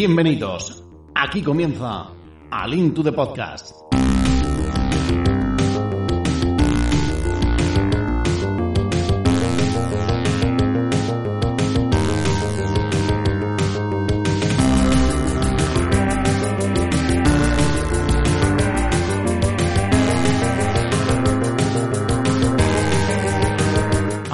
Bienvenidos. 0.00 0.82
Aquí 1.14 1.42
comienza 1.42 2.08
Al 2.50 2.72
Into 2.72 3.02
the 3.02 3.12
Podcast. 3.12 3.74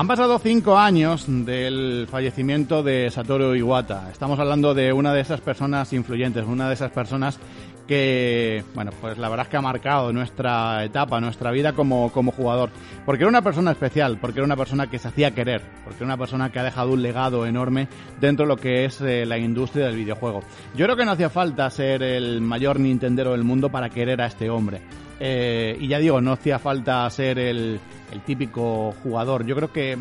Han 0.07 0.11
pasado 0.11 0.39
cinco 0.39 0.79
años 0.79 1.25
del 1.27 2.07
fallecimiento 2.09 2.85
de 2.85 3.11
Satoru 3.11 3.57
Iwata. 3.57 4.09
Estamos 4.13 4.39
hablando 4.39 4.73
de 4.73 4.93
una 4.93 5.13
de 5.13 5.21
esas 5.21 5.41
personas 5.41 5.93
influyentes, 5.93 6.45
una 6.45 6.69
de 6.69 6.75
esas 6.75 6.93
personas 6.93 7.41
que, 7.89 8.63
bueno, 8.73 8.93
pues 9.01 9.19
la 9.19 9.29
verdad 9.29 9.47
es 9.47 9.51
que 9.51 9.57
ha 9.57 9.63
marcado 9.63 10.13
nuestra 10.13 10.85
etapa, 10.85 11.21
nuestra 11.21 11.51
vida 11.51 11.73
como, 11.73 12.13
como 12.13 12.31
jugador. 12.31 12.71
Porque 13.05 13.25
era 13.25 13.29
una 13.29 13.43
persona 13.43 13.73
especial, 13.73 14.19
porque 14.21 14.39
era 14.39 14.45
una 14.45 14.57
persona 14.57 14.89
que 14.89 15.01
se 15.01 15.09
hacía 15.09 15.33
querer, 15.33 15.63
porque 15.83 16.05
era 16.05 16.07
una 16.07 16.17
persona 16.17 16.53
que 16.53 16.61
ha 16.61 16.63
dejado 16.63 16.93
un 16.93 17.03
legado 17.03 17.45
enorme 17.45 17.89
dentro 18.21 18.45
de 18.45 18.49
lo 18.49 18.57
que 18.59 18.85
es 18.85 19.01
eh, 19.01 19.27
la 19.27 19.39
industria 19.39 19.87
del 19.87 19.97
videojuego. 19.97 20.45
Yo 20.77 20.85
creo 20.85 20.97
que 20.97 21.05
no 21.05 21.11
hacía 21.11 21.31
falta 21.31 21.69
ser 21.69 22.05
el 22.05 22.41
mayor 22.43 22.79
Nintendero 22.79 23.33
del 23.33 23.43
mundo 23.43 23.71
para 23.71 23.91
querer 23.91 24.23
a 24.23 24.27
este 24.27 24.51
hombre. 24.51 24.83
Eh, 25.19 25.77
y 25.81 25.89
ya 25.89 25.99
digo, 25.99 26.21
no 26.21 26.33
hacía 26.33 26.59
falta 26.59 27.09
ser 27.11 27.39
el, 27.39 27.81
el 28.13 28.21
típico 28.21 28.95
jugador. 29.03 29.47
Yo 29.47 29.57
creo 29.57 29.73
que 29.73 29.93
eh, 29.93 29.97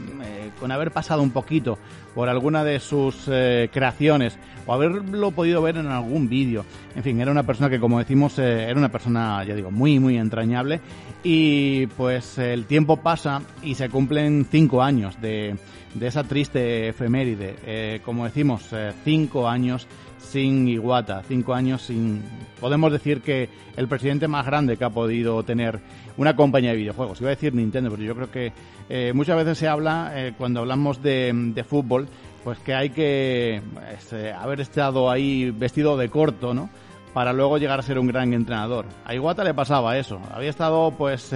con 0.59 0.71
haber 0.71 0.91
pasado 0.91 1.21
un 1.21 1.31
poquito 1.31 1.77
por 2.13 2.29
alguna 2.29 2.63
de 2.63 2.79
sus 2.79 3.27
eh, 3.27 3.69
creaciones 3.71 4.37
o 4.65 4.73
haberlo 4.73 5.31
podido 5.31 5.61
ver 5.61 5.77
en 5.77 5.87
algún 5.87 6.27
vídeo, 6.27 6.65
en 6.95 7.03
fin, 7.03 7.19
era 7.19 7.31
una 7.31 7.43
persona 7.43 7.69
que, 7.69 7.79
como 7.79 7.99
decimos, 7.99 8.39
eh, 8.39 8.63
era 8.63 8.77
una 8.77 8.91
persona, 8.91 9.43
ya 9.43 9.55
digo, 9.55 9.71
muy, 9.71 9.99
muy 9.99 10.17
entrañable. 10.17 10.81
Y 11.23 11.87
pues 11.87 12.37
el 12.37 12.65
tiempo 12.65 12.97
pasa 12.97 13.41
y 13.63 13.75
se 13.75 13.89
cumplen 13.89 14.45
cinco 14.49 14.83
años 14.83 15.19
de, 15.21 15.55
de 15.93 16.07
esa 16.07 16.23
triste 16.23 16.89
efeméride. 16.89 18.01
Como 18.05 18.25
decimos, 18.25 18.69
cinco 19.03 19.47
años 19.49 19.87
sin 20.25 20.67
Iguata, 20.67 21.23
cinco 21.27 21.53
años 21.53 21.83
sin... 21.83 22.23
Podemos 22.59 22.91
decir 22.91 23.21
que 23.21 23.49
el 23.75 23.87
presidente 23.87 24.27
más 24.27 24.45
grande 24.45 24.77
que 24.77 24.83
ha 24.83 24.89
podido 24.89 25.43
tener 25.43 25.79
una 26.17 26.35
compañía 26.35 26.71
de 26.71 26.77
videojuegos. 26.77 27.19
Iba 27.21 27.29
a 27.29 27.35
decir 27.35 27.53
Nintendo, 27.53 27.91
pero 27.91 28.03
yo 28.03 28.15
creo 28.15 28.31
que 28.31 28.53
eh, 28.89 29.11
muchas 29.13 29.35
veces 29.37 29.57
se 29.57 29.67
habla, 29.67 30.11
eh, 30.15 30.33
cuando 30.37 30.61
hablamos 30.61 31.01
de, 31.01 31.65
fútbol, 31.67 32.07
pues 32.43 32.59
que 32.59 32.73
hay 32.73 32.89
que 32.89 33.61
pues, 33.73 34.13
eh, 34.13 34.31
haber 34.31 34.61
estado 34.61 35.09
ahí 35.09 35.51
vestido 35.51 35.97
de 35.97 36.09
corto, 36.09 36.53
¿no? 36.53 36.69
Para 37.13 37.33
luego 37.33 37.57
llegar 37.57 37.79
a 37.79 37.83
ser 37.83 37.97
un 37.97 38.07
gran 38.07 38.33
entrenador. 38.33 38.85
A 39.05 39.15
Iguata 39.15 39.43
le 39.43 39.53
pasaba 39.53 39.97
eso. 39.97 40.19
Había 40.33 40.49
estado, 40.49 40.91
pues, 40.97 41.33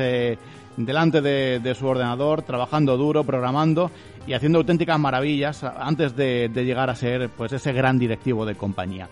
delante 0.75 1.21
de, 1.21 1.59
de, 1.59 1.75
su 1.75 1.87
ordenador, 1.87 2.41
trabajando 2.41 2.97
duro, 2.97 3.23
programando 3.23 3.89
y 4.30 4.33
haciendo 4.35 4.59
auténticas 4.59 4.99
maravillas 4.99 5.63
antes 5.63 6.16
de, 6.16 6.52
llegar 6.53 6.88
a 6.91 6.95
ser 6.95 7.30
pues 7.30 7.52
ese 7.52 7.73
gran 7.73 7.97
directivo 7.97 8.45
de 8.45 8.53
compañía. 8.53 9.09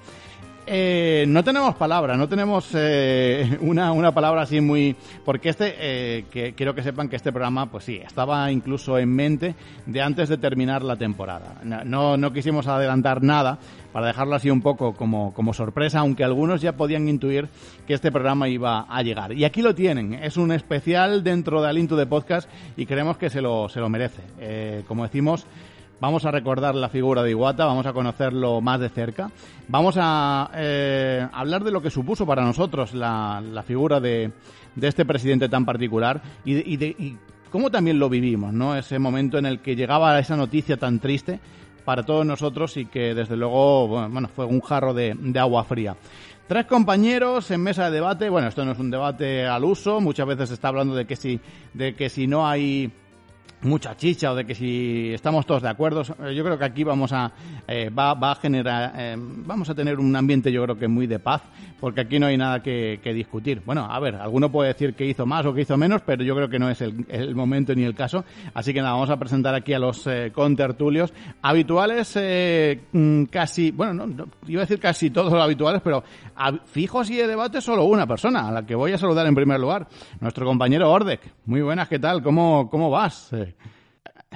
Eh, 0.70 1.24
no 1.30 1.46
tenemos 1.46 1.76
palabra, 1.76 2.18
no 2.18 2.28
tenemos 2.28 2.70
eh, 2.74 3.58
una, 3.62 3.94
una, 3.94 4.14
palabra 4.14 4.42
así 4.42 4.60
muy... 4.60 4.98
Porque 5.24 5.48
este, 5.48 5.76
eh, 5.80 6.26
que 6.30 6.54
quiero 6.56 6.76
que 6.76 6.84
sepan 6.84 7.08
que 7.08 7.16
este 7.16 7.32
programa, 7.32 7.72
pues 7.72 7.86
sí, 7.86 7.96
estaba 7.96 8.52
incluso 8.52 9.00
en 9.00 9.08
mente 9.16 9.56
de 9.86 10.02
antes 10.02 10.28
de 10.28 10.38
terminar 10.38 10.84
la 10.84 10.98
temporada. 10.98 11.62
No, 11.64 12.18
no 12.18 12.34
quisimos 12.34 12.68
adelantar 12.68 13.24
nada 13.24 13.58
para 13.94 14.08
dejarlo 14.08 14.36
así 14.36 14.50
un 14.50 14.62
poco 14.62 14.94
como, 14.94 15.34
como 15.34 15.54
sorpresa, 15.54 16.00
aunque 16.00 16.26
algunos 16.26 16.62
ya 16.62 16.74
podían 16.74 17.08
intuir 17.08 17.48
que 17.88 17.94
este 17.94 18.12
programa 18.12 18.50
iba 18.50 18.82
a 18.90 19.02
llegar. 19.04 19.32
Y 19.32 19.46
aquí 19.46 19.62
lo 19.62 19.74
tienen, 19.74 20.16
es 20.16 20.36
un 20.36 20.52
especial 20.52 21.24
dentro 21.24 21.62
de 21.62 21.70
Alinto 21.70 21.96
de 21.96 22.06
Podcast 22.06 22.50
y 22.76 22.86
creemos 22.86 23.18
que 23.18 23.30
se 23.30 23.42
lo, 23.42 23.70
se 23.70 23.80
lo 23.80 23.88
merece. 23.88 24.22
Eh, 24.40 24.84
como 24.86 25.04
decimos, 25.04 25.48
Vamos 26.00 26.26
a 26.26 26.32
recordar 26.32 26.76
la 26.76 26.90
figura 26.90 27.24
de 27.24 27.32
Iwata, 27.32 27.66
vamos 27.66 27.88
a 27.88 27.94
conocerlo 27.94 28.62
más 28.62 28.80
de 28.80 28.90
cerca. 28.90 29.32
Vamos 29.68 29.96
a 29.98 30.52
eh, 30.54 31.28
hablar 31.34 31.64
de 31.64 31.72
lo 31.72 31.82
que 31.82 31.90
supuso 31.90 32.26
para 32.26 32.44
nosotros 32.44 32.94
la, 32.94 33.42
la 33.42 33.64
figura 33.64 34.00
de, 34.00 34.32
de, 34.76 34.88
este 34.88 35.06
presidente 35.06 35.50
tan 35.50 35.66
particular 35.66 36.22
y, 36.46 36.78
de, 36.78 36.88
y, 36.88 37.18
cómo 37.50 37.72
también 37.72 37.98
lo 37.98 38.10
vivimos, 38.10 38.54
¿no? 38.54 38.76
Ese 38.76 39.00
momento 39.00 39.40
en 39.40 39.48
el 39.48 39.60
que 39.60 39.76
llegaba 39.76 40.20
esa 40.20 40.38
noticia 40.38 40.78
tan 40.78 41.00
triste 41.00 41.40
para 41.84 42.04
todos 42.04 42.26
nosotros 42.26 42.78
y 42.78 42.86
que 42.86 43.16
desde 43.16 43.36
luego, 43.36 43.88
bueno, 43.88 44.28
fue 44.28 44.46
un 44.46 44.62
jarro 44.62 44.94
de, 44.94 45.16
de 45.18 45.40
agua 45.40 45.64
fría. 45.64 45.96
Tres 46.48 46.66
compañeros 46.68 47.50
en 47.50 47.62
mesa 47.62 47.86
de 47.86 47.92
debate. 47.92 48.30
Bueno, 48.30 48.50
esto 48.50 48.64
no 48.64 48.74
es 48.74 48.80
un 48.80 48.92
debate 48.92 49.48
al 49.48 49.64
uso. 49.64 50.00
Muchas 50.00 50.28
veces 50.28 50.50
se 50.50 50.54
está 50.54 50.68
hablando 50.68 50.94
de 50.94 51.06
que 51.06 51.16
si, 51.16 51.40
de 51.74 51.96
que 51.96 52.10
si 52.10 52.28
no 52.28 52.48
hay 52.48 52.92
mucha 53.62 53.96
chicha 53.96 54.32
o 54.32 54.36
de 54.36 54.46
que 54.46 54.56
si 54.56 55.14
estamos 55.14 55.46
todos 55.46 55.64
de 55.64 55.70
acuerdo 55.70 56.04
yo 56.04 56.44
creo 56.44 56.58
que 56.58 56.66
aquí 56.66 56.84
vamos 56.84 57.12
a 57.12 57.32
eh, 57.68 57.90
va, 57.90 58.14
va, 58.14 58.32
a 58.32 58.36
generar 58.36 58.94
eh, 58.96 59.16
vamos 59.18 59.70
a 59.70 59.76
tener 59.76 60.00
un 60.00 60.16
ambiente 60.16 60.52
yo 60.52 60.64
creo 60.64 60.78
que 60.78 60.88
muy 60.88 61.08
de 61.08 61.20
paz 61.20 61.42
porque 61.80 62.02
aquí 62.02 62.20
no 62.20 62.28
hay 62.28 62.38
nada 62.38 62.62
que, 62.62 63.00
discutir. 63.14 63.62
Bueno 63.66 63.88
a 63.90 64.00
ver 64.00 64.16
alguno 64.16 64.52
puede 64.52 64.70
decir 64.70 64.94
que 64.94 65.06
hizo 65.06 65.26
más 65.26 65.46
o 65.46 65.54
que 65.54 65.62
hizo 65.62 65.78
menos 65.78 66.02
pero 66.02 66.24
yo 66.24 66.36
creo 66.36 66.50
que 66.50 66.60
no 66.60 66.70
es 66.70 66.82
el, 66.82 67.06
el 67.10 67.36
momento 67.36 67.74
ni 67.74 67.84
el 67.84 67.96
caso. 67.96 68.24
Así 68.54 68.74
que 68.74 68.82
nada 68.82 68.94
vamos 68.94 69.10
a 69.10 69.18
presentar 69.18 69.56
aquí 69.56 69.74
a 69.74 69.80
los 69.80 70.06
eh, 70.08 70.32
contertulios 70.34 71.14
habituales 71.42 72.14
eh, 72.16 72.82
casi 73.32 73.72
bueno 73.72 73.94
no, 73.94 74.08
no, 74.08 74.28
iba 74.48 74.62
a 74.62 74.66
decir 74.66 74.80
casi 74.80 75.10
todos 75.10 75.32
los 75.32 75.42
habituales 75.42 75.82
pero 75.84 76.04
fijos 76.66 77.10
y 77.10 77.16
de 77.16 77.28
debate 77.28 77.62
solo 77.62 77.86
una 77.86 78.06
persona 78.06 78.48
a 78.48 78.52
la 78.52 78.66
que 78.66 78.76
voy 78.76 78.92
a 78.92 78.98
saludar 78.98 79.26
en 79.26 79.36
primer 79.36 79.60
lugar 79.60 79.88
nuestro 80.20 80.46
compañero 80.46 80.92
Ordek. 80.92 81.22
Muy 81.46 81.62
buenas 81.62 81.88
qué 81.88 82.00
tal 82.00 82.22
cómo 82.22 82.70
cómo 82.70 82.90
vas 82.90 83.32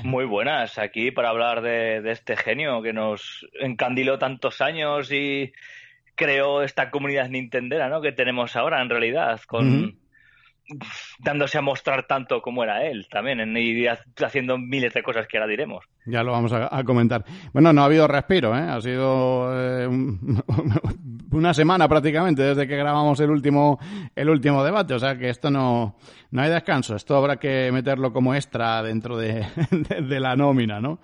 muy 0.03 0.25
buenas, 0.25 0.78
aquí 0.78 1.12
para 1.12 1.29
hablar 1.29 1.62
de, 1.62 2.02
de, 2.02 2.12
este 2.12 2.35
genio 2.38 2.81
que 2.81 2.94
nos 2.94 3.46
encandiló 3.59 4.18
tantos 4.18 4.62
años 4.62 5.12
y 5.12 5.52
creó 6.16 6.62
esta 6.62 6.91
comunidad 6.91 7.29
nintendera, 7.29 7.90
¿no? 7.90 8.02
Que 8.02 8.12
tenemos 8.12 8.56
ahora 8.56 8.81
en 8.81 8.90
realidad, 8.90 9.40
con 9.47 9.68
uh 9.68 9.88
-huh. 9.88 9.96
dándose 11.19 11.57
a 11.57 11.62
mostrar 11.62 12.07
tanto 12.07 12.41
como 12.41 12.63
era 12.63 12.85
él 12.85 13.07
también 13.09 13.57
y 13.57 13.85
haciendo 13.88 14.57
miles 14.57 14.94
de 14.94 15.03
cosas 15.03 15.28
que 15.28 15.38
ahora 15.38 15.50
diremos. 15.50 15.85
Ya 16.06 16.23
lo 16.23 16.31
vamos 16.31 16.53
a, 16.53 16.75
a 16.75 16.84
comentar. 16.84 17.25
Bueno, 17.53 17.73
no 17.73 17.81
ha 17.81 17.85
habido 17.85 18.08
respiro, 18.08 18.56
¿eh? 18.56 18.62
Ha 18.62 18.79
sido 18.81 19.52
eh, 19.59 19.88
un, 19.88 20.44
una 21.31 21.53
semana 21.53 21.87
prácticamente 21.87 22.43
desde 22.43 22.67
que 22.67 22.75
grabamos 22.75 23.19
el 23.19 23.29
último 23.29 23.79
el 24.15 24.29
último 24.29 24.63
debate, 24.63 24.93
o 24.93 24.99
sea 24.99 25.17
que 25.17 25.29
esto 25.29 25.49
no 25.49 25.97
no 26.31 26.41
hay 26.41 26.49
descanso, 26.49 26.95
esto 26.95 27.15
habrá 27.15 27.37
que 27.37 27.71
meterlo 27.71 28.11
como 28.13 28.35
extra 28.35 28.81
dentro 28.83 29.17
de, 29.17 29.45
de, 29.71 30.01
de 30.01 30.19
la 30.19 30.35
nómina, 30.35 30.79
¿no? 30.79 30.99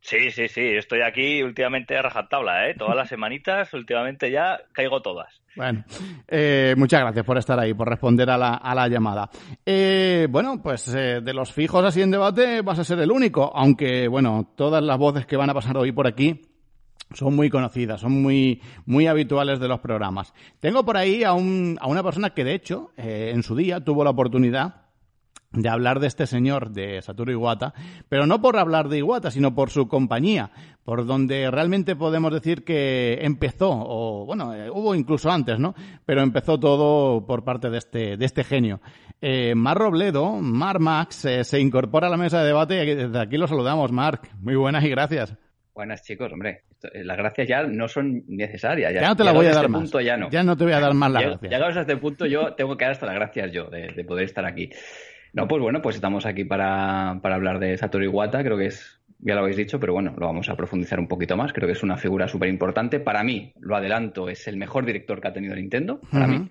Sí, 0.00 0.30
sí, 0.30 0.48
sí, 0.48 0.62
estoy 0.62 1.02
aquí 1.02 1.42
últimamente 1.42 1.96
a 1.96 2.02
rajatabla, 2.02 2.68
¿eh? 2.68 2.74
Todas 2.78 2.96
las 2.96 3.08
semanitas, 3.08 3.74
últimamente 3.74 4.30
ya 4.30 4.60
caigo 4.72 5.02
todas. 5.02 5.42
Bueno, 5.56 5.84
eh, 6.28 6.74
muchas 6.78 7.00
gracias 7.00 7.26
por 7.26 7.36
estar 7.36 7.58
ahí, 7.58 7.74
por 7.74 7.88
responder 7.88 8.30
a 8.30 8.38
la, 8.38 8.54
a 8.54 8.74
la 8.74 8.88
llamada. 8.88 9.28
Eh, 9.66 10.28
bueno, 10.30 10.62
pues 10.62 10.94
eh, 10.94 11.20
de 11.20 11.34
los 11.34 11.52
fijos 11.52 11.84
así 11.84 12.00
en 12.00 12.12
debate 12.12 12.62
vas 12.62 12.78
a 12.78 12.84
ser 12.84 13.00
el 13.00 13.10
único, 13.10 13.50
aunque, 13.54 14.06
bueno, 14.06 14.52
todas 14.56 14.82
las 14.82 14.96
voces 14.96 15.26
que 15.26 15.36
van 15.36 15.50
a 15.50 15.54
pasar 15.54 15.76
hoy 15.76 15.90
por 15.90 16.06
aquí 16.06 16.47
son 17.14 17.34
muy 17.34 17.50
conocidas, 17.50 18.00
son 18.00 18.22
muy, 18.22 18.60
muy 18.86 19.06
habituales 19.06 19.60
de 19.60 19.68
los 19.68 19.80
programas. 19.80 20.34
Tengo 20.60 20.84
por 20.84 20.96
ahí 20.96 21.24
a, 21.24 21.32
un, 21.32 21.78
a 21.80 21.86
una 21.86 22.02
persona 22.02 22.30
que, 22.30 22.44
de 22.44 22.54
hecho, 22.54 22.90
eh, 22.96 23.32
en 23.34 23.42
su 23.42 23.56
día 23.56 23.84
tuvo 23.84 24.04
la 24.04 24.10
oportunidad 24.10 24.88
de 25.50 25.68
hablar 25.70 25.98
de 25.98 26.08
este 26.08 26.26
señor, 26.26 26.70
de 26.72 27.00
Satoru 27.00 27.32
Iwata, 27.32 27.72
pero 28.10 28.26
no 28.26 28.42
por 28.42 28.58
hablar 28.58 28.90
de 28.90 28.98
Iwata, 28.98 29.30
sino 29.30 29.54
por 29.54 29.70
su 29.70 29.88
compañía, 29.88 30.50
por 30.84 31.06
donde 31.06 31.50
realmente 31.50 31.96
podemos 31.96 32.32
decir 32.32 32.64
que 32.64 33.18
empezó, 33.22 33.70
o 33.70 34.26
bueno, 34.26 34.54
eh, 34.54 34.68
hubo 34.70 34.94
incluso 34.94 35.30
antes, 35.30 35.58
¿no? 35.58 35.74
Pero 36.04 36.20
empezó 36.20 36.60
todo 36.60 37.26
por 37.26 37.44
parte 37.44 37.70
de 37.70 37.78
este, 37.78 38.16
de 38.18 38.24
este 38.26 38.44
genio. 38.44 38.80
Eh, 39.22 39.54
Mar 39.54 39.78
Robledo, 39.78 40.32
Mar 40.32 40.80
Max, 40.80 41.26
se 41.42 41.60
incorpora 41.60 42.08
a 42.08 42.10
la 42.10 42.18
mesa 42.18 42.40
de 42.40 42.46
debate 42.46 42.84
y 42.84 42.94
desde 42.94 43.18
aquí 43.18 43.38
lo 43.38 43.48
saludamos, 43.48 43.90
Marc. 43.90 44.30
Muy 44.40 44.54
buenas 44.54 44.84
y 44.84 44.90
gracias. 44.90 45.47
Buenas 45.78 46.02
chicos, 46.02 46.32
hombre. 46.32 46.62
Las 46.92 47.16
gracias 47.16 47.46
ya 47.46 47.62
no 47.62 47.86
son 47.86 48.24
necesarias. 48.26 48.92
Ya, 48.92 49.00
ya 49.00 49.08
no 49.10 49.14
te 49.14 49.22
la 49.22 49.30
voy 49.30 49.46
a 49.46 49.50
dar 49.50 49.58
este 49.58 49.68
más. 49.68 49.82
Punto 49.82 50.00
ya, 50.00 50.16
no. 50.16 50.28
ya 50.28 50.42
no 50.42 50.56
te 50.56 50.64
voy 50.64 50.72
a 50.72 50.80
dar 50.80 50.92
más 50.92 51.12
las 51.12 51.22
gracias. 51.22 51.52
Llegados 51.52 51.76
a 51.76 51.80
este 51.82 51.96
punto 51.96 52.26
yo 52.26 52.54
tengo 52.54 52.76
que 52.76 52.84
dar 52.84 52.90
hasta 52.94 53.06
las 53.06 53.14
gracias 53.14 53.52
yo 53.52 53.66
de, 53.70 53.92
de 53.94 54.04
poder 54.04 54.24
estar 54.24 54.44
aquí. 54.44 54.70
No, 55.34 55.46
pues 55.46 55.62
bueno, 55.62 55.80
pues 55.80 55.94
estamos 55.94 56.26
aquí 56.26 56.44
para, 56.44 57.20
para 57.22 57.36
hablar 57.36 57.60
de 57.60 57.76
Satoru 57.76 58.02
Iwata, 58.02 58.42
creo 58.42 58.58
que 58.58 58.66
es, 58.66 58.98
ya 59.20 59.34
lo 59.36 59.42
habéis 59.42 59.56
dicho, 59.56 59.78
pero 59.78 59.92
bueno, 59.92 60.16
lo 60.18 60.26
vamos 60.26 60.48
a 60.48 60.56
profundizar 60.56 60.98
un 60.98 61.06
poquito 61.06 61.36
más, 61.36 61.52
creo 61.52 61.68
que 61.68 61.74
es 61.74 61.82
una 61.84 61.96
figura 61.96 62.26
súper 62.26 62.48
importante. 62.48 62.98
Para 62.98 63.22
mí, 63.22 63.52
lo 63.60 63.76
adelanto, 63.76 64.28
es 64.28 64.48
el 64.48 64.56
mejor 64.56 64.84
director 64.84 65.20
que 65.20 65.28
ha 65.28 65.32
tenido 65.32 65.54
Nintendo, 65.54 66.00
para 66.10 66.26
uh 66.26 66.28
-huh. 66.28 66.40
mí. 66.40 66.50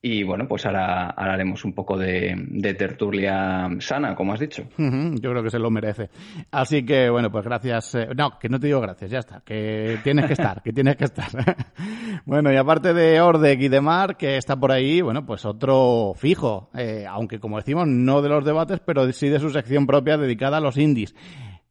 Y 0.00 0.22
bueno, 0.22 0.46
pues 0.46 0.64
ahora, 0.64 1.10
haremos 1.10 1.64
un 1.64 1.72
poco 1.72 1.98
de, 1.98 2.36
tertulia 2.78 3.68
sana, 3.80 4.14
como 4.14 4.32
has 4.32 4.38
dicho. 4.38 4.62
Yo 4.76 5.30
creo 5.30 5.42
que 5.42 5.50
se 5.50 5.58
lo 5.58 5.70
merece. 5.70 6.08
Así 6.52 6.84
que, 6.84 7.10
bueno, 7.10 7.32
pues 7.32 7.44
gracias. 7.44 7.96
Eh, 7.96 8.08
no, 8.16 8.38
que 8.38 8.48
no 8.48 8.60
te 8.60 8.68
digo 8.68 8.80
gracias, 8.80 9.10
ya 9.10 9.18
está. 9.18 9.42
Que 9.44 9.98
tienes 10.04 10.26
que 10.26 10.34
estar, 10.34 10.62
que 10.62 10.72
tienes 10.72 10.96
que 10.96 11.04
estar. 11.04 11.26
bueno, 12.26 12.52
y 12.52 12.56
aparte 12.56 12.94
de 12.94 13.20
Ordec 13.20 13.60
y 13.60 13.68
de 13.68 13.80
Mar, 13.80 14.16
que 14.16 14.36
está 14.36 14.54
por 14.54 14.70
ahí, 14.70 15.00
bueno, 15.00 15.26
pues 15.26 15.44
otro 15.44 16.12
fijo. 16.14 16.70
Eh, 16.74 17.04
aunque, 17.08 17.40
como 17.40 17.56
decimos, 17.56 17.88
no 17.88 18.22
de 18.22 18.28
los 18.28 18.44
debates, 18.44 18.78
pero 18.78 19.10
sí 19.12 19.28
de 19.28 19.40
su 19.40 19.50
sección 19.50 19.86
propia 19.86 20.16
dedicada 20.16 20.58
a 20.58 20.60
los 20.60 20.76
indies. 20.76 21.16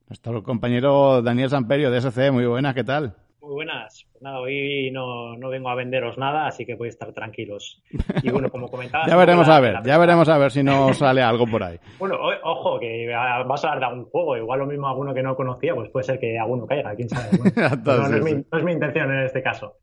Nuestro 0.09 0.44
compañero 0.44 1.21
Daniel 1.21 1.50
Samperio 1.50 1.91
de 1.91 2.01
SC, 2.01 2.31
muy 2.31 2.45
buenas, 2.45 2.75
¿qué 2.75 2.83
tal? 2.83 3.15
Muy 3.47 3.53
buenas. 3.53 4.05
Pues 4.11 4.21
nada, 4.21 4.41
hoy 4.41 4.91
no, 4.91 5.38
no, 5.38 5.47
vengo 5.47 5.69
a 5.69 5.75
venderos 5.75 6.17
nada, 6.17 6.47
así 6.47 6.65
que 6.65 6.75
podéis 6.75 6.95
estar 6.95 7.13
tranquilos. 7.13 7.81
Y 8.21 8.29
bueno, 8.29 8.49
como 8.49 8.67
comentaba... 8.67 9.05
ya 9.07 9.15
veremos 9.15 9.47
a 9.47 9.61
ver, 9.61 9.77
ya 9.85 9.97
veremos 9.97 10.27
a 10.27 10.38
ver 10.38 10.51
si 10.51 10.63
nos 10.63 10.97
sale 10.97 11.21
algo 11.21 11.45
por 11.47 11.63
ahí. 11.63 11.79
bueno, 11.99 12.17
ojo, 12.44 12.77
que 12.77 13.07
vas 13.07 13.63
a 13.63 13.69
hablar 13.69 13.79
de 13.79 13.85
algún 13.85 14.05
juego. 14.09 14.35
Igual 14.35 14.59
lo 14.59 14.65
mismo 14.65 14.89
alguno 14.89 15.13
que 15.13 15.23
no 15.23 15.33
conocía, 15.33 15.73
pues 15.73 15.89
puede 15.91 16.03
ser 16.03 16.19
que 16.19 16.38
alguno 16.38 16.67
caiga, 16.67 16.94
quién 16.95 17.07
sabe. 17.07 17.38
no, 17.85 18.17
es 18.57 18.63
mi, 18.65 18.71
intención 18.73 19.13
en 19.13 19.23
este 19.23 19.41
caso. 19.41 19.77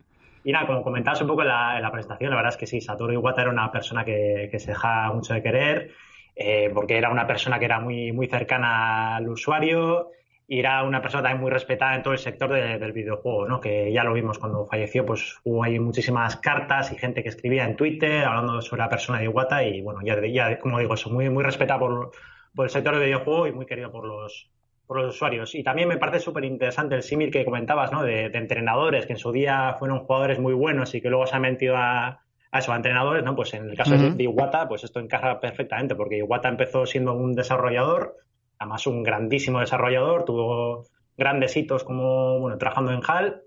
Y 0.44 0.52
nada, 0.52 0.66
como 0.66 0.82
comentabas 0.82 1.22
un 1.22 1.28
poco 1.28 1.40
en 1.40 1.48
la, 1.48 1.90
presentación, 1.90 2.30
la 2.30 2.36
verdad 2.36 2.52
es 2.52 2.58
que 2.58 2.66
sí, 2.66 2.82
Satoru 2.82 3.14
Iwata 3.14 3.40
era 3.40 3.50
una 3.50 3.72
persona 3.72 4.04
que, 4.04 4.48
que 4.50 4.58
se 4.58 4.72
deja 4.72 5.10
mucho 5.10 5.32
de 5.32 5.42
querer, 5.42 5.90
eh, 6.36 6.70
porque 6.74 6.98
era 6.98 7.08
una 7.08 7.26
persona 7.26 7.58
que 7.58 7.64
era 7.64 7.80
muy, 7.80 8.12
muy 8.12 8.26
cercana 8.26 9.16
al 9.16 9.26
usuario, 9.26 10.10
y 10.46 10.58
era 10.58 10.82
una 10.82 11.00
persona 11.00 11.22
también 11.22 11.40
muy 11.40 11.50
respetada 11.50 11.94
en 11.94 12.02
todo 12.02 12.12
el 12.12 12.18
sector 12.18 12.52
del 12.52 12.92
videojuego, 12.92 13.48
¿no? 13.48 13.60
Que 13.60 13.90
ya 13.92 14.04
lo 14.04 14.12
vimos 14.12 14.38
cuando 14.38 14.66
falleció, 14.66 15.06
pues 15.06 15.38
hubo 15.44 15.64
ahí 15.64 15.78
muchísimas 15.78 16.36
cartas 16.36 16.92
y 16.92 16.96
gente 16.96 17.22
que 17.22 17.30
escribía 17.30 17.64
en 17.64 17.76
Twitter 17.76 18.24
hablando 18.24 18.60
sobre 18.60 18.82
la 18.82 18.88
persona 18.90 19.18
de 19.18 19.24
Iwata 19.24 19.64
y 19.64 19.80
bueno, 19.80 20.00
ya, 20.04 20.20
ya 20.26 20.58
como 20.58 20.78
digo, 20.78 20.94
eso, 20.94 21.08
muy, 21.10 21.30
muy 21.30 21.42
respetado 21.42 21.80
por, 21.80 22.10
por 22.54 22.66
el 22.66 22.70
sector 22.70 22.94
del 22.94 23.06
videojuego 23.06 23.46
y 23.46 23.52
muy 23.52 23.64
querido 23.64 23.90
por 23.90 24.04
los, 24.04 24.50
por 24.86 25.00
los 25.00 25.14
usuarios. 25.14 25.54
Y 25.54 25.62
también 25.62 25.88
me 25.88 25.96
parece 25.96 26.20
súper 26.20 26.44
interesante 26.44 26.94
el 26.94 27.02
símil 27.02 27.30
que 27.30 27.44
comentabas, 27.44 27.90
¿no? 27.90 28.02
De, 28.02 28.26
entrenadores 28.26 29.06
que 29.06 29.14
en 29.14 29.18
su 29.18 29.32
día 29.32 29.76
fueron 29.78 30.00
jugadores 30.00 30.38
muy 30.38 30.52
buenos 30.52 30.94
y 30.94 31.00
que 31.00 31.08
luego 31.08 31.26
se 31.26 31.36
han 31.36 31.42
metido 31.42 31.76
a, 31.78 32.20
a 32.50 32.58
eso, 32.58 32.70
a 32.70 32.76
entrenadores, 32.76 33.24
¿no? 33.24 33.34
Pues 33.34 33.54
en 33.54 33.70
el 33.70 33.76
caso 33.76 33.96
de 33.96 34.22
Iwata, 34.22 34.68
pues 34.68 34.84
esto 34.84 35.00
encaja 35.00 35.40
perfectamente 35.40 35.94
porque 35.94 36.18
Iwata 36.18 36.50
empezó 36.50 36.84
siendo 36.84 37.14
un 37.14 37.34
desarrollador 37.34 38.18
además 38.58 38.86
un 38.86 39.02
grandísimo 39.02 39.60
desarrollador, 39.60 40.24
tuvo 40.24 40.84
grandes 41.16 41.56
hitos 41.56 41.84
como, 41.84 42.38
bueno, 42.40 42.58
trabajando 42.58 42.92
en 42.92 43.00
HAL. 43.06 43.42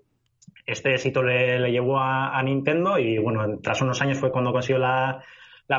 Este 0.66 0.92
éxito 0.92 1.22
le, 1.22 1.70
llevó 1.70 1.98
a, 1.98 2.42
Nintendo 2.42 2.98
y, 2.98 3.18
bueno, 3.18 3.58
tras 3.62 3.80
unos 3.82 4.00
años 4.02 4.18
fue 4.18 4.30
cuando 4.30 4.52
consiguió 4.52 4.78
la, 4.78 5.22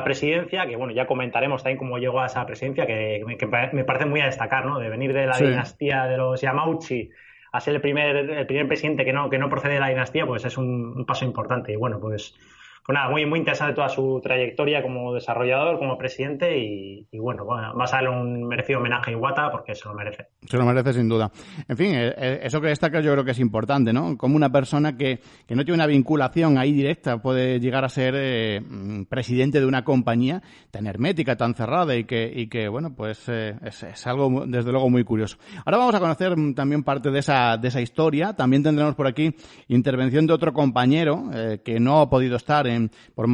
presidencia, 0.04 0.66
que, 0.66 0.76
bueno, 0.76 0.92
ya 0.92 1.06
comentaremos 1.06 1.62
también 1.62 1.78
cómo 1.78 1.98
llegó 1.98 2.20
a 2.20 2.26
esa 2.26 2.46
presidencia, 2.46 2.86
que, 2.86 3.24
me 3.72 3.84
parece 3.84 4.06
muy 4.06 4.20
a 4.20 4.26
destacar, 4.26 4.64
¿no? 4.64 4.78
De 4.78 4.88
venir 4.88 5.12
de 5.12 5.26
la 5.26 5.36
dinastía 5.36 6.04
de 6.04 6.16
los 6.16 6.40
Yamauchi 6.40 7.10
a 7.52 7.60
ser 7.60 7.74
el 7.74 7.80
primer, 7.80 8.16
el 8.16 8.46
primer 8.46 8.68
presidente 8.68 9.04
que 9.04 9.12
no, 9.12 9.28
que 9.28 9.38
no 9.38 9.48
procede 9.48 9.74
de 9.74 9.80
la 9.80 9.88
dinastía, 9.88 10.24
pues 10.26 10.44
es 10.44 10.56
un, 10.56 10.94
un 10.96 11.04
paso 11.04 11.24
importante. 11.24 11.72
Y, 11.72 11.76
bueno, 11.76 11.98
pues 12.00 12.36
pues 12.84 12.94
nada, 12.94 13.10
muy, 13.10 13.26
muy 13.26 13.38
interesante 13.38 13.74
toda 13.74 13.88
su 13.88 14.20
trayectoria 14.22 14.82
como 14.82 15.12
desarrollador, 15.12 15.78
como 15.78 15.98
presidente 15.98 16.58
y, 16.58 17.06
bueno, 17.18 17.44
va 17.46 17.70
a 17.70 17.90
darle 17.90 18.08
un 18.08 18.48
merecido 18.48 18.78
homenaje 18.78 19.10
a 19.10 19.14
Iwata 19.14 19.50
porque 19.50 19.74
se 19.74 19.88
lo 19.88 19.94
merece. 19.94 20.28
Se 20.46 20.56
lo 20.56 20.64
merece 20.64 20.94
sin 20.94 21.08
duda. 21.08 21.30
En 21.68 21.76
fin, 21.76 21.94
eh, 21.94 22.14
eh, 22.16 22.40
eso 22.42 22.60
que 22.60 22.68
destaca 22.68 23.00
yo 23.00 23.12
creo 23.12 23.24
que 23.24 23.32
es 23.32 23.38
importante, 23.38 23.92
¿no? 23.92 24.16
Como 24.16 24.36
una 24.36 24.50
persona 24.50 24.96
que, 24.96 25.20
que 25.46 25.54
no 25.54 25.64
tiene 25.64 25.74
una 25.74 25.86
vinculación 25.86 26.56
ahí 26.58 26.72
directa 26.72 27.18
puede 27.18 27.60
llegar 27.60 27.84
a 27.84 27.88
ser 27.88 28.14
eh, 28.16 28.60
presidente 29.08 29.60
de 29.60 29.66
una 29.66 29.84
compañía 29.84 30.42
tan 30.70 30.86
hermética, 30.86 31.36
tan 31.36 31.54
cerrada 31.54 31.94
y 31.96 32.04
que, 32.04 32.32
y 32.34 32.48
que 32.48 32.68
bueno, 32.68 32.94
pues 32.94 33.28
es, 33.28 33.82
es, 33.82 34.06
algo 34.06 34.44
desde 34.46 34.72
luego 34.72 34.88
muy 34.88 35.04
curioso. 35.04 35.36
Ahora 35.66 35.78
vamos 35.78 35.94
a 35.94 36.00
conocer 36.00 36.36
mm, 36.36 36.54
también 36.54 36.82
parte 36.82 37.10
de 37.10 37.18
esa, 37.18 37.58
de 37.58 37.68
esa 37.68 37.80
historia. 37.80 38.32
También 38.32 38.62
tendremos 38.62 38.94
por 38.94 39.06
aquí 39.06 39.34
intervención 39.68 40.26
de 40.26 40.32
otro 40.32 40.52
compañero 40.52 41.30
que 41.64 41.80
no 41.80 42.00
ha 42.00 42.10
podido 42.10 42.36
estar 42.36 42.66
por, 43.14 43.28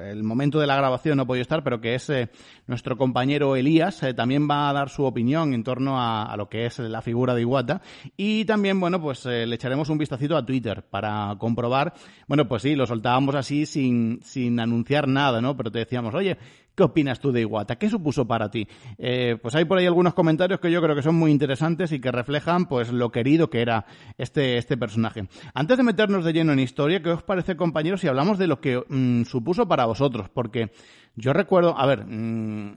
el 0.00 0.22
momento 0.22 0.58
de 0.58 0.66
la 0.66 0.76
grabación 0.76 1.16
no 1.16 1.22
ha 1.22 1.26
podido 1.26 1.42
estar, 1.42 1.62
pero 1.62 1.80
que 1.80 1.94
es 1.94 2.10
eh, 2.10 2.28
nuestro 2.66 2.96
compañero 2.96 3.56
Elías, 3.56 4.02
eh, 4.02 4.14
también 4.14 4.48
va 4.48 4.68
a 4.68 4.72
dar 4.72 4.88
su 4.88 5.04
opinión 5.04 5.54
en 5.54 5.64
torno 5.64 6.00
a, 6.00 6.34
lo 6.36 6.48
que 6.48 6.66
es 6.66 6.78
la 6.78 7.02
figura 7.02 7.34
de 7.34 7.42
Iwata. 7.42 7.82
Y 8.16 8.44
también, 8.44 8.80
bueno, 8.80 9.00
pues 9.00 9.26
eh, 9.26 9.46
le 9.46 9.54
echaremos 9.54 9.88
un 9.88 9.98
vistacito 9.98 10.36
a 10.36 10.44
Twitter 10.44 10.82
para 10.88 11.34
comprobar, 11.38 11.94
bueno, 12.26 12.48
pues 12.48 12.62
sí, 12.62 12.74
lo 12.74 12.86
soltábamos 12.86 13.34
así 13.34 13.66
sin, 13.66 14.20
sin 14.22 14.60
anunciar 14.60 15.08
nada, 15.08 15.40
¿no? 15.40 15.56
Pero 15.56 15.70
te 15.70 15.80
decíamos, 15.80 16.14
oye, 16.14 16.38
¿Qué 16.74 16.82
opinas 16.82 17.20
tú 17.20 17.32
de 17.32 17.42
Iwata? 17.42 17.76
¿Qué 17.76 17.88
supuso 17.88 18.26
para 18.26 18.50
ti? 18.50 18.66
Eh, 18.98 19.36
pues 19.40 19.54
hay 19.54 19.64
por 19.64 19.78
ahí 19.78 19.86
algunos 19.86 20.14
comentarios 20.14 20.60
que 20.60 20.70
yo 20.70 20.80
creo 20.80 20.94
que 20.94 21.02
son 21.02 21.14
muy 21.14 21.30
interesantes 21.30 21.92
y 21.92 22.00
que 22.00 22.12
reflejan 22.12 22.66
pues 22.66 22.92
lo 22.92 23.10
querido 23.10 23.50
que 23.50 23.60
era 23.60 23.86
este, 24.18 24.56
este 24.56 24.76
personaje. 24.76 25.28
Antes 25.54 25.76
de 25.76 25.82
meternos 25.82 26.24
de 26.24 26.32
lleno 26.32 26.52
en 26.52 26.60
historia, 26.60 27.02
¿qué 27.02 27.10
os 27.10 27.22
parece, 27.22 27.56
compañeros, 27.56 28.00
si 28.00 28.08
hablamos 28.08 28.38
de 28.38 28.46
lo 28.46 28.60
que 28.60 28.82
mm, 28.88 29.24
supuso 29.24 29.68
para 29.68 29.86
vosotros? 29.86 30.28
Porque 30.28 30.72
yo 31.16 31.32
recuerdo, 31.32 31.76
a 31.76 31.86
ver, 31.86 32.06
mm, 32.06 32.74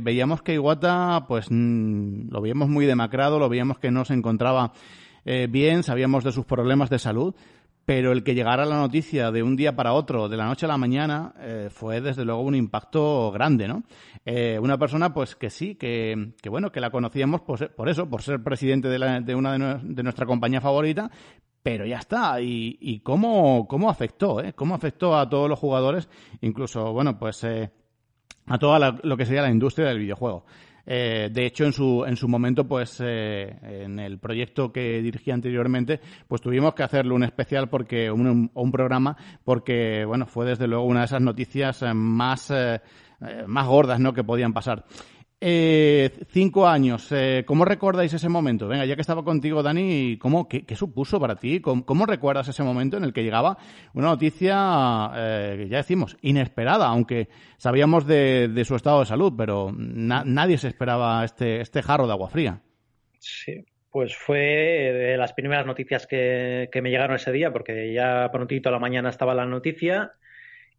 veíamos 0.00 0.42
que 0.42 0.54
Iwata, 0.54 1.24
pues 1.26 1.46
mm, 1.50 2.30
lo 2.30 2.40
veíamos 2.40 2.68
muy 2.68 2.86
demacrado, 2.86 3.38
lo 3.38 3.48
veíamos 3.48 3.78
que 3.78 3.90
no 3.90 4.04
se 4.04 4.14
encontraba 4.14 4.72
eh, 5.24 5.48
bien, 5.50 5.82
sabíamos 5.82 6.22
de 6.22 6.32
sus 6.32 6.44
problemas 6.44 6.90
de 6.90 6.98
salud, 6.98 7.34
pero 7.84 8.12
el 8.12 8.22
que 8.22 8.34
llegara 8.34 8.64
la 8.64 8.78
noticia 8.78 9.30
de 9.30 9.42
un 9.42 9.56
día 9.56 9.76
para 9.76 9.92
otro, 9.92 10.28
de 10.28 10.36
la 10.36 10.46
noche 10.46 10.66
a 10.66 10.68
la 10.68 10.78
mañana, 10.78 11.34
eh, 11.38 11.68
fue 11.70 12.00
desde 12.00 12.24
luego 12.24 12.40
un 12.40 12.54
impacto 12.54 13.30
grande, 13.30 13.68
¿no? 13.68 13.82
Eh, 14.24 14.58
una 14.60 14.78
persona, 14.78 15.12
pues 15.12 15.36
que 15.36 15.50
sí, 15.50 15.74
que, 15.74 16.32
que 16.40 16.48
bueno, 16.48 16.72
que 16.72 16.80
la 16.80 16.90
conocíamos 16.90 17.42
por, 17.42 17.74
por 17.74 17.88
eso, 17.88 18.08
por 18.08 18.22
ser 18.22 18.42
presidente 18.42 18.88
de, 18.88 18.98
la, 18.98 19.20
de 19.20 19.34
una 19.34 19.52
de, 19.52 19.80
de, 19.82 20.02
nuestra 20.02 20.24
compañía 20.24 20.62
favorita, 20.62 21.10
pero 21.62 21.84
ya 21.84 21.98
está. 21.98 22.40
¿Y, 22.40 22.78
y 22.80 23.00
cómo, 23.00 23.66
cómo 23.68 23.90
afectó, 23.90 24.42
eh? 24.42 24.54
¿Cómo 24.54 24.74
afectó 24.74 25.16
a 25.16 25.28
todos 25.28 25.48
los 25.48 25.58
jugadores, 25.58 26.08
incluso, 26.40 26.92
bueno, 26.92 27.18
pues 27.18 27.44
eh, 27.44 27.70
a 28.46 28.58
toda 28.58 28.98
lo 29.02 29.16
que 29.16 29.26
sería 29.26 29.42
la 29.42 29.50
industria 29.50 29.88
del 29.88 29.98
videojuego? 29.98 30.46
Eh, 30.86 31.30
de 31.32 31.46
hecho, 31.46 31.64
en 31.64 31.72
su, 31.72 32.04
en 32.06 32.16
su 32.16 32.28
momento, 32.28 32.66
pues 32.66 33.00
eh, 33.04 33.56
en 33.62 33.98
el 33.98 34.18
proyecto 34.18 34.72
que 34.72 35.00
dirigí 35.00 35.30
anteriormente, 35.30 36.00
pues 36.28 36.42
tuvimos 36.42 36.74
que 36.74 36.82
hacerle 36.82 37.14
un 37.14 37.24
especial 37.24 37.68
porque 37.68 38.10
un, 38.10 38.50
un 38.52 38.72
programa 38.72 39.16
porque, 39.44 40.04
bueno, 40.04 40.26
fue 40.26 40.46
desde 40.46 40.66
luego 40.66 40.84
una 40.84 41.00
de 41.00 41.06
esas 41.06 41.22
noticias 41.22 41.82
eh, 41.82 41.94
más, 41.94 42.52
más 43.46 43.66
gordas 43.66 44.00
¿no? 44.00 44.12
que 44.12 44.24
podían 44.24 44.52
pasar. 44.52 44.84
Eh, 45.46 46.08
cinco 46.30 46.66
años, 46.66 47.12
eh, 47.12 47.44
¿cómo 47.46 47.66
recordáis 47.66 48.14
ese 48.14 48.30
momento? 48.30 48.66
Venga, 48.66 48.86
ya 48.86 48.94
que 48.94 49.02
estaba 49.02 49.22
contigo, 49.22 49.62
Dani, 49.62 50.16
¿cómo, 50.16 50.48
qué, 50.48 50.64
supuso 50.74 51.20
para 51.20 51.36
ti? 51.36 51.60
¿Cómo, 51.60 52.06
recuerdas 52.06 52.48
ese 52.48 52.62
momento 52.62 52.96
en 52.96 53.04
el 53.04 53.12
que 53.12 53.22
llegaba 53.22 53.58
una 53.92 54.06
noticia, 54.06 55.10
eh, 55.14 55.66
ya 55.68 55.76
decimos, 55.76 56.16
inesperada, 56.22 56.86
aunque 56.86 57.28
sabíamos 57.58 58.06
de, 58.06 58.62
su 58.64 58.74
estado 58.74 59.00
de 59.00 59.04
salud, 59.04 59.34
pero 59.36 59.70
nadie 59.76 60.56
se 60.56 60.68
esperaba 60.68 61.22
este, 61.26 61.60
este 61.60 61.82
jarro 61.82 62.06
de 62.06 62.14
agua 62.14 62.30
fría? 62.30 62.62
Sí, 63.18 63.66
pues 63.90 64.16
fue 64.16 64.38
de 64.38 65.18
las 65.18 65.34
primeras 65.34 65.66
noticias 65.66 66.06
que, 66.06 66.70
que 66.72 66.80
me 66.80 66.88
llegaron 66.88 67.16
ese 67.16 67.32
día, 67.32 67.52
porque 67.52 67.92
ya 67.92 68.30
prontito 68.32 68.70
a 68.70 68.72
la 68.72 68.78
mañana 68.78 69.10
estaba 69.10 69.34
la 69.34 69.44
noticia 69.44 70.14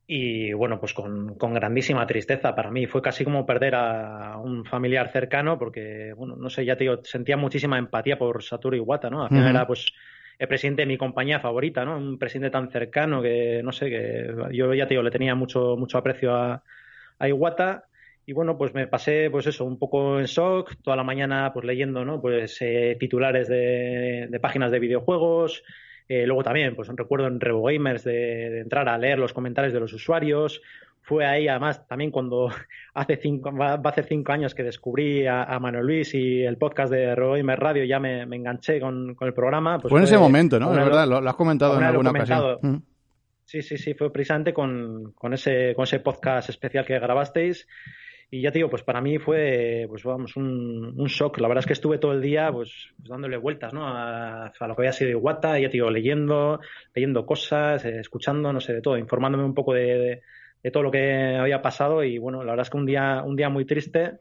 y 0.07 0.53
bueno, 0.53 0.79
pues 0.79 0.93
con, 0.93 1.35
grandísima 1.38 2.05
tristeza 2.05 2.55
para 2.55 2.69
mí. 2.69 2.85
Fue 2.85 3.01
casi 3.01 3.24
como 3.24 3.45
perder 3.45 3.75
a 3.75 4.38
un 4.38 4.63
familiar 4.65 5.12
cercano 5.12 5.57
porque, 5.57 6.13
bueno, 6.13 6.35
no 6.35 6.50
sé, 6.50 6.63
ya 6.63 6.77
te 6.77 6.83
digo, 6.83 7.00
sentía 7.03 7.38
muchísima 7.38 7.77
empatía 7.77 8.17
por 8.17 8.43
Satoru 8.43 8.75
Iwata, 8.75 9.09
¿no? 9.09 9.24
Al 9.24 9.29
final 9.29 9.50
era 9.50 9.67
pues 9.67 9.88
el 10.38 10.47
presidente 10.47 10.83
de 10.83 10.88
mi 10.88 10.97
compañía 10.97 11.39
favorita, 11.39 11.85
¿no? 11.85 11.97
Un 11.97 12.19
presidente 12.19 12.51
tan 12.51 12.69
cercano 12.69 13.21
que, 13.21 13.62
no 13.63 13.71
sé, 13.71 13.89
que 13.89 14.35
yo 14.51 14.74
ya 14.74 14.85
te 14.85 14.93
digo, 14.93 15.03
le 15.03 15.12
tenía 15.12 15.33
mucho, 15.33 15.75
mucho 15.75 15.97
aprecio 15.97 16.35
a, 16.35 16.63
a 17.17 17.27
Iwata. 17.27 17.85
Y 18.27 18.33
bueno, 18.33 18.57
pues 18.57 18.74
me 18.74 18.88
pasé, 18.88 19.29
pues 19.29 19.45
eso, 19.47 19.65
un 19.65 19.77
poco 19.77 20.19
en 20.19 20.25
shock, 20.25 20.75
toda 20.83 20.97
la 20.97 21.03
mañana 21.03 21.51
pues 21.53 21.65
leyendo, 21.65 22.05
¿no? 22.05 22.21
Pues 22.21 22.57
eh, 22.62 22.97
titulares 23.00 23.47
de, 23.47 24.27
de 24.29 24.39
páginas 24.39 24.71
de 24.71 24.79
videojuegos, 24.79 25.63
eh, 26.07 26.25
luego 26.25 26.43
también, 26.43 26.75
pues 26.75 26.89
recuerdo 26.95 27.27
en 27.27 27.39
RevoGamers 27.39 28.03
de, 28.03 28.12
de 28.12 28.59
entrar 28.62 28.88
a 28.89 28.97
leer 28.97 29.19
los 29.19 29.33
comentarios 29.33 29.74
de 29.74 29.79
los 29.79 29.93
usuarios. 29.93 30.62
Fue 31.01 31.24
ahí, 31.24 31.47
además, 31.47 31.88
también 31.88 32.09
cuando 32.09 32.50
hace 32.95 33.17
cinco, 33.17 33.55
va, 33.55 33.74
a 33.74 33.89
hacer 33.89 34.05
cinco 34.05 34.31
años 34.31 34.55
que 34.55 34.63
descubrí 34.63 35.27
a, 35.27 35.57
Manuel 35.59 35.85
Luis 35.85 36.13
y 36.15 36.43
el 36.43 36.57
podcast 36.57 36.91
de 36.91 37.13
RevoGamers 37.15 37.59
Radio, 37.59 37.83
ya 37.85 38.00
me, 38.00 38.24
enganché 38.24 38.79
con, 38.79 39.15
el 39.19 39.33
programa. 39.33 39.79
Pues 39.79 39.91
fue 39.91 40.00
en 40.00 40.05
ese 40.05 40.17
momento, 40.17 40.59
¿no? 40.59 40.71
De 40.71 40.83
verdad, 40.83 41.07
lo, 41.07 41.17
has 41.17 41.35
comentado 41.35 41.77
en 41.77 41.83
alguna 41.83 42.12
ocasión. 42.12 42.57
Mm. 42.62 42.77
Sí, 43.45 43.62
sí, 43.62 43.77
sí, 43.77 43.93
fue 43.93 44.12
precisamente 44.12 44.53
con, 44.53 45.13
con, 45.13 45.33
ese, 45.33 45.74
con 45.75 45.83
ese 45.83 46.00
podcast 46.00 46.50
especial 46.50 46.83
que 46.83 46.97
grabasteis. 46.97 47.67
Y 48.32 48.41
ya 48.41 48.51
te 48.51 48.60
digo, 48.60 48.70
pues 48.70 48.84
para 48.84 49.01
mí 49.01 49.17
fue, 49.17 49.86
pues 49.88 50.03
vamos, 50.03 50.36
un, 50.36 50.94
un 50.98 51.08
shock. 51.08 51.39
La 51.39 51.48
verdad 51.48 51.63
es 51.63 51.67
que 51.67 51.74
estuve 51.74 51.98
todo 51.98 52.12
el 52.13 52.22
día, 52.22 52.51
pues, 52.51 52.89
pues 52.98 53.10
dándole 53.10 53.38
vueltas, 53.38 53.74
¿no? 53.74 53.88
A, 53.88 54.51
lo 54.60 54.75
que 54.75 54.82
había 54.82 54.94
sido 54.94 55.12
Iwata, 55.12 55.60
ya 55.60 55.67
te 55.67 55.74
digo, 55.74 55.89
leyendo, 55.89 56.60
leyendo 56.94 57.25
cosas, 57.25 57.86
eh, 57.86 58.00
escuchando, 58.00 58.51
no 58.51 58.60
sé, 58.60 58.74
de 58.74 58.82
todo, 58.82 58.98
informándome 58.98 59.44
un 59.44 59.53
poco 59.53 59.74
de, 59.74 60.22
de 60.65 60.72
todo 60.72 60.82
lo 60.82 60.91
que 60.91 61.36
había 61.36 61.62
pasado 61.62 62.03
y 62.03 62.17
bueno, 62.17 62.44
la 62.44 62.53
verdad 62.53 62.65
es 62.65 62.72
que 62.72 62.77
un 62.77 62.88
día, 62.88 63.22
un 63.24 63.36
día 63.36 63.50
muy 63.50 63.65
triste 63.65 64.20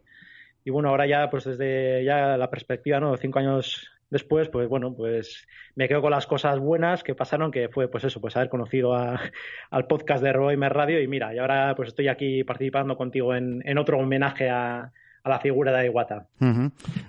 y 0.65 0.71
bueno, 0.71 0.89
ahora 0.89 1.07
ya 1.07 1.29
pues 1.31 1.45
desde 1.45 2.05
ya 2.05 2.37
la 2.37 2.51
perspectiva, 2.51 3.01
¿no? 3.01 3.17
Cinco 3.17 3.39
años 3.39 3.91
después, 4.11 4.49
pues 4.49 4.69
bueno, 4.69 4.95
pues 4.95 5.47
me 5.75 5.89
quedo 5.89 6.01
con 6.01 6.13
las 6.13 6.27
cosas 6.27 6.59
buenas 6.59 7.03
que 7.03 7.15
pasaron, 7.15 7.51
que 7.51 7.69
fue 7.69 7.89
pues 7.89 8.05
eso, 8.05 8.21
pues 8.21 8.37
haber 8.37 8.49
conocido 8.49 8.95
al 8.95 9.87
podcast 9.89 10.23
de 10.23 10.33
Roimer 10.33 10.73
Radio 10.73 11.01
y 11.03 11.09
mira, 11.09 11.35
y 11.35 11.39
ahora 11.39 11.75
pues 11.75 11.89
estoy 11.89 12.09
aquí 12.09 12.45
participando 12.45 12.97
contigo 12.97 13.35
en, 13.35 13.63
en 13.65 13.79
otro 13.79 13.99
homenaje 13.99 14.49
a, 14.49 14.93
a 15.25 15.29
la 15.29 15.41
figura 15.41 15.73
de 15.73 15.87
Iwata. 15.87 16.29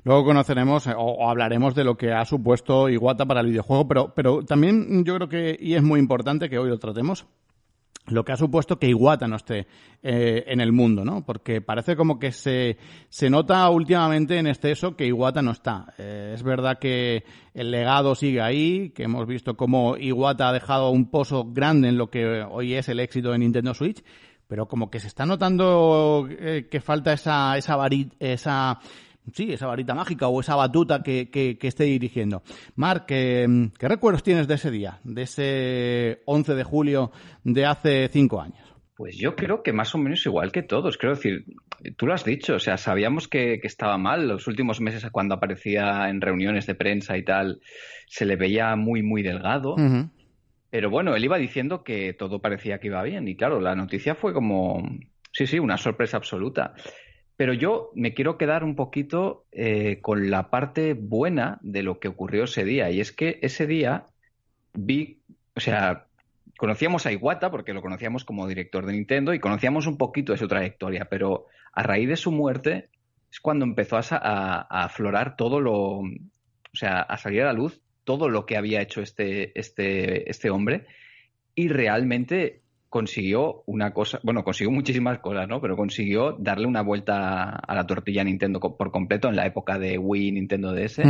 Luego 0.03 0.25
conoceremos 0.25 0.87
o, 0.87 1.29
hablaremos 1.29 1.75
de 1.75 1.83
lo 1.83 1.95
que 1.95 2.11
ha 2.11 2.25
supuesto 2.25 2.89
Iwata 2.89 3.25
para 3.25 3.41
el 3.41 3.47
videojuego, 3.47 3.87
pero, 3.87 4.13
pero 4.15 4.43
también 4.43 5.03
yo 5.05 5.15
creo 5.15 5.29
que, 5.29 5.57
y 5.59 5.75
es 5.75 5.83
muy 5.83 5.99
importante 5.99 6.49
que 6.49 6.57
hoy 6.57 6.69
lo 6.69 6.79
tratemos, 6.79 7.27
lo 8.07 8.23
que 8.23 8.31
ha 8.31 8.37
supuesto 8.37 8.77
que 8.77 8.87
Iwata 8.87 9.27
no 9.27 9.35
esté 9.35 9.67
eh, 10.03 10.43
en 10.47 10.61
el 10.61 10.71
mundo, 10.71 11.03
¿no? 11.03 11.25
Porque 11.25 11.61
parece 11.61 11.95
como 11.95 12.19
que 12.19 12.31
se, 12.31 12.77
se 13.09 13.29
nota 13.29 13.67
últimamente 13.69 14.37
en 14.37 14.47
exceso 14.47 14.95
que 14.95 15.07
Iwata 15.07 15.41
no 15.41 15.51
está. 15.51 15.93
Eh, 15.97 16.33
es 16.35 16.43
verdad 16.43 16.77
que 16.79 17.23
el 17.53 17.71
legado 17.71 18.15
sigue 18.15 18.41
ahí, 18.41 18.91
que 18.91 19.03
hemos 19.03 19.25
visto 19.27 19.57
cómo 19.57 19.97
Iwata 19.97 20.49
ha 20.49 20.53
dejado 20.53 20.91
un 20.91 21.09
pozo 21.09 21.45
grande 21.45 21.89
en 21.89 21.97
lo 21.97 22.09
que 22.09 22.43
hoy 22.43 22.75
es 22.75 22.89
el 22.89 22.99
éxito 22.99 23.31
de 23.31 23.39
Nintendo 23.39 23.73
Switch, 23.73 24.03
pero 24.47 24.67
como 24.67 24.91
que 24.91 24.99
se 24.99 25.07
está 25.07 25.25
notando 25.25 26.27
eh, 26.29 26.67
que 26.69 26.81
falta 26.81 27.13
esa, 27.13 27.57
esa 27.57 27.75
varita, 27.75 28.15
esa, 28.19 28.79
sí, 29.33 29.51
esa 29.53 29.67
varita 29.67 29.93
mágica 29.93 30.27
o 30.27 30.39
esa 30.39 30.55
batuta 30.55 31.03
que, 31.03 31.29
que, 31.29 31.57
esté 31.61 31.85
dirigiendo. 31.85 32.43
Marc, 32.75 33.05
¿qué, 33.07 33.71
recuerdos 33.79 34.23
tienes 34.23 34.47
de 34.47 34.55
ese 34.55 34.71
día, 34.71 34.99
de 35.03 35.21
ese 35.23 36.21
11 36.25 36.55
de 36.55 36.63
julio 36.63 37.11
de 37.43 37.65
hace 37.65 38.09
cinco 38.09 38.41
años? 38.41 38.75
Pues 38.95 39.17
yo 39.17 39.35
creo 39.35 39.61
que 39.61 39.73
más 39.73 39.93
o 39.93 39.97
menos 39.97 40.25
igual 40.25 40.51
que 40.53 40.63
todos. 40.63 40.97
Creo 40.97 41.15
decir, 41.15 41.45
tú 41.97 42.07
lo 42.07 42.13
has 42.13 42.23
dicho, 42.23 42.55
o 42.55 42.59
sea, 42.59 42.77
sabíamos 42.77 43.27
que, 43.27 43.59
estaba 43.63 43.97
mal. 43.97 44.27
Los 44.27 44.47
últimos 44.47 44.79
meses, 44.79 45.05
cuando 45.11 45.35
aparecía 45.35 46.09
en 46.09 46.21
reuniones 46.21 46.65
de 46.65 46.75
prensa 46.75 47.17
y 47.17 47.23
tal, 47.23 47.59
se 48.07 48.25
le 48.25 48.37
veía 48.37 48.75
muy, 48.77 49.03
muy 49.03 49.21
delgado. 49.21 49.75
Pero 50.69 50.89
bueno, 50.89 51.15
él 51.15 51.23
iba 51.23 51.37
diciendo 51.37 51.83
que 51.83 52.13
todo 52.13 52.41
parecía 52.41 52.79
que 52.79 52.87
iba 52.87 53.03
bien 53.03 53.27
y 53.27 53.35
claro, 53.35 53.59
la 53.61 53.75
noticia 53.75 54.15
fue 54.15 54.33
como, 54.33 54.81
sí, 55.31 55.47
sí, 55.47 55.59
una 55.59 55.77
sorpresa 55.77 56.17
absoluta. 56.17 56.73
Pero 57.37 57.53
yo 57.53 57.91
me 57.95 58.13
quiero 58.13 58.37
quedar 58.37 58.63
un 58.63 58.75
poquito 58.75 59.45
eh, 59.51 59.99
con 60.01 60.29
la 60.29 60.49
parte 60.49 60.93
buena 60.93 61.59
de 61.61 61.83
lo 61.83 61.99
que 61.99 62.07
ocurrió 62.07 62.45
ese 62.45 62.63
día. 62.63 62.89
Y 62.91 63.01
es 63.01 63.11
que 63.11 63.39
ese 63.41 63.67
día 63.67 64.05
vi, 64.73 65.19
o 65.55 65.59
sea, 65.59 66.05
conocíamos 66.57 67.05
a 67.05 67.11
Iwata 67.11 67.51
porque 67.51 67.73
lo 67.73 67.81
conocíamos 67.81 68.23
como 68.23 68.47
director 68.47 68.85
de 68.85 68.93
Nintendo 68.93 69.33
y 69.33 69.39
conocíamos 69.39 69.87
un 69.87 69.97
poquito 69.97 70.31
de 70.31 70.37
su 70.37 70.47
trayectoria, 70.47 71.07
pero 71.09 71.47
a 71.73 71.83
raíz 71.83 72.07
de 72.07 72.15
su 72.15 72.31
muerte 72.31 72.89
es 73.29 73.41
cuando 73.41 73.65
empezó 73.65 73.97
a, 73.97 74.01
a 74.11 74.83
aflorar 74.85 75.35
todo 75.35 75.59
lo, 75.59 75.99
o 75.99 76.77
sea, 76.77 77.01
a 77.01 77.17
salir 77.17 77.41
a 77.41 77.45
la 77.45 77.53
luz 77.53 77.81
todo 78.05 78.29
lo 78.29 78.45
que 78.45 78.55
había 78.55 78.81
hecho 78.81 79.01
este, 79.01 79.59
este, 79.59 80.29
este 80.29 80.49
hombre 80.49 80.85
y 81.55 81.67
realmente 81.67 82.61
consiguió 82.95 83.61
una 83.65 83.91
cosa, 83.91 84.21
bueno, 84.23 84.45
consiguió 84.45 84.71
muchísimas 84.71 85.19
cosas, 85.19 85.49
¿no? 85.49 85.59
Pero 85.59 85.75
consiguió 85.75 86.31
darle 86.39 86.65
una 86.65 86.81
vuelta 86.81 87.49
a 87.49 87.75
la 87.75 87.85
tortilla 87.85 88.21
a 88.21 88.23
Nintendo 88.23 88.61
por 88.61 88.89
completo 88.89 89.27
en 89.27 89.35
la 89.35 89.45
época 89.45 89.77
de 89.77 89.97
Wii, 89.97 90.31
Nintendo 90.31 90.71
DS. 90.71 91.01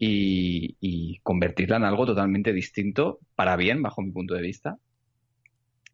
y, 0.00 1.20
convertirla 1.22 1.76
en 1.76 1.84
algo 1.84 2.04
totalmente 2.04 2.52
distinto, 2.52 3.20
para 3.36 3.54
bien, 3.54 3.80
bajo 3.80 4.02
mi 4.02 4.10
punto 4.10 4.34
de 4.34 4.42
vista. 4.42 4.76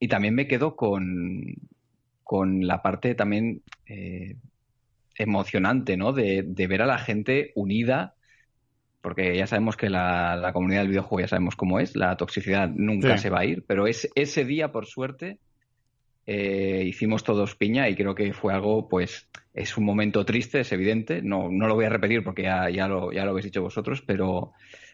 Y 0.00 0.08
también 0.08 0.34
me 0.34 0.48
quedo 0.48 0.74
con, 0.74 1.54
con 2.24 2.66
la 2.66 2.80
parte 2.80 3.14
también 3.14 3.60
eh, 3.84 4.36
emocionante, 5.16 5.98
¿no? 5.98 6.14
De, 6.14 6.44
de, 6.46 6.66
ver 6.66 6.80
a 6.80 6.86
la 6.86 6.96
gente 6.96 7.52
unida 7.56 8.14
porque 9.02 9.36
ya 9.36 9.46
sabemos 9.46 9.76
que 9.76 9.90
la, 9.90 10.50
comunidad 10.52 10.82
del 10.82 10.90
videojuego 10.90 11.20
ya 11.20 11.28
sabemos 11.28 11.56
cómo 11.56 11.80
es, 11.80 11.96
la 11.96 12.16
toxicidad 12.16 12.70
nunca 12.70 13.18
se 13.18 13.30
va 13.30 13.40
a 13.40 13.44
ir, 13.44 13.64
pero 13.66 13.86
es, 13.86 14.08
ese 14.14 14.44
día, 14.44 14.70
por 14.70 14.86
suerte, 14.86 15.38
eh, 16.24 16.84
hicimos 16.86 17.24
todos 17.24 17.56
piña 17.56 17.88
y 17.88 17.96
creo 17.96 18.14
que 18.14 18.32
fue 18.32 18.54
algo, 18.54 18.88
pues, 18.88 19.28
es 19.54 19.76
un 19.76 19.84
momento 19.84 20.24
triste, 20.24 20.60
es 20.60 20.72
evidente, 20.72 21.20
no, 21.20 21.50
no 21.50 21.66
lo 21.66 21.74
voy 21.74 21.84
a 21.84 21.90
repetir 21.90 22.22
porque 22.22 22.42
ya, 22.42 22.70
ya, 22.70 22.86
lo, 22.86 23.12
ya 23.12 23.24
lo 23.24 23.32
habéis 23.32 23.46
dicho 23.46 23.60
vosotros, 23.60 24.02
pero, 24.06 24.52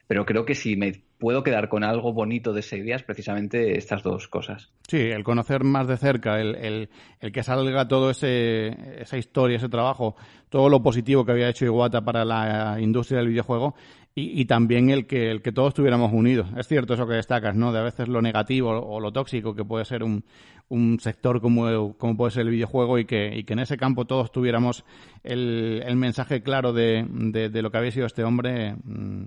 pero 0.08 0.24
creo 0.24 0.44
que 0.46 0.54
si 0.54 0.74
me 0.74 1.02
puedo 1.18 1.42
quedar 1.42 1.68
con 1.68 1.84
algo 1.84 2.12
bonito 2.12 2.52
de 2.54 2.60
ese 2.60 2.82
día 2.82 2.96
es 2.96 3.02
precisamente 3.02 3.76
estas 3.76 4.02
dos 4.02 4.26
cosas. 4.26 4.72
Sí, 4.88 4.96
el 4.96 5.22
conocer 5.22 5.64
más 5.64 5.86
de 5.86 5.98
cerca, 5.98 6.40
el, 6.40 6.54
el, 6.54 6.88
el 7.20 7.30
que 7.30 7.42
salga 7.42 7.86
todo 7.86 8.10
ese, 8.10 9.02
esa 9.02 9.18
historia, 9.18 9.58
ese 9.58 9.68
trabajo, 9.68 10.16
todo 10.48 10.70
lo 10.70 10.82
positivo 10.82 11.26
que 11.26 11.32
había 11.32 11.50
hecho 11.50 11.66
Iwata 11.66 12.00
para 12.00 12.24
la 12.24 12.78
industria 12.80 13.18
del 13.18 13.28
videojuego 13.28 13.74
y, 14.18 14.44
también 14.46 14.90
el 14.90 15.06
que, 15.06 15.30
el 15.30 15.42
que 15.42 15.52
todos 15.52 15.68
estuviéramos 15.68 16.12
unidos. 16.12 16.48
Es 16.56 16.66
cierto 16.66 16.94
eso 16.94 17.06
que 17.06 17.14
destacas, 17.14 17.54
¿no? 17.54 17.72
De 17.72 17.78
a 17.78 17.82
veces 17.82 18.08
lo 18.08 18.20
negativo 18.22 18.70
o 18.70 19.00
lo 19.00 19.12
tóxico 19.12 19.54
que 19.54 19.64
puede 19.64 19.84
ser 19.84 20.02
un, 20.02 20.25
un 20.68 21.00
sector 21.00 21.40
como, 21.40 21.96
como 21.96 22.16
puede 22.16 22.32
ser 22.32 22.42
el 22.42 22.50
videojuego 22.50 22.98
y 22.98 23.04
que, 23.04 23.34
y 23.34 23.44
que 23.44 23.54
en 23.54 23.60
ese 23.60 23.76
campo 23.76 24.06
todos 24.06 24.30
tuviéramos 24.32 24.84
el, 25.25 25.82
el 25.87 25.96
mensaje 25.96 26.42
claro 26.42 26.72
de, 26.72 27.04
de, 27.08 27.62
lo 27.62 27.70
que 27.70 27.78
había 27.78 27.90
sido 27.90 28.06
este 28.06 28.25
hombre, 28.25 28.75
mm, 28.84 29.22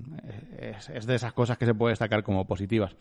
es, 0.60 0.90
es, 0.90 1.06
de 1.06 1.16
esas 1.16 1.34
cosas 1.34 1.58
que 1.58 1.66
se 1.66 1.74
puede 1.74 1.94
destacar 1.94 2.24
como 2.24 2.46
positivas. 2.46 2.96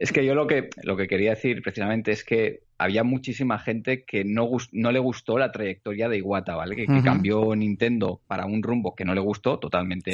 Es 0.00 0.12
que 0.12 0.24
yo 0.24 0.34
lo 0.34 0.46
que, 0.46 0.70
lo 0.82 0.96
que 0.96 1.06
quería 1.06 1.30
decir 1.30 1.62
precisamente 1.62 2.12
es 2.12 2.24
que 2.24 2.62
había 2.80 3.04
muchísima 3.04 3.58
gente 3.58 4.04
que 4.06 4.24
no, 4.24 4.48
no 4.72 4.90
le 4.90 4.98
gustó 4.98 5.36
la 5.36 5.52
trayectoria 5.52 6.08
de 6.08 6.16
Iwata, 6.16 6.56
¿vale? 6.56 6.74
Que, 6.74 6.86
cambió 7.04 7.54
Nintendo 7.54 8.22
para 8.26 8.46
un 8.46 8.62
rumbo 8.62 8.94
que 8.94 9.04
no 9.04 9.14
le 9.14 9.20
gustó, 9.20 9.58
totalmente 9.58 10.10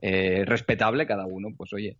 eh, 0.00 0.44
respetable 0.46 1.06
cada 1.06 1.26
uno, 1.26 1.50
pues 1.54 1.70
oye. 1.74 1.98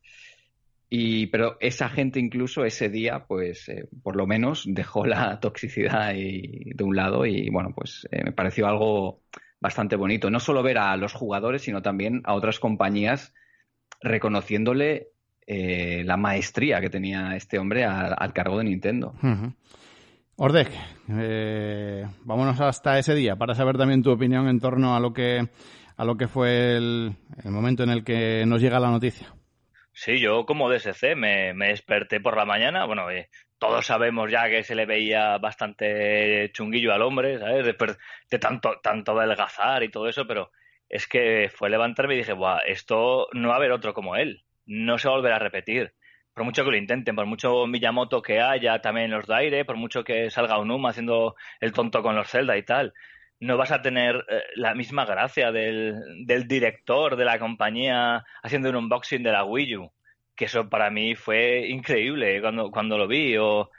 Y, 0.88 1.26
pero 1.26 1.58
esa 1.61 1.90
gente 1.90 2.20
incluso 2.20 2.64
ese 2.64 2.88
día, 2.88 3.26
pues 3.28 3.68
eh, 3.68 3.87
por 4.02 4.16
lo 4.16 4.26
menos 4.26 4.64
dejó 4.66 5.04
la 5.04 5.38
toxicidad 5.40 6.14
de 6.14 6.84
un 6.84 6.96
lado 6.96 7.26
y 7.26 7.50
bueno, 7.50 7.75
pues 7.75 8.08
eh, 8.11 8.25
me 8.25 8.32
pareció 8.32 8.66
algo 8.68 9.20
bastante 9.61 9.96
bonito. 9.96 10.30
No 10.30 10.40
solo 10.40 10.62
ver 10.62 10.78
a 10.78 10.96
los 10.96 11.12
jugadores, 11.12 11.62
sino 11.62 11.82
también 11.82 12.22
a 12.25 12.32
otras 12.32 12.58
compañías 12.58 13.34
reconociéndole 14.00 15.12
eh, 15.46 16.02
la 16.04 16.16
maestría 16.16 16.80
que 16.80 16.90
tenía 16.90 17.34
este 17.34 17.58
hombre 17.58 17.84
al, 17.84 18.32
cargo 18.32 18.58
de 18.58 18.64
Nintendo. 18.64 19.14
Ordek, 20.37 20.70
eh, 21.11 22.06
vámonos 22.25 22.61
hasta 22.61 22.99
ese 22.99 23.14
día 23.14 23.37
para 23.37 23.54
saber 23.54 23.76
también 23.76 24.02
tu 24.02 24.11
opinión 24.11 24.49
en 24.49 24.61
torno 24.61 24.96
a 24.96 25.00
lo 25.00 25.12
que 25.12 25.49
a 25.96 26.04
lo 26.04 26.16
que 26.16 26.26
fue 26.26 26.76
el, 26.76 27.14
momento 27.44 27.82
en 27.82 27.90
el 27.90 28.02
que 28.02 28.44
nos 28.46 28.61
llega 28.61 28.80
la 28.80 28.90
noticia. 28.90 29.34
Sí, 29.92 30.18
yo 30.18 30.46
como 30.46 30.70
DSC 30.70 31.14
me, 31.16 31.52
me 31.52 31.68
desperté 31.68 32.18
por 32.18 32.37
la 32.37 32.46
mañana, 32.46 32.87
bueno, 32.87 33.11
eh, 33.11 33.28
todos 33.58 33.84
sabemos 33.84 34.30
ya 34.30 34.49
que 34.49 34.62
se 34.62 34.75
le 34.75 34.87
veía 34.87 35.37
bastante 35.38 36.50
chunguillo 36.52 36.94
al 36.94 37.02
hombre, 37.02 37.38
¿sabes? 37.38 37.66
Después 37.66 37.99
de 38.30 38.38
tanto, 38.38 38.80
tanto 38.82 39.12
adelgazar 39.12 39.82
y 39.82 39.90
todo 39.90 40.08
eso, 40.08 40.26
pero 40.26 40.50
es 40.88 41.06
que 41.06 41.50
fue 41.54 41.68
levantarme 41.68 42.14
y 42.14 42.18
dije, 42.18 42.32
Buah, 42.32 42.61
esto 42.66 43.28
no 43.32 43.49
va 43.49 43.54
a 43.54 43.58
haber 43.58 43.72
otro 43.72 43.92
como 43.92 44.16
él 44.16 44.42
no 44.72 44.98
se 44.98 45.08
va 45.08 45.36
a 45.36 45.38
repetir. 45.38 45.92
Por 46.34 46.44
mucho 46.44 46.64
que 46.64 46.70
lo 46.70 46.76
intenten, 46.78 47.14
por 47.14 47.26
mucho 47.26 47.66
Miyamoto 47.66 48.22
que 48.22 48.40
haya 48.40 48.80
también 48.80 49.10
los 49.10 49.26
de 49.26 49.64
por 49.66 49.76
mucho 49.76 50.02
que 50.02 50.30
salga 50.30 50.58
Unuma 50.58 50.90
haciendo 50.90 51.36
el 51.60 51.72
tonto 51.72 52.02
con 52.02 52.16
los 52.16 52.30
Zelda 52.30 52.56
y 52.56 52.62
tal, 52.62 52.94
no 53.40 53.58
vas 53.58 53.70
a 53.70 53.82
tener 53.82 54.24
eh, 54.30 54.42
la 54.56 54.74
misma 54.74 55.04
gracia 55.04 55.52
del, 55.52 55.94
director 56.46 57.16
de 57.16 57.24
la 57.26 57.38
compañía 57.38 58.24
haciendo 58.42 58.70
un 58.70 58.76
unboxing 58.76 59.22
de 59.22 59.32
la 59.32 59.44
Wii 59.44 59.76
U. 59.76 59.92
Que 60.34 60.46
eso 60.46 60.70
para 60.70 60.90
mí 60.90 61.14
fue 61.14 61.66
increíble 61.68 62.40
cuando, 62.40 62.70
cuando 62.70 62.96
lo 62.96 63.06
vi, 63.06 63.36
o, 63.36 63.70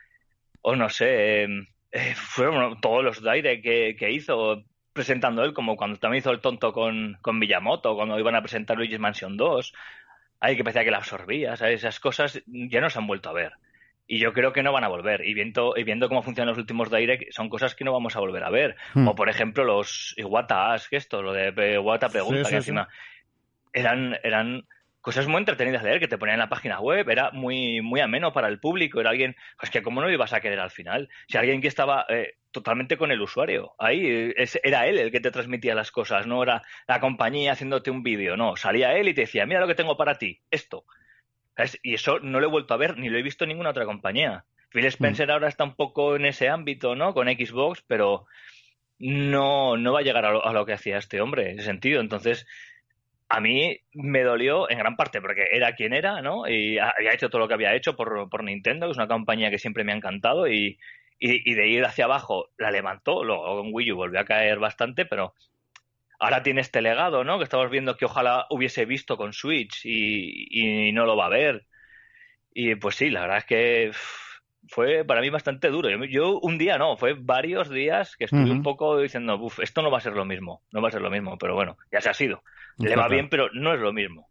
o 0.62 0.76
no 0.76 0.90
sé, 0.90 1.44
em, 1.44 1.66
eh, 1.92 2.14
fueron 2.16 2.80
todos 2.82 3.04
los 3.04 3.24
de 3.24 3.62
que 3.98 4.12
hizo 4.12 4.64
presentando 4.94 5.44
él, 5.44 5.54
como 5.54 5.76
cuando 5.76 5.98
también 5.98 6.20
hizo 6.20 6.32
el 6.32 6.40
tonto 6.40 6.72
con, 6.72 7.18
con 7.22 7.40
Miyamoto, 7.40 7.96
cuando 7.96 8.20
iban 8.20 8.36
a 8.36 8.42
presentar 8.42 8.78
Luigi's 8.78 9.00
Mansion 9.00 9.36
2 9.36 9.74
ay, 10.44 10.58
que 10.58 10.64
parecía 10.64 10.84
que 10.84 10.92
la 10.92 10.98
absorbía, 10.98 11.56
¿sabes? 11.56 11.76
Esas 11.76 12.02
cosas 12.02 12.44
ya 12.46 12.82
no 12.82 12.90
se 12.90 13.00
han 13.00 13.08
vuelto 13.08 13.30
a 13.30 13.34
ver. 13.34 13.54
Y 14.06 14.20
yo 14.20 14.34
creo 14.34 14.52
que 14.52 14.62
no 14.62 14.74
van 14.74 14.84
a 14.84 14.90
volver. 14.90 15.26
Y 15.26 15.34
viendo, 15.34 15.74
y 15.78 15.86
viendo 15.86 16.10
cómo 16.10 16.22
funcionan 16.22 16.50
los 16.50 16.58
últimos 16.58 16.92
Direct, 16.92 17.32
son 17.32 17.48
cosas 17.48 17.76
que 17.76 17.86
no 17.86 17.94
vamos 17.94 18.18
a 18.18 18.20
volver 18.20 18.44
a 18.44 18.50
ver. 18.50 18.76
Hmm. 18.94 19.08
O, 19.08 19.16
por 19.16 19.30
ejemplo, 19.30 19.64
los 19.64 20.14
Iwata 20.18 20.74
Ask, 20.74 20.92
esto, 20.92 21.22
lo 21.22 21.32
de 21.32 21.76
Iwata 21.76 22.10
Pregunta, 22.10 22.50
que 22.50 22.58
encima 22.58 22.90
eran, 23.72 24.18
eran 24.22 24.66
cosas 25.04 25.28
muy 25.28 25.40
entretenidas 25.40 25.84
de 25.84 25.90
leer 25.90 26.00
que 26.00 26.08
te 26.08 26.18
ponían 26.18 26.36
en 26.36 26.40
la 26.40 26.50
página 26.50 26.80
web, 26.80 27.10
era 27.10 27.30
muy, 27.32 27.82
muy 27.82 28.00
ameno 28.00 28.32
para 28.32 28.48
el 28.48 28.62
público, 28.62 29.02
era 29.02 29.10
alguien, 29.10 29.36
pues 29.60 29.70
que 29.70 29.84
cómo 29.84 30.00
no 30.00 30.08
lo 30.08 30.14
ibas 30.14 30.32
a 30.32 30.40
querer 30.40 30.62
al 30.62 30.72
final, 30.72 31.10
si 31.28 31.38
alguien 31.38 31.60
que 31.60 31.68
estaba 31.68 32.06
eh, 32.08 32.36
totalmente 32.52 32.96
con 32.96 33.12
el 33.12 33.22
usuario, 33.22 33.74
ahí 33.80 34.34
era 34.64 34.88
él 34.88 34.98
el 34.98 35.12
que 35.12 35.20
te 35.20 35.30
transmitía 35.30 35.76
las 35.76 35.92
cosas, 35.92 36.26
no 36.26 36.42
era 36.42 36.62
la 36.88 37.02
compañía 37.02 37.52
haciéndote 37.52 37.92
un 37.92 38.02
vídeo, 38.02 38.38
no, 38.38 38.56
salía 38.56 38.96
él 38.96 39.10
y 39.10 39.14
te 39.14 39.22
decía, 39.22 39.46
mira 39.46 39.60
lo 39.60 39.68
que 39.68 39.76
tengo 39.76 39.98
para 39.98 40.18
ti, 40.18 40.40
esto. 40.50 40.86
Y 41.82 41.96
eso 41.96 42.20
no 42.20 42.40
lo 42.40 42.48
he 42.48 42.50
vuelto 42.50 42.74
a 42.74 42.78
ver, 42.78 42.98
ni 42.98 43.10
lo 43.10 43.18
he 43.18 43.24
visto 43.24 43.44
en 43.44 43.50
ninguna 43.50 43.72
otra 43.72 43.86
compañía. 43.86 44.46
Phil 44.70 44.86
Spencer 44.86 45.30
ahora 45.30 45.50
está 45.50 45.66
un 45.66 45.76
poco 45.76 46.16
en 46.16 46.26
ese 46.26 46.48
ámbito, 46.48 46.96
¿no? 46.96 47.14
Con 47.14 47.28
Xbox, 47.28 47.84
pero 47.86 48.26
no, 48.98 49.76
no 49.76 49.92
va 49.92 50.00
a 50.00 50.04
llegar 50.04 50.26
a 50.26 50.32
lo, 50.32 50.46
a 50.46 50.54
lo 50.54 50.66
que 50.66 50.74
hacía 50.74 50.98
este 50.98 51.20
hombre, 51.20 51.52
en 51.52 51.60
ese 51.60 51.68
sentido. 51.68 52.00
Entonces, 52.00 52.48
a 53.30 53.40
mí 53.40 53.80
me 53.94 54.24
dolió 54.24 54.70
en 54.70 54.78
gran 54.78 54.96
parte 54.96 55.22
porque 55.22 55.48
era 55.52 55.74
quien 55.76 55.94
era, 55.94 56.22
¿no? 56.22 56.48
Y 56.48 56.78
había 56.78 57.14
hecho 57.14 57.30
todo 57.30 57.40
lo 57.40 57.48
que 57.48 57.54
había 57.56 57.76
hecho 57.76 57.96
por, 57.96 58.30
por 58.30 58.44
Nintendo, 58.44 58.88
que 58.88 58.92
es 58.92 58.98
una 58.98 59.08
compañía 59.08 59.50
que 59.50 59.60
siempre 59.60 59.84
me 59.84 59.92
ha 59.92 59.96
encantado 59.96 60.48
y, 60.48 60.78
y, 61.20 61.54
de 61.54 61.68
ir 61.68 61.86
hacia 61.86 62.06
abajo 62.06 62.50
la 62.58 62.72
levantó, 62.72 63.24
luego 63.24 63.62
en 63.64 63.74
Wii 63.74 63.92
U 63.94 63.96
volvió 63.96 64.20
a 64.20 64.26
caer 64.26 64.60
bastante, 64.60 65.06
pero 65.06 65.34
ahora 66.20 66.44
tiene 66.44 66.62
este 66.62 66.82
legado, 66.82 67.24
¿no? 67.24 67.38
Que 67.38 67.46
estamos 67.46 67.70
viendo 67.70 67.98
que 67.98 68.06
ojalá 68.06 68.46
hubiese 68.50 68.86
visto 68.86 69.18
con 69.18 69.34
Switch 69.34 69.86
y, 69.86 70.88
y 70.90 70.92
no 70.92 71.06
lo 71.06 71.16
va 71.16 71.28
a 71.28 71.30
ver. 71.30 71.66
Y 72.54 72.76
pues 72.76 72.96
sí, 72.96 73.10
la 73.10 73.22
verdad 73.22 73.38
es 73.40 73.46
que 73.46 73.92
fue 74.68 75.04
para 75.06 75.22
mí 75.22 75.30
bastante 75.30 75.70
duro. 75.70 75.90
Yo, 76.06 76.40
un 76.40 76.58
día 76.58 76.78
no, 76.78 76.98
fue 76.98 77.14
varios 77.14 77.70
días 77.70 78.16
que 78.16 78.26
estuve 78.26 78.52
un 78.52 78.64
poco 78.64 78.98
diciendo, 78.98 79.38
uff, 79.40 79.60
esto 79.60 79.82
no 79.82 79.92
va 79.92 79.98
a 79.98 80.02
ser 80.02 80.14
lo 80.14 80.26
mismo, 80.26 80.62
no 80.72 80.82
va 80.82 80.90
a 80.90 80.92
ser 80.92 81.02
lo 81.02 81.12
mismo, 81.12 81.38
pero 81.38 81.56
bueno, 81.56 81.78
ya 81.92 82.02
se 82.02 82.10
ha 82.10 82.14
sido. 82.14 82.44
Le 82.78 82.96
va 82.96 83.08
bien, 83.08 83.30
pero 83.30 83.50
no 83.54 83.74
es 83.74 83.80
lo 83.80 83.94
mismo. 83.94 84.28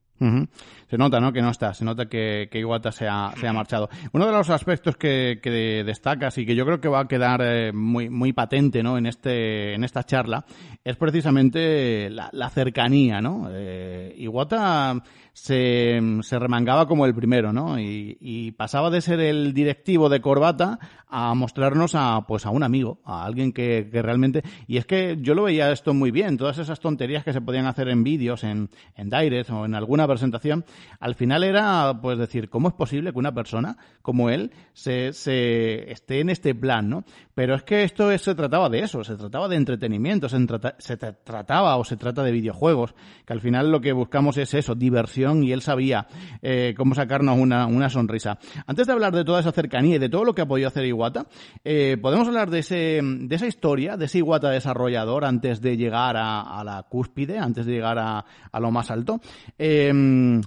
Se 0.87 0.99
nota, 0.99 1.21
¿no? 1.21 1.33
Que 1.33 1.43
no 1.43 1.51
está, 1.51 1.75
se 1.75 1.85
nota 1.85 2.07
que, 2.07 2.49
que 2.51 2.61
Iwata 2.61 2.93
se 2.93 3.09
ha, 3.09 3.33
se 3.37 3.49
ha 3.49 3.53
marchado. 3.53 3.89
Uno 4.13 4.27
de 4.27 4.33
los 4.33 4.51
aspectos 4.51 4.97
que, 4.97 5.41
que, 5.43 5.83
destacas 5.85 6.39
y 6.39 6.47
que 6.47 6.55
yo 6.55 6.65
creo 6.65 6.81
que 6.81 6.89
va 6.89 7.01
a 7.01 7.09
quedar 7.09 7.41
eh, 7.43 7.73
muy, 7.73 8.09
muy 8.09 8.33
patente, 8.33 8.83
¿no? 8.83 8.99
En 8.99 9.07
este, 9.07 9.75
en 9.75 9.83
esta 9.83 10.05
charla 10.05 10.45
es 10.85 10.97
precisamente 10.97 12.09
la, 12.11 12.29
la 12.33 12.51
cercanía, 12.51 13.21
¿no? 13.21 13.49
Eh, 13.51 14.15
Iwata 14.19 15.03
se, 15.33 16.01
se 16.21 16.39
remangaba 16.39 16.87
como 16.87 17.07
el 17.07 17.15
primero, 17.15 17.53
¿no? 17.53 17.79
Y, 17.79 18.19
y, 18.21 18.53
pasaba 18.53 18.91
de 18.91 19.01
ser 19.01 19.21
el 19.21 19.55
directivo 19.55 20.09
de 20.09 20.21
corbata 20.21 20.79
a 21.09 21.35
mostrarnos 21.35 21.95
a, 21.95 22.27
pues 22.27 22.45
a 22.47 22.51
un 22.51 22.63
amigo, 22.63 23.01
a 23.05 23.25
alguien 23.25 23.53
que, 23.53 23.89
realmente, 23.93 24.43
y 24.67 24.77
es 24.77 24.87
que 24.87 25.19
yo 25.21 25.35
lo 25.35 25.45
veía 25.45 25.73
esto 25.73 25.95
muy 25.95 26.11
bien, 26.11 26.37
todas 26.37 26.59
esas 26.59 26.81
tonterías 26.81 27.25
que 27.25 27.33
se 27.33 27.41
podían 27.41 27.67
hacer 27.67 27.89
en 27.89 28.05
vídeos, 28.05 28.45
en, 28.45 28.71
en 28.95 29.11
Direct 29.11 29.51
o 29.51 29.65
en 29.65 29.75
alguna 29.75 30.07
presentación, 30.07 30.65
al 31.01 31.15
final 31.15 31.45
era, 31.45 31.99
pues 32.01 32.19
decir, 32.19 32.49
¿cómo 32.49 32.69
es 32.69 32.75
posible 32.75 33.13
que 33.13 33.19
una 33.19 33.35
persona 33.35 33.77
como 34.03 34.31
él 34.31 34.53
se, 34.73 35.13
se 35.13 35.91
esté 35.91 36.21
en 36.21 36.31
este 36.31 36.55
plan, 36.55 36.89
¿no? 36.89 37.05
Pero 37.35 37.55
es 37.55 37.63
que 37.63 37.85
esto 37.85 38.17
se 38.19 38.35
trataba 38.35 38.69
de 38.69 38.81
eso, 38.81 39.05
se 39.05 39.17
trataba 39.17 39.49
de 39.49 39.57
entretenimiento, 39.57 40.29
se, 40.29 40.39
se 40.79 40.97
trataba 40.97 41.77
o 41.77 41.85
se 41.85 41.97
trata 41.97 42.23
de 42.23 42.33
videojuegos, 42.33 42.95
que 43.27 43.33
al 43.33 43.41
final 43.41 43.71
lo 43.71 43.81
que 43.81 43.93
buscamos 43.93 44.37
es 44.37 44.55
eso, 44.55 44.75
diversión 44.75 45.22
y 45.23 45.53
él 45.53 45.63
sabía 45.63 46.07
eh, 46.43 46.75
cómo 46.77 46.95
sacarnos 46.95 47.39
una, 47.39 47.67
una, 47.67 47.89
sonrisa. 47.89 48.39
Antes 48.67 48.87
de 48.87 48.93
hablar 48.93 49.15
de 49.15 49.25
toda 49.25 49.41
esa 49.41 49.53
cercanía 49.53 49.97
y 49.97 49.99
de 49.99 50.09
todo 50.09 50.25
lo 50.25 50.35
que 50.35 50.43
ha 50.43 50.47
podido 50.47 50.69
hacer 50.69 50.85
Iwata, 50.85 51.27
eh, 51.65 51.97
podemos 52.01 52.27
hablar 52.27 52.51
de, 52.51 52.59
ese, 52.59 53.01
de 53.03 53.35
esa 53.35 53.47
historia, 53.47 53.97
de 53.97 54.07
ese 54.07 54.19
Iwata 54.19 54.51
desarrollador 54.51 55.25
antes 55.25 55.61
de 55.61 55.77
llegar 55.77 56.17
a, 56.17 56.63
la 56.65 56.83
cúspide, 56.89 57.39
antes 57.39 57.67
de 57.67 57.73
llegar 57.73 57.99
a, 57.99 58.25
a 58.51 58.61
lo 58.61 58.71
más 58.71 58.91
alto. 58.91 59.21
Eh, 59.59 59.93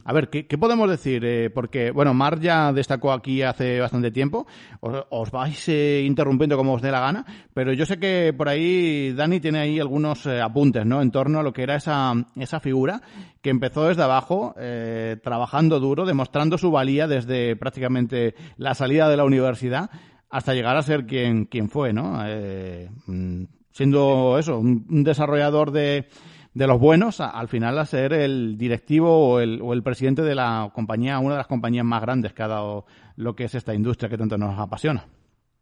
a 0.04 0.14
ver, 0.14 0.30
¿qué, 0.30 0.46
¿qué, 0.48 0.58
podemos 0.58 0.90
decir? 0.90 1.24
Eh, 1.26 1.50
porque, 1.50 1.92
bueno, 1.92 2.14
Mar 2.14 2.40
ya 2.40 2.74
destacó 2.74 3.14
aquí 3.14 3.42
hace 3.42 3.80
bastante 3.80 4.12
tiempo, 4.12 4.46
os, 4.82 5.06
os 5.10 5.32
vais 5.32 5.70
interrumpiendo 5.70 6.58
como 6.58 6.74
os 6.74 6.82
dé 6.82 6.92
la 6.92 7.00
gana, 7.00 7.26
pero 7.54 7.72
yo 7.74 7.86
sé 7.86 7.98
que 7.98 8.34
por 8.36 8.50
ahí 8.50 9.14
Dani 9.14 9.40
tiene 9.40 9.60
ahí 9.60 9.80
algunos 9.80 10.28
apuntes, 10.28 10.86
¿no? 10.86 11.02
En 11.02 11.12
torno 11.12 11.40
a 11.40 11.44
lo 11.44 11.54
que 11.54 11.64
era 11.64 11.76
esa, 11.76 12.14
esa 12.36 12.60
figura 12.60 13.02
que 13.42 13.50
empezó 13.52 13.86
desde 13.88 14.04
abajo, 14.04 14.56
eh, 14.68 15.18
trabajando 15.22 15.80
duro, 15.80 16.06
demostrando 16.06 16.58
su 16.58 16.72
valía 16.72 17.08
desde 17.08 17.56
prácticamente 17.56 18.34
la 18.58 18.74
salida 18.74 19.08
de 19.08 19.18
la 19.18 19.24
universidad 19.24 19.92
hasta 20.30 20.54
llegar 20.56 20.76
a 20.76 20.82
ser 20.82 21.06
quien, 21.06 21.46
quien 21.46 21.70
fue, 21.70 21.94
¿no? 21.94 22.24
Eh, 22.26 22.90
mm, 23.06 23.44
siendo 23.72 24.38
eso, 24.40 24.58
un, 24.58 25.04
desarrollador 25.04 25.72
de, 25.72 26.08
de 26.54 26.68
los 26.68 26.80
buenos, 26.80 27.22
al 27.22 27.48
final 27.48 27.78
a 27.78 27.86
ser 27.86 28.12
el 28.14 28.58
directivo 28.58 29.34
o 29.34 29.40
el, 29.40 29.62
o 29.62 29.74
el 29.74 29.84
presidente 29.84 30.24
de 30.24 30.34
la 30.34 30.72
compañía, 30.74 31.20
una 31.20 31.36
de 31.36 31.40
las 31.40 31.48
compañías 31.48 31.86
más 31.86 32.02
grandes 32.02 32.34
que 32.34 32.42
ha 32.42 32.48
dado 32.48 32.86
lo 33.16 33.36
que 33.36 33.44
es 33.44 33.54
esta 33.54 33.76
industria 33.76 34.10
que 34.10 34.18
tanto 34.18 34.38
nos 34.38 34.60
apasiona. 34.60 35.06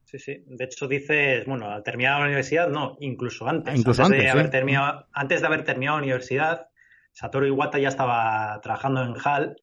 Sí, 0.05 0.19
sí. 0.19 0.43
De 0.45 0.65
hecho, 0.65 0.87
dices, 0.87 1.45
bueno, 1.47 1.69
al 1.69 1.81
terminar 1.81 2.19
la 2.19 2.25
universidad, 2.25 2.69
no, 2.69 2.97
incluso 2.99 3.47
antes. 3.47 3.75
Incluso 3.75 4.03
antes, 4.03 4.21
de 4.21 4.29
haber 4.29 4.51
terminado, 4.51 5.07
antes 5.11 5.41
de 5.41 5.47
haber 5.47 5.63
terminado 5.63 5.97
la 5.97 6.03
universidad, 6.03 6.67
Satoru 7.13 7.45
Iwata 7.45 7.79
ya 7.79 7.89
estaba 7.89 8.59
trabajando 8.61 9.03
en 9.03 9.15
HAL 9.23 9.55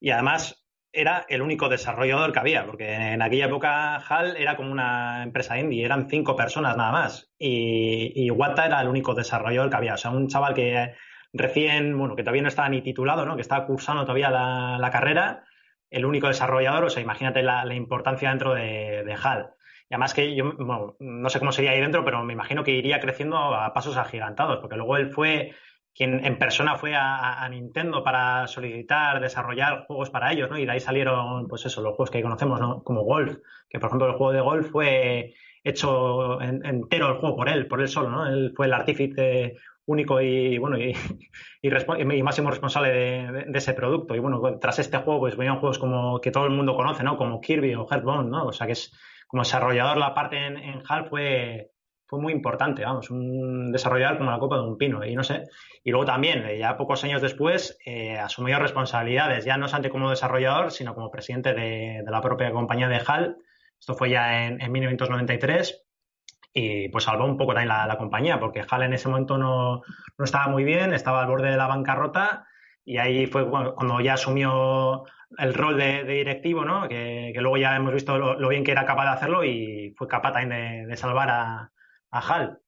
y 0.00 0.10
además 0.10 0.64
era 0.92 1.26
el 1.28 1.42
único 1.42 1.68
desarrollador 1.68 2.32
que 2.32 2.38
había, 2.38 2.66
porque 2.66 2.92
en 2.94 3.22
aquella 3.22 3.46
época 3.46 3.96
HAL 3.96 4.36
era 4.36 4.56
como 4.56 4.72
una 4.72 5.22
empresa 5.22 5.58
indie, 5.58 5.84
eran 5.84 6.08
cinco 6.08 6.36
personas 6.36 6.76
nada 6.76 6.92
más 6.92 7.32
y, 7.38 8.24
Iwata 8.26 8.66
era 8.66 8.80
el 8.80 8.88
único 8.88 9.14
desarrollador 9.14 9.70
que 9.70 9.76
había, 9.76 9.94
o 9.94 9.98
sea, 9.98 10.10
un 10.10 10.28
chaval 10.28 10.54
que 10.54 10.94
recién, 11.32 11.96
bueno, 11.96 12.14
que 12.16 12.22
todavía 12.22 12.42
no 12.42 12.48
estaba 12.48 12.68
ni 12.68 12.82
titulado, 12.82 13.24
¿no? 13.26 13.36
que 13.36 13.42
estaba 13.42 13.66
cursando 13.66 14.02
todavía 14.02 14.30
la, 14.30 14.90
carrera, 14.90 15.44
el 15.90 16.04
único 16.04 16.28
desarrollador, 16.28 16.84
o 16.84 16.90
sea, 16.90 17.02
imagínate 17.02 17.42
la, 17.42 17.74
importancia 17.74 18.30
dentro 18.30 18.54
de, 18.54 19.02
de 19.04 19.14
HAL. 19.14 19.50
Y 19.90 19.94
además 19.94 20.12
que 20.12 20.34
yo, 20.34 20.52
bueno, 20.58 20.96
no 21.00 21.28
sé 21.30 21.38
cómo 21.38 21.52
sería 21.52 21.70
ahí 21.70 21.80
dentro, 21.80 22.04
pero 22.04 22.22
me 22.22 22.34
imagino 22.34 22.62
que 22.62 22.72
iría 22.72 23.00
creciendo 23.00 23.38
a 23.38 23.72
pasos 23.72 23.96
agigantados, 23.96 24.58
porque 24.58 24.76
luego 24.76 24.96
él 24.98 25.10
fue 25.10 25.54
quien 25.98 26.24
en 26.24 26.38
persona 26.38 26.76
fue 26.76 26.94
a, 26.94 27.46
Nintendo 27.50 28.04
para 28.04 28.46
solicitar, 28.46 29.20
desarrollar 29.20 29.84
juegos 29.86 30.10
para 30.10 30.32
ellos, 30.32 30.48
¿no? 30.48 30.56
Y 30.56 30.64
de 30.64 30.70
ahí 30.70 30.80
salieron, 30.80 31.48
pues 31.48 31.66
eso, 31.66 31.82
los 31.82 31.96
juegos 31.96 32.10
que 32.12 32.22
conocemos, 32.22 32.60
¿no? 32.60 32.84
Como 32.84 33.02
Golf, 33.02 33.38
que 33.68 33.80
por 33.80 33.88
ejemplo 33.88 34.06
el 34.06 34.14
juego 34.14 34.32
de 34.32 34.40
Golf 34.40 34.70
fue 34.70 35.34
hecho 35.64 36.40
entero 36.40 37.08
el 37.08 37.18
juego 37.18 37.34
por 37.34 37.48
él, 37.48 37.66
por 37.66 37.80
él 37.80 37.88
solo, 37.88 38.10
¿no? 38.10 38.26
Él 38.28 38.52
fue 38.54 38.66
el 38.66 38.74
artífice 38.74 39.56
único 39.86 40.20
y, 40.20 40.56
bueno, 40.58 40.78
y, 40.78 40.94
máximo 42.22 42.50
responsable 42.50 42.90
de, 42.90 43.58
ese 43.58 43.74
producto. 43.74 44.14
Y 44.14 44.20
bueno, 44.20 44.40
tras 44.60 44.78
este 44.78 44.98
juego, 44.98 45.18
pues 45.18 45.36
venían 45.36 45.58
juegos 45.58 45.80
como 45.80 46.20
que 46.20 46.30
todo 46.30 46.44
el 46.44 46.52
mundo 46.52 46.76
conoce, 46.76 47.02
¿no? 47.02 47.16
Como 47.16 47.40
Kirby 47.40 47.74
o 47.74 47.88
Hearthstone, 47.90 48.30
¿no? 48.30 48.46
O 48.46 48.52
sea 48.52 48.68
que 48.68 48.74
es 48.74 48.92
como 49.26 49.42
desarrollador 49.42 49.96
la 49.96 50.14
parte 50.14 50.36
en, 50.46 50.58
en 50.58 50.80
HAL 50.88 51.08
fue, 51.08 51.72
fue 52.08 52.18
muy 52.18 52.32
importante, 52.32 52.84
vamos, 52.84 53.10
un 53.10 53.70
desarrollador 53.70 54.16
como 54.16 54.30
la 54.30 54.38
copa 54.38 54.56
de 54.56 54.62
un 54.62 54.78
pino, 54.78 55.04
y 55.04 55.14
no 55.14 55.22
sé. 55.22 55.44
Y 55.84 55.90
luego 55.90 56.06
también, 56.06 56.44
eh, 56.46 56.58
ya 56.58 56.78
pocos 56.78 57.04
años 57.04 57.20
después, 57.20 57.78
eh, 57.84 58.18
asumió 58.18 58.58
responsabilidades, 58.58 59.44
ya 59.44 59.58
no 59.58 59.68
solamente 59.68 59.90
como 59.90 60.08
desarrollador, 60.08 60.72
sino 60.72 60.94
como 60.94 61.10
presidente 61.10 61.52
de, 61.52 62.02
la 62.06 62.22
propia 62.22 62.50
compañía 62.50 62.88
de 62.88 63.02
HAL. 63.06 63.36
Esto 63.78 63.94
fue 63.94 64.08
ya 64.08 64.46
en, 64.46 64.72
1993 64.72 65.84
y 66.54 66.88
pues 66.88 67.04
salvó 67.04 67.26
un 67.26 67.36
poco 67.36 67.52
también 67.52 67.68
la, 67.68 67.98
compañía, 67.98 68.40
porque 68.40 68.64
HAL 68.68 68.84
en 68.84 68.94
ese 68.94 69.08
momento 69.08 69.36
no, 69.36 69.82
no, 70.16 70.24
estaba 70.24 70.48
muy 70.48 70.64
bien, 70.64 70.94
estaba 70.94 71.20
al 71.20 71.28
borde 71.28 71.50
de 71.50 71.58
la 71.58 71.66
bancarrota 71.66 72.46
y 72.86 72.96
ahí 72.96 73.26
fue 73.26 73.48
cuando 73.50 74.00
ya 74.00 74.14
asumió 74.14 75.04
el 75.36 75.52
rol 75.52 75.76
de, 75.76 76.04
directivo, 76.04 76.64
¿no? 76.64 76.88
Que, 76.88 77.34
luego 77.36 77.58
ya 77.58 77.76
hemos 77.76 77.92
visto 77.92 78.16
lo, 78.16 78.48
bien 78.48 78.64
que 78.64 78.72
era 78.72 78.86
capaz 78.86 79.04
de 79.04 79.10
hacerlo 79.10 79.44
y 79.44 79.94
fue 79.96 80.08
capaz 80.08 80.32
también 80.32 80.88
de 80.88 80.96
salvar 80.96 81.28
a, 81.30 81.70
a 82.10 82.18
HAL. 82.20 82.58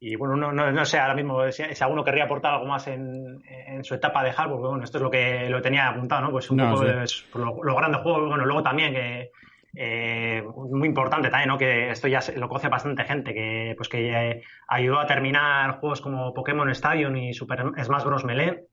Y 0.00 0.16
bueno, 0.16 0.36
no, 0.36 0.52
no, 0.52 0.84
sé 0.84 0.98
ahora 0.98 1.14
mismo 1.14 1.50
si, 1.50 1.62
alguno 1.80 2.04
querría 2.04 2.24
aportar 2.24 2.54
algo 2.54 2.66
más 2.66 2.86
en, 2.88 3.42
su 3.82 3.94
etapa 3.94 4.22
de 4.22 4.30
HAL, 4.36 4.50
porque 4.50 4.66
bueno, 4.68 4.84
esto 4.84 4.98
es 4.98 5.02
lo 5.02 5.10
que 5.10 5.48
lo 5.48 5.62
tenía 5.62 5.88
apuntado, 5.88 6.22
¿no? 6.22 6.30
Pues 6.30 6.50
un 6.50 6.58
poco 6.58 6.84
los 6.84 7.76
grandes 7.76 8.02
juegos, 8.02 8.28
bueno, 8.28 8.44
luego 8.44 8.62
también 8.62 8.92
que 8.92 9.30
eh, 9.76 10.44
muy 10.70 10.88
importante 10.88 11.30
también, 11.30 11.48
¿no? 11.48 11.58
Que 11.58 11.90
esto 11.90 12.06
ya 12.06 12.20
lo 12.36 12.48
conoce 12.48 12.68
bastante 12.68 13.04
gente, 13.04 13.32
que 13.32 13.74
pues 13.76 13.88
que 13.88 14.42
ayudó 14.68 15.00
a 15.00 15.06
terminar 15.06 15.78
juegos 15.78 16.00
como 16.00 16.34
Pokémon 16.34 16.68
Stadium 16.70 17.16
y 17.16 17.32
Super 17.34 17.64
Smash 17.82 18.04
Bros. 18.04 18.24
Melee, 18.24 18.66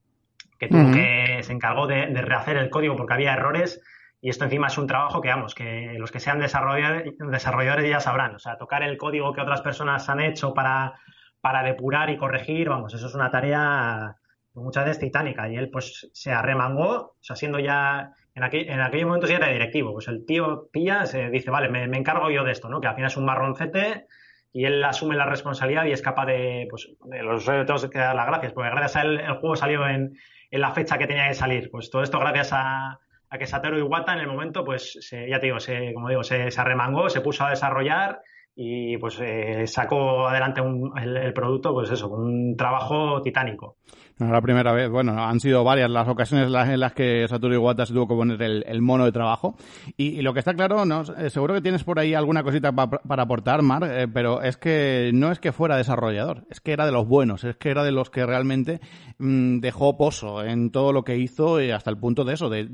que 0.59 0.67
tuvo 0.67 0.91
que 0.91 1.39
se 1.41 1.53
encargó 1.53 1.87
de, 1.87 2.07
de 2.07 2.21
rehacer 2.21 2.57
el 2.57 2.69
código 2.69 2.95
porque 2.95 3.13
había 3.13 3.33
errores 3.33 3.81
y 4.21 4.29
esto 4.29 4.45
encima 4.45 4.67
es 4.67 4.77
un 4.77 4.85
trabajo 4.85 5.19
que, 5.19 5.29
vamos, 5.29 5.55
que 5.55 5.95
los 5.97 6.11
que 6.11 6.19
sean 6.19 6.39
desarrolladores, 6.39 7.89
ya 7.89 7.99
sabrán. 7.99 8.35
O 8.35 8.39
sea, 8.39 8.57
tocar 8.57 8.83
el 8.83 8.97
código 8.97 9.33
que 9.33 9.41
otras 9.41 9.61
personas 9.61 10.07
han 10.09 10.21
hecho 10.21 10.53
para, 10.53 10.93
para 11.41 11.63
depurar 11.63 12.11
y 12.11 12.17
corregir, 12.17 12.69
vamos, 12.69 12.93
eso 12.93 13.07
es 13.07 13.15
una 13.15 13.31
tarea 13.31 14.15
muchas 14.53 14.85
veces 14.85 14.99
titánica. 14.99 15.49
Y 15.49 15.57
él, 15.57 15.71
pues, 15.71 16.11
se 16.13 16.31
arremangó, 16.31 16.91
o 16.91 17.17
sea, 17.19 17.35
siendo 17.35 17.57
ya, 17.57 18.13
en 18.35 18.43
aquel, 18.43 18.69
en 18.69 18.79
aquel 18.79 19.07
momento 19.07 19.25
ya 19.25 19.37
era 19.37 19.47
directivo. 19.47 19.91
Pues 19.91 20.07
el 20.07 20.23
tío 20.23 20.69
pilla, 20.71 21.07
se 21.07 21.31
dice, 21.31 21.49
vale, 21.49 21.69
me, 21.69 21.97
encargo 21.97 22.29
yo 22.29 22.43
de 22.43 22.51
esto, 22.51 22.69
¿no? 22.69 22.79
Que 22.79 22.87
al 22.89 22.95
final 22.95 23.09
es 23.09 23.17
un 23.17 23.25
marroncete 23.25 24.05
y 24.53 24.65
él 24.65 24.83
asume 24.83 25.15
la 25.15 25.25
responsabilidad 25.25 25.85
y 25.85 25.93
es 25.93 26.01
capaz 26.03 26.27
de, 26.27 26.67
pues, 26.69 26.89
de 27.05 27.23
los 27.23 27.41
usuarios 27.41 27.89
que 27.89 27.97
dar 27.97 28.15
las 28.15 28.27
gracias, 28.27 28.53
porque 28.53 28.69
gracias 28.69 28.97
a 28.97 29.01
él 29.01 29.19
el 29.19 29.33
juego 29.37 29.55
salió 29.55 29.87
en, 29.87 30.15
en 30.51 30.61
la 30.61 30.71
fecha 30.71 30.99
que 30.99 31.07
tenía 31.07 31.27
que 31.27 31.33
salir. 31.33 31.71
Pues 31.71 31.89
todo 31.89 32.03
esto 32.03 32.19
gracias 32.19 32.51
a 32.53 32.99
a 33.31 33.37
que 33.37 33.47
Satoru 33.47 33.77
Iwata 33.77 34.13
en 34.13 34.19
el 34.19 34.27
momento, 34.27 34.63
pues 34.65 35.09
ya 35.09 35.39
te 35.39 35.47
digo, 35.47 35.59
se, 35.59 35.93
como 35.93 36.09
digo, 36.09 36.23
se, 36.23 36.49
arremangó, 36.55 37.09
se 37.09 37.21
puso 37.21 37.45
a 37.45 37.49
desarrollar 37.49 38.21
y 38.53 38.97
pues 38.97 39.17
eh, 39.21 39.65
sacó 39.67 40.27
adelante 40.27 40.61
el, 41.01 41.33
producto, 41.33 41.73
pues 41.73 41.89
eso, 41.89 42.09
con 42.09 42.21
un 42.21 42.57
trabajo 42.57 43.21
titánico. 43.21 43.77
No 44.21 44.27
es 44.27 44.33
la 44.33 44.41
primera 44.41 44.71
vez, 44.71 44.87
bueno, 44.87 45.13
han 45.19 45.39
sido 45.39 45.63
varias 45.63 45.89
las 45.89 46.07
ocasiones 46.07 46.45
en 46.45 46.79
las 46.79 46.93
que 46.93 47.25
Satoru 47.27 47.55
Iwata 47.55 47.87
se 47.87 47.93
tuvo 47.93 48.07
que 48.07 48.13
poner 48.13 48.39
el, 48.39 48.81
mono 48.83 49.05
de 49.05 49.11
trabajo. 49.11 49.55
Y, 49.97 50.21
lo 50.21 50.31
que 50.31 50.37
está 50.37 50.53
claro, 50.53 50.85
no, 50.85 51.01
eh, 51.17 51.31
seguro 51.31 51.55
que 51.55 51.61
tienes 51.61 51.83
por 51.83 51.97
ahí 51.97 52.13
alguna 52.13 52.43
cosita 52.43 52.71
para 52.71 53.23
aportar, 53.23 53.63
Mar, 53.63 53.83
eh, 53.83 54.07
pero 54.07 54.43
es 54.43 54.57
que 54.57 55.09
no 55.11 55.31
es 55.31 55.39
que 55.39 55.51
fuera 55.51 55.75
desarrollador, 55.75 56.45
es 56.51 56.61
que 56.61 56.71
era 56.71 56.85
de 56.85 56.91
los 56.91 57.07
buenos, 57.07 57.43
es 57.43 57.55
que 57.55 57.71
era 57.71 57.83
de 57.83 57.91
los 57.91 58.11
que 58.11 58.23
realmente 58.23 58.79
mm, 59.17 59.57
dejó 59.57 59.97
pozo 59.97 60.43
en 60.43 60.69
todo 60.69 60.93
lo 60.93 61.03
que 61.03 61.17
hizo 61.17 61.59
y 61.59 61.71
hasta 61.71 61.89
el 61.89 61.97
punto 61.97 62.23
de 62.23 62.35
eso, 62.35 62.47
de, 62.47 62.67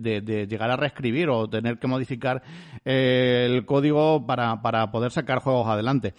llegar 0.49 0.69
a 0.69 0.75
reescribir 0.75 1.29
o 1.29 1.49
tener 1.49 1.79
que 1.79 1.87
modificar 1.87 2.43
el 2.83 3.65
código 3.65 4.25
para, 4.27 4.61
para 4.61 4.91
poder 4.91 5.11
sacar 5.11 5.39
juegos 5.39 5.67
adelante. 5.67 6.13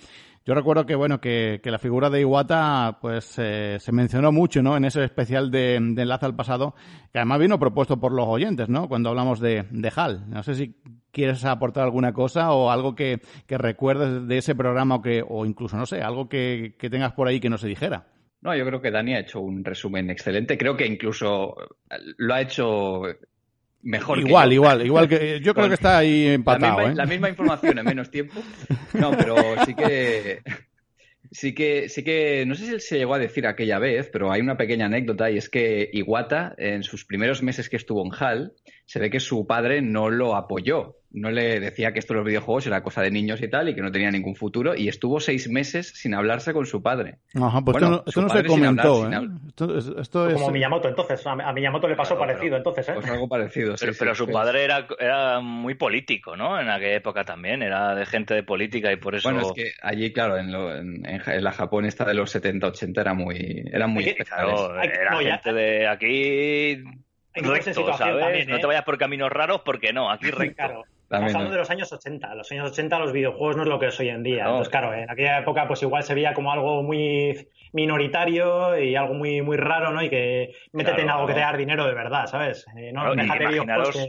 Yo 0.49 0.55
recuerdo 0.55 0.87
que 0.87 0.95
bueno 0.95 1.21
que, 1.21 1.61
la 1.63 1.79
figura 1.79 2.09
de 2.09 2.23
Iwata 2.23 3.01
pues 3.03 3.35
eh, 3.37 3.77
se 3.79 3.93
mencionó 3.93 4.33
mucho 4.33 4.63
¿no? 4.63 4.79
en 4.79 4.87
ese 4.87 5.05
especial 5.05 5.51
de, 5.51 5.75
Enlace 5.75 6.25
al 6.25 6.37
Pasado, 6.37 6.75
que 7.13 7.19
además 7.19 7.41
vino 7.41 7.59
propuesto 7.59 8.01
por 8.01 8.13
los 8.13 8.27
oyentes, 8.27 8.71
¿no? 8.71 8.89
Cuando 8.89 9.11
hablamos 9.11 9.41
de, 9.41 9.67
de 9.71 9.93
HAL. 9.95 10.31
No 10.31 10.43
sé 10.43 10.55
si 10.55 10.75
quieres 11.11 11.45
aportar 11.45 11.85
alguna 11.85 12.15
cosa 12.15 12.51
o 12.53 12.71
algo 12.71 12.95
que, 12.95 13.21
recuerdes 13.47 14.27
de 14.27 14.39
ese 14.39 14.55
programa 14.55 14.95
o, 14.95 15.03
que, 15.03 15.23
o 15.29 15.45
incluso, 15.45 15.77
no 15.77 15.85
sé, 15.85 16.01
algo 16.01 16.31
que, 16.31 16.77
que 16.79 16.89
tengas 16.89 17.13
por 17.13 17.29
ahí 17.29 17.41
que 17.41 17.51
no 17.51 17.59
se 17.59 17.69
dijera. 17.69 18.07
No, 18.41 18.57
yo 18.57 18.65
creo 18.65 18.81
que 18.81 18.91
Dani 18.91 19.17
ha 19.17 19.21
hecho 19.21 19.41
un 19.41 19.63
resumen 19.63 20.09
excelente. 20.09 20.57
Creo 20.57 20.79
que 20.79 20.87
incluso 20.87 21.57
lo 22.17 22.33
ha 22.35 22.41
hecho 22.41 23.03
mejor. 23.83 24.19
Igual, 24.19 24.53
igual, 24.53 24.87
igual 24.87 25.09
que 25.09 25.41
yo 25.43 25.55
creo 25.55 25.69
que 25.69 25.75
está 25.75 25.99
ahí 25.99 26.29
empatado. 26.29 26.81
¿eh? 26.83 26.95
La 26.95 27.07
misma, 27.07 27.29
información 27.29 27.79
en 27.79 27.85
menos 27.85 28.11
tiempo. 28.11 28.41
No, 28.95 29.11
pero 29.17 29.37
sí 29.65 29.75
que 29.75 30.43
sí 31.31 31.55
que 31.55 31.89
sí 31.89 32.03
que 32.05 32.45
no 32.47 32.55
sé 32.55 32.67
si 32.67 32.81
se 32.81 32.99
llegó 32.99 33.15
a 33.15 33.19
decir 33.19 33.47
aquella 33.47 33.79
vez, 33.79 34.09
pero 34.13 34.33
hay 34.33 34.41
una 34.41 34.57
pequeña 34.57 34.87
anécdota 34.87 35.31
y 35.31 35.39
es 35.39 35.49
que 35.49 35.89
Iwata 35.93 36.55
en 36.59 36.83
sus 36.83 37.05
primeros 37.05 37.43
meses 37.43 37.69
que 37.69 37.77
estuvo 37.77 38.05
en 38.05 38.13
HAL 38.13 38.53
se 38.87 38.99
ve 38.99 39.11
que 39.11 39.21
su 39.21 39.47
padre 39.47 39.83
no 39.83 40.11
lo 40.11 40.35
apoyó 40.37 40.98
no 41.11 41.31
le 41.31 41.59
decía 41.59 41.93
que 41.93 41.99
esto 41.99 42.13
de 42.13 42.19
los 42.19 42.27
videojuegos 42.27 42.67
era 42.67 42.83
cosa 42.83 43.01
de 43.01 43.11
niños 43.11 43.41
y 43.41 43.49
tal 43.49 43.69
y 43.69 43.75
que 43.75 43.81
no 43.81 43.91
tenía 43.91 44.11
ningún 44.11 44.35
futuro 44.35 44.75
y 44.75 44.89
estuvo 44.89 45.21
seis 45.21 45.49
meses 45.49 45.89
sin 45.95 46.15
hablarse 46.15 46.53
con 46.53 46.67
su 46.67 46.83
padre. 46.83 47.19
Ajá, 47.35 47.63
pues 47.63 47.77
esto 47.77 48.23
no, 48.23 48.29
se 48.29 48.45
comentó. 48.45 49.11
¿eh? 49.11 49.29
Esto, 49.99 50.33
Como 50.35 50.51
Miyamoto, 50.51 50.89
entonces. 50.89 51.27
A 51.27 51.53
Miyamoto 51.53 51.89
le 51.89 51.97
pasó 51.97 52.19
parecido, 52.19 52.57
entonces. 52.57 52.89
¿eh? 52.89 52.93
Pues 52.95 53.09
algo 53.09 53.29
parecido, 53.29 53.75
Pero, 53.81 53.93
pero 53.99 54.15
su 54.15 54.27
padre 54.27 54.65
era, 54.65 54.87
era 54.99 55.41
muy 55.41 55.75
político, 55.75 56.37
¿no? 56.37 56.61
En 56.61 56.69
aquella 56.69 56.97
época 56.97 57.25
también, 57.25 57.63
era 57.63 57.95
de 57.95 58.05
gente 58.05 58.35
de 58.35 58.43
política 58.43 58.93
y 58.93 58.97
por 58.97 59.15
eso... 59.15 59.31
Bueno, 59.31 59.47
es 59.47 59.53
que 59.53 59.73
allí, 59.83 60.13
claro, 60.13 60.37
en, 60.37 61.07
en, 61.07 61.45
la 61.45 61.53
Japón 61.53 61.87
esta 61.87 62.05
de 62.05 62.15
los 62.15 62.35
70-80 62.35 63.01
era 63.01 63.15
muy, 63.15 63.65
era 63.73 63.87
muy 63.87 64.15
claro, 64.15 64.81
era 64.83 65.17
gente 65.17 65.53
de 65.53 65.89
aquí... 65.89 66.83
Recto, 67.35 67.95
¿sabes? 67.97 68.49
No 68.49 68.57
te 68.57 68.63
¿eh? 68.63 68.67
vayas 68.67 68.83
por 68.83 68.99
caminos 68.99 69.31
raros 69.31 69.61
porque 69.65 69.93
no, 69.93 70.11
aquí 70.11 70.31
recto. 70.31 70.85
Hablando 71.11 71.51
de 71.51 71.59
los 71.59 71.71
años 71.71 71.93
80. 71.93 72.35
Los 72.35 72.51
años 72.53 72.71
80 72.71 72.99
los 72.99 73.13
videojuegos 73.13 73.57
no 73.57 73.63
es 73.63 73.69
lo 73.69 73.79
que 73.79 73.87
es 73.87 74.01
hoy 74.01 74.09
en 74.09 74.23
día. 74.23 74.45
Entonces, 74.45 74.69
claro, 74.69 74.95
en 74.95 75.11
aquella 75.11 75.39
época 75.39 75.67
pues 75.67 75.83
igual 75.83 76.03
se 76.03 76.15
veía 76.15 76.35
como 76.35 76.53
algo 76.53 76.83
muy 76.83 77.49
minoritario 77.73 78.79
y 78.79 78.97
algo 78.97 79.15
muy 79.15 79.43
muy 79.43 79.57
raro, 79.57 79.93
¿no? 79.93 80.03
Y 80.03 80.11
que 80.11 80.55
métete 80.73 81.03
en 81.03 81.11
algo 81.11 81.27
que 81.27 81.35
te 81.35 81.41
da 81.41 81.57
dinero 81.57 81.87
de 81.87 81.95
verdad, 81.95 82.27
¿sabes? 82.27 82.67
Eh, 82.77 82.93
no 82.93 83.01
claro, 83.01 83.15
imaginaros, 83.15 84.09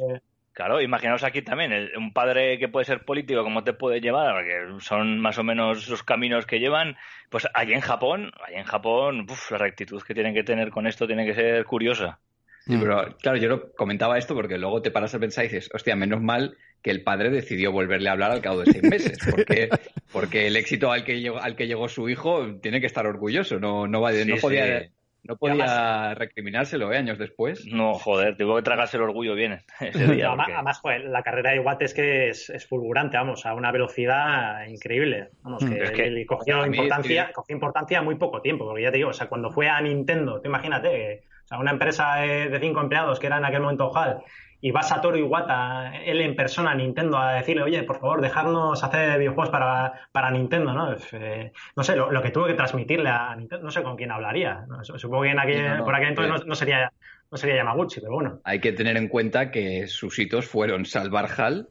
Claro, 0.59 0.81
imaginaos 0.81 1.23
aquí 1.23 1.41
también, 1.41 1.89
un 1.95 2.11
padre 2.11 2.59
que 2.59 2.67
puede 2.67 2.83
ser 2.83 3.05
político, 3.05 3.43
¿cómo 3.43 3.63
te 3.63 3.71
puede 3.71 4.01
llevar? 4.01 4.35
Porque 4.35 4.81
son 4.81 5.17
más 5.17 5.37
o 5.37 5.43
menos 5.45 5.87
los 5.87 6.03
caminos 6.03 6.45
que 6.45 6.59
llevan. 6.59 6.97
Pues 7.29 7.47
allí 7.53 7.71
en 7.71 7.79
Japón, 7.79 8.33
allí 8.45 8.57
en 8.57 8.65
Japón, 8.65 9.25
la 9.51 9.57
rectitud 9.57 10.01
que 10.01 10.13
tienen 10.13 10.33
que 10.33 10.43
tener 10.43 10.69
con 10.69 10.85
esto 10.85 11.07
tiene 11.07 11.25
que 11.25 11.33
ser 11.33 11.63
curiosa. 11.63 12.19
Sí, 12.65 12.77
pero 12.77 13.15
claro, 13.21 13.37
yo 13.37 13.47
lo 13.47 13.71
comentaba 13.71 14.17
esto 14.17 14.35
porque 14.35 14.57
luego 14.57 14.81
te 14.81 14.91
paras 14.91 15.15
a 15.15 15.19
pensar 15.19 15.45
y 15.45 15.47
dices, 15.47 15.69
hostia, 15.73 15.95
menos 15.95 16.21
mal 16.21 16.57
que 16.81 16.91
el 16.91 17.03
padre 17.03 17.29
decidió 17.29 17.71
volverle 17.71 18.09
a 18.09 18.13
hablar 18.13 18.31
al 18.31 18.41
cabo 18.41 18.59
de 18.59 18.71
seis 18.71 18.83
meses, 18.83 19.17
porque, 19.31 19.69
porque 20.11 20.47
el 20.47 20.55
éxito 20.55 20.91
al 20.91 21.03
que 21.03 21.19
llegó, 21.19 21.39
al 21.39 21.55
que 21.55 21.67
llegó 21.67 21.89
su 21.89 22.09
hijo 22.09 22.55
tiene 22.61 22.79
que 22.79 22.87
estar 22.87 23.05
orgulloso, 23.05 23.59
no, 23.59 23.87
no, 23.87 24.01
va, 24.01 24.11
no 24.11 24.37
podía, 24.37 24.89
no 25.23 25.35
podía 25.35 26.15
recriminárselo 26.15 26.91
¿eh? 26.91 26.97
años 26.97 27.17
después. 27.17 27.65
No, 27.65 27.93
joder, 27.93 28.37
tuvo 28.37 28.55
que 28.55 28.61
tragarse 28.61 28.97
el 28.97 29.03
orgullo 29.03 29.35
bien 29.35 29.59
Además, 29.79 30.81
la 31.03 31.23
carrera 31.23 31.51
de 31.51 31.59
Watt 31.59 31.81
es 31.81 31.93
que 31.93 32.29
es, 32.29 32.67
fulgurante, 32.67 33.17
vamos, 33.17 33.45
a 33.45 33.53
una 33.53 33.71
velocidad 33.71 34.65
increíble. 34.67 35.29
Vamos, 35.41 35.63
mm. 35.63 35.69
que, 35.69 36.25
cogió, 36.25 36.65
importancia, 36.65 37.31
cogió 37.33 37.53
importancia 37.53 38.01
muy 38.01 38.15
poco 38.15 38.41
tiempo, 38.41 38.65
porque 38.65 38.83
ya 38.83 38.91
te 38.91 38.97
digo, 38.97 39.09
o 39.09 39.13
sea, 39.13 39.27
cuando 39.27 39.51
fue 39.51 39.67
a 39.67 39.81
Nintendo, 39.81 40.41
imagínate, 40.43 41.23
o 41.43 41.47
sea, 41.47 41.59
una 41.59 41.71
empresa 41.71 42.15
de, 42.15 42.57
cinco 42.59 42.81
empleados 42.81 43.19
que 43.19 43.27
era 43.27 43.37
en 43.37 43.45
aquel 43.45 43.61
momento 43.61 43.95
HAL 43.95 44.23
y 44.61 44.71
va 44.71 44.83
Satoru 44.83 45.17
Iwata, 45.17 45.93
él 46.03 46.19
en 46.21 46.35
persona 46.35 46.71
a 46.71 46.75
Nintendo, 46.75 47.17
a 47.17 47.33
decirle, 47.33 47.63
oye, 47.63 47.83
por 47.83 47.99
favor, 47.99 48.21
dejarnos 48.21 48.83
hacer 48.83 49.17
videojuegos 49.17 49.49
para, 49.49 49.93
para 50.11 50.31
Nintendo, 50.31 50.73
¿no? 50.73 50.93
Eh, 51.13 51.53
no 51.75 51.83
sé, 51.83 51.95
lo, 51.95 52.21
que 52.21 52.31
tuvo 52.31 52.45
que 52.45 52.55
transmitirle 52.55 53.09
a 53.09 53.33
Nintendo, 53.35 53.63
no 53.63 53.71
sé 53.71 53.83
con 53.83 53.95
quién 53.95 54.11
hablaría. 54.11 54.65
Supongo 54.83 55.23
que 55.23 55.81
por 55.83 55.95
aquel 55.95 56.09
entonces 56.09 56.45
no, 56.45 56.55
sería, 56.55 56.91
no 57.31 57.37
sería 57.37 57.55
Yamaguchi, 57.55 58.01
pero 58.01 58.13
bueno. 58.13 58.41
Hay 58.43 58.59
que 58.59 58.73
tener 58.73 58.97
en 58.97 59.07
cuenta 59.07 59.49
que 59.49 59.87
sus 59.87 60.19
hitos 60.19 60.45
fueron 60.45 60.85
salvar 60.85 61.29
HAL. 61.37 61.69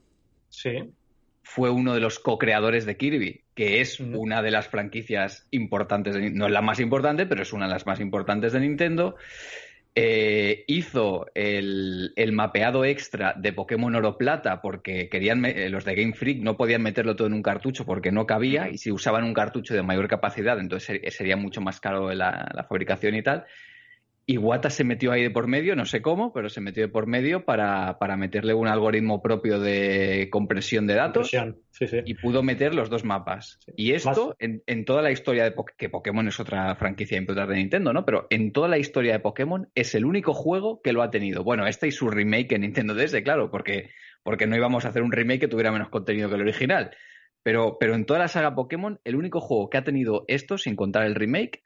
Sí. 0.49 0.91
Fue 1.43 1.71
uno 1.71 1.95
de 1.95 2.01
los 2.01 2.19
co-creadores 2.19 2.87
de 2.87 2.97
Kirby, 2.97 3.43
que 3.55 3.81
es 3.81 4.01
una 4.01 4.41
de 4.43 4.51
las 4.51 4.69
franquicias 4.69 5.47
importantes, 5.51 6.15
de, 6.15 6.31
no 6.31 6.47
es 6.47 6.53
la 6.53 6.63
más 6.63 6.81
importante, 6.81 7.27
pero 7.27 7.43
es 7.43 7.53
una 7.53 7.67
de 7.67 7.73
las 7.73 7.87
más 7.87 8.01
importantes 8.01 8.53
de 8.53 8.61
Nintendo. 8.61 9.17
Eh, 10.01 10.63
hizo 10.69 11.27
el, 11.35 12.13
mapeado 12.31 12.85
extra 12.85 13.35
de 13.37 13.53
Pokémon 13.53 13.97
Oro 13.97 14.17
Plata 14.17 14.63
porque 14.63 15.09
querían 15.09 15.45
eh, 15.45 15.69
los 15.71 15.85
de 15.85 15.97
Game 15.97 16.13
Freak 16.13 16.41
no 16.41 16.57
podían 16.57 16.83
meterlo 16.83 17.17
todo 17.17 17.27
en 17.27 17.33
un 17.33 17.43
cartucho 17.43 17.85
porque 17.85 18.13
no 18.13 18.25
cabía 18.25 18.71
y 18.71 18.79
si 18.79 18.93
usaban 18.93 19.25
un 19.25 19.35
cartucho 19.35 19.75
de 19.75 19.83
mayor 19.83 20.07
capacidad 20.07 20.61
entonces 20.61 21.01
sería 21.13 21.37
mucho 21.37 21.61
más 21.61 21.81
caro 21.81 22.15
la 22.15 22.65
fabricación 22.69 23.17
y 23.17 23.25
tal 23.25 23.45
Iwata 24.31 24.69
se 24.69 24.85
metió 24.85 25.11
ahí 25.11 25.23
de 25.23 25.31
por 25.31 25.47
medio, 25.47 25.75
no 25.75 25.87
sé 25.87 26.03
cómo, 26.03 26.35
pero 26.35 26.51
se 26.51 26.61
metió 26.61 26.83
de 26.83 26.91
por 26.91 27.07
medio 27.07 27.47
para, 27.47 27.97
meterle 28.19 28.53
un 28.53 28.69
algoritmo 28.69 29.23
propio 29.23 29.59
de 29.59 30.29
compresión 30.31 30.87
de 30.87 30.97
datos 30.97 31.31
y 32.05 32.15
pudo 32.15 32.43
meter 32.43 32.75
los 32.75 32.91
dos 32.91 33.05
mapas. 33.05 33.59
Y 33.75 33.93
esto, 33.93 34.37
en, 34.39 34.85
toda 34.85 35.01
la 35.01 35.13
historia 35.13 35.45
de 35.45 35.53
Pokémon, 35.53 35.77
que 35.79 35.89
Pokémon 35.89 36.29
es 36.29 36.39
otra 36.41 36.77
franquicia 36.77 37.17
importante 37.17 37.55
de 37.55 37.61
Nintendo, 37.61 37.95
¿no? 37.95 38.05
Pero 38.05 38.27
en 38.29 38.53
toda 38.53 38.69
la 38.69 38.77
historia 38.77 39.15
de 39.15 39.21
Pokémon 39.21 39.71
es 39.75 39.95
el 39.95 40.05
único 40.05 40.35
juego 40.35 40.83
que 40.83 40.93
lo 40.93 41.03
ha 41.03 41.11
tenido. 41.11 41.43
Bueno, 41.43 41.67
este 41.67 41.89
y 41.89 41.91
su 41.91 42.11
remake 42.11 42.53
en 42.53 42.61
Nintendo 42.61 42.95
DS, 42.95 43.23
claro, 43.23 43.51
porque, 43.51 43.93
porque 44.23 44.47
no 44.47 44.57
íbamos 44.57 44.85
a 44.85 44.89
hacer 44.91 45.01
un 45.01 45.13
remake 45.13 45.41
que 45.41 45.49
tuviera 45.49 45.73
menos 45.73 45.89
contenido 45.89 46.29
que 46.29 46.35
el 46.35 46.43
original. 46.43 46.91
Pero, 47.43 47.79
pero 47.81 47.95
en 47.95 48.05
toda 48.05 48.19
la 48.19 48.29
saga 48.29 48.55
Pokémon, 48.55 49.01
el 49.05 49.17
único 49.17 49.41
juego 49.41 49.71
que 49.71 49.79
ha 49.79 49.85
tenido 49.85 50.27
esto, 50.29 50.59
sin 50.59 50.77
contar 50.77 51.07
el 51.07 51.15
remake, 51.15 51.63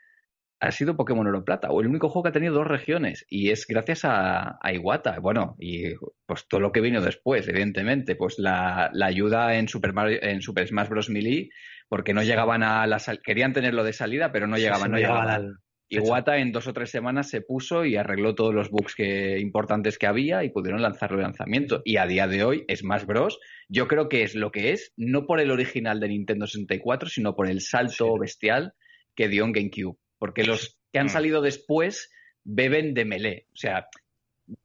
ha 0.62 0.70
sido 0.70 0.96
Pokémon 0.96 1.26
Oro 1.26 1.44
Plata, 1.44 1.70
o 1.70 1.80
el 1.80 1.88
único 1.88 2.08
juego 2.08 2.22
que 2.22 2.28
ha 2.28 2.32
tenido 2.32 2.54
dos 2.54 2.68
regiones, 2.68 3.26
y 3.28 3.50
es 3.50 3.66
gracias 3.66 4.02
a, 4.04 4.60
Iwata. 4.72 5.18
Bueno, 5.18 5.56
y 5.58 5.96
pues 6.24 6.46
todo 6.46 6.60
lo 6.60 6.70
que 6.70 6.80
vino 6.80 7.00
después, 7.00 7.48
evidentemente, 7.48 8.14
pues 8.14 8.38
la, 8.38 8.92
ayuda 9.02 9.56
en 9.56 9.66
Super, 9.66 9.92
en 10.22 10.40
Super 10.40 10.68
Smash 10.68 10.88
Bros. 10.88 11.10
Melee, 11.10 11.48
porque 11.88 12.14
no 12.14 12.22
llegaban 12.22 12.62
a 12.62 12.86
la 12.86 12.98
querían 13.24 13.52
tenerlo 13.52 13.82
de 13.82 13.92
salida, 13.92 14.30
pero 14.30 14.46
no 14.46 14.56
llegaban, 14.56 14.92
no 14.92 14.98
llegaban. 14.98 15.58
Iwata 15.88 16.38
en 16.38 16.52
dos 16.52 16.68
o 16.68 16.72
tres 16.72 16.90
semanas 16.90 17.28
se 17.28 17.40
puso 17.40 17.84
y 17.84 17.96
arregló 17.96 18.36
todos 18.36 18.54
los 18.54 18.70
bugs 18.70 18.94
que, 18.94 19.40
importantes 19.40 19.98
que 19.98 20.06
había 20.06 20.44
y 20.44 20.50
pudieron 20.50 20.80
lanzarlo 20.80 21.16
de 21.16 21.24
lanzamiento. 21.24 21.82
Y 21.84 21.96
a 21.96 22.06
día 22.06 22.28
de 22.28 22.44
hoy, 22.44 22.64
Smash 22.72 23.04
Bros. 23.04 23.40
yo 23.68 23.88
creo 23.88 24.08
que 24.08 24.22
es 24.22 24.36
lo 24.36 24.52
que 24.52 24.70
es, 24.70 24.92
no 24.96 25.26
por 25.26 25.40
el 25.40 25.50
original 25.50 25.98
de 25.98 26.08
Nintendo 26.08 26.46
64, 26.46 27.08
sino 27.08 27.34
por 27.34 27.50
el 27.50 27.60
salto 27.60 28.16
bestial 28.16 28.74
que 29.16 29.28
dio 29.28 29.44
en 29.44 29.52
GameCube 29.52 29.98
porque 30.22 30.44
los 30.44 30.78
que 30.92 31.00
han 31.00 31.06
mm. 31.06 31.08
salido 31.08 31.42
después 31.42 32.12
beben 32.44 32.94
de 32.94 33.04
melee. 33.04 33.46
O 33.54 33.56
sea, 33.56 33.88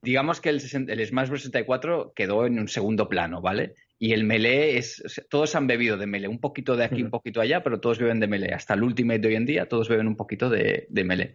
digamos 0.04 0.40
que 0.40 0.50
el, 0.50 0.62
Smash 0.62 1.30
Bros. 1.30 1.42
64 1.42 2.14
quedó 2.16 2.46
en 2.46 2.60
un 2.60 2.68
segundo 2.68 3.10
plano, 3.10 3.42
¿vale? 3.42 3.74
Y 3.98 4.14
el 4.14 4.24
melee 4.24 4.78
es. 4.78 5.02
todos 5.32 5.56
han 5.56 5.66
bebido 5.66 5.98
de 5.98 6.06
melee, 6.06 6.28
un 6.28 6.40
poquito 6.40 6.76
de 6.76 6.84
aquí, 6.84 7.02
un 7.02 7.10
poquito 7.10 7.42
allá, 7.42 7.64
pero 7.64 7.80
todos 7.80 7.98
beben 7.98 8.20
de 8.20 8.28
melee. 8.28 8.54
Hasta 8.54 8.76
el 8.76 8.84
Ultimate 8.84 9.18
de 9.18 9.30
hoy 9.30 9.36
en 9.36 9.48
día, 9.48 9.68
todos 9.68 9.90
beben 9.90 10.06
un 10.06 10.16
poquito 10.16 10.48
de, 10.48 10.86
de 10.92 11.04
melee. 11.04 11.34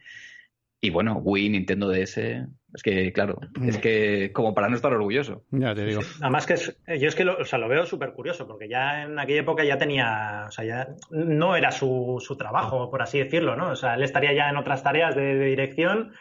Y 0.84 0.90
bueno, 0.90 1.18
Wii, 1.22 1.50
Nintendo 1.50 1.88
DS, 1.88 2.18
es 2.18 2.82
que, 2.82 3.12
claro, 3.12 3.38
es 3.64 3.78
que 3.78 4.32
como 4.32 4.52
para 4.52 4.68
no 4.68 4.74
estar 4.74 4.92
orgulloso. 4.92 5.44
Ya 5.52 5.76
te 5.76 5.84
digo. 5.84 6.00
Además 6.20 6.44
que 6.44 6.56
yo 6.98 7.08
es 7.08 7.14
que 7.14 7.24
lo, 7.24 7.38
o 7.38 7.44
sea, 7.44 7.60
lo 7.60 7.68
veo 7.68 7.86
súper 7.86 8.12
curioso, 8.14 8.48
porque 8.48 8.68
ya 8.68 9.04
en 9.04 9.16
aquella 9.16 9.42
época 9.42 9.62
ya 9.62 9.78
tenía, 9.78 10.46
o 10.48 10.50
sea, 10.50 10.64
ya 10.64 10.88
no 11.10 11.54
era 11.54 11.70
su, 11.70 12.16
su 12.18 12.36
trabajo, 12.36 12.90
por 12.90 13.00
así 13.00 13.20
decirlo, 13.20 13.54
¿no? 13.54 13.70
O 13.70 13.76
sea, 13.76 13.94
él 13.94 14.02
estaría 14.02 14.32
ya 14.32 14.50
en 14.50 14.56
otras 14.56 14.82
tareas 14.82 15.14
de, 15.14 15.38
dirección 15.38 16.14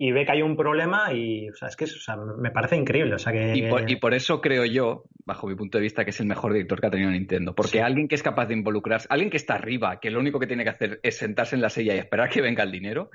y 0.00 0.12
ve 0.12 0.24
que 0.24 0.30
hay 0.30 0.42
un 0.42 0.56
problema 0.56 1.12
y 1.12 1.50
o 1.50 1.54
sea, 1.56 1.68
es 1.68 1.76
que 1.76 1.86
me 2.38 2.52
parece 2.52 2.76
increíble. 2.76 3.16
O 3.16 3.18
sea, 3.18 3.32
que... 3.32 3.52
y, 3.56 3.96
por, 3.96 4.14
eso 4.14 4.40
creo 4.40 4.64
yo, 4.64 5.04
bajo 5.24 5.48
mi 5.48 5.56
punto 5.56 5.76
de 5.76 5.82
vista, 5.82 6.04
que 6.04 6.10
es 6.10 6.20
el 6.20 6.26
mejor 6.26 6.52
director 6.52 6.80
que 6.80 6.86
ha 6.86 6.90
tenido 6.90 7.10
Nintendo. 7.10 7.52
Porque 7.52 7.82
alguien 7.82 8.06
que 8.06 8.14
es 8.14 8.22
capaz 8.22 8.46
de 8.46 8.54
involucrarse, 8.54 9.08
alguien 9.10 9.28
que 9.28 9.36
está 9.36 9.54
arriba, 9.54 9.98
que 9.98 10.10
lo 10.10 10.20
único 10.20 10.38
que 10.38 10.46
tiene 10.46 10.62
que 10.62 10.70
hacer 10.70 11.00
es 11.02 11.16
sentarse 11.16 11.56
en 11.56 11.62
la 11.62 11.68
silla 11.68 11.96
y 11.96 11.98
esperar 11.98 12.30
que 12.30 12.40
venga 12.40 12.62
el 12.62 12.70
dinero, 12.70 13.10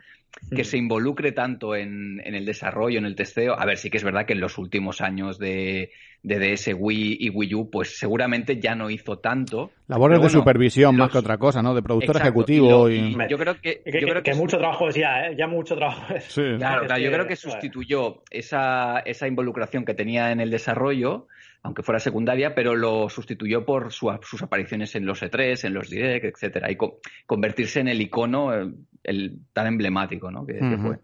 que 0.53 0.63
mm. 0.63 0.65
se 0.65 0.77
involucre 0.77 1.31
tanto 1.31 1.73
en, 1.73 2.21
en, 2.25 2.35
el 2.35 2.45
desarrollo, 2.45 2.99
en 2.99 3.05
el 3.05 3.15
testeo. 3.15 3.57
A 3.57 3.65
ver, 3.65 3.77
sí 3.77 3.89
que 3.89 3.97
es 3.97 4.03
verdad 4.03 4.25
que 4.25 4.33
en 4.33 4.41
los 4.41 4.57
últimos 4.57 4.99
años 4.99 5.39
de, 5.39 5.89
de 6.23 6.39
DS, 6.39 6.73
Wii 6.77 7.17
y 7.19 7.29
Wii 7.29 7.53
U, 7.53 7.69
pues 7.69 7.97
seguramente 7.99 8.59
ya 8.59 8.75
no 8.75 8.89
hizo 8.89 9.19
tanto. 9.19 9.71
Labores 9.87 10.21
de 10.21 10.29
supervisión 10.29 10.95
más 10.95 11.11
que 11.11 11.17
otra 11.17 11.37
cosa, 11.37 11.61
¿no? 11.61 11.75
De 11.75 11.83
productor 11.83 12.15
ejecutivo. 12.17 12.89
Y, 12.89 13.15
Yo 13.29 13.37
creo 13.37 13.59
que... 13.61 13.81
yo 13.85 14.07
creo 14.07 14.23
que, 14.23 14.33
mucho 14.33 14.57
trabajo 14.57 14.87
es 14.87 14.95
ya, 14.95 15.27
¿eh? 15.27 15.35
Ya 15.37 15.47
mucho 15.47 15.75
trabajo 15.75 16.13
es. 16.15 16.33
Claro, 16.33 16.85
claro, 16.85 17.01
yo 17.01 17.11
creo 17.11 17.27
que 17.27 17.35
sustituyó 17.35 18.23
esa, 18.29 18.99
esa 18.99 19.27
involucración 19.27 19.83
que 19.83 19.93
tenía 19.93 20.31
en 20.31 20.39
el 20.39 20.49
desarrollo 20.49 21.27
aunque 21.65 21.81
fuera 21.81 21.99
secundaria, 21.99 22.53
pero 22.53 22.75
lo 22.75 23.07
sustituyó 23.07 23.65
por 23.65 23.93
sus 23.93 24.41
apariciones 24.41 24.95
en 24.95 25.05
los 25.05 25.23
E3, 25.23 25.65
en 25.65 25.73
los 25.73 25.89
Direct, 25.89 26.25
etcétera, 26.25 26.69
y 26.69 26.77
convertirse 27.25 27.79
en 27.79 27.87
el 27.87 28.01
icono 28.01 28.53
eh, 28.53 28.69
el, 29.01 29.39
tan 29.53 29.67
emblemático 29.67 30.29
¿no? 30.29 30.45
que 30.45 30.59
fue. 30.59 30.99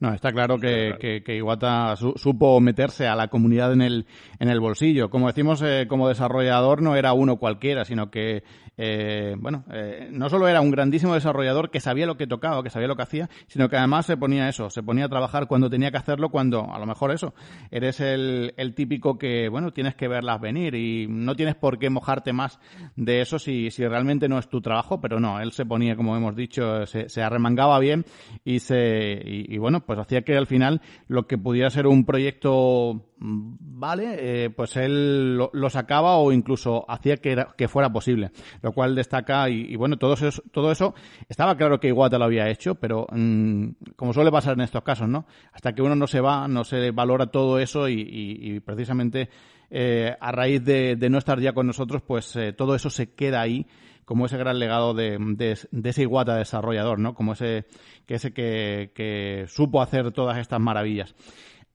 No, 0.00 0.14
está 0.14 0.30
claro 0.32 0.58
que, 0.58 1.22
que, 1.24 1.36
Iwata 1.36 1.96
supo 1.96 2.60
meterse 2.60 3.08
a 3.08 3.16
la 3.16 3.28
comunidad 3.28 3.72
en 3.72 3.82
el, 3.82 4.06
en 4.38 4.48
el 4.48 4.60
bolsillo. 4.60 5.10
Como 5.10 5.26
decimos, 5.26 5.60
eh, 5.62 5.86
como 5.88 6.08
desarrollador 6.08 6.82
no 6.82 6.94
era 6.94 7.12
uno 7.14 7.36
cualquiera, 7.36 7.84
sino 7.84 8.08
que, 8.08 8.44
eh, 8.78 9.34
bueno, 9.38 9.64
eh, 9.72 10.08
no 10.12 10.30
solo 10.30 10.46
era 10.46 10.60
un 10.60 10.70
grandísimo 10.70 11.14
desarrollador 11.14 11.70
que 11.70 11.80
sabía 11.80 12.06
lo 12.06 12.16
que 12.16 12.28
tocaba, 12.28 12.62
que 12.62 12.70
sabía 12.70 12.86
lo 12.86 12.96
que 12.96 13.02
hacía, 13.02 13.28
sino 13.48 13.68
que 13.68 13.76
además 13.76 14.06
se 14.06 14.16
ponía 14.16 14.48
eso, 14.48 14.70
se 14.70 14.82
ponía 14.82 15.06
a 15.06 15.08
trabajar 15.08 15.48
cuando 15.48 15.68
tenía 15.68 15.90
que 15.90 15.96
hacerlo, 15.96 16.30
cuando 16.30 16.72
a 16.72 16.78
lo 16.78 16.86
mejor 16.86 17.10
eso, 17.10 17.34
eres 17.72 18.00
el, 18.00 18.54
el 18.56 18.74
típico 18.74 19.18
que, 19.18 19.48
bueno, 19.48 19.72
tienes 19.72 19.96
que 19.96 20.06
verlas 20.06 20.40
venir 20.40 20.76
y 20.76 21.08
no 21.08 21.34
tienes 21.34 21.56
por 21.56 21.78
qué 21.78 21.90
mojarte 21.90 22.32
más 22.32 22.60
de 22.94 23.20
eso 23.20 23.38
si, 23.38 23.70
si 23.70 23.86
realmente 23.86 24.28
no 24.28 24.38
es 24.38 24.48
tu 24.48 24.60
trabajo, 24.60 25.00
pero 25.00 25.18
no, 25.18 25.40
él 25.40 25.52
se 25.52 25.66
ponía, 25.66 25.96
como 25.96 26.16
hemos 26.16 26.36
dicho, 26.36 26.86
se, 26.86 27.08
se 27.08 27.22
arremangaba 27.22 27.80
bien 27.80 28.04
y 28.44 28.60
se, 28.60 29.20
y 29.24 29.58
bueno, 29.58 29.84
pues 29.84 29.98
hacía 29.98 30.22
que 30.22 30.36
al 30.36 30.46
final 30.46 30.80
lo 31.08 31.26
que 31.26 31.36
pudiera 31.36 31.68
ser 31.70 31.86
un 31.86 32.04
proyecto 32.04 33.08
mm, 33.18 33.56
vale, 33.60 34.44
eh, 34.44 34.50
pues 34.50 34.76
él 34.76 35.36
lo, 35.36 35.70
sacaba 35.70 36.16
o 36.16 36.32
incluso 36.32 36.84
hacía 36.88 37.16
que, 37.16 37.44
que 37.56 37.68
fuera 37.68 37.92
posible, 37.92 38.30
cual 38.72 38.94
destaca 38.94 39.48
y, 39.48 39.74
bueno, 39.76 39.96
todo 39.96 40.14
eso, 40.14 40.42
todo 40.50 40.72
eso 40.72 40.94
estaba 41.28 41.56
claro 41.56 41.80
que 41.80 41.88
Iwata 41.88 42.18
lo 42.18 42.24
había 42.24 42.48
hecho, 42.48 42.74
pero 42.74 43.06
mm, 43.10 43.68
como 43.96 44.12
suele 44.12 44.30
pasar 44.30 44.54
en 44.54 44.62
estos 44.62 44.82
casos, 44.82 45.08
¿no? 45.08 45.26
Hasta 45.52 45.74
que 45.74 45.82
uno 45.82 45.94
no 45.94 46.06
se 46.06 46.20
va, 46.20 46.48
no 46.48 46.64
se 46.64 46.90
valora 46.90 47.26
todo 47.26 47.58
eso 47.58 47.88
y, 47.88 48.60
precisamente 48.64 49.28
eh, 49.70 50.16
a 50.20 50.32
raíz 50.32 50.64
de, 50.64 50.96
no 51.10 51.18
estar 51.18 51.40
ya 51.40 51.52
con 51.52 51.66
nosotros, 51.66 52.02
pues 52.02 52.34
eh, 52.36 52.52
todo 52.52 52.74
eso 52.74 52.90
se 52.90 53.14
queda 53.14 53.40
ahí 53.40 53.66
como 54.08 54.24
ese 54.24 54.38
gran 54.38 54.58
legado 54.58 54.94
de, 54.94 55.18
de, 55.20 55.90
ese 55.90 56.02
Iguata 56.02 56.34
desarrollador, 56.34 56.98
¿no? 56.98 57.12
Como 57.12 57.34
ese 57.34 57.66
que, 58.06 58.14
ese 58.14 58.32
que, 58.32 59.44
supo 59.48 59.82
hacer 59.82 60.12
todas 60.12 60.38
estas 60.38 60.58
maravillas. 60.58 61.14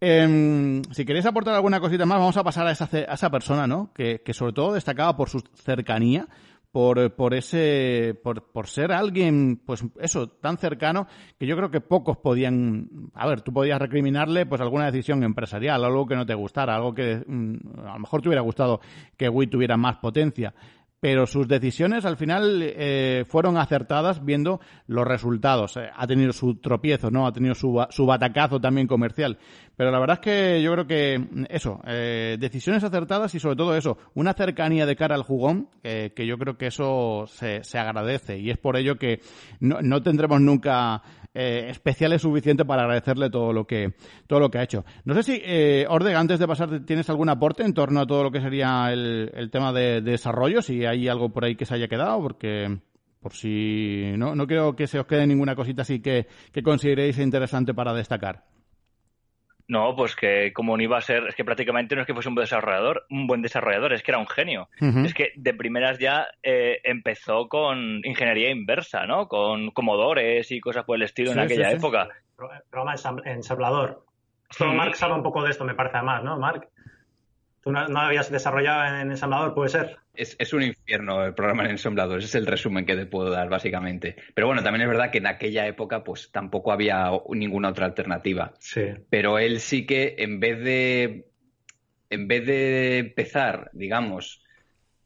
Em, 0.02 0.82
si 0.92 1.06
queréis 1.06 1.28
aportar 1.28 1.54
alguna 1.54 1.80
cosita 1.80 2.08
más, 2.08 2.18
vamos 2.18 2.36
a 2.36 2.44
pasar 2.44 2.66
a 2.66 2.72
esa, 2.72 2.90
a 2.92 3.14
esa 3.14 3.30
persona, 3.30 3.68
¿no? 3.68 3.94
Que, 3.94 4.20
sobre 4.34 4.52
todo 4.52 4.74
destacaba 4.74 5.16
por 5.16 5.30
su 5.30 5.42
cercanía, 5.54 6.28
por, 6.74 7.14
por 7.14 7.36
ese, 7.36 8.20
por, 8.24 8.52
por, 8.52 8.66
ser 8.66 8.92
alguien, 8.92 9.62
pues 9.64 9.86
eso, 10.02 10.28
tan 10.28 10.58
cercano, 10.58 11.06
que 11.38 11.46
yo 11.46 11.56
creo 11.56 11.70
que 11.70 11.82
pocos 11.82 12.18
podían, 12.18 13.12
a 13.14 13.28
ver, 13.28 13.42
tú 13.42 13.54
podías 13.54 13.80
recriminarle, 13.80 14.48
pues 14.48 14.60
alguna 14.60 14.88
decisión 14.88 15.24
empresarial, 15.24 15.86
algo 15.86 16.08
que 16.08 16.16
no 16.16 16.26
te 16.26 16.34
gustara, 16.34 16.76
algo 16.76 16.92
que 16.96 17.24
mm, 17.28 17.78
a 17.86 17.94
lo 17.94 18.00
mejor 18.00 18.24
te 18.24 18.30
hubiera 18.30 18.42
gustado 18.42 18.82
que 19.16 19.30
Wii 19.30 19.52
tuviera 19.52 19.78
más 19.78 19.98
potencia, 19.98 20.56
pero 21.00 21.28
sus 21.28 21.48
decisiones 21.48 22.06
al 22.06 22.18
final 22.18 22.64
eh, 22.64 23.24
fueron 23.28 23.58
acertadas 23.58 24.26
viendo 24.26 24.60
los 24.88 25.06
resultados. 25.06 25.78
Eh, 25.78 25.90
ha 25.94 26.08
tenido 26.08 26.34
su 26.34 26.56
tropiezo, 26.56 27.12
¿no? 27.12 27.28
Ha 27.28 27.34
tenido 27.34 27.54
su, 27.54 27.86
su 27.90 28.06
batacazo 28.06 28.60
también 28.60 28.88
comercial. 28.88 29.38
Pero 29.76 29.92
la 29.92 30.00
verdad 30.00 30.20
es 30.22 30.22
que 30.22 30.62
yo 30.62 30.72
creo 30.74 30.88
que 30.88 31.28
eso, 31.50 31.82
eh, 31.88 32.38
decisiones 32.40 32.84
acertadas 32.84 33.34
y 33.36 33.40
sobre 33.40 33.56
todo 33.56 33.76
eso, 33.76 33.98
una 34.14 34.34
cercanía 34.34 34.86
de 34.86 34.96
cara 34.96 35.16
al 35.16 35.24
jugón, 35.24 35.70
que 35.82 36.28
yo 36.28 36.38
creo 36.38 36.58
que 36.58 36.68
eso 36.68 37.26
se, 37.28 37.64
se 37.64 37.78
agradece 37.78 38.38
y 38.38 38.50
es 38.50 38.58
por 38.58 38.78
ello 38.78 38.98
que 38.98 39.20
no, 39.60 39.82
no 39.82 40.02
tendremos 40.02 40.40
nunca 40.42 41.02
eh, 41.36 41.70
especial 41.70 42.14
es 42.14 42.22
suficiente 42.22 42.64
para 42.64 42.84
agradecerle 42.84 43.32
todo 43.32 43.54
lo 43.54 43.66
que 43.66 43.94
todo 44.28 44.40
lo 44.40 44.52
que 44.52 44.60
ha 44.60 44.64
hecho. 44.64 44.86
No 45.04 45.16
sé 45.16 45.24
si, 45.24 45.42
eh, 45.44 45.86
Ordega, 45.90 46.20
antes 46.20 46.38
de 46.40 46.48
pasar, 46.48 46.86
¿tienes 46.86 47.10
algún 47.10 47.30
aporte 47.30 47.64
en 47.64 47.74
torno 47.74 48.02
a 48.02 48.06
todo 48.06 48.24
lo 48.24 48.32
que 48.32 48.40
sería 48.40 48.92
el, 48.92 49.32
el 49.34 49.50
tema 49.50 49.74
de, 49.74 50.02
desarrollo? 50.02 50.62
Si 50.62 50.86
hay 50.86 51.08
algo 51.08 51.30
por 51.30 51.46
ahí 51.46 51.56
que 51.56 51.66
se 51.66 51.74
haya 51.74 51.88
quedado, 51.88 52.22
porque 52.22 52.78
por 53.20 53.34
si 53.34 54.14
no, 54.16 54.36
no 54.36 54.46
creo 54.46 54.76
que 54.76 54.86
se 54.86 55.00
os 55.00 55.08
quede 55.08 55.26
ninguna 55.26 55.56
cosita 55.56 55.82
así 55.82 56.02
que, 56.02 56.28
que 56.52 56.62
consideréis 56.62 57.18
interesante 57.18 57.74
para 57.74 57.94
destacar. 57.94 58.44
No, 59.74 59.96
pues 59.96 60.16
que 60.16 60.54
como 60.54 60.78
no 60.78 60.84
iba 60.84 61.00
a 61.00 61.02
ser, 61.02 61.26
es 61.28 61.36
que 61.36 61.44
prácticamente 61.44 61.96
no 61.96 62.02
es 62.02 62.06
que 62.06 62.14
fuese 62.14 62.30
un 62.30 62.36
buen 62.36 62.44
desarrollador, 62.44 63.08
un 63.10 63.26
buen 63.26 63.42
desarrollador, 63.42 63.92
es 63.94 64.04
que 64.04 64.12
era 64.12 64.20
un 64.20 64.28
genio. 64.28 64.70
Es 65.04 65.16
que 65.16 65.32
de 65.36 65.52
primeras 65.56 65.98
ya 65.98 66.28
eh, 66.44 66.80
empezó 66.84 67.48
con 67.50 68.02
ingeniería 68.04 68.52
inversa, 68.52 69.08
¿no? 69.08 69.28
Con 69.28 69.72
comodores 69.72 70.52
y 70.52 70.60
cosas 70.60 70.86
por 70.86 70.98
el 70.98 71.02
estilo 71.02 71.32
en 71.32 71.40
aquella 71.40 71.72
época. 71.72 72.08
Programa 72.70 72.94
ensamblador. 73.26 74.06
Esto, 74.48 74.68
Mark 74.68 74.96
sabe 74.96 75.16
un 75.16 75.24
poco 75.24 75.42
de 75.42 75.50
esto, 75.50 75.66
me 75.66 75.74
parece 75.74 76.04
más, 76.04 76.24
¿no, 76.24 76.38
Mark? 76.38 76.70
¿Tú 77.64 77.72
no, 77.72 77.80
habías 77.80 78.30
desarrollado 78.30 79.00
en 79.02 79.12
ensamblador, 79.12 79.54
puede 79.54 79.70
ser? 79.70 79.98
Es, 80.14 80.54
un 80.54 80.64
infierno 80.64 81.24
el 81.24 81.34
programa 81.34 81.64
en 81.64 81.72
ensamblador, 81.72 82.20
ese 82.20 82.28
es 82.28 82.36
el 82.36 82.46
resumen 82.46 82.86
que 82.86 82.98
te 82.98 83.06
puedo 83.06 83.30
dar, 83.30 83.48
básicamente. 83.48 84.18
Pero 84.34 84.48
bueno, 84.48 84.62
también 84.62 84.82
es 84.82 84.90
verdad 84.90 85.12
que 85.12 85.20
en 85.20 85.28
aquella 85.28 85.66
época, 85.66 86.04
pues 86.04 86.30
tampoco 86.32 86.74
había 86.74 87.10
ninguna 87.30 87.70
otra 87.70 87.86
alternativa. 87.86 88.54
Sí. 88.60 88.82
Pero 89.10 89.40
él 89.40 89.62
sí 89.62 89.86
que, 89.86 90.16
en 90.20 90.42
vez 90.42 90.60
de. 90.62 91.26
En 92.10 92.28
vez 92.28 92.46
de 92.46 92.98
empezar, 93.00 93.72
digamos, 93.74 94.44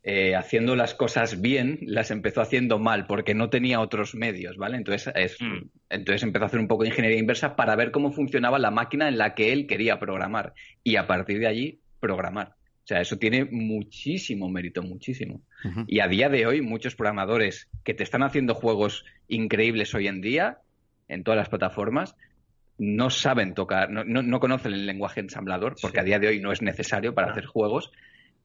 eh, 0.03 0.35
haciendo 0.35 0.75
las 0.75 0.93
cosas 0.93 1.39
bien, 1.39 1.79
las 1.83 2.09
empezó 2.11 2.41
haciendo 2.41 2.79
mal, 2.79 3.05
porque 3.05 3.33
no 3.33 3.49
tenía 3.49 3.79
otros 3.79 4.15
medios, 4.15 4.57
¿vale? 4.57 4.77
Entonces, 4.77 5.13
es, 5.15 5.37
mm. 5.39 5.69
entonces 5.89 6.23
empezó 6.23 6.45
a 6.45 6.47
hacer 6.47 6.59
un 6.59 6.67
poco 6.67 6.83
de 6.83 6.89
ingeniería 6.89 7.19
inversa 7.19 7.55
para 7.55 7.75
ver 7.75 7.91
cómo 7.91 8.11
funcionaba 8.11 8.57
la 8.57 8.71
máquina 8.71 9.07
en 9.07 9.17
la 9.17 9.35
que 9.35 9.53
él 9.53 9.67
quería 9.67 9.99
programar. 9.99 10.53
Y 10.83 10.95
a 10.95 11.07
partir 11.07 11.39
de 11.39 11.47
allí 11.47 11.81
programar. 11.99 12.55
O 12.83 12.87
sea, 12.87 13.01
eso 13.01 13.17
tiene 13.17 13.43
muchísimo 13.43 14.47
mérito, 14.49 14.81
muchísimo. 14.81 15.41
Y 15.87 15.99
a 15.99 16.07
día 16.07 16.29
de 16.29 16.45
hoy, 16.45 16.61
muchos 16.61 16.95
programadores 16.95 17.67
que 17.83 17.93
te 17.93 18.03
están 18.03 18.23
haciendo 18.23 18.55
juegos 18.55 19.03
increíbles 19.27 19.93
hoy 19.93 20.07
en 20.07 20.21
día, 20.21 20.59
en 21.09 21.23
todas 21.23 21.37
las 21.37 21.49
plataformas, 21.49 22.15
no 22.77 23.09
saben 23.09 23.53
tocar, 23.55 23.89
no, 23.89 24.03
no, 24.05 24.39
conocen 24.39 24.71
el 24.71 24.85
lenguaje 24.85 25.19
ensamblador, 25.19 25.75
porque 25.81 25.99
a 25.99 26.03
día 26.03 26.19
de 26.19 26.27
hoy 26.27 26.39
no 26.39 26.51
es 26.51 26.61
necesario 26.61 27.13
para 27.13 27.31
hacer 27.31 27.45
juegos, 27.45 27.91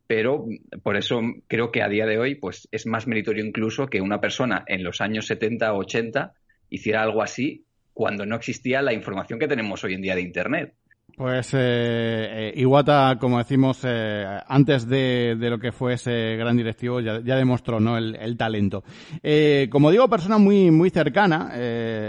pero 0.06 0.46
por 0.82 0.96
eso 0.96 1.20
creo 1.46 1.70
que 1.70 1.82
a 1.82 1.88
día 1.88 2.06
de 2.06 2.18
hoy 2.18 2.34
pues, 2.34 2.68
es 2.72 2.86
más 2.86 3.06
meritorio 3.06 3.44
incluso 3.44 3.86
que 3.86 4.00
una 4.00 4.20
persona 4.20 4.64
en 4.66 4.82
los 4.82 5.00
años 5.00 5.26
70 5.26 5.72
o 5.72 5.78
80 5.78 6.32
hiciera 6.70 7.02
algo 7.02 7.22
así 7.22 7.64
cuando 7.92 8.26
no 8.26 8.36
existía 8.36 8.82
la 8.82 8.94
información 8.94 9.38
que 9.38 9.48
tenemos 9.48 9.84
hoy 9.84 9.94
en 9.94 10.02
día 10.02 10.14
de 10.14 10.22
Internet. 10.22 10.74
Pues 11.16 11.52
eh, 11.52 11.58
eh, 11.58 12.52
Iwata, 12.56 13.18
como 13.20 13.36
decimos, 13.38 13.80
eh, 13.84 14.40
antes 14.48 14.88
de, 14.88 15.36
lo 15.38 15.58
que 15.58 15.70
fue 15.70 15.94
ese 15.94 16.36
gran 16.36 16.56
directivo, 16.56 17.00
ya, 17.00 17.20
demostró 17.20 17.80
¿no? 17.80 17.98
el, 17.98 18.36
talento. 18.36 18.82
Eh, 19.22 19.68
como 19.70 19.90
digo, 19.90 20.08
persona 20.08 20.38
muy, 20.38 20.70
muy 20.70 20.88
cercana 20.90 21.52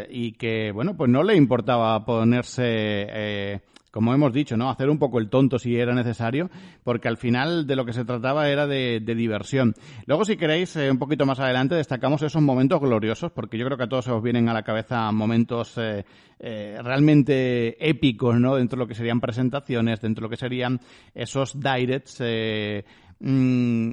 y 0.10 0.32
que, 0.34 0.72
bueno, 0.72 0.96
pues 0.96 1.10
no 1.10 1.22
le 1.22 1.36
importaba 1.36 2.06
ponerse 2.06 3.62
como 3.94 4.12
hemos 4.12 4.34
dicho, 4.34 4.58
¿no? 4.58 4.72
Hacer 4.72 4.90
un 4.90 4.98
poco 4.98 5.20
el 5.20 5.30
tonto 5.30 5.60
si 5.60 5.78
era 5.78 5.94
necesario, 5.94 6.50
porque 6.84 7.08
al 7.08 7.18
final 7.18 7.68
de 7.68 7.76
lo 7.76 7.86
que 7.86 7.94
se 7.94 8.04
trataba 8.04 8.50
era 8.50 8.66
de, 8.66 9.00
diversión. 9.00 9.76
Luego, 10.08 10.26
si 10.26 10.36
queréis, 10.36 10.76
eh, 10.78 10.90
un 10.90 10.98
poquito 10.98 11.28
más 11.28 11.40
adelante 11.40 11.76
destacamos 11.76 12.24
esos 12.24 12.42
momentos 12.42 12.80
gloriosos, 12.80 13.32
porque 13.32 13.56
yo 13.56 13.66
creo 13.66 13.78
que 13.78 13.84
a 13.84 13.88
todos 13.88 14.06
se 14.06 14.12
os 14.12 14.24
vienen 14.24 14.50
a 14.50 14.54
la 14.54 14.64
cabeza 14.64 15.12
momentos 15.12 15.78
eh, 15.78 16.04
eh, 16.40 16.80
realmente 16.82 17.88
épicos, 17.88 18.40
¿no? 18.40 18.56
Dentro 18.56 18.78
de 18.78 18.84
lo 18.84 18.88
que 18.88 18.96
serían 18.96 19.22
presentaciones, 19.22 20.02
dentro 20.02 20.24
de 20.24 20.26
lo 20.26 20.30
que 20.32 20.38
serían 20.38 20.80
esos 21.14 21.60
directs. 21.60 22.20
Mm, 23.20 23.92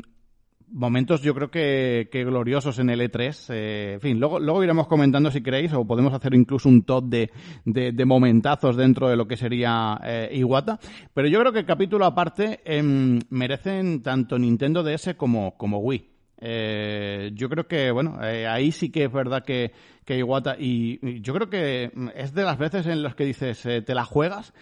momentos 0.70 1.22
yo 1.22 1.34
creo 1.34 1.50
que, 1.50 2.08
gloriosos 2.12 2.78
en 2.78 2.90
el 2.90 3.00
E3. 3.00 3.46
Eh, 3.54 3.92
en 3.94 4.00
fin, 4.00 4.20
luego, 4.20 4.38
luego 4.38 4.62
iremos 4.62 4.86
comentando 4.86 5.30
si 5.30 5.42
queréis 5.42 5.72
o 5.72 5.84
podemos 5.84 6.12
hacer 6.12 6.34
incluso 6.34 6.68
un 6.68 6.82
top 6.82 7.04
de, 7.04 7.30
de, 7.64 8.04
momentazos 8.04 8.76
dentro 8.76 9.08
de 9.08 9.16
lo 9.16 9.26
que 9.26 9.36
sería 9.36 10.00
eh, 10.04 10.30
Iwata. 10.32 10.78
Pero 11.14 11.28
yo 11.28 11.40
creo 11.40 11.52
que 11.52 11.64
capítulo 11.64 12.04
aparte 12.04 12.60
em, 12.64 13.18
merecen 13.30 14.02
tanto 14.02 14.38
Nintendo 14.38 14.82
DS 14.82 15.14
como, 15.16 15.56
como 15.56 15.78
Wii. 15.78 16.10
Eh, 16.40 17.30
yo 17.34 17.48
creo 17.48 17.68
que, 17.68 17.90
bueno, 17.90 18.18
eh, 18.24 18.46
ahí 18.46 18.72
sí 18.72 18.90
que 18.90 19.04
es 19.04 19.12
verdad 19.12 19.44
que, 19.44 19.72
que 20.04 20.18
Iwata, 20.18 20.56
y, 20.58 21.20
yo 21.20 21.34
creo 21.34 21.50
que 21.50 21.92
es 22.14 22.34
de 22.34 22.42
las 22.42 22.58
veces 22.58 22.86
en 22.86 23.02
las 23.02 23.14
que 23.14 23.26
dices, 23.26 23.64
eh, 23.66 23.82
te 23.82 23.94
la 23.94 24.04
juegas 24.04 24.54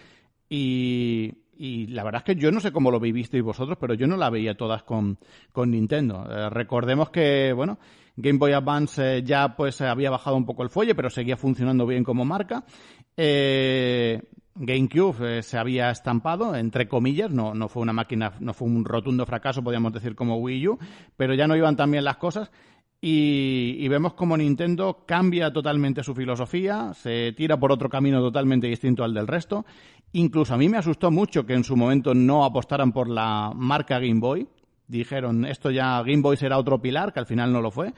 y, 0.49 1.35
y 1.59 1.87
la 1.87 2.03
verdad 2.05 2.23
es 2.25 2.35
que 2.35 2.41
yo 2.41 2.51
no 2.51 2.61
sé 2.61 2.71
cómo 2.71 2.89
lo 2.89 3.01
vivisteis 3.01 3.43
vosotros, 3.43 3.77
pero 3.79 3.93
yo 3.93 4.07
no 4.07 4.15
la 4.15 4.29
veía 4.29 4.55
todas 4.55 4.83
con, 4.83 5.17
con 5.51 5.71
Nintendo. 5.71 6.49
recordemos 6.49 7.09
que, 7.09 7.51
bueno, 7.53 7.77
Game 8.15 8.39
Boy 8.39 8.53
Advance 8.53 9.23
ya 9.23 9.55
pues 9.55 9.81
había 9.81 10.09
bajado 10.09 10.37
un 10.37 10.45
poco 10.45 10.63
el 10.63 10.69
fuelle, 10.69 10.95
pero 10.95 11.09
seguía 11.09 11.35
funcionando 11.35 11.85
bien 11.85 12.05
como 12.05 12.23
marca. 12.23 12.63
Eh, 13.17 14.21
GameCube 14.55 15.39
eh, 15.39 15.43
se 15.43 15.57
había 15.57 15.89
estampado, 15.89 16.55
entre 16.55 16.87
comillas, 16.87 17.29
no, 17.31 17.53
no 17.53 17.67
fue 17.67 17.81
una 17.81 17.93
máquina, 17.93 18.33
no 18.39 18.53
fue 18.53 18.67
un 18.67 18.83
rotundo 18.83 19.25
fracaso, 19.25 19.63
podríamos 19.63 19.93
decir, 19.93 20.15
como 20.15 20.37
Wii 20.37 20.67
U, 20.67 20.79
pero 21.15 21.33
ya 21.33 21.47
no 21.47 21.55
iban 21.55 21.75
tan 21.75 21.91
bien 21.91 22.03
las 22.03 22.17
cosas. 22.17 22.51
Y, 23.01 23.87
vemos 23.87 24.13
como 24.13 24.35
Nintendo 24.35 25.05
cambia 25.07 25.53
totalmente 25.53 26.03
su 26.03 26.13
filosofía, 26.13 26.93
se 26.93 27.31
tira 27.31 27.57
por 27.57 27.71
otro 27.71 27.89
camino 27.89 28.19
totalmente 28.19 28.67
distinto 28.67 29.05
al 29.05 29.13
del 29.13 29.25
resto. 29.25 29.65
Incluso 30.13 30.53
a 30.53 30.57
mí 30.57 30.69
me 30.69 30.77
asustó 30.77 31.11
mucho 31.11 31.45
que 31.45 31.53
en 31.53 31.63
su 31.63 31.75
momento 31.75 32.13
no 32.13 32.43
apostaran 32.43 32.91
por 32.91 33.09
la 33.09 33.51
marca 33.55 33.99
Game 33.99 34.19
Boy. 34.19 34.47
Dijeron, 34.87 35.45
esto 35.45 35.69
ya 35.69 36.01
Game 36.01 36.21
Boy 36.21 36.35
será 36.35 36.57
otro 36.57 36.81
pilar, 36.81 37.13
que 37.13 37.19
al 37.19 37.27
final 37.27 37.53
no 37.53 37.61
lo 37.61 37.69
fue. 37.69 37.93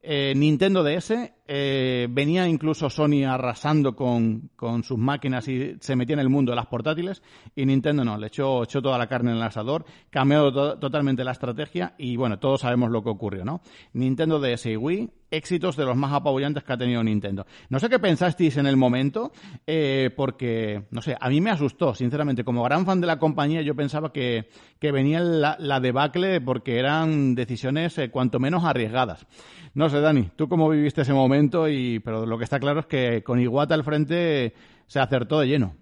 Eh, 0.00 0.32
Nintendo 0.36 0.84
DS, 0.84 1.12
eh, 1.48 2.06
venía 2.08 2.46
incluso 2.46 2.88
Sony 2.88 3.24
arrasando 3.28 3.96
con, 3.96 4.50
con, 4.54 4.84
sus 4.84 4.96
máquinas 4.96 5.48
y 5.48 5.76
se 5.80 5.96
metía 5.96 6.14
en 6.14 6.20
el 6.20 6.28
mundo 6.28 6.52
de 6.52 6.56
las 6.56 6.66
portátiles 6.66 7.20
y 7.56 7.66
Nintendo 7.66 8.04
no, 8.04 8.16
le 8.16 8.28
echó, 8.28 8.62
echó 8.62 8.80
toda 8.80 8.96
la 8.96 9.08
carne 9.08 9.32
en 9.32 9.38
el 9.38 9.42
asador, 9.42 9.84
cambió 10.08 10.52
totalmente 10.78 11.24
la 11.24 11.32
estrategia 11.32 11.94
y 11.98 12.16
bueno, 12.16 12.38
todos 12.38 12.60
sabemos 12.60 12.92
lo 12.92 13.02
que 13.02 13.10
ocurrió, 13.10 13.44
¿no? 13.44 13.60
Nintendo 13.92 14.38
DS 14.38 14.66
y 14.66 14.76
Wii 14.76 15.10
éxitos 15.30 15.76
de 15.76 15.84
los 15.84 15.96
más 15.96 16.12
apabullantes 16.12 16.64
que 16.64 16.72
ha 16.72 16.76
tenido 16.78 17.02
Nintendo. 17.02 17.46
No 17.68 17.78
sé 17.78 17.88
qué 17.88 17.98
pensasteis 17.98 18.56
en 18.56 18.66
el 18.66 18.76
momento, 18.76 19.32
eh, 19.66 20.10
porque, 20.16 20.84
no 20.90 21.02
sé, 21.02 21.16
a 21.18 21.28
mí 21.28 21.40
me 21.40 21.50
asustó, 21.50 21.94
sinceramente. 21.94 22.44
Como 22.44 22.62
gran 22.62 22.86
fan 22.86 23.00
de 23.00 23.06
la 23.06 23.18
compañía, 23.18 23.62
yo 23.62 23.74
pensaba 23.74 24.12
que, 24.12 24.48
que 24.78 24.92
venía 24.92 25.20
la, 25.20 25.56
la, 25.58 25.80
debacle 25.80 26.40
porque 26.40 26.78
eran 26.78 27.34
decisiones 27.34 27.98
eh, 27.98 28.10
cuanto 28.10 28.40
menos 28.40 28.64
arriesgadas. 28.64 29.26
No 29.74 29.88
sé, 29.88 30.00
Dani, 30.00 30.30
¿tú 30.36 30.48
cómo 30.48 30.68
viviste 30.68 31.02
ese 31.02 31.12
momento? 31.12 31.68
Y, 31.68 32.00
pero 32.00 32.26
lo 32.26 32.38
que 32.38 32.44
está 32.44 32.58
claro 32.58 32.80
es 32.80 32.86
que 32.86 33.22
con 33.22 33.40
Iguata 33.40 33.74
al 33.74 33.84
frente 33.84 34.54
se 34.86 35.00
acertó 35.00 35.40
de 35.40 35.48
lleno. 35.48 35.76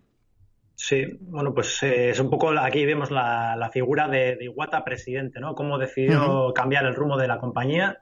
Sí, 0.75 1.07
bueno, 1.21 1.55
pues 1.55 1.83
eh, 1.83 2.11
es 2.11 2.21
un 2.21 2.29
poco, 2.29 2.51
aquí 2.51 2.85
vemos 2.85 3.11
la, 3.11 3.57
la 3.57 3.71
figura 3.71 4.09
de, 4.09 4.37
de, 4.37 4.45
Iwata 4.45 4.85
presidente, 4.85 5.41
¿no? 5.41 5.55
Cómo 5.55 5.79
decidió 5.79 6.53
cambiar 6.55 6.85
el 6.85 6.95
rumbo 6.95 7.17
de 7.17 7.27
la 7.27 7.39
compañía 7.39 7.99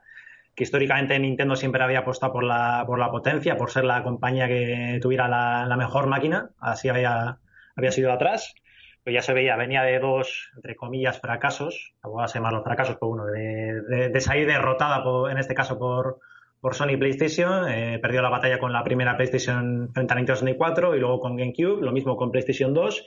que 0.55 0.63
históricamente 0.63 1.19
Nintendo 1.19 1.55
siempre 1.55 1.83
había 1.83 1.99
apostado 1.99 2.33
por 2.33 2.43
la, 2.43 2.83
por 2.87 2.97
la 2.97 3.11
potencia, 3.11 3.57
por 3.57 3.71
ser 3.71 3.83
la 3.83 4.03
compañía 4.03 4.47
que 4.47 4.99
tuviera 5.01 5.27
la, 5.27 5.75
mejor 5.77 6.07
máquina, 6.07 6.49
así 6.59 6.87
había, 6.87 7.39
había 7.75 7.91
sido 7.91 8.11
atrás. 8.11 8.55
Pero 9.03 9.13
ya 9.13 9.21
se 9.21 9.33
veía, 9.33 9.55
venía 9.55 9.83
de 9.83 9.99
dos, 9.99 10.49
entre 10.55 10.75
comillas, 10.75 11.19
fracasos, 11.19 11.93
voy 12.01 12.23
a 12.23 12.27
llamarlos 12.27 12.63
fracasos, 12.63 12.95
por 12.95 13.09
uno, 13.09 13.25
de, 13.25 14.09
de, 14.09 14.21
salir 14.21 14.47
derrotada, 14.47 15.03
en 15.29 15.37
este 15.37 15.53
caso, 15.53 15.77
por, 15.77 16.19
por 16.59 16.73
Sony 16.73 16.97
PlayStation, 16.97 17.69
eh, 17.69 17.99
perdió 17.99 18.23
la 18.23 18.29
batalla 18.29 18.57
con 18.57 18.73
la 18.73 18.83
primera 18.83 19.15
PlayStation 19.15 19.91
frente 19.93 20.13
a 20.13 20.15
Nintendo 20.15 20.39
64 20.39 20.95
y 20.95 20.99
luego 20.99 21.19
con 21.19 21.35
GameCube, 21.35 21.83
lo 21.83 21.91
mismo 21.91 22.17
con 22.17 22.31
PlayStation 22.31 22.73
2 22.73 23.05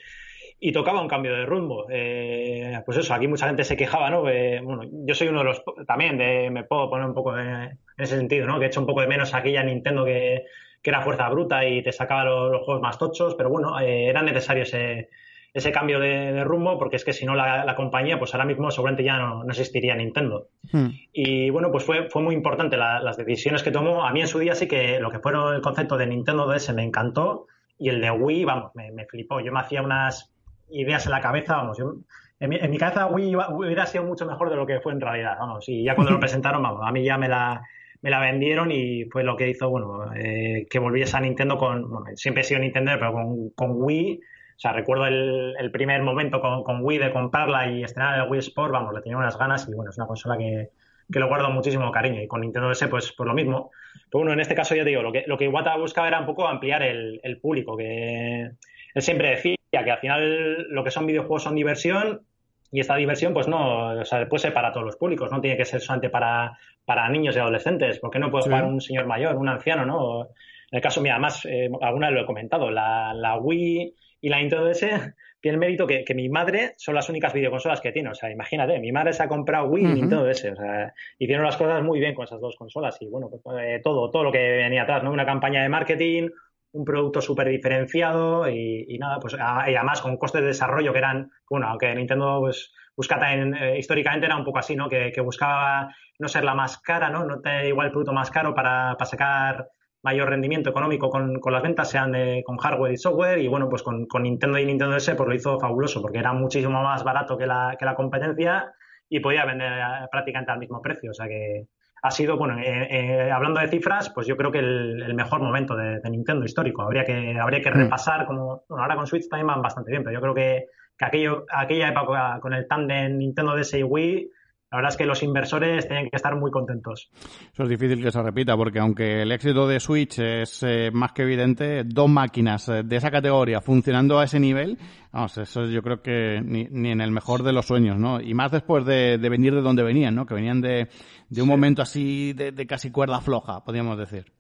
y 0.60 0.72
tocaba 0.72 1.00
un 1.00 1.08
cambio 1.08 1.34
de 1.34 1.46
rumbo. 1.46 1.86
Eh, 1.88 2.80
pues 2.84 2.98
eso, 2.98 3.14
aquí 3.14 3.28
mucha 3.28 3.46
gente 3.46 3.64
se 3.64 3.76
quejaba, 3.76 4.10
¿no? 4.10 4.22
bueno, 4.22 4.82
yo 5.04 5.14
soy 5.14 5.28
uno 5.28 5.40
de 5.40 5.44
los, 5.44 5.62
también 5.86 6.18
de, 6.18 6.50
me 6.50 6.64
puedo 6.64 6.90
poner 6.90 7.06
un 7.06 7.14
poco 7.14 7.38
en 7.38 7.78
ese 7.96 8.16
sentido, 8.16 8.46
¿no? 8.46 8.58
Que 8.58 8.66
he 8.66 8.68
hecho 8.68 8.80
un 8.80 8.86
poco 8.86 9.00
de 9.00 9.06
menos 9.06 9.34
aquella 9.34 9.62
Nintendo 9.62 10.04
que, 10.04 10.46
que 10.82 10.90
era 10.90 11.02
fuerza 11.02 11.28
bruta 11.28 11.64
y 11.66 11.82
te 11.82 11.92
sacaba 11.92 12.24
los, 12.24 12.64
juegos 12.64 12.82
más 12.82 12.98
tochos, 12.98 13.34
pero 13.34 13.50
bueno, 13.50 13.78
eh, 13.80 14.06
era 14.06 14.22
necesario 14.22 14.64
ese, 14.64 15.10
ese 15.54 15.70
cambio 15.70 16.00
de, 16.00 16.42
rumbo 16.44 16.76
porque 16.76 16.96
es 16.96 17.04
que 17.04 17.12
si 17.12 17.24
no 17.24 17.36
la, 17.36 17.74
compañía, 17.76 18.18
pues 18.18 18.34
ahora 18.34 18.44
mismo 18.44 18.70
seguramente 18.70 19.04
ya 19.04 19.16
no, 19.16 19.44
no 19.44 19.50
existiría 19.50 19.94
Nintendo. 19.94 20.48
Hmm. 20.72 20.88
Y 21.12 21.50
bueno, 21.50 21.70
pues 21.70 21.84
fue, 21.84 22.08
fue 22.10 22.22
muy 22.22 22.34
importante 22.34 22.76
las 22.76 23.16
decisiones 23.16 23.62
que 23.62 23.70
tomó. 23.70 24.04
A 24.04 24.12
mí 24.12 24.20
en 24.20 24.28
su 24.28 24.38
día 24.38 24.54
sí 24.54 24.66
que 24.66 24.98
lo 24.98 25.10
que 25.10 25.20
fueron 25.20 25.54
el 25.54 25.60
concepto 25.60 25.96
de 25.96 26.06
Nintendo 26.06 26.46
DS 26.46 26.74
me 26.74 26.82
encantó 26.82 27.46
y 27.78 27.90
el 27.90 28.00
de 28.00 28.10
Wii, 28.10 28.44
vamos, 28.44 28.74
me, 28.74 28.90
me 28.90 29.06
flipó. 29.06 29.40
Yo 29.40 29.52
me 29.52 29.60
hacía 29.60 29.82
unas 29.82 30.32
ideas 30.70 31.06
en 31.06 31.12
la 31.12 31.20
cabeza, 31.20 31.56
vamos, 31.56 31.78
yo, 31.78 31.94
en, 32.40 32.70
mi, 32.70 32.78
cabeza 32.78 33.06
Wii 33.06 33.36
hubiera 33.50 33.86
sido 33.86 34.04
mucho 34.04 34.24
mejor 34.26 34.50
de 34.50 34.56
lo 34.56 34.66
que 34.66 34.80
fue 34.80 34.92
en 34.92 35.00
realidad, 35.00 35.36
vamos, 35.38 35.68
y 35.68 35.84
ya 35.84 35.94
cuando 35.94 36.12
lo 36.12 36.20
presentaron, 36.20 36.62
vamos, 36.62 36.82
a 36.84 36.92
mí 36.92 37.04
ya 37.04 37.18
me 37.18 37.28
la, 37.28 37.62
me 38.02 38.10
la 38.10 38.20
vendieron 38.20 38.70
y 38.70 39.04
fue 39.06 39.24
lo 39.24 39.36
que 39.36 39.48
hizo, 39.48 39.68
bueno, 39.68 40.12
eh, 40.14 40.66
que 40.70 40.78
volviese 40.78 41.16
a 41.16 41.20
Nintendo 41.20 41.56
con, 41.56 41.90
bueno, 41.90 42.06
siempre 42.14 42.42
he 42.42 42.44
sido 42.44 42.60
Nintendo, 42.60 42.92
pero 42.98 43.12
con, 43.12 43.50
con 43.50 43.70
Wii, 43.82 44.20
o 44.58 44.60
sea, 44.60 44.72
recuerdo 44.72 45.06
el, 45.06 45.54
el 45.58 45.70
primer 45.70 46.02
momento 46.02 46.40
con, 46.40 46.64
con, 46.64 46.84
Wii 46.84 46.98
de 46.98 47.12
comprarla 47.12 47.70
y 47.70 47.84
estrenar 47.84 48.20
el 48.20 48.30
Wii 48.30 48.40
Sport, 48.40 48.72
vamos, 48.72 48.94
le 48.94 49.02
tenía 49.02 49.16
unas 49.16 49.38
ganas 49.38 49.68
y 49.68 49.74
bueno, 49.74 49.90
es 49.90 49.98
una 49.98 50.08
consola 50.08 50.36
que, 50.36 50.70
que 51.12 51.18
lo 51.18 51.28
guardo 51.28 51.50
muchísimo 51.50 51.90
cariño. 51.90 52.22
Y 52.22 52.26
con 52.26 52.40
Nintendo 52.40 52.68
DS, 52.68 52.86
pues, 52.88 53.12
pues 53.12 53.26
lo 53.26 53.34
mismo. 53.34 53.70
Pero 54.10 54.20
bueno, 54.20 54.32
en 54.32 54.40
este 54.40 54.54
caso 54.54 54.74
ya 54.74 54.84
te 54.84 54.90
digo, 54.90 55.02
lo 55.02 55.12
que, 55.12 55.24
lo 55.26 55.38
que 55.38 55.44
Iwata 55.44 55.76
buscaba 55.76 56.08
era 56.08 56.20
un 56.20 56.26
poco 56.26 56.46
ampliar 56.46 56.82
el, 56.82 57.20
el 57.22 57.38
público, 57.38 57.76
que 57.76 58.50
él 58.94 59.02
siempre 59.02 59.30
decía 59.30 59.56
que 59.70 59.90
al 59.90 59.98
final 59.98 60.66
lo 60.70 60.84
que 60.84 60.90
son 60.90 61.06
videojuegos 61.06 61.44
son 61.44 61.54
diversión 61.54 62.22
y 62.70 62.80
esta 62.80 62.96
diversión 62.96 63.32
pues 63.32 63.48
no, 63.48 64.00
o 64.00 64.04
sea, 64.04 64.28
puede 64.28 64.42
ser 64.42 64.54
para 64.54 64.72
todos 64.72 64.86
los 64.86 64.96
públicos, 64.96 65.30
no 65.30 65.40
tiene 65.40 65.56
que 65.56 65.64
ser 65.64 65.80
solamente 65.80 66.10
para, 66.10 66.58
para 66.84 67.08
niños 67.08 67.36
y 67.36 67.38
adolescentes, 67.38 67.98
porque 67.98 68.18
no 68.18 68.30
puede 68.30 68.44
jugar 68.44 68.64
un 68.64 68.80
señor 68.80 69.06
mayor, 69.06 69.36
un 69.36 69.48
anciano, 69.48 69.86
¿no? 69.86 70.22
En 70.70 70.76
el 70.76 70.82
caso, 70.82 71.00
mira, 71.00 71.14
además, 71.14 71.46
eh, 71.46 71.70
alguna 71.80 72.08
vez 72.08 72.16
lo 72.16 72.22
he 72.22 72.26
comentado, 72.26 72.70
la, 72.70 73.14
la 73.14 73.38
Wii 73.38 73.94
y 74.20 74.28
la 74.28 74.38
Nintendo 74.38 74.66
DS 74.66 74.80
tiene 75.40 75.54
el 75.54 75.58
mérito 75.58 75.86
que, 75.86 76.04
que, 76.04 76.14
mi 76.14 76.28
madre 76.28 76.74
son 76.76 76.94
las 76.94 77.08
únicas 77.08 77.32
videoconsolas 77.32 77.80
que 77.80 77.92
tiene. 77.92 78.10
O 78.10 78.14
sea, 78.14 78.30
imagínate, 78.30 78.78
mi 78.80 78.92
madre 78.92 79.12
se 79.12 79.22
ha 79.22 79.28
comprado 79.28 79.68
Wii 79.68 79.84
y 79.84 79.88
Nintendo 79.88 80.24
DS. 80.24 80.44
O 80.52 80.56
sea, 80.56 80.92
hicieron 81.18 81.44
las 81.44 81.56
cosas 81.56 81.82
muy 81.82 82.00
bien 82.00 82.14
con 82.14 82.24
esas 82.24 82.40
dos 82.40 82.56
consolas. 82.56 82.98
Y 83.00 83.06
bueno, 83.06 83.30
pues, 83.30 83.42
eh, 83.62 83.80
todo, 83.82 84.10
todo 84.10 84.24
lo 84.24 84.32
que 84.32 84.38
venía 84.38 84.82
atrás, 84.82 85.02
¿no? 85.02 85.12
Una 85.12 85.24
campaña 85.24 85.62
de 85.62 85.68
marketing, 85.68 86.30
un 86.72 86.84
producto 86.84 87.20
súper 87.20 87.48
diferenciado 87.48 88.48
y, 88.48 88.96
nada, 88.98 89.18
pues 89.20 89.34
y 89.34 89.74
además 89.74 90.00
con 90.00 90.16
costes 90.16 90.42
de 90.42 90.48
desarrollo 90.48 90.92
que 90.92 90.98
eran, 90.98 91.30
bueno, 91.48 91.68
aunque 91.68 91.94
Nintendo 91.94 92.38
pues 92.40 92.72
busca 92.96 93.18
también, 93.18 93.54
eh, 93.54 93.78
históricamente 93.78 94.26
era 94.26 94.36
un 94.36 94.44
poco 94.44 94.58
así, 94.58 94.74
¿no? 94.74 94.88
Que, 94.88 95.12
buscaba 95.20 95.88
no 96.18 96.28
ser 96.28 96.44
la 96.44 96.54
más 96.54 96.78
cara, 96.78 97.10
¿no? 97.10 97.24
No 97.24 97.40
tener 97.40 97.66
igual 97.66 97.86
el 97.86 97.92
producto 97.92 98.12
más 98.12 98.30
caro 98.30 98.54
para, 98.54 98.96
para 98.98 99.10
sacar 99.10 99.68
mayor 100.02 100.28
rendimiento 100.28 100.70
económico 100.70 101.08
con, 101.10 101.38
con 101.40 101.52
las 101.52 101.62
ventas, 101.62 101.90
sean 101.90 102.12
de, 102.12 102.42
con 102.44 102.56
hardware 102.56 102.92
y 102.92 102.96
software, 102.96 103.38
y 103.38 103.48
bueno, 103.48 103.68
pues 103.68 103.82
con, 103.82 104.06
con 104.06 104.22
Nintendo 104.22 104.58
y 104.58 104.66
Nintendo 104.66 104.94
DS 104.94 105.14
pues 105.16 105.28
lo 105.28 105.34
hizo 105.34 105.60
fabuloso, 105.60 106.02
porque 106.02 106.18
era 106.18 106.32
muchísimo 106.32 106.82
más 106.82 107.04
barato 107.04 107.36
que 107.36 107.46
la, 107.46 107.76
que 107.78 107.84
la 107.84 107.94
competencia 107.94 108.72
y 109.08 109.20
podía 109.20 109.44
vender 109.44 109.72
prácticamente 110.10 110.52
al 110.52 110.58
mismo 110.58 110.82
precio, 110.82 111.10
o 111.10 111.14
sea 111.14 111.26
que 111.26 111.66
ha 112.02 112.10
sido, 112.10 112.36
bueno, 112.36 112.58
eh, 112.58 112.88
eh, 112.90 113.30
hablando 113.30 113.60
de 113.60 113.68
cifras, 113.68 114.10
pues 114.10 114.26
yo 114.26 114.36
creo 114.36 114.52
que 114.52 114.58
el, 114.58 115.14
mejor 115.14 115.40
momento 115.40 115.74
de, 115.76 116.00
Nintendo 116.10 116.44
histórico. 116.44 116.82
Habría 116.82 117.04
que, 117.04 117.38
habría 117.38 117.60
que 117.60 117.70
mm. 117.70 117.74
repasar, 117.74 118.26
como, 118.26 118.64
bueno, 118.68 118.82
ahora 118.82 118.96
con 118.96 119.06
Switch 119.06 119.28
también 119.28 119.46
van 119.46 119.62
bastante 119.62 119.90
bien, 119.90 120.04
pero 120.04 120.14
yo 120.14 120.20
creo 120.20 120.34
que, 120.34 120.66
que 120.96 121.04
aquello, 121.04 121.46
aquella 121.50 121.88
época 121.88 122.38
con 122.40 122.54
el 122.54 122.66
tándem 122.66 123.18
Nintendo 123.18 123.56
DS 123.56 123.74
y 123.74 123.82
Wii, 123.82 124.30
la 124.70 124.78
verdad 124.78 124.90
es 124.90 124.96
que 124.96 125.06
los 125.06 125.22
inversores 125.22 125.86
tienen 125.86 126.10
que 126.10 126.16
estar 126.16 126.36
muy 126.36 126.50
contentos. 126.50 127.10
Eso 127.52 127.62
es 127.62 127.68
difícil 127.68 128.02
que 128.02 128.10
se 128.10 128.22
repita, 128.22 128.56
porque 128.56 128.78
aunque 128.78 129.22
el 129.22 129.32
éxito 129.32 129.66
de 129.66 129.80
Switch 129.80 130.18
es 130.18 130.62
eh, 130.62 130.90
más 130.92 131.12
que 131.12 131.22
evidente, 131.22 131.84
dos 131.84 132.08
máquinas 132.10 132.66
de 132.66 132.96
esa 132.96 133.10
categoría 133.10 133.60
funcionando 133.60 134.18
a 134.18 134.24
ese 134.24 134.38
nivel, 134.38 134.78
vamos, 135.10 135.38
eso 135.38 135.64
yo 135.66 135.82
creo 135.82 136.02
que 136.02 136.42
ni, 136.44 136.66
ni 136.70 136.90
en 136.90 137.00
el 137.00 137.10
mejor 137.10 137.42
de 137.42 137.52
los 137.52 137.66
sueños, 137.66 137.96
¿no? 137.98 138.20
Y 138.20 138.34
más 138.34 138.52
después 138.52 138.84
de, 138.84 139.16
de 139.16 139.28
venir 139.28 139.54
de 139.54 139.62
donde 139.62 139.82
venían, 139.82 140.14
¿no? 140.14 140.26
Que 140.26 140.34
venían 140.34 140.60
de, 140.60 140.88
de 141.28 141.42
un 141.42 141.48
momento 141.48 141.82
así 141.82 142.32
de, 142.32 142.66
casi 142.66 142.90
cuerda 142.90 143.20
floja, 143.20 143.64
podríamos 143.64 143.98
decir. 143.98 144.32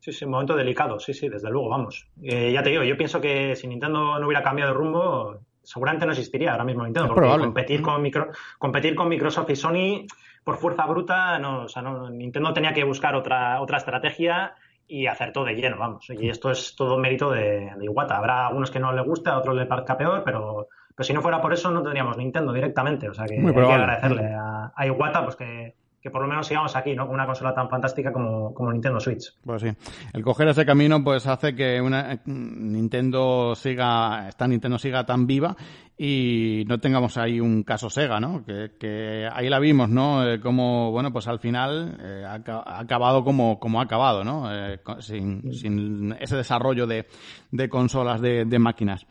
Sí, 0.00 0.12
sí, 0.12 0.24
un 0.24 0.30
momento 0.30 0.56
delicado, 0.56 0.98
sí, 0.98 1.12
sí, 1.12 1.28
desde 1.28 1.50
luego, 1.50 1.68
vamos. 1.68 2.08
Eh, 2.22 2.52
ya 2.52 2.62
te 2.62 2.70
digo, 2.70 2.82
yo 2.82 2.96
pienso 2.96 3.20
que 3.20 3.54
si 3.54 3.66
Nintendo 3.66 4.18
no 4.18 4.26
hubiera 4.26 4.42
cambiado 4.42 4.72
de 4.72 4.78
rumbo, 4.78 5.40
seguramente 5.70 6.04
no 6.04 6.10
existiría 6.10 6.50
ahora 6.50 6.64
mismo 6.64 6.82
Nintendo, 6.82 7.14
porque 7.14 7.28
competir 7.38 7.80
con, 7.80 8.02
micro, 8.02 8.32
competir 8.58 8.96
con 8.96 9.08
Microsoft 9.08 9.50
y 9.50 9.56
Sony 9.56 10.06
por 10.42 10.56
fuerza 10.56 10.84
bruta, 10.86 11.38
no, 11.38 11.62
o 11.62 11.68
sea, 11.68 11.80
no, 11.80 12.10
Nintendo 12.10 12.52
tenía 12.52 12.74
que 12.74 12.82
buscar 12.82 13.14
otra, 13.14 13.60
otra 13.60 13.78
estrategia 13.78 14.54
y 14.88 15.06
hacer 15.06 15.30
todo 15.30 15.44
de 15.44 15.54
lleno, 15.54 15.78
vamos. 15.78 16.10
Y 16.10 16.28
esto 16.28 16.50
es 16.50 16.74
todo 16.74 16.98
mérito 16.98 17.30
de, 17.30 17.70
de 17.76 17.84
Iwata. 17.84 18.16
Habrá 18.16 18.48
algunos 18.48 18.72
que 18.72 18.80
no 18.80 18.92
le 18.92 19.02
gusta, 19.02 19.34
a 19.34 19.38
otros 19.38 19.54
le 19.54 19.66
parezca 19.66 19.96
peor, 19.96 20.22
pero, 20.24 20.66
pero 20.96 21.04
si 21.04 21.12
no 21.12 21.22
fuera 21.22 21.40
por 21.40 21.52
eso 21.52 21.70
no 21.70 21.82
tendríamos 21.82 22.16
Nintendo 22.16 22.52
directamente. 22.52 23.08
O 23.08 23.14
sea 23.14 23.26
que 23.26 23.38
hay 23.38 23.54
que 23.54 23.72
agradecerle 23.72 24.34
a, 24.34 24.72
a 24.74 24.86
Iwata 24.86 25.22
pues 25.22 25.36
que, 25.36 25.76
que 26.00 26.10
por 26.10 26.22
lo 26.22 26.28
menos 26.28 26.46
sigamos 26.46 26.74
aquí, 26.76 26.94
¿no? 26.94 27.06
Con 27.06 27.14
una 27.14 27.26
consola 27.26 27.54
tan 27.54 27.68
fantástica 27.68 28.12
como, 28.12 28.54
como 28.54 28.72
Nintendo 28.72 28.98
Switch. 28.98 29.34
Pues 29.44 29.62
sí. 29.62 29.68
El 30.12 30.22
coger 30.22 30.48
ese 30.48 30.64
camino, 30.64 31.04
pues 31.04 31.26
hace 31.26 31.54
que 31.54 31.80
una 31.80 32.20
Nintendo 32.24 33.54
siga, 33.54 34.28
esta 34.28 34.48
Nintendo 34.48 34.78
siga 34.78 35.04
tan 35.04 35.26
viva 35.26 35.54
y 35.98 36.64
no 36.66 36.80
tengamos 36.80 37.18
ahí 37.18 37.40
un 37.40 37.62
caso 37.62 37.90
Sega, 37.90 38.18
¿no? 38.18 38.42
Que, 38.46 39.28
ahí 39.30 39.50
la 39.50 39.58
vimos, 39.58 39.90
¿no? 39.90 40.26
Eh, 40.26 40.40
como, 40.40 40.90
bueno, 40.90 41.12
pues 41.12 41.28
al 41.28 41.38
final 41.38 41.98
eh, 42.00 42.24
ha, 42.26 42.80
acabado 42.80 43.22
como, 43.22 43.60
como 43.60 43.80
ha 43.80 43.84
acabado, 43.84 44.24
¿no? 44.24 44.50
Eh, 44.50 44.80
sin, 45.00 45.52
sin, 45.52 46.16
ese 46.18 46.36
desarrollo 46.36 46.86
de, 46.86 47.06
de 47.50 47.68
consolas, 47.68 48.22
de, 48.22 48.46
de 48.46 48.58
máquinas. 48.58 49.06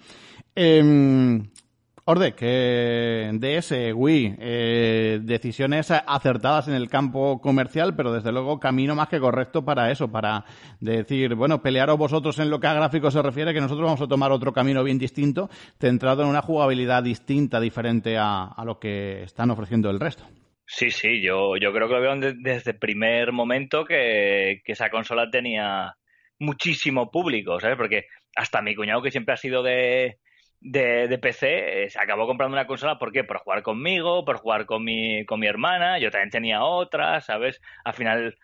Orde, 2.11 2.33
que 2.33 3.29
DS, 3.33 3.93
Wii, 3.93 4.37
eh, 4.39 5.19
decisiones 5.21 5.91
acertadas 5.91 6.67
en 6.67 6.73
el 6.73 6.89
campo 6.89 7.39
comercial, 7.39 7.95
pero 7.95 8.11
desde 8.11 8.31
luego 8.31 8.59
camino 8.59 8.95
más 8.95 9.09
que 9.09 9.19
correcto 9.19 9.63
para 9.63 9.91
eso, 9.91 10.11
para 10.11 10.43
decir, 10.79 11.35
bueno, 11.35 11.61
pelearos 11.61 11.99
vosotros 11.99 12.39
en 12.39 12.49
lo 12.49 12.59
que 12.59 12.65
a 12.65 12.73
gráficos 12.73 13.13
se 13.13 13.21
refiere, 13.21 13.53
que 13.53 13.61
nosotros 13.61 13.85
vamos 13.85 14.01
a 14.01 14.07
tomar 14.07 14.31
otro 14.31 14.51
camino 14.51 14.83
bien 14.83 14.97
distinto, 14.97 15.51
centrado 15.79 16.23
en 16.23 16.29
una 16.29 16.41
jugabilidad 16.41 17.03
distinta, 17.03 17.59
diferente 17.59 18.17
a, 18.17 18.55
lo 18.65 18.79
que 18.79 19.21
están 19.21 19.51
ofreciendo 19.51 19.91
el 19.91 19.99
resto. 19.99 20.23
Sí, 20.65 20.89
sí, 20.89 21.21
yo, 21.21 21.57
yo 21.57 21.71
creo 21.71 21.87
que 21.87 21.93
lo 21.93 22.01
veo 22.01 22.33
desde 22.37 22.71
el 22.71 22.79
primer 22.79 23.33
momento 23.33 23.85
que, 23.85 24.63
que 24.65 24.71
esa 24.71 24.89
consola 24.89 25.29
tenía 25.29 25.93
muchísimo 26.39 27.11
público, 27.11 27.59
¿sabes? 27.59 27.77
Porque 27.77 28.05
hasta 28.35 28.63
mi 28.63 28.73
cuñado, 28.73 29.03
que 29.03 29.11
siempre 29.11 29.35
ha 29.35 29.37
sido 29.37 29.61
de 29.61 30.17
de, 30.61 31.07
de, 31.07 31.17
PC 31.17 31.83
eh, 31.83 31.89
se 31.89 31.99
acabó 31.99 32.27
comprando 32.27 32.55
una 32.55 32.67
consola, 32.67 32.99
¿por 32.99 33.11
qué? 33.11 33.23
Por 33.23 33.37
jugar 33.37 33.63
conmigo, 33.63 34.25
por 34.25 34.37
jugar 34.37 34.65
con 34.65 34.83
mi, 34.83 35.25
con 35.25 35.39
mi 35.39 35.47
hermana, 35.47 35.99
yo 35.99 36.11
también 36.11 36.29
tenía 36.29 36.63
otra, 36.63 37.21
¿sabes? 37.21 37.61
Al 37.85 37.93
final, 37.93 38.37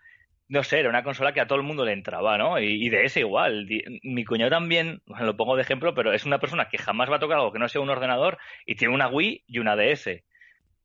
no 0.47 0.63
sé, 0.63 0.80
era 0.80 0.89
una 0.89 1.03
consola 1.03 1.34
que 1.34 1.41
a 1.41 1.47
todo 1.47 1.57
el 1.59 1.66
mundo 1.66 1.86
le 1.86 1.93
entraba, 1.93 2.38
¿no? 2.38 2.59
Y, 2.59 2.89
de 2.89 3.03
ese 3.03 3.22
igual. 3.22 3.68
Mi 4.03 4.24
cuñado 4.24 4.51
también, 4.51 5.01
lo 5.05 5.36
pongo 5.36 5.55
de 5.55 5.63
ejemplo, 5.63 5.93
pero 5.93 6.13
es 6.13 6.26
una 6.26 6.39
persona 6.39 6.70
que 6.70 6.78
jamás 6.78 7.09
va 7.11 7.18
a 7.18 7.20
tocar 7.20 7.38
algo 7.38 7.51
que 7.51 7.59
no 7.59 7.68
sea 7.68 7.82
un 7.82 7.89
ordenador 7.89 8.38
y 8.66 8.76
tiene 8.76 8.93
una 8.93 9.07
Wii 9.07 9.43
y 9.47 9.59
una 9.59 9.76
DS. 9.76 10.24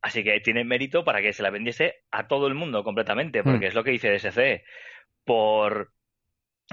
Así 0.02 0.24
que 0.24 0.40
tiene 0.40 0.64
mérito 0.64 1.04
para 1.04 1.20
que 1.20 1.32
se 1.32 1.42
la 1.42 1.50
vendiese 1.50 1.96
a 2.10 2.26
todo 2.26 2.46
el 2.46 2.54
mundo 2.54 2.82
completamente, 2.84 3.42
porque 3.44 3.66
mm. 3.66 3.68
es 3.68 3.74
lo 3.74 3.84
que 3.84 3.90
dice 3.90 4.10
DSC. 4.10 4.64
Por, 5.24 5.92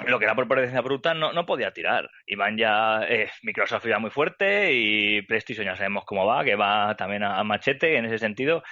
lo 0.06 0.20
que 0.20 0.26
era 0.26 0.36
por 0.36 0.48
presencia 0.48 0.82
bruta 0.82 1.14
no, 1.14 1.34
no 1.34 1.46
podía 1.46 1.72
tirar. 1.72 2.10
Iban 2.26 2.58
ya, 2.58 3.02
eh, 3.08 3.30
Microsoft 3.42 3.86
iba 3.86 4.00
muy 4.00 4.12
fuerte 4.12 4.74
y 4.74 5.22
PlayStation 5.24 5.66
ya 5.66 5.76
sabemos 5.76 6.06
cómo 6.06 6.26
va, 6.26 6.44
que 6.44 6.56
va 6.56 6.96
también 6.96 7.24
a, 7.24 7.44
machete 7.44 7.98
en 7.98 8.06
ese 8.06 8.20
sentido. 8.20 8.64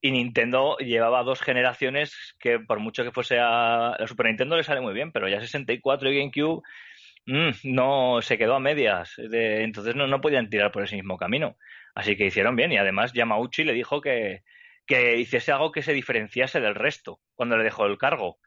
Y 0.00 0.12
Nintendo 0.12 0.78
llevaba 0.78 1.24
dos 1.24 1.40
generaciones 1.42 2.36
que 2.38 2.60
por 2.60 2.78
mucho 2.78 3.04
que 3.04 3.10
fuese 3.12 3.38
a 3.38 3.96
la 3.98 4.06
Super 4.06 4.26
Nintendo 4.26 4.56
le 4.56 4.64
sale 4.64 4.80
muy 4.80 4.94
bien, 4.94 5.12
pero 5.12 5.28
ya 5.28 5.40
64 5.40 6.10
y 6.10 6.18
GameCube 6.18 6.62
mm, 7.26 7.50
no 7.64 8.22
se 8.22 8.38
quedó 8.38 8.54
a 8.54 8.60
medias. 8.60 9.14
entonces 9.18 9.94
no, 9.96 10.06
no 10.06 10.20
podían 10.20 10.48
tirar 10.48 10.72
por 10.72 10.84
ese 10.84 10.96
mismo 10.96 11.16
camino. 11.18 11.56
Así 11.94 12.16
que 12.16 12.26
hicieron 12.26 12.56
bien 12.56 12.72
y 12.72 12.78
además 12.78 13.12
Yamauchi 13.12 13.64
le 13.64 13.74
dijo 13.74 14.00
que, 14.00 14.42
que 14.86 15.16
hiciese 15.18 15.52
algo 15.52 15.72
que 15.72 15.82
se 15.82 15.92
diferenciase 15.92 16.60
del 16.60 16.76
resto 16.76 17.20
cuando 17.34 17.56
le 17.56 17.64
dejó 17.64 17.86
el 17.86 17.98
cargo 17.98 18.38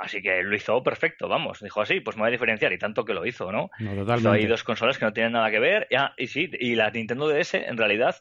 Así 0.00 0.22
que 0.22 0.42
lo 0.42 0.56
hizo 0.56 0.82
perfecto, 0.82 1.28
vamos. 1.28 1.60
Dijo 1.60 1.82
así, 1.82 2.00
pues 2.00 2.16
me 2.16 2.22
voy 2.22 2.28
a 2.28 2.32
diferenciar 2.32 2.72
y 2.72 2.78
tanto 2.78 3.04
que 3.04 3.12
lo 3.12 3.26
hizo, 3.26 3.52
¿no? 3.52 3.70
no 3.78 4.32
hay 4.32 4.46
dos 4.46 4.64
consolas 4.64 4.96
que 4.96 5.04
no 5.04 5.12
tienen 5.12 5.32
nada 5.32 5.50
que 5.50 5.58
ver. 5.58 5.86
Ya, 5.90 6.14
y 6.16 6.26
sí, 6.26 6.50
y 6.58 6.74
la 6.74 6.90
Nintendo 6.90 7.28
DS, 7.28 7.54
en 7.54 7.76
realidad, 7.76 8.16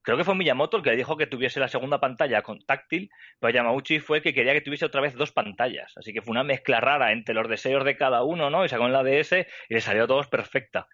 creo 0.00 0.16
que 0.16 0.24
fue 0.24 0.34
Miyamoto 0.34 0.78
el 0.78 0.82
que 0.82 0.96
dijo 0.96 1.18
que 1.18 1.26
tuviese 1.26 1.60
la 1.60 1.68
segunda 1.68 2.00
pantalla 2.00 2.40
con 2.40 2.64
táctil, 2.64 3.10
pero 3.38 3.52
Yamauchi 3.52 4.00
fue 4.00 4.22
que 4.22 4.32
quería 4.32 4.54
que 4.54 4.62
tuviese 4.62 4.86
otra 4.86 5.02
vez 5.02 5.14
dos 5.14 5.30
pantallas. 5.30 5.92
Así 5.96 6.14
que 6.14 6.22
fue 6.22 6.32
una 6.32 6.42
mezcla 6.42 6.80
rara 6.80 7.12
entre 7.12 7.34
los 7.34 7.48
deseos 7.48 7.84
de 7.84 7.96
cada 7.96 8.22
uno, 8.22 8.48
¿no? 8.48 8.64
Y 8.64 8.70
sacó 8.70 8.86
en 8.86 8.94
la 8.94 9.02
DS 9.02 9.46
y 9.68 9.74
le 9.74 9.80
salió 9.82 10.04
a 10.04 10.06
todos 10.06 10.26
perfecta 10.26 10.88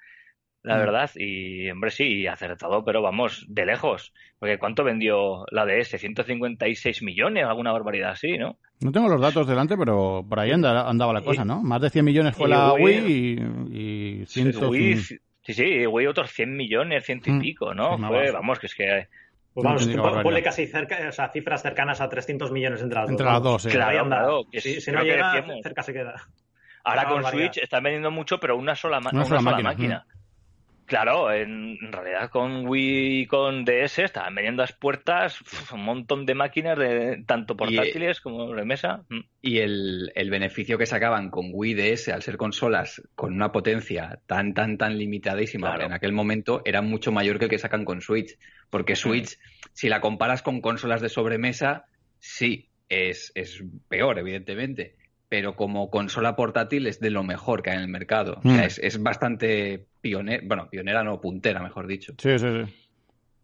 la 0.67 0.77
mm. 0.77 0.79
verdad. 0.79 1.11
Y, 1.15 1.71
hombre, 1.71 1.91
sí, 1.91 2.27
acertado, 2.27 2.85
pero 2.85 3.01
vamos, 3.01 3.47
de 3.49 3.65
lejos. 3.65 4.13
Porque 4.39 4.59
¿cuánto 4.59 4.83
vendió 4.83 5.45
la 5.51 5.65
DS? 5.65 5.99
156 5.99 7.03
millones, 7.03 7.45
alguna 7.45 7.73
barbaridad 7.73 8.11
así, 8.11 8.37
¿no? 8.37 8.59
No 8.81 8.93
tengo 8.93 9.09
los 9.09 9.21
datos 9.21 9.47
delante, 9.47 9.77
pero 9.77 10.27
por 10.29 10.41
ahí 10.41 10.51
andaba 10.51 11.13
la 11.13 11.23
cosa, 11.23 11.45
¿no? 11.45 11.63
Más 11.63 11.81
de 11.81 11.91
100 11.91 12.05
millones 12.05 12.37
fue 12.37 12.49
la 12.49 12.73
Wii, 12.75 13.39
y, 13.71 14.21
y 14.21 14.27
sí, 14.27 14.53
sí, 15.43 15.87
Wii 15.87 16.07
otros 16.09 16.31
100 16.33 16.57
millones, 16.57 17.05
ciento 17.05 17.31
y 17.31 17.35
mm. 17.35 17.41
pico, 17.41 17.73
¿no? 17.73 17.97
Fue, 17.97 18.31
vamos, 18.33 18.59
que 18.59 18.67
es 18.67 18.75
que... 18.75 19.09
Pues 19.55 19.65
vamos, 19.65 20.23
ponle 20.23 20.43
casi 20.43 20.67
cerca, 20.67 20.99
o 21.09 21.13
sea, 21.13 21.31
cifras 21.31 21.63
cercanas 21.63 22.03
a 22.03 22.11
300 22.11 22.53
millones 22.53 22.83
entre 22.83 22.99
las 22.99 23.07
dos. 23.07 23.11
Entre 23.13 23.27
las 23.27 23.43
dos, 23.43 23.63
sí. 23.63 23.71
Claro, 23.71 24.45
que 24.53 24.61
si 24.61 24.93
no 24.93 25.03
llega, 25.03 25.33
cerca 25.63 25.83
se 25.83 25.95
queda. 25.95 26.27
Ahora 26.85 27.09
con 27.09 27.25
Switch 27.25 27.57
están 27.59 27.83
vendiendo 27.83 28.11
mucho, 28.11 28.39
pero 28.39 28.57
una 28.57 28.77
sola, 28.77 28.99
una 28.99 29.25
sola, 29.25 29.41
máquina. 29.41 30.05
Claro, 30.87 31.33
en 31.33 31.79
realidad 31.91 32.31
con 32.31 32.67
Wii 32.67 33.23
y 33.23 33.27
con 33.27 33.65
DS 33.65 33.99
estaban 33.99 34.35
vendiendo 34.35 34.63
las 34.63 34.73
puertas 34.73 35.41
un 35.73 35.85
montón 35.85 36.25
de 36.27 36.35
máquinas, 36.35 36.79
de, 36.79 37.25
tanto 37.27 37.57
portátiles 37.57 38.21
como 38.21 38.55
de 38.55 38.65
mesa. 38.65 39.05
Mm. 39.09 39.21
Y 39.43 39.59
el, 39.59 40.13
el, 40.15 40.31
beneficio 40.31 40.79
que 40.79 40.87
sacaban 40.87 41.31
con 41.31 41.51
Wii 41.53 41.75
DS 41.75 42.09
al 42.09 42.23
ser 42.23 42.37
consolas 42.37 43.03
con 43.15 43.35
una 43.35 43.51
potencia 43.51 44.21
tan, 44.27 44.55
tan, 44.55 44.79
tan 44.79 44.97
limitadísima 44.97 45.77
en 45.77 45.93
aquel 45.93 46.13
momento 46.13 46.63
era 46.65 46.83
mucho 46.83 47.11
mayor 47.11 47.39
que 47.39 47.47
el 47.47 47.51
que 47.51 47.59
sacan 47.59 47.85
con 47.85 48.01
Switch. 48.01 48.39
Porque. 48.71 48.97
Switch, 48.97 49.39
si 49.73 49.89
la 49.89 50.01
comparas 50.01 50.43
con 50.43 50.61
consolas 50.61 51.01
de 51.01 51.09
sobremesa, 51.09 51.87
sí, 52.19 52.71
es, 52.89 53.33
es 53.35 53.63
peor, 53.89 54.19
evidentemente 54.19 54.96
pero 55.29 55.57
como 55.57 55.91
consola 55.91 56.37
portátil 56.37 56.87
es 56.87 57.01
de 57.01 57.11
lo 57.11 57.23
mejor 57.23 57.63
que 57.63 57.71
hay 57.71 57.77
en 57.77 57.83
el 57.83 57.89
mercado. 57.89 58.39
O 58.39 58.43
sea, 58.43 58.63
mm. 58.63 58.65
es, 58.65 58.79
es 58.79 59.03
bastante 59.03 59.87
pionera, 60.01 60.43
bueno, 60.47 60.69
pionera 60.71 61.03
no, 61.03 61.21
puntera, 61.21 61.61
mejor 61.63 61.87
dicho. 61.87 62.15
Sí, 62.19 62.39
sí, 62.39 62.47
sí. 62.47 62.86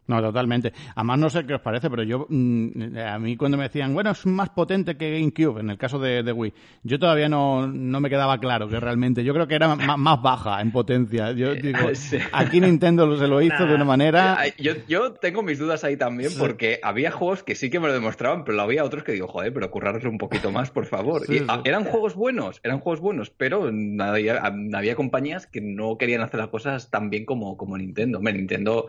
No, 0.07 0.21
totalmente. 0.21 0.73
Además, 0.97 1.19
no 1.19 1.31
sé 1.31 1.47
qué 1.47 1.55
os 1.55 1.61
parece, 1.61 1.89
pero 1.89 2.03
yo, 2.03 2.27
mm, 2.29 2.99
a 2.99 3.19
mí 3.19 3.37
cuando 3.37 3.57
me 3.57 3.65
decían, 3.65 3.95
bueno, 3.95 4.11
es 4.11 4.27
más 4.27 4.51
potente 4.51 4.97
que 4.97 5.19
GameCube, 5.19 5.61
en 5.61 5.71
el 5.71 5.79
caso 5.79 5.99
de, 5.99 6.33
Wii, 6.33 6.53
yo 6.83 6.99
todavía 6.99 7.29
no, 7.29 7.69
no, 7.69 8.01
me 8.01 8.11
quedaba 8.11 8.39
claro 8.39 8.69
que 8.69 8.81
realmente, 8.81 9.23
yo 9.23 9.33
creo 9.33 9.47
que 9.47 9.55
era 9.55 9.75
más, 9.77 10.23
baja 10.23 10.61
en 10.61 10.73
potencia. 10.73 11.33
Yo 11.33 11.55
digo, 11.55 11.79
aquí 12.33 12.61
Nintendo 12.61 13.17
se 13.17 13.29
lo 13.29 13.41
hizo 13.41 13.65
de 13.65 13.75
una 13.75 13.85
manera... 13.85 14.39
Yo, 14.59 14.73
yo 14.89 15.13
tengo 15.13 15.43
mis 15.43 15.59
dudas 15.59 15.85
ahí 15.85 15.97
también, 15.97 16.33
porque 16.37 16.81
había 16.83 17.13
juegos 17.13 17.45
que 17.45 17.55
sí 17.55 17.71
que 17.71 17.79
me 17.79 17.87
lo 17.87 17.95
demostraban, 17.95 18.45
pero 18.45 18.61
había 18.61 18.85
otros 18.85 19.05
que 19.05 19.13
digo, 19.13 19.29
joder, 19.29 19.53
pero 19.53 19.71
currarlo 19.71 20.11
un 20.11 20.19
poquito 20.19 20.51
más, 20.51 20.71
por 20.71 20.87
favor. 20.87 21.23
y, 21.29 21.43
eran 21.65 21.85
juegos 21.85 22.15
buenos, 22.15 22.61
eran 22.65 22.81
juegos 22.81 23.01
buenos, 23.01 23.31
pero 23.31 23.71
había, 24.01 24.43
había 24.75 24.95
compañías 24.97 25.47
que 25.47 25.61
no 25.61 25.97
querían 25.97 26.23
hacer 26.23 26.41
las 26.41 26.49
cosas 26.49 26.91
tan 26.91 27.09
bien 27.09 27.25
como, 27.25 27.57
como 27.57 27.79
Nintendo. 27.79 28.21
Me 28.21 28.33
Nintendo 28.33 28.89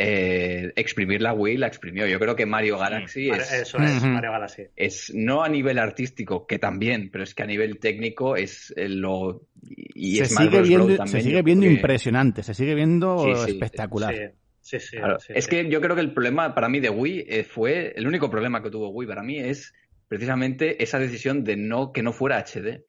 eh, 0.00 0.72
exprimir 0.76 1.20
la 1.20 1.34
Wii 1.34 1.56
la 1.56 1.66
exprimió. 1.66 2.06
Yo 2.06 2.20
creo 2.20 2.36
que 2.36 2.46
Mario 2.46 2.78
Galaxy 2.78 3.30
es, 3.30 3.52
Eso 3.52 3.78
es, 3.78 4.04
Mario 4.04 4.30
Galaxy. 4.30 4.62
Es 4.76 5.12
no 5.12 5.42
a 5.42 5.48
nivel 5.48 5.76
artístico, 5.76 6.46
que 6.46 6.60
también, 6.60 7.10
pero 7.10 7.24
es 7.24 7.34
que 7.34 7.42
a 7.42 7.46
nivel 7.46 7.80
técnico 7.80 8.36
es 8.36 8.72
eh, 8.76 8.88
lo. 8.88 9.48
Y 9.60 10.18
se, 10.18 10.26
sigue 10.26 10.62
viendo, 10.62 11.04
se 11.04 11.20
sigue 11.20 11.42
viendo 11.42 11.66
impresionante, 11.66 12.44
se 12.44 12.54
sigue 12.54 12.76
viendo 12.76 13.44
espectacular. 13.44 14.34
Sí, 14.60 14.78
sí, 14.78 14.98
es 15.30 15.48
que 15.48 15.68
yo 15.68 15.80
creo 15.80 15.96
que 15.96 16.02
el 16.02 16.12
problema 16.12 16.54
para 16.54 16.68
mí 16.68 16.78
de 16.78 16.90
Wii 16.90 17.24
eh, 17.26 17.42
fue. 17.42 17.92
El 17.96 18.06
único 18.06 18.30
problema 18.30 18.62
que 18.62 18.70
tuvo 18.70 18.90
Wii 18.90 19.08
para 19.08 19.24
mí 19.24 19.40
es 19.40 19.74
precisamente 20.06 20.80
esa 20.80 21.00
decisión 21.00 21.42
de 21.42 21.56
no 21.56 21.92
que 21.92 22.04
no 22.04 22.12
fuera 22.12 22.38
HD. 22.38 22.84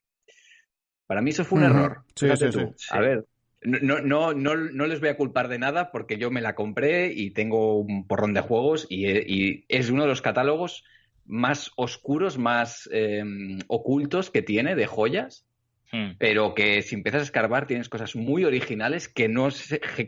Para 1.07 1.23
mí 1.23 1.31
eso 1.31 1.43
fue 1.43 1.57
un 1.57 1.65
error. 1.65 2.03
Sí, 2.13 2.27
sí, 2.37 2.51
sí. 2.51 2.59
A 2.91 2.99
ver, 2.99 3.25
no, 3.61 3.99
no, 3.99 4.33
no, 4.33 4.55
no, 4.55 4.85
les 4.85 4.99
voy 4.99 5.09
a 5.09 5.17
culpar 5.17 5.47
de 5.47 5.59
nada 5.59 5.91
porque 5.91 6.17
yo 6.17 6.31
me 6.31 6.41
la 6.41 6.55
compré 6.55 7.11
y 7.13 7.31
tengo 7.31 7.79
un 7.79 8.07
porrón 8.07 8.33
de 8.33 8.41
juegos 8.41 8.87
y, 8.89 9.65
es 9.67 9.89
uno 9.89 10.03
de 10.03 10.07
los 10.07 10.21
catálogos 10.21 10.83
más 11.25 11.71
oscuros, 11.75 12.37
más 12.37 12.89
eh, 12.91 13.23
ocultos 13.67 14.31
que 14.31 14.41
tiene 14.41 14.75
de 14.75 14.87
joyas 14.87 15.45
Hmm. 15.91 16.11
Pero 16.19 16.53
que 16.53 16.81
si 16.81 16.95
empiezas 16.95 17.21
a 17.21 17.25
escarbar 17.25 17.65
tienes 17.65 17.89
cosas 17.89 18.15
muy 18.15 18.45
originales 18.45 19.07
que, 19.07 19.27
no 19.27 19.49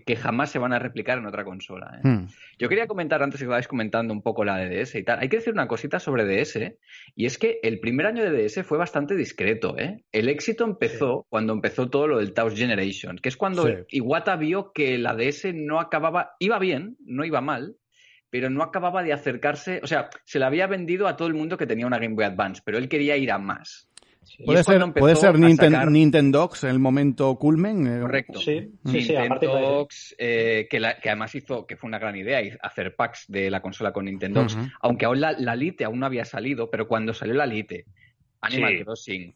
que 0.05 0.15
jamás 0.15 0.51
se 0.51 0.59
van 0.59 0.73
a 0.73 0.79
replicar 0.79 1.17
en 1.17 1.25
otra 1.25 1.43
consola. 1.43 1.97
¿eh? 1.97 2.07
Hmm. 2.07 2.27
Yo 2.59 2.69
quería 2.69 2.87
comentar, 2.87 3.23
antes 3.23 3.39
que 3.39 3.45
estabais 3.45 3.67
comentando 3.67 4.13
un 4.13 4.21
poco 4.21 4.45
la 4.45 4.57
de 4.57 4.69
DS 4.83 4.95
y 4.95 5.03
tal, 5.03 5.19
hay 5.19 5.29
que 5.29 5.37
decir 5.37 5.53
una 5.53 5.67
cosita 5.67 5.99
sobre 5.99 6.25
DS, 6.25 6.75
y 7.15 7.25
es 7.25 7.37
que 7.37 7.59
el 7.63 7.79
primer 7.79 8.05
año 8.05 8.23
de 8.23 8.43
DS 8.43 8.63
fue 8.63 8.77
bastante 8.77 9.15
discreto. 9.15 9.77
¿eh? 9.77 10.03
El 10.11 10.29
éxito 10.29 10.65
empezó 10.65 11.25
cuando 11.29 11.53
empezó 11.53 11.89
todo 11.89 12.07
lo 12.07 12.19
del 12.19 12.33
Taos 12.33 12.55
Generation, 12.55 13.17
que 13.17 13.29
es 13.29 13.37
cuando 13.37 13.67
Iwata 13.89 14.35
vio 14.35 14.71
que 14.73 14.97
la 14.97 15.15
DS 15.15 15.53
no 15.53 15.79
acababa, 15.79 16.35
iba 16.39 16.59
bien, 16.59 16.97
no 17.03 17.25
iba 17.25 17.41
mal, 17.41 17.75
pero 18.29 18.49
no 18.49 18.63
acababa 18.63 19.03
de 19.03 19.13
acercarse, 19.13 19.81
o 19.83 19.87
sea, 19.87 20.09
se 20.23 20.39
la 20.39 20.47
había 20.47 20.65
vendido 20.65 21.07
a 21.07 21.17
todo 21.17 21.27
el 21.27 21.33
mundo 21.33 21.57
que 21.57 21.67
tenía 21.67 21.85
una 21.85 21.99
Game 21.99 22.15
Boy 22.15 22.25
Advance, 22.25 22.61
pero 22.63 22.77
él 22.77 22.87
quería 22.87 23.17
ir 23.17 23.31
a 23.31 23.37
más. 23.37 23.90
Puede 24.45 24.63
ser, 24.63 24.93
puede 24.93 25.15
ser 25.15 25.37
Nintendox 25.37 26.63
el 26.63 26.79
momento 26.79 27.35
culmen. 27.37 27.87
Eh, 27.87 28.01
Correcto. 28.01 28.39
Sí, 28.39 28.71
sí, 28.85 29.01
sí 29.01 29.13
eh, 30.17 30.67
que, 30.69 30.79
que, 31.01 31.09
además 31.09 31.35
hizo, 31.35 31.65
que 31.65 31.75
fue 31.77 31.87
una 31.87 31.99
gran 31.99 32.15
idea, 32.15 32.41
hacer 32.61 32.95
packs 32.95 33.25
de 33.27 33.49
la 33.49 33.61
consola 33.61 33.91
con 33.91 34.05
Nintendox, 34.05 34.57
aunque 34.81 35.05
aún 35.05 35.21
la, 35.21 35.31
la, 35.33 35.55
Lite 35.55 35.83
aún 35.83 35.99
no 35.99 36.05
había 36.05 36.25
salido, 36.25 36.69
pero 36.69 36.87
cuando 36.87 37.13
salió 37.13 37.33
la 37.33 37.45
Lite, 37.45 37.85
Animal 38.41 38.83
Crossing, 38.83 39.33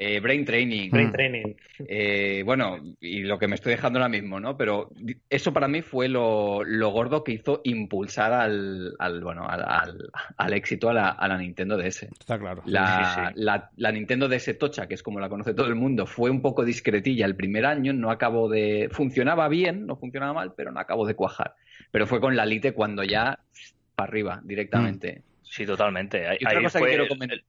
eh, 0.00 0.20
brain 0.20 0.44
Training. 0.44 0.90
Brain 0.90 1.10
Training. 1.10 1.54
Eh, 1.80 2.42
bueno, 2.44 2.78
y 3.00 3.22
lo 3.22 3.36
que 3.36 3.48
me 3.48 3.56
estoy 3.56 3.72
dejando 3.72 3.98
ahora 3.98 4.08
mismo, 4.08 4.38
¿no? 4.38 4.56
Pero 4.56 4.90
eso 5.28 5.52
para 5.52 5.66
mí 5.66 5.82
fue 5.82 6.08
lo, 6.08 6.62
gordo 6.90 7.24
que 7.24 7.32
hizo 7.32 7.60
impulsar 7.64 8.32
al, 8.32 8.94
bueno, 9.22 9.46
al, 9.48 10.52
éxito 10.52 10.88
a 10.90 10.94
la, 10.94 11.38
Nintendo 11.38 11.76
DS. 11.76 12.04
Está 12.04 12.38
claro. 12.38 12.62
La, 12.66 13.32
La, 13.34 13.92
Nintendo 13.92 14.28
DS 14.28 14.56
Tocha, 14.56 14.86
que 14.86 14.94
es 14.94 15.02
como 15.02 15.18
la 15.18 15.28
conoce 15.28 15.52
todo 15.52 15.66
el 15.66 15.74
mundo, 15.74 16.06
fue 16.06 16.30
un 16.30 16.42
poco 16.42 16.64
discretilla 16.64 17.26
el 17.26 17.34
primer 17.34 17.66
año, 17.66 17.92
no 17.92 18.12
acabó 18.12 18.48
de... 18.48 18.88
Funcionaba 18.92 19.48
bien, 19.48 19.84
no 19.84 19.96
funcionaba 19.96 20.32
mal, 20.32 20.54
pero 20.56 20.70
no 20.70 20.78
acabó 20.78 21.06
de 21.06 21.14
cuajar. 21.14 21.54
Pero 21.90 22.06
fue 22.06 22.20
con 22.20 22.36
la 22.36 22.46
Lite 22.46 22.72
cuando 22.72 23.02
ya 23.02 23.40
para 23.96 24.08
arriba, 24.08 24.40
directamente. 24.44 25.22
Sí, 25.42 25.66
totalmente. 25.66 26.22
y 26.38 26.46
otra 26.46 26.62
cosa 26.62 26.78
que 26.78 26.86
quiero 26.86 27.08
comentar... 27.08 27.42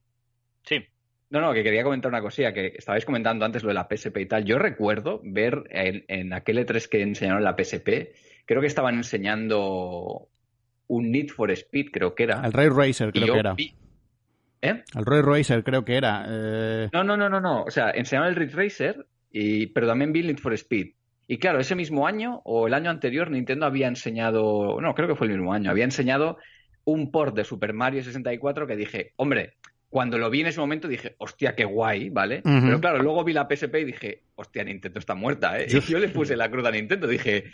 Sí. 0.64 0.84
No, 1.30 1.40
no, 1.40 1.52
que 1.52 1.62
quería 1.62 1.84
comentar 1.84 2.10
una 2.10 2.20
cosilla, 2.20 2.52
que 2.52 2.74
estabais 2.76 3.04
comentando 3.04 3.44
antes 3.44 3.62
lo 3.62 3.68
de 3.68 3.74
la 3.74 3.88
PSP 3.88 4.16
y 4.18 4.26
tal. 4.26 4.44
Yo 4.44 4.58
recuerdo 4.58 5.20
ver 5.22 5.62
en, 5.70 6.32
aquel 6.32 6.58
E3 6.58 6.88
que 6.88 7.02
enseñaron 7.02 7.44
la 7.44 7.54
PSP, 7.56 8.12
creo 8.44 8.60
que 8.60 8.66
estaban 8.66 8.96
enseñando 8.96 10.28
un 10.88 11.12
Need 11.12 11.28
for 11.28 11.52
Speed, 11.52 11.90
creo 11.92 12.16
que 12.16 12.24
era. 12.24 12.42
El 12.44 12.52
Ray 12.52 12.68
Racer, 12.68 13.12
creo 13.12 13.32
que 13.32 13.38
era. 13.38 13.54
¿Eh? 14.62 14.82
El 14.94 15.06
Ray 15.06 15.22
Racer, 15.22 15.62
creo 15.62 15.84
que 15.84 15.96
era. 15.96 16.26
Eh. 16.28 16.88
No, 16.92 17.04
no, 17.04 17.16
no, 17.16 17.28
no, 17.28 17.40
no. 17.40 17.62
O 17.62 17.70
sea, 17.70 17.90
enseñaron 17.90 18.30
el 18.30 18.36
Ray 18.36 18.48
Racer, 18.48 19.06
y... 19.30 19.68
pero 19.68 19.86
también 19.86 20.12
vi 20.12 20.24
Need 20.24 20.38
for 20.38 20.52
Speed. 20.54 20.94
Y 21.28 21.38
claro, 21.38 21.60
ese 21.60 21.76
mismo 21.76 22.08
año 22.08 22.42
o 22.44 22.66
el 22.66 22.74
año 22.74 22.90
anterior, 22.90 23.30
Nintendo 23.30 23.66
había 23.66 23.86
enseñado, 23.86 24.80
no, 24.80 24.94
creo 24.96 25.06
que 25.06 25.14
fue 25.14 25.28
el 25.28 25.34
mismo 25.34 25.52
año, 25.52 25.70
había 25.70 25.84
enseñado 25.84 26.38
un 26.82 27.12
port 27.12 27.36
de 27.36 27.44
Super 27.44 27.72
Mario 27.72 28.02
64 28.02 28.66
que 28.66 28.74
dije, 28.74 29.12
hombre, 29.14 29.54
cuando 29.90 30.18
lo 30.18 30.30
vi 30.30 30.40
en 30.40 30.46
ese 30.46 30.60
momento 30.60 30.88
dije, 30.88 31.16
hostia, 31.18 31.56
qué 31.56 31.64
guay, 31.64 32.10
¿vale? 32.10 32.42
Pero 32.42 32.80
claro, 32.80 33.02
luego 33.02 33.24
vi 33.24 33.32
la 33.32 33.48
PSP 33.48 33.74
y 33.80 33.84
dije, 33.84 34.22
hostia, 34.40 34.64
Nintendo 34.64 34.98
está 34.98 35.14
muerta, 35.14 35.60
¿eh? 35.60 35.66
Y 35.68 35.80
yo 35.92 35.98
le 35.98 36.08
puse 36.08 36.36
la 36.36 36.50
cruz 36.50 36.66
a 36.66 36.70
Nintendo, 36.70 37.06
dije, 37.06 37.44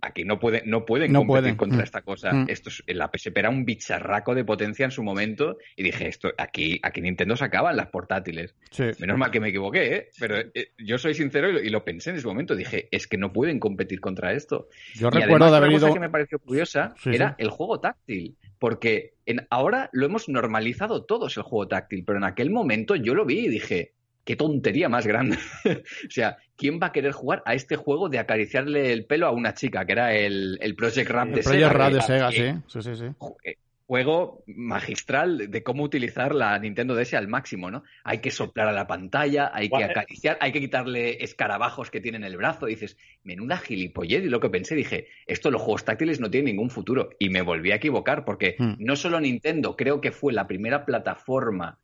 aquí 0.00 0.24
no, 0.24 0.38
puede, 0.38 0.62
no 0.64 0.84
pueden 0.84 1.12
competir 1.12 1.56
contra 1.56 1.78
mm. 1.78 1.82
esta 1.82 2.02
cosa. 2.02 2.32
Mm. 2.32 2.46
Esto 2.48 2.70
es, 2.70 2.82
la 2.86 3.10
PSP 3.12 3.36
era 3.36 3.50
un 3.50 3.64
bicharraco 3.64 4.34
de 4.34 4.44
potencia 4.44 4.84
en 4.84 4.90
su 4.90 5.02
momento 5.02 5.58
y 5.76 5.82
dije, 5.82 6.08
esto, 6.08 6.32
aquí, 6.38 6.78
aquí 6.82 7.00
Nintendo 7.00 7.36
sacaban 7.36 7.76
las 7.76 7.88
portátiles. 7.88 8.54
Menos 8.98 9.18
mal 9.18 9.30
que 9.30 9.40
me 9.40 9.48
equivoqué, 9.48 9.94
¿eh? 9.94 10.08
Pero 10.18 10.38
eh, 10.38 10.72
yo 10.78 10.98
soy 10.98 11.14
sincero 11.14 11.50
y 11.50 11.68
lo, 11.68 11.84
pensé 11.84 12.10
en 12.10 12.16
ese 12.16 12.26
momento, 12.26 12.54
dije, 12.54 12.88
es 12.90 13.06
que 13.06 13.18
no 13.18 13.32
pueden 13.32 13.58
competir 13.58 14.00
contra 14.00 14.32
esto. 14.32 14.68
Yo 14.94 15.10
recuerdo 15.10 15.50
de 15.50 15.56
haber 15.56 15.72
ido... 15.72 15.80
cosa 15.80 15.94
que 15.94 16.00
me 16.00 16.10
pareció 16.10 16.38
curiosa 16.38 16.94
era 17.04 17.34
el 17.38 17.50
juego 17.50 17.80
táctil 17.80 18.36
porque 18.58 19.14
en, 19.26 19.46
ahora 19.50 19.90
lo 19.92 20.06
hemos 20.06 20.28
normalizado 20.28 21.04
todos 21.04 21.36
el 21.36 21.42
juego 21.42 21.68
táctil, 21.68 22.04
pero 22.04 22.18
en 22.18 22.24
aquel 22.24 22.50
momento 22.50 22.96
yo 22.96 23.14
lo 23.14 23.24
vi 23.24 23.40
y 23.40 23.48
dije, 23.48 23.92
qué 24.26 24.36
tontería 24.36 24.90
más 24.90 25.06
grande. 25.06 25.38
o 25.64 26.10
sea, 26.10 26.36
¿quién 26.56 26.78
va 26.82 26.88
a 26.88 26.92
querer 26.92 27.12
jugar 27.12 27.42
a 27.46 27.54
este 27.54 27.76
juego 27.76 28.10
de 28.10 28.18
acariciarle 28.18 28.92
el 28.92 29.06
pelo 29.06 29.26
a 29.28 29.30
una 29.30 29.54
chica, 29.54 29.86
que 29.86 29.92
era 29.92 30.14
el, 30.14 30.58
el 30.60 30.74
Project 30.74 31.08
Rap 31.08 31.28
de 31.28 31.42
Project 31.42 31.72
Rap 31.72 31.92
de 31.92 32.00
Sega, 32.02 32.30
sí. 32.32 32.52
sí, 32.66 32.82
sí, 32.82 32.96
sí. 32.96 33.04
Eh, 33.44 33.54
juego 33.86 34.42
magistral 34.48 35.48
de 35.48 35.62
cómo 35.62 35.84
utilizar 35.84 36.34
la 36.34 36.58
Nintendo 36.58 36.96
DS 36.96 37.14
al 37.14 37.28
máximo, 37.28 37.70
¿no? 37.70 37.84
Hay 38.02 38.18
que 38.18 38.32
soplar 38.32 38.66
a 38.66 38.72
la 38.72 38.88
pantalla, 38.88 39.52
hay 39.54 39.68
que 39.68 39.84
acariciar, 39.84 40.38
hay 40.40 40.50
que 40.50 40.58
quitarle 40.58 41.22
escarabajos 41.22 41.92
que 41.92 42.00
tiene 42.00 42.16
en 42.16 42.24
el 42.24 42.36
brazo. 42.36 42.66
dices, 42.66 42.96
menuda 43.22 43.58
gilipollez. 43.58 44.24
Y 44.24 44.28
lo 44.28 44.40
que 44.40 44.50
pensé, 44.50 44.74
dije, 44.74 45.06
esto 45.28 45.52
los 45.52 45.62
juegos 45.62 45.84
táctiles 45.84 46.18
no 46.18 46.30
tienen 46.30 46.46
ningún 46.46 46.70
futuro. 46.70 47.10
Y 47.20 47.30
me 47.30 47.42
volví 47.42 47.70
a 47.70 47.76
equivocar 47.76 48.24
porque 48.24 48.56
hmm. 48.58 48.74
no 48.78 48.96
solo 48.96 49.20
Nintendo, 49.20 49.76
creo 49.76 50.00
que 50.00 50.10
fue 50.10 50.32
la 50.32 50.48
primera 50.48 50.84
plataforma 50.84 51.78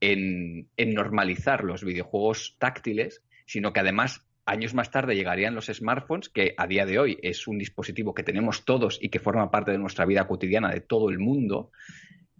en, 0.00 0.68
normalizar 0.78 1.64
los 1.64 1.84
videojuegos 1.84 2.56
táctiles, 2.58 3.22
sino 3.46 3.72
que 3.72 3.80
además 3.80 4.26
años 4.44 4.74
más 4.74 4.90
tarde 4.90 5.16
llegarían 5.16 5.54
los 5.54 5.66
smartphones, 5.66 6.28
que 6.28 6.54
a 6.56 6.66
día 6.66 6.86
de 6.86 6.98
hoy 6.98 7.18
es 7.22 7.48
un 7.48 7.58
dispositivo 7.58 8.14
que 8.14 8.22
tenemos 8.22 8.64
todos 8.64 8.98
y 9.00 9.08
que 9.08 9.18
forma 9.18 9.50
parte 9.50 9.72
de 9.72 9.78
nuestra 9.78 10.06
vida 10.06 10.26
cotidiana 10.26 10.70
de 10.70 10.80
todo 10.80 11.10
el 11.10 11.18
mundo, 11.18 11.70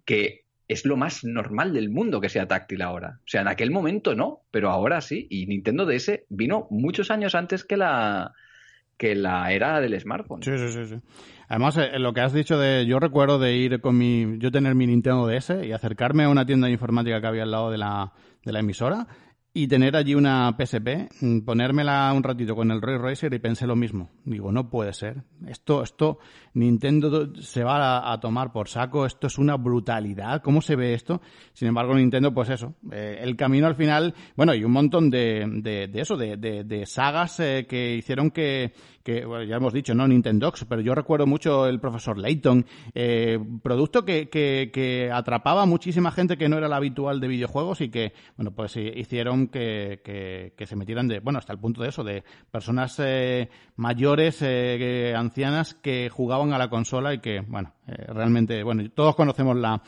que 0.05 0.45
es 0.69 0.85
lo 0.85 0.97
más 0.97 1.25
normal 1.25 1.73
del 1.73 1.91
mundo 1.91 2.21
que 2.21 2.29
sea 2.29 2.49
táctil 2.49 2.83
ahora. 2.83 3.21
O 3.25 3.29
sea, 3.29 3.41
en 3.41 3.49
aquel 3.49 3.71
momento 3.71 4.15
no, 4.15 4.43
pero 4.51 4.71
ahora 4.71 5.01
sí. 5.01 5.27
Y 5.31 5.47
Nintendo 5.47 5.87
DS 5.87 6.25
vino 6.29 6.67
muchos 6.71 7.11
años 7.11 7.35
antes 7.35 7.65
que 7.65 7.77
la, 7.77 8.33
que 8.97 9.15
la 9.15 9.53
era 9.53 9.81
del 9.81 9.99
smartphone. 10.01 10.43
Sí, 10.43 10.57
sí, 10.57 10.69
sí. 10.69 10.85
sí. 10.87 10.97
Además, 11.49 11.77
eh, 11.79 11.99
lo 11.99 12.13
que 12.13 12.21
has 12.21 12.33
dicho 12.33 12.59
de, 12.59 12.87
yo 12.87 12.99
recuerdo 12.99 13.39
de 13.39 13.55
ir 13.55 13.81
con 13.81 13.97
mi, 13.97 14.39
yo 14.39 14.51
tener 14.51 14.75
mi 14.75 14.87
Nintendo 14.87 15.27
DS 15.27 15.53
y 15.65 15.73
acercarme 15.73 16.25
a 16.25 16.29
una 16.29 16.47
tienda 16.47 16.67
de 16.67 16.73
informática 16.73 17.21
que 17.21 17.27
había 17.27 17.45
al 17.45 17.51
lado 17.51 17.71
de 17.71 17.79
la, 17.79 18.13
de 18.45 18.53
la 18.53 18.61
emisora 18.61 19.07
y 19.57 19.69
tener 19.69 19.97
allí 19.97 20.15
una 20.15 20.55
PSP, 20.55 21.09
mm, 21.19 21.41
ponérmela 21.41 22.13
un 22.13 22.23
ratito 22.23 22.55
con 22.55 22.71
el 22.71 22.83
Ray 22.83 22.99
Racer 22.99 23.33
y 23.33 23.39
pensé 23.39 23.67
lo 23.67 23.75
mismo. 23.75 24.11
Digo, 24.27 24.53
no 24.53 24.69
puede 24.69 24.93
ser. 24.93 25.23
Esto, 25.49 25.83
esto, 25.83 26.19
Nintendo 26.53 27.35
se 27.37 27.65
va 27.65 28.13
a, 28.13 28.21
tomar 28.21 28.53
por 28.53 28.69
saco. 28.69 29.07
Esto 29.07 29.29
es 29.29 29.39
una 29.39 29.57
brutalidad. 29.57 30.43
¿Cómo 30.43 30.61
se 30.61 30.77
ve 30.77 30.93
esto? 30.93 31.23
Sin 31.55 31.69
embargo, 31.69 31.95
Nintendo, 31.95 32.35
pues 32.35 32.51
eso. 32.51 32.75
Eh, 32.93 33.17
el 33.23 33.35
camino 33.35 33.67
al 33.67 33.77
final, 33.77 34.15
bueno, 34.37 34.55
y 34.55 34.63
un 34.63 34.73
montón 34.73 35.09
de, 35.09 35.47
de, 35.63 35.89
de 35.89 36.01
eso, 36.03 36.19
de, 36.19 36.37
de, 36.37 36.85
sagas 36.85 37.41
eh, 37.41 37.67
que 37.67 37.97
hicieron 37.97 38.31
que, 38.31 38.75
que 39.07 39.25
bueno, 39.25 39.45
ya 39.45 39.55
hemos 39.55 39.73
dicho, 39.73 39.95
no 39.95 40.09
Nintendox, 40.09 40.65
pero 40.65 40.83
yo 40.83 40.93
recuerdo 40.93 41.29
mucho 41.29 41.69
el 41.69 41.79
profesor 41.79 42.19
Layton, 42.19 42.67
eh, 42.93 43.39
producto 43.63 44.05
que, 44.05 44.29
que, 44.29 44.73
que, 44.73 45.13
atrapaba 45.13 45.63
a 45.63 45.67
muchísima 45.67 46.11
gente 46.11 46.37
que 46.37 46.49
no 46.49 46.59
era 46.59 46.67
la 46.67 46.79
habitual 46.79 47.21
de 47.21 47.29
videojuegos 47.29 47.81
y 47.83 47.89
que, 47.89 48.15
bueno, 48.37 48.51
pues 48.51 48.77
hicieron 48.77 49.47
que, 49.47 50.01
que, 50.57 50.67
se 50.67 50.75
metieran 50.75 51.07
de, 51.07 51.21
bueno, 51.21 51.39
hasta 51.39 51.53
el 51.53 51.61
punto 51.61 51.85
de 51.85 51.91
eso, 51.91 52.03
de 52.03 52.25
personas 52.51 52.97
eh, 52.99 53.49
mayores, 53.77 54.43
eh, 54.43 55.15
ancianas 55.17 55.75
que 55.75 56.09
jugaban 56.11 56.53
a 56.53 56.59
la 56.59 56.69
consola 56.69 57.15
y 57.15 57.21
que, 57.21 57.43
bueno, 57.47 57.75
eh, 57.87 58.07
realmente, 58.09 58.65
bueno, 58.65 58.91
todos 58.91 59.15
conocemos 59.15 59.57
la, 59.57 59.81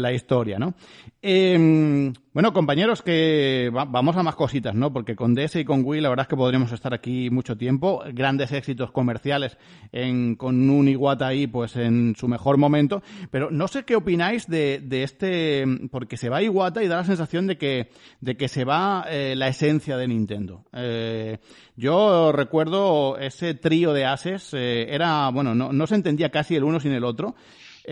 la 0.00 0.12
historia, 0.12 0.58
¿no? 0.58 0.74
Em, 1.22 2.12
bueno, 2.32 2.52
compañeros, 2.52 3.02
que 3.02 3.70
vamos 3.72 4.16
a 4.16 4.22
más 4.22 4.34
cositas, 4.36 4.74
¿no? 4.74 4.92
Porque 4.92 5.14
con 5.14 5.34
DS 5.34 5.56
y 5.56 5.64
con 5.64 5.82
Wii 5.84 6.00
la 6.00 6.08
verdad 6.08 6.24
es 6.24 6.28
que 6.28 6.36
podríamos 6.36 6.72
estar 6.72 6.94
aquí 6.94 7.28
mucho 7.28 7.56
tiempo. 7.56 8.02
Grandes 8.12 8.52
éxitos 8.52 8.90
comerciales 8.90 9.58
en, 9.92 10.36
con 10.36 10.70
un 10.70 10.88
Iwata 10.88 11.26
ahí, 11.26 11.46
pues 11.46 11.76
en 11.76 12.14
su 12.16 12.26
mejor 12.28 12.56
momento. 12.56 13.02
Pero 13.30 13.50
no 13.50 13.68
sé 13.68 13.84
qué 13.84 13.96
opináis 13.96 14.46
de, 14.46 14.80
de 14.82 15.02
este, 15.02 15.64
porque 15.90 16.16
se 16.16 16.30
va 16.30 16.42
Iwata 16.42 16.82
y 16.82 16.88
da 16.88 16.96
la 16.96 17.04
sensación 17.04 17.46
de 17.46 17.58
que, 17.58 17.90
de 18.20 18.36
que 18.36 18.48
se 18.48 18.64
va 18.64 19.04
eh, 19.10 19.34
la 19.36 19.48
esencia 19.48 19.96
de 19.96 20.08
Nintendo. 20.08 20.64
Eh, 20.72 21.38
yo 21.76 22.32
recuerdo 22.32 23.18
ese 23.18 23.54
trío 23.54 23.92
de 23.92 24.04
ases, 24.06 24.54
eh, 24.54 24.86
era, 24.94 25.28
bueno, 25.30 25.54
no, 25.54 25.72
no 25.72 25.86
se 25.86 25.96
entendía 25.96 26.30
casi 26.30 26.56
el 26.56 26.64
uno 26.64 26.80
sin 26.80 26.92
el 26.92 27.04
otro 27.04 27.34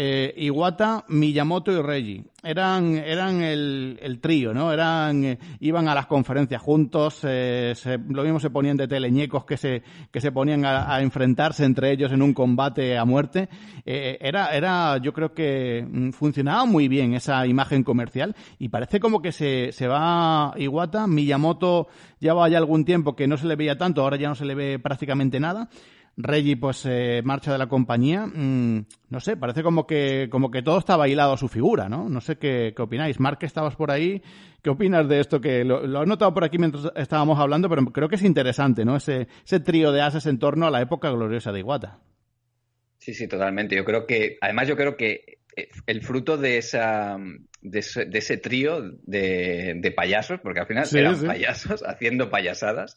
eh, 0.01 0.33
Iwata, 0.37 1.05
Miyamoto 1.09 1.73
y 1.73 1.83
Reggie. 1.83 2.25
Eran, 2.45 2.99
eran 2.99 3.43
el, 3.43 3.99
el 4.01 4.21
trío, 4.21 4.55
¿no? 4.55 4.73
Eran, 4.73 5.25
eh, 5.25 5.39
iban 5.59 5.89
a 5.89 5.95
las 5.95 6.07
conferencias 6.07 6.63
juntos, 6.63 7.19
eh, 7.25 7.75
lo 8.09 8.23
mismo 8.23 8.39
se 8.39 8.51
ponían 8.51 8.77
de 8.77 8.87
teleñecos 8.87 9.45
que 9.45 9.57
se, 9.57 9.83
que 10.13 10.21
se 10.21 10.31
ponían 10.31 10.65
a, 10.65 11.01
enfrentarse 11.01 11.65
entre 11.65 11.91
ellos 11.91 12.13
en 12.13 12.23
un 12.23 12.33
combate 12.33 12.97
a 12.97 13.05
muerte. 13.05 13.49
Eh, 13.85 14.19
era, 14.21 14.55
era, 14.55 14.99
yo 14.99 15.13
creo 15.13 15.35
que 15.35 15.85
mm, 15.85 16.11
funcionaba 16.11 16.65
muy 16.65 16.87
bien 16.87 17.15
esa 17.15 17.45
imagen 17.49 17.83
comercial 17.83 18.37
y 18.61 18.69
parece 18.69 19.01
como 19.01 19.21
que 19.21 19.33
se, 19.33 19.73
se 19.73 19.89
va 19.89 20.55
Iwata, 20.57 21.09
Miyamoto 21.09 21.89
lleva 22.21 22.49
ya 22.49 22.59
algún 22.59 22.85
tiempo 22.85 23.17
que 23.17 23.27
no 23.27 23.37
se 23.37 23.49
le 23.49 23.57
veía 23.57 23.77
tanto, 23.77 24.03
ahora 24.03 24.17
ya 24.17 24.29
no 24.29 24.37
se 24.37 24.45
le 24.45 24.55
ve 24.55 24.79
prácticamente 24.79 25.41
nada. 25.41 25.69
Reggie 26.21 26.57
pues 26.57 26.85
eh, 26.85 27.23
marcha 27.25 27.53
de 27.53 27.59
la 27.59 27.69
compañía. 27.69 28.27
Mm, 28.27 28.87
no 29.09 29.21
sé, 29.21 29.37
parece 29.37 29.63
como 29.63 29.87
que, 29.87 30.29
como 30.31 30.51
que 30.51 30.63
todo 30.63 30.79
está 30.79 30.97
bailado 30.97 31.33
a 31.33 31.37
su 31.37 31.49
figura, 31.49 31.89
¿no? 31.89 32.09
No 32.09 32.21
sé 32.21 32.37
qué, 32.37 32.75
qué 32.77 32.83
opináis. 32.83 33.21
Mark, 33.21 33.39
estabas 33.43 33.77
por 33.77 33.93
ahí. 33.93 34.21
¿Qué 34.61 34.71
opinas 34.71 35.09
de 35.09 35.21
esto? 35.21 35.41
Que 35.41 35.65
lo, 35.65 35.87
lo, 35.87 36.03
he 36.03 36.07
notado 36.07 36.35
por 36.35 36.43
aquí 36.43 36.59
mientras 36.59 36.91
estábamos 36.97 37.39
hablando, 37.39 37.69
pero 37.69 37.85
creo 37.87 38.09
que 38.09 38.17
es 38.17 38.25
interesante, 38.25 38.85
¿no? 38.85 38.97
Ese, 38.97 39.29
ese 39.45 39.61
trío 39.61 39.93
de 39.93 40.03
ases 40.03 40.27
en 40.27 40.41
torno 40.41 40.67
a 40.67 40.71
la 40.73 40.83
época 40.83 41.09
gloriosa 41.11 41.53
de 41.53 41.61
Iwata. 41.61 42.01
Sí, 42.99 43.15
sí, 43.15 43.29
totalmente. 43.29 43.77
Yo 43.77 43.85
creo 43.85 44.05
que, 44.05 44.39
además 44.41 44.67
yo 44.67 44.77
creo 44.77 44.97
que 44.97 45.39
el 45.87 46.03
fruto 46.03 46.37
de 46.37 46.59
esa 46.59 47.17
de 47.61 47.79
ese, 47.79 48.37
trío 48.37 48.83
de, 49.03 49.93
payasos, 49.95 50.41
porque 50.41 50.61
al 50.61 50.67
final 50.67 50.87
eran 50.93 51.21
payasos 51.25 51.83
haciendo 51.87 52.31
payasadas, 52.31 52.97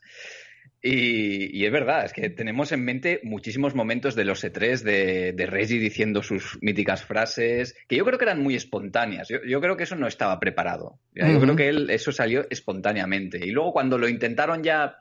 Y, 0.84 1.64
es 1.64 1.72
verdad, 1.72 2.06
es 2.06 2.14
que 2.14 2.30
tenemos 2.30 2.72
en 2.72 2.84
mente 2.84 3.20
muchísimos 3.24 3.76
momentos 3.76 4.16
de 4.16 4.26
los 4.26 4.44
E3 4.44 4.82
de, 4.82 5.34
de 5.34 5.46
Reggie 5.46 5.78
diciendo 5.78 6.24
sus 6.24 6.58
míticas 6.62 7.04
frases, 7.04 7.76
que 7.88 7.98
yo 7.98 8.06
creo 8.06 8.18
que 8.18 8.26
eran 8.26 8.42
muy 8.42 8.56
espontáneas. 8.56 9.28
Yo, 9.30 9.62
creo 9.62 9.78
que 9.78 9.84
eso 9.84 9.96
no 9.96 10.08
estaba 10.08 10.40
preparado. 10.40 11.00
Yo 11.14 11.40
creo 11.40 11.56
que 11.56 11.70
él, 11.70 11.90
eso 11.92 12.12
salió 12.12 12.48
espontáneamente. 12.50 13.46
Y 13.46 13.52
luego 13.52 13.74
cuando 13.74 14.00
lo 14.00 14.10
intentaron 14.10 14.64
ya 14.64 14.98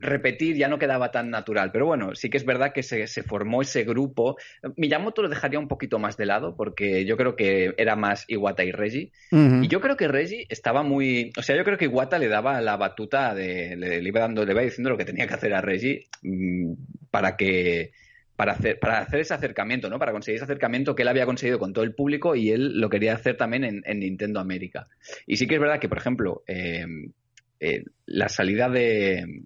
repetir 0.00 0.56
ya 0.56 0.68
no 0.68 0.78
quedaba 0.78 1.10
tan 1.10 1.30
natural. 1.30 1.70
Pero 1.72 1.86
bueno, 1.86 2.14
sí 2.14 2.30
que 2.30 2.36
es 2.36 2.44
verdad 2.44 2.72
que 2.72 2.82
se, 2.82 3.06
formó 3.22 3.62
ese 3.62 3.84
grupo. 3.84 4.36
Miyamoto 4.76 5.22
lo 5.22 5.28
dejaría 5.28 5.58
un 5.58 5.68
poquito 5.68 5.98
más 5.98 6.16
de 6.16 6.26
lado 6.26 6.56
porque 6.56 7.04
yo 7.04 7.16
creo 7.16 7.36
que 7.36 7.74
era 7.76 7.96
más 7.96 8.24
Iwata 8.28 8.64
y 8.64 8.72
Reggie. 8.72 9.12
Y 9.30 9.68
yo 9.68 9.80
creo 9.80 9.96
que 9.96 10.08
Reggie 10.08 10.46
estaba 10.48 10.82
muy. 10.82 11.32
O 11.38 11.42
sea, 11.42 11.56
yo 11.56 11.64
creo 11.64 11.78
que 11.78 11.86
Iwata 11.86 12.18
le 12.18 12.28
daba 12.28 12.60
la 12.60 12.76
batuta, 12.76 13.34
de, 13.34 13.76
le, 13.76 14.02
iba 14.02 14.20
dando, 14.20 14.44
le 14.44 14.52
iba 14.52 14.62
diciendo 14.62 14.90
lo 14.90 14.98
que 14.98 15.04
tenía 15.04 15.26
que 15.26 15.34
hacer 15.34 15.54
a 15.54 15.60
Reggie 15.60 16.06
mm, 16.22 16.72
para 17.10 17.36
que. 17.36 17.92
Para 18.36 18.50
hacer, 18.50 18.80
para 18.80 18.98
hacer 18.98 19.20
ese 19.20 19.32
acercamiento, 19.32 19.88
¿no? 19.88 20.00
Para 20.00 20.10
conseguir 20.10 20.38
ese 20.38 20.44
acercamiento 20.44 20.96
que 20.96 21.02
él 21.02 21.08
había 21.08 21.24
conseguido 21.24 21.60
con 21.60 21.72
todo 21.72 21.84
el 21.84 21.94
público 21.94 22.34
y 22.34 22.50
él 22.50 22.80
lo 22.80 22.90
quería 22.90 23.14
hacer 23.14 23.36
también 23.36 23.62
en, 23.84 24.00
Nintendo 24.00 24.40
América. 24.40 24.88
Y 25.24 25.36
sí 25.36 25.46
que 25.46 25.54
es 25.54 25.60
verdad 25.60 25.78
que, 25.78 25.88
por 25.88 25.98
ejemplo, 25.98 26.42
eh, 26.48 26.84
eh, 27.60 27.84
la 28.06 28.28
salida 28.28 28.68
de, 28.68 29.44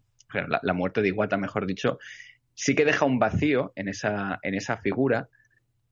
la, 0.63 0.73
muerte 0.73 1.03
de 1.03 1.09
Iwata, 1.09 1.37
mejor 1.37 1.67
dicho, 1.67 1.99
sí 2.55 2.75
que 2.75 2.85
deja 2.85 3.05
un 3.05 3.19
vacío 3.19 3.73
en 3.77 3.89
esa, 3.89 4.39
en 4.43 4.55
esa 4.55 4.79
figura. 4.79 5.29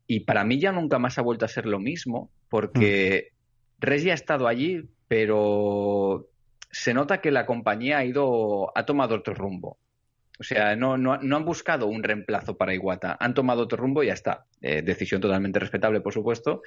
Y 0.06 0.20
para 0.20 0.44
mí 0.44 0.60
ya 0.60 0.72
nunca 0.72 0.98
más 0.98 1.18
ha 1.18 1.22
vuelto 1.22 1.44
a 1.44 1.48
ser 1.48 1.66
lo 1.66 1.78
mismo, 1.78 2.30
porque 2.48 3.30
mm. 3.30 3.76
Reggie 3.80 4.12
ha 4.12 4.14
estado 4.14 4.46
allí, 4.46 4.88
pero 5.08 6.28
se 6.70 6.94
nota 6.94 7.20
que 7.20 7.30
la 7.30 7.46
compañía 7.46 7.98
ha 7.98 8.04
ido, 8.04 8.76
ha 8.76 8.84
tomado 8.84 9.16
otro 9.16 9.34
rumbo. 9.34 9.78
O 10.38 10.44
sea, 10.44 10.76
no, 10.76 10.98
no, 10.98 11.14
han 11.14 11.44
buscado 11.44 11.86
un 11.86 12.02
reemplazo 12.02 12.58
para 12.58 12.74
Iwata, 12.74 13.16
han 13.18 13.32
tomado 13.32 13.62
otro 13.62 13.78
rumbo 13.78 14.02
y 14.02 14.08
ya 14.08 14.12
está. 14.12 14.44
Eh, 14.60 14.82
decisión 14.82 15.20
totalmente 15.20 15.58
respetable, 15.58 16.00
por 16.00 16.12
supuesto. 16.12 16.62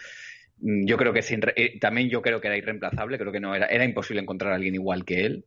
Mm, 0.58 0.86
yo 0.88 0.98
creo 0.98 1.14
que 1.14 1.22
sin, 1.22 1.42
eh, 1.56 1.80
también 1.80 2.10
yo 2.10 2.22
creo 2.22 2.42
que 2.42 2.48
era 2.48 2.58
irreemplazable, 2.58 3.20
creo 3.20 3.32
que 3.32 3.40
no 3.40 3.54
era, 3.54 3.68
era 3.68 3.86
imposible 3.86 4.22
encontrar 4.22 4.54
a 4.54 4.56
alguien 4.56 4.74
igual 4.74 5.06
que 5.06 5.26
él 5.26 5.46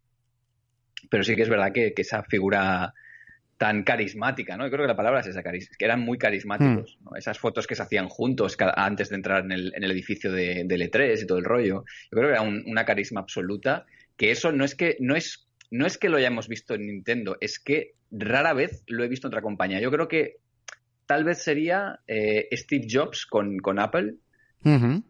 pero 1.09 1.25
sí 1.25 1.37
que 1.37 1.43
es 1.43 1.49
verdad 1.49 1.73
que, 1.73 1.93
esa 1.97 2.23
figura 2.23 2.95
tan 3.59 3.85
carismática, 3.85 4.57
¿no? 4.57 4.65
Yo 4.65 4.71
creo 4.71 4.85
que 4.85 4.89
la 4.89 4.97
palabra 4.97 5.21
es 5.21 5.27
esa, 5.27 5.43
que 5.43 5.61
eran 5.79 6.01
muy 6.01 6.19
carismáticos, 6.19 6.99
hmm. 7.01 7.17
Esas 7.17 7.39
fotos 7.39 7.67
que 7.67 7.77
se 7.77 7.83
hacían 7.83 8.09
juntos 8.09 8.57
antes 8.75 9.09
de 9.09 9.17
entrar 9.17 9.45
en 9.45 9.53
el, 9.53 9.91
edificio 9.91 10.33
de, 10.33 10.65
de 10.65 10.91
E3 10.91 11.23
y 11.23 11.27
todo 11.27 11.39
el 11.39 11.45
rollo. 11.45 11.85
Yo 12.11 12.19
creo 12.19 12.29
que 12.29 12.33
era 12.33 12.43
una 12.43 12.85
carisma 12.85 13.21
absoluta, 13.21 13.87
que 14.17 14.33
eso 14.33 14.51
no 14.51 14.65
es 14.65 14.75
que, 14.75 14.97
no 14.99 15.15
es, 15.15 15.47
no 15.71 15.87
es 15.87 15.97
que 15.97 16.09
lo 16.09 16.17
hayamos 16.17 16.49
visto 16.49 16.75
en 16.75 16.87
Nintendo, 16.87 17.37
es 17.41 17.61
que 17.61 17.95
rara 18.11 18.53
vez 18.53 18.83
lo 18.87 19.05
he 19.05 19.09
visto 19.09 19.27
en 19.27 19.31
otra 19.31 19.43
compañía. 19.43 19.81
Yo 19.81 19.91
creo 19.91 20.09
que 20.09 20.37
tal 21.07 21.25
vez 21.25 21.43
sería 21.43 22.01
eh, 22.07 22.49
Steve 22.53 22.87
Jobs 22.91 23.27
con, 23.27 23.79
Apple, 23.79 24.15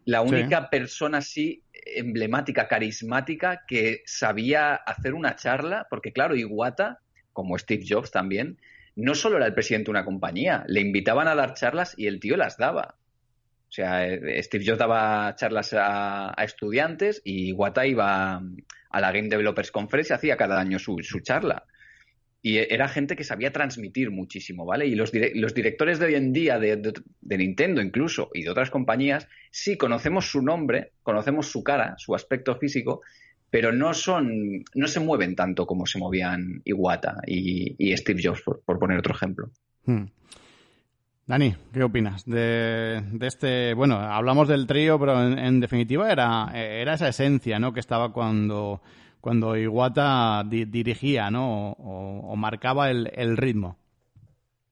la 0.05 0.21
única 0.21 0.69
persona 0.69 1.19
así 1.19 1.63
emblemática, 1.71 2.67
carismática, 2.67 3.63
que 3.67 4.01
sabía 4.05 4.75
hacer 4.75 5.13
una 5.13 5.35
charla, 5.35 5.87
porque 5.89 6.11
claro, 6.11 6.35
Iwata, 6.35 6.99
como 7.33 7.57
Steve 7.57 7.85
Jobs 7.87 8.11
también, 8.11 8.57
no 8.95 9.15
solo 9.15 9.37
era 9.37 9.45
el 9.45 9.53
presidente 9.53 9.85
de 9.85 9.91
una 9.91 10.05
compañía, 10.05 10.63
le 10.67 10.81
invitaban 10.81 11.27
a 11.27 11.35
dar 11.35 11.53
charlas 11.55 11.93
y 11.97 12.07
el 12.07 12.19
tío 12.19 12.37
las 12.37 12.57
daba. 12.57 12.95
O 13.67 13.71
sea, 13.71 14.07
eh, 14.07 14.41
Steve 14.43 14.65
Jobs 14.65 14.79
daba 14.79 15.35
charlas 15.35 15.73
a, 15.75 16.33
estudiantes 16.43 17.21
y 17.23 17.49
Iwata 17.49 17.85
iba 17.87 18.41
a 18.89 19.01
la 19.01 19.11
Game 19.11 19.29
Developers 19.29 19.71
Conference 19.71 20.13
y 20.13 20.15
hacía 20.15 20.37
cada 20.37 20.59
año 20.59 20.77
su 20.79 20.99
charla. 21.21 21.65
Y 22.45 22.57
era 22.57 22.89
gente 22.89 23.15
que 23.15 23.23
sabía 23.23 23.53
transmitir 23.53 24.11
muchísimo, 24.11 24.65
¿vale? 24.65 24.85
Y 24.85 24.95
los, 24.95 25.13
los 25.33 25.53
directores 25.53 25.97
de 25.97 26.07
hoy 26.07 26.15
en 26.15 26.33
día, 26.33 26.59
de, 26.59 26.93
Nintendo 27.21 27.81
incluso, 27.81 28.29
y 28.33 28.43
de 28.43 28.49
otras 28.49 28.69
compañías, 28.69 29.29
sí 29.49 29.77
conocemos 29.77 30.29
su 30.29 30.41
nombre, 30.41 30.91
conocemos 31.03 31.47
su 31.49 31.63
cara, 31.63 31.95
su 31.97 32.13
aspecto 32.13 32.57
físico, 32.57 32.99
pero 33.49 33.71
no 33.71 33.93
son, 33.93 34.65
no 34.75 34.87
se 34.87 34.99
mueven 34.99 35.37
tanto 35.37 35.65
como 35.65 35.85
se 35.85 35.99
movían 35.99 36.61
Iwata 36.65 37.15
y, 37.25 37.95
Steve 37.95 38.21
Jobs, 38.21 38.41
por, 38.41 38.77
poner 38.77 38.99
otro 38.99 39.15
ejemplo. 39.15 39.49
Hmm. 39.85 40.07
Dani, 41.25 41.55
¿qué 41.71 41.81
opinas 41.81 42.25
de, 42.25 43.01
este? 43.21 43.73
Bueno, 43.73 43.95
hablamos 43.95 44.49
del 44.49 44.67
trío, 44.67 44.99
pero 44.99 45.25
en, 45.25 45.39
en, 45.39 45.61
definitiva 45.61 46.11
era, 46.11 46.51
era 46.53 46.95
esa 46.95 47.07
esencia, 47.07 47.57
¿no? 47.57 47.71
Que 47.71 47.79
estaba 47.79 48.11
cuando 48.11 48.81
cuando 49.23 49.55
Iwata 49.55 50.43
dirigía, 50.43 51.31
¿no? 51.31 51.71
O, 51.71 52.35
marcaba 52.35 52.91
el, 52.91 53.37
ritmo. 53.37 53.77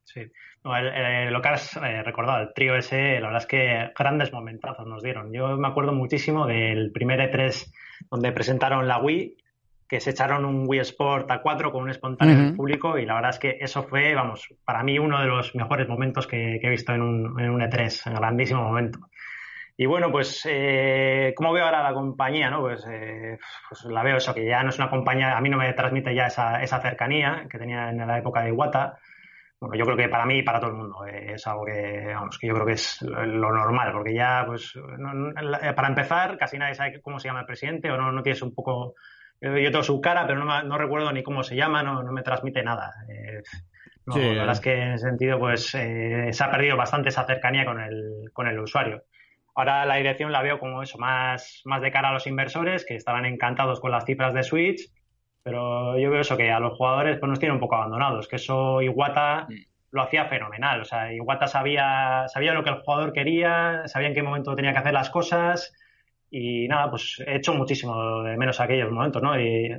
Sí. 0.04 0.30
lo 0.66 1.42
que 1.42 1.48
has 1.48 1.78
eh, 1.78 2.04
recordado, 2.04 2.42
el 2.42 2.54
trío 2.54 2.76
ese, 2.76 3.22
la 3.22 3.28
verdad 3.28 3.44
es 3.44 3.48
que 3.48 3.92
grandes 3.98 4.34
momentazos 4.34 4.86
nos 4.86 5.02
dieron. 5.02 5.32
Yo 5.32 5.56
me 5.56 5.70
acuerdo 5.70 5.94
muchísimo 5.94 6.48
del 6.48 6.92
primer 6.92 7.22
E3 7.32 7.72
donde 8.10 8.34
presentaron 8.34 8.90
la 8.90 9.00
Wii, 9.00 9.38
que 9.88 10.02
se 10.02 10.10
echaron 10.10 10.44
un 10.44 10.66
Wii 10.68 10.82
Sport 10.82 11.30
A4 11.30 11.72
con 11.72 11.84
un 11.84 11.90
espontáneo 11.90 12.36
del 12.36 12.54
público 12.54 12.98
y 12.98 13.06
la 13.06 13.14
verdad 13.14 13.30
es 13.30 13.40
que 13.40 13.58
eso 13.58 13.84
fue, 13.84 14.14
vamos, 14.14 14.54
para 14.66 14.84
mí 14.84 15.00
uno 15.00 15.22
de 15.22 15.28
los 15.28 15.56
mejores 15.56 15.88
momentos 15.88 16.28
que, 16.28 16.60
he 16.62 16.70
visto 16.70 16.92
en 16.92 17.02
un, 17.02 17.40
en 17.40 17.52
un 17.52 17.62
E3, 17.62 18.10
un 18.10 18.16
grandísimo 18.16 18.64
momento. 18.64 19.00
Y 19.82 19.88
bueno, 19.88 20.12
pues, 20.12 20.48
eh, 20.48 21.34
¿cómo 21.36 21.54
veo 21.54 21.66
ahora 21.66 21.82
la 21.82 21.96
compañía? 21.96 22.52
¿no? 22.52 22.62
Pues, 22.62 22.86
eh, 22.88 23.40
pues, 23.68 23.84
la 23.86 24.04
veo 24.04 24.18
eso, 24.18 24.32
que 24.32 24.46
ya 24.46 24.62
no 24.62 24.70
es 24.70 24.78
una 24.78 24.92
compañía, 24.92 25.36
a 25.36 25.42
mí 25.42 25.50
no 25.50 25.58
me 25.58 25.74
transmite 25.74 26.14
ya 26.14 26.28
esa, 26.28 26.62
esa 26.62 26.80
cercanía 26.80 27.48
que 27.50 27.58
tenía 27.58 27.90
en 27.90 27.98
la 27.98 28.20
época 28.20 28.44
de 28.44 28.50
Iwata. 28.50 29.00
Bueno, 29.60 29.76
yo 29.76 29.86
creo 29.86 29.98
que 29.98 30.08
para 30.08 30.28
mí 30.28 30.38
y 30.38 30.44
para 30.44 30.60
todo 30.60 30.70
el 30.70 30.78
mundo 30.78 31.04
eh, 31.08 31.34
es 31.34 31.48
algo 31.48 31.66
que, 31.66 32.12
vamos, 32.14 32.38
que 32.38 32.46
yo 32.46 32.54
creo 32.54 32.66
que 32.68 32.74
es 32.74 33.02
lo, 33.02 33.52
normal, 33.52 33.92
porque 33.92 34.14
ya, 34.14 34.44
pues, 34.46 34.72
para 35.76 35.88
empezar, 35.88 36.38
casi 36.38 36.60
nadie 36.60 36.76
sabe 36.76 37.02
cómo 37.02 37.18
se 37.18 37.30
llama 37.30 37.40
el 37.40 37.48
presidente 37.48 37.90
o 37.90 37.98
no, 37.98 38.12
no 38.12 38.22
tienes 38.22 38.44
un 38.44 38.54
poco. 38.54 38.94
Yo 39.42 39.72
tengo 39.72 39.82
su 39.82 40.00
cara, 40.00 40.28
pero 40.28 40.46
no, 40.46 40.62
no 40.62 40.78
recuerdo 40.78 41.12
ni 41.12 41.24
cómo 41.24 41.42
se 41.42 41.56
llama, 41.56 41.82
no, 41.82 42.04
no 42.04 42.12
me 42.12 42.22
transmite 42.22 42.62
nada. 42.62 42.94
Eh, 43.10 43.42
la 44.06 44.16
verdad 44.16 44.52
es 44.52 44.60
que 44.60 44.74
en 44.80 44.92
ese 44.92 45.08
sentido, 45.08 45.40
pues, 45.40 45.72
se 45.72 46.44
ha 46.44 46.52
perdido 46.52 46.78
bastante 46.78 47.10
esa 47.10 47.26
cercanía 47.26 47.66
con 47.66 47.82
el, 47.82 48.30
con 48.32 48.46
el 48.46 48.60
usuario. 48.60 49.06
Ahora 49.62 49.86
la 49.86 49.98
dirección 49.98 50.32
la 50.32 50.42
veo 50.42 50.58
como 50.58 50.82
eso, 50.82 50.98
más, 50.98 51.62
más 51.66 51.84
de 51.84 51.92
cara 51.92 52.10
a 52.10 52.14
los 52.14 52.26
inversores 52.26 52.84
que 52.84 52.96
estaban 52.96 53.26
encantados 53.26 53.80
con 53.80 53.92
las 53.92 54.06
cifras 54.06 54.34
de 54.34 54.42
Switch, 54.42 54.90
pero 55.44 56.00
yo 56.00 56.10
veo 56.10 56.22
eso 56.22 56.36
que 56.36 56.50
a 56.50 56.60
los 56.60 56.76
jugadores 56.76 57.20
pues 57.20 57.30
nos 57.30 57.38
tiene 57.38 57.54
un 57.54 57.60
poco 57.60 57.76
abandonados, 57.76 58.28
que 58.28 58.38
eso 58.38 58.82
Iwata 58.82 59.46
mm. 59.48 59.54
lo 59.92 60.02
hacía 60.02 60.26
fenomenal, 60.26 60.82
o 60.82 60.84
sea, 60.84 61.14
Iwata 61.14 61.46
sabía, 61.46 62.24
sabía 62.26 62.56
lo 62.56 62.64
que 62.64 62.72
el 62.72 62.82
jugador 62.82 63.14
quería, 63.14 63.84
sabía 63.86 64.08
en 64.08 64.16
qué 64.16 64.24
momento 64.24 64.56
tenía 64.56 64.72
que 64.72 64.80
hacer 64.80 64.94
las 64.94 65.12
cosas 65.12 65.72
y 66.32 66.68
nada, 66.68 66.90
pues 66.90 67.22
he 67.24 67.36
hecho 67.36 67.54
muchísimo 67.54 68.24
de 68.24 68.38
menos 68.38 68.60
aquellos 68.60 68.90
momentos, 68.90 69.22
¿no? 69.22 69.40
Y 69.40 69.70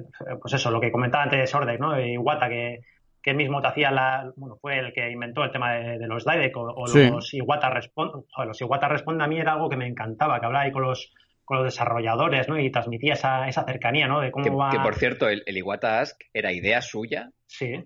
pues 0.40 0.54
eso, 0.54 0.70
lo 0.70 0.80
que 0.80 0.92
comentaba 0.92 1.24
antes 1.24 1.52
Ordek, 1.52 1.80
¿no? 1.80 2.00
Iwata 2.00 2.48
que 2.48 2.82
que 3.22 3.34
mismo 3.34 3.62
te 3.62 3.68
hacía 3.68 3.90
la, 3.90 4.32
bueno, 4.36 4.56
fue 4.60 4.78
el 4.78 4.92
que 4.92 5.08
inventó 5.10 5.44
el 5.44 5.52
tema 5.52 5.74
de, 5.74 6.06
los 6.08 6.24
Direct 6.24 6.56
o, 6.56 6.86
los 6.86 7.34
Iwata 7.34 7.70
Responde. 7.70 8.24
Los 8.44 8.60
Iwata 8.60 8.88
Responde 8.88 9.24
a 9.24 9.28
mí 9.28 9.38
era 9.38 9.52
algo 9.52 9.68
que 9.68 9.76
me 9.76 9.86
encantaba, 9.86 10.40
que 10.40 10.46
hablaba 10.46 10.64
ahí 10.64 10.72
con 10.72 10.82
los, 10.82 11.12
con 11.44 11.58
los 11.58 11.66
desarrolladores, 11.66 12.48
¿no? 12.48 12.58
Y 12.58 12.70
transmitía 12.72 13.12
esa, 13.12 13.48
esa 13.48 13.64
cercanía, 13.64 14.08
¿no? 14.08 14.20
De 14.20 14.32
cómo 14.32 14.44
que, 14.44 14.50
va... 14.50 14.70
que 14.70 14.80
por 14.80 14.96
cierto, 14.96 15.28
el, 15.28 15.42
Iwata 15.46 16.00
Ask 16.00 16.20
era 16.32 16.52
idea 16.52 16.82
suya. 16.82 17.30
Sí. 17.46 17.84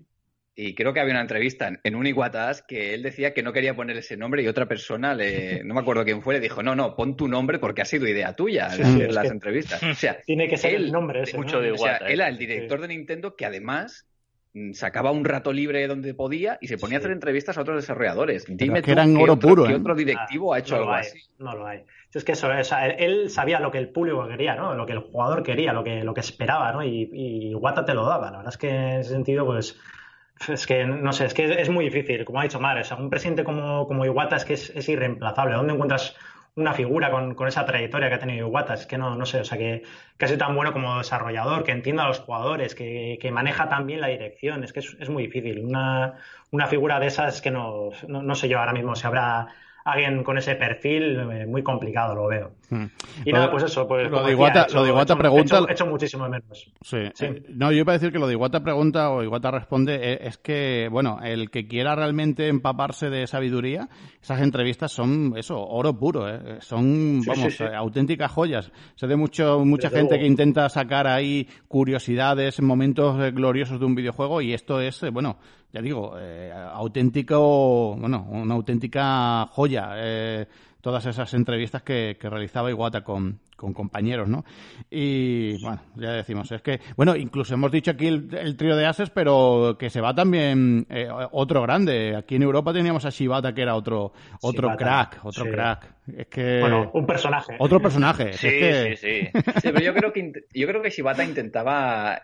Y 0.59 0.73
creo 0.73 0.91
que 0.91 0.99
había 0.99 1.13
una 1.13 1.21
entrevista 1.21 1.69
en 1.83 1.95
un 1.95 2.07
Iwata 2.07 2.49
Ask 2.49 2.65
que 2.65 2.95
él 2.95 3.03
decía 3.03 3.35
que 3.35 3.43
no 3.43 3.53
quería 3.53 3.75
poner 3.75 3.95
ese 3.95 4.17
nombre 4.17 4.41
y 4.41 4.47
otra 4.47 4.65
persona, 4.65 5.13
le, 5.13 5.63
no 5.63 5.75
me 5.75 5.81
acuerdo 5.81 6.03
quién 6.03 6.23
fue, 6.23 6.33
le 6.33 6.39
dijo, 6.39 6.63
no, 6.63 6.75
no, 6.75 6.95
pon 6.95 7.15
tu 7.15 7.27
nombre 7.27 7.59
porque 7.59 7.83
ha 7.83 7.85
sido 7.85 8.07
idea 8.07 8.33
tuya 8.35 8.69
en 8.75 9.13
las 9.13 9.29
entrevistas. 9.29 9.83
O 9.83 9.93
sea, 9.93 10.19
tiene 10.25 10.47
que 10.47 10.57
ser 10.57 10.73
el 10.73 10.91
nombre 10.91 11.21
ese. 11.21 11.37
Mucho 11.37 11.61
de 11.61 11.67
Iwata, 11.67 11.83
o 11.83 11.97
sea, 11.99 12.07
él 12.07 12.21
era 12.21 12.27
el 12.27 12.39
director 12.39 12.81
de 12.81 12.87
Nintendo 12.87 13.35
que 13.35 13.45
además 13.45 14.06
sacaba 14.73 15.11
un 15.11 15.25
rato 15.25 15.51
libre 15.53 15.87
donde 15.87 16.13
podía 16.13 16.57
y 16.61 16.67
se 16.67 16.77
ponía 16.77 16.97
a 16.97 16.99
hacer 16.99 17.11
entrevistas 17.11 17.57
a 17.57 17.61
otros 17.61 17.77
desarrolladores. 17.77 18.45
Dime 18.47 18.81
que 18.81 18.91
eran 18.91 19.15
oro 19.17 19.37
puro. 19.37 19.65
¿qué 19.65 19.73
¿eh? 19.73 19.75
otro 19.75 19.95
directivo 19.95 20.53
ha 20.53 20.59
hecho 20.59 20.75
algo 20.75 20.93
así? 20.93 21.19
No 21.39 21.55
lo 21.55 21.67
hay. 21.67 21.83
Es 22.13 22.23
que 22.23 22.31
eso, 22.31 22.49
él 22.51 23.29
sabía 23.29 23.59
lo 23.59 23.69
que 23.69 23.77
el 23.77 23.89
público 23.89 24.27
quería, 24.27 24.55
¿no? 24.55 24.73
Lo 24.73 24.87
que 24.87 24.93
el 24.93 24.99
jugador 24.99 25.43
quería, 25.43 25.71
lo 25.71 25.83
que, 25.83 26.03
lo 26.03 26.15
que 26.15 26.21
esperaba, 26.21 26.71
¿no? 26.71 26.83
Y, 26.83 27.09
y 27.13 27.53
Wata 27.53 27.85
te 27.85 27.93
lo 27.93 28.05
daba. 28.05 28.31
La 28.31 28.37
verdad 28.37 28.53
es 28.53 28.57
que 28.57 28.69
en 28.69 28.99
ese 28.99 29.11
sentido, 29.11 29.45
pues. 29.45 29.79
Es 30.47 30.67
que, 30.67 30.85
no 30.85 31.13
sé, 31.13 31.25
es 31.25 31.33
que 31.33 31.61
es 31.61 31.69
muy 31.69 31.85
difícil, 31.85 32.23
como 32.23 32.39
ha 32.39 32.43
dicho 32.43 32.59
Mar, 32.59 32.83
un 32.99 33.09
presidente 33.09 33.43
como, 33.43 33.87
como 33.87 34.05
Iwata 34.05 34.35
es 34.35 34.45
que 34.45 34.53
es, 34.53 34.69
es 34.69 34.87
irreemplazable. 34.87 35.55
¿Dónde 35.55 35.73
encuentras 35.73 36.15
una 36.57 36.73
figura 36.73 37.11
con, 37.11 37.35
con, 37.35 37.47
esa 37.47 37.65
trayectoria 37.65 38.09
que 38.09 38.15
ha 38.15 38.19
tenido 38.19 38.47
Iwata. 38.47 38.73
Es 38.73 38.87
que 38.87 38.97
no, 38.97 39.15
no 39.15 39.25
sé, 39.25 39.39
o 39.39 39.45
sea, 39.45 39.57
que, 39.57 39.83
sido 40.19 40.37
tan 40.37 40.55
bueno 40.55 40.73
como 40.73 40.97
desarrollador, 40.97 41.63
que 41.63 41.71
entienda 41.71 42.03
a 42.03 42.07
los 42.07 42.19
jugadores, 42.19 42.73
que, 42.75 43.19
que 43.21 43.31
maneja 43.31 43.69
tan 43.69 43.85
bien 43.85 44.01
la 44.01 44.07
dirección. 44.07 44.63
Es 44.63 44.73
que 44.73 44.79
es, 44.79 44.97
es 44.99 45.09
muy 45.09 45.23
difícil. 45.27 45.63
Una, 45.63 46.15
una, 46.51 46.67
figura 46.67 46.99
de 46.99 47.07
esas 47.07 47.41
que 47.41 47.51
no, 47.51 47.91
no, 48.07 48.35
sé 48.35 48.49
yo 48.49 48.59
ahora 48.59 48.73
mismo 48.73 48.95
si 48.95 49.05
habrá 49.05 49.47
alguien 49.87 50.23
con 50.23 50.37
ese 50.37 50.55
perfil 50.55 51.17
eh, 51.31 51.45
muy 51.45 51.63
complicado, 51.63 52.13
lo 52.13 52.27
veo. 52.27 52.51
Hmm. 52.69 52.85
Y 53.23 53.31
nada, 53.31 53.49
pues 53.49 53.63
eso. 53.63 53.87
Pues, 53.87 54.09
lo, 54.11 54.21
de 54.23 54.33
Iguata, 54.33 54.67
lo 54.73 54.83
de 54.83 54.89
Iguata 54.89 55.15
pregunta. 55.15 55.61
He 55.67 55.71
hecho, 55.71 55.85
muchísimo 55.85 56.27
menos. 56.27 56.69
Sí. 56.81 56.97
No, 57.49 57.71
yo 57.71 57.79
iba 57.79 57.93
a 57.93 57.97
decir 57.97 58.11
que 58.11 58.19
lo 58.19 58.27
de 58.27 58.33
Iguata 58.33 58.61
pregunta 58.61 59.09
o 59.11 59.23
Iguata 59.23 59.49
responde 59.49 59.95
eh, 59.95 60.19
es 60.23 60.37
que, 60.37 60.89
bueno, 60.91 61.19
el 61.23 61.49
que 61.49 61.67
quiera 61.67 61.95
realmente 61.95 62.49
empaparse 62.49 63.09
de 63.09 63.25
sabiduría, 63.27 63.87
esas 64.21 64.41
entrevistas 64.41 64.91
son, 64.91 65.33
eso, 65.37 65.57
oro 65.57 65.97
puro, 65.97 66.27
¿eh? 66.27 66.57
son, 66.59 67.21
vamos, 67.25 67.61
auténticas 67.61 68.29
joyas. 68.29 68.71
Sé 68.95 69.07
de 69.07 69.15
mucho, 69.15 69.63
mucha 69.63 69.89
gente 69.89 70.19
que 70.19 70.25
intenta 70.25 70.67
sacar 70.67 71.07
ahí 71.07 71.47
curiosidades, 71.69 72.61
momentos 72.61 73.17
gloriosos 73.33 73.79
de 73.79 73.85
un 73.85 73.95
videojuego 73.95 74.41
y 74.41 74.53
esto 74.53 74.81
es, 74.81 75.01
bueno, 75.13 75.37
ya 75.73 75.81
digo, 75.81 76.13
eh, 76.17 76.51
auténtico, 76.73 77.95
bueno, 77.99 78.25
una 78.29 78.53
auténtica 78.55 79.47
joya. 79.47 79.91
Eh, 79.95 80.47
todas 80.87 81.05
esas 81.05 81.33
entrevistas 81.33 81.81
que, 81.81 82.15
realizaba 82.17 82.69
Iguata 82.69 83.03
con, 83.03 83.41
con, 83.57 83.73
compañeros, 83.73 84.29
¿no? 84.29 84.45
Y 84.89 85.61
bueno, 85.61 85.81
ya 85.97 86.13
decimos, 86.13 86.49
es 86.53 86.61
que, 86.61 86.79
bueno, 86.95 87.13
incluso 87.17 87.55
hemos 87.55 87.73
dicho 87.73 87.91
aquí 87.91 88.07
el, 88.07 88.55
trío 88.55 88.73
de 88.77 88.85
ases, 88.85 89.09
pero 89.09 89.75
que 89.77 89.89
se 89.89 89.99
va 89.99 90.15
también 90.15 90.87
eh, 90.89 91.09
otro 91.33 91.61
grande. 91.63 92.15
Aquí 92.15 92.35
en 92.35 92.43
Europa 92.43 92.71
teníamos 92.71 93.03
a 93.03 93.09
Shibata, 93.09 93.53
que 93.53 93.63
era 93.63 93.75
otro, 93.75 94.13
otro 94.41 94.77
crack, 94.77 95.19
otro 95.23 95.51
crack. 95.51 95.93
Es 96.15 96.27
que... 96.27 96.61
Bueno, 96.61 96.89
un 96.93 97.05
personaje. 97.05 97.57
Otro 97.59 97.81
personaje. 97.81 98.31
Sí, 98.31 98.49
sí, 98.49 98.95
sí. 98.95 99.29
pero 99.61 99.81
yo 99.81 99.93
creo 99.93 100.13
que, 100.13 100.31
yo 100.53 100.67
creo 100.67 100.81
que 100.81 100.89
Shibata 100.89 101.25
intentaba, 101.25 102.21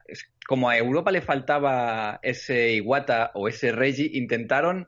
como 0.48 0.70
a 0.70 0.78
Europa 0.78 1.12
le 1.12 1.20
faltaba 1.20 2.22
ese 2.24 2.76
Iwata 2.76 3.32
o 3.34 3.50
ese 3.50 3.74
Reggie, 3.74 4.10
intentaron 4.14 4.88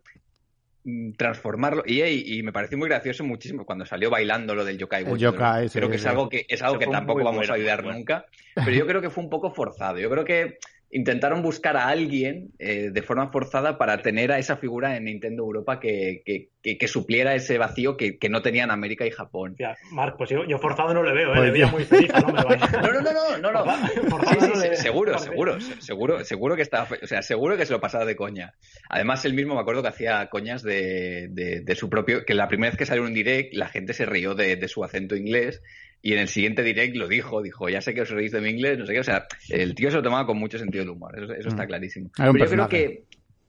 transformarlo. 1.18 1.84
Y, 1.86 2.02
y, 2.38 2.44
me 2.44 2.52
pareció 2.52 2.78
muy 2.78 2.88
gracioso 2.88 3.24
muchísimo 3.24 3.66
cuando 3.66 3.86
salió 3.86 4.10
bailando 4.10 4.54
lo 4.54 4.64
del 4.64 4.78
yokai, 4.78 5.06
yokai 5.18 5.70
creo 5.70 5.90
que 5.90 5.96
es 5.96 6.06
algo 6.06 6.30
que 6.30 6.46
es 6.48 6.62
algo 6.62 6.80
que 6.80 6.88
tampoco 6.88 7.24
vamos 7.24 7.50
a 7.50 7.54
ayudar 7.54 7.84
nunca 7.84 8.26
pero 8.56 8.72
yo 8.72 8.88
creo 8.88 9.02
que 9.02 9.10
fue 9.10 9.24
un 9.24 9.30
poco 9.30 9.52
forzado. 9.52 10.00
Yo 10.00 10.10
creo 10.10 10.24
que 10.24 10.58
intentaron 10.92 11.42
buscar 11.42 11.76
a 11.78 11.88
alguien 11.88 12.52
eh, 12.60 12.90
de 12.92 13.02
forma 13.02 13.30
forzada 13.32 13.78
para 13.78 14.02
tener 14.02 14.32
a 14.32 14.40
esa 14.40 14.58
figura 14.58 14.96
en 14.96 15.06
Nintendo 15.06 15.44
Europa 15.44 15.80
que, 15.80 16.22
que, 16.26 16.88
supliera 16.88 17.36
ese 17.36 17.58
vacío 17.58 17.98
que, 17.98 18.18
no 18.30 18.42
tenían 18.42 18.72
América 18.72 19.06
y 19.06 19.12
Japón. 19.12 19.56
Ya, 19.60 19.76
Marc, 19.92 20.16
pues 20.18 20.30
yo, 20.30 20.60
forzado 20.60 20.94
no 20.94 21.04
le 21.04 21.14
veo, 21.14 21.32
¿eh? 21.34 21.38
Pues 21.38 21.54
le 21.54 21.66
muy 21.68 21.84
feliz. 21.84 22.12
No, 22.16 22.32
no, 22.32 23.02
no, 23.02 23.38
no, 23.38 23.52
no, 23.52 23.66
no. 23.66 24.76
seguro, 24.76 25.18
seguro, 25.18 25.60
seguro, 25.80 26.24
seguro 26.24 26.56
que 26.56 26.62
estaba, 26.62 26.88
o 27.02 27.08
sea, 27.08 27.22
seguro 27.22 27.58
que 27.58 27.66
se 27.66 27.74
lo 27.74 27.82
pasaba 27.82 28.06
de 28.06 28.16
coña. 28.16 28.54
Además, 28.90 29.26
él 29.26 29.34
mismo 29.34 29.56
me 29.56 29.62
acuerdo 29.62 29.82
que 29.82 29.90
hacía 29.90 30.28
coñas 30.30 30.64
de, 30.64 31.28
de, 31.30 31.76
su 31.76 31.90
propio, 31.90 32.26
que 32.26 32.34
la 32.34 32.48
primera 32.48 32.72
vez 32.72 32.78
que 32.78 32.86
salió 32.86 33.04
un 33.04 33.14
direct 33.14 33.54
la 33.54 33.68
gente 33.68 33.94
se 33.94 34.06
rió 34.06 34.34
de, 34.34 34.56
de 34.56 34.68
su 34.68 34.84
acento 34.84 35.16
inglés 35.16 35.62
y 36.06 36.14
en 36.14 36.20
el 36.20 36.28
siguiente 36.28 36.62
direct 36.62 36.96
lo 36.96 37.08
dijo, 37.08 37.42
dijo, 37.42 37.68
ya 37.68 37.82
sé 37.82 37.96
que 37.96 38.02
os 38.02 38.10
reís 38.12 38.32
de 38.32 38.40
mi 38.40 38.52
inglés, 38.52 38.78
no 38.78 38.86
sé 38.86 38.94
qué, 38.94 39.00
o 39.00 39.04
sea, 39.04 39.26
el 39.50 39.74
tío 39.74 39.90
se 39.90 39.98
lo 39.98 40.04
tomaba 40.04 40.28
con 40.28 40.38
mucho 40.38 40.60
sentido 40.60 40.84
del 40.84 40.92
humor, 40.92 41.18
eso, 41.18 41.34
está 41.34 41.64
mm. 41.64 41.68
clarísimo. 41.68 42.12
Pero 42.16 42.38
yo 42.38 42.46
creo 42.46 42.70
que, 42.70 43.06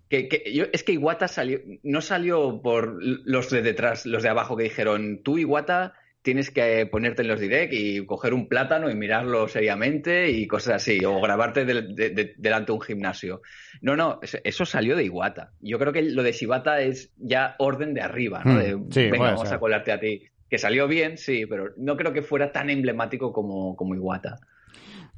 que, 0.08 0.70
es 0.72 0.82
que 0.82 0.92
Iwata 0.92 1.28
salió, 1.28 1.60
no 1.82 2.00
salió 2.00 2.62
por 2.62 2.96
los 3.02 3.50
de 3.50 3.60
detrás, 3.60 4.06
los 4.06 4.22
de 4.22 4.30
abajo 4.30 4.56
que 4.56 4.62
dijeron, 4.62 5.20
tú 5.22 5.36
Iwata 5.36 5.92
tienes 6.22 6.50
que 6.50 6.86
ponerte 6.86 7.20
en 7.20 7.28
los 7.28 7.40
direct 7.40 7.74
y 7.74 8.06
coger 8.06 8.32
un 8.32 8.48
plátano 8.48 8.88
y 8.88 8.94
mirarlo 8.94 9.48
seriamente 9.48 10.30
y 10.30 10.46
cosas 10.46 10.76
así, 10.76 11.04
o 11.04 11.20
grabarte 11.20 11.66
delante 11.66 12.66
de 12.66 12.72
un 12.72 12.80
gimnasio. 12.80 13.42
No, 13.82 13.96
no, 13.96 14.18
eso 14.22 14.64
salió 14.64 14.96
de 14.96 15.04
Iwata. 15.04 15.52
Yo 15.60 15.78
creo 15.78 15.92
que 15.92 16.00
lo 16.00 16.22
de 16.22 16.32
Shibata 16.32 16.80
es 16.80 17.12
ya 17.18 17.54
orden 17.58 17.92
de 17.92 18.00
arriba, 18.00 18.40
¿no? 18.46 18.54
Mm. 18.54 18.88
De, 18.88 19.10
venga, 19.10 19.32
vamos 19.32 19.52
a 19.52 19.58
colarte 19.58 19.92
a 19.92 20.00
ti 20.00 20.22
que 20.48 20.58
salió 20.58 20.86
bien, 20.88 21.18
sí, 21.18 21.46
pero 21.46 21.70
no 21.76 21.96
creo 21.96 22.12
que 22.12 22.22
fuera 22.22 22.52
tan 22.52 22.70
emblemático 22.70 23.32
como, 23.32 23.76
como 23.76 23.94
Iwata. 23.94 24.38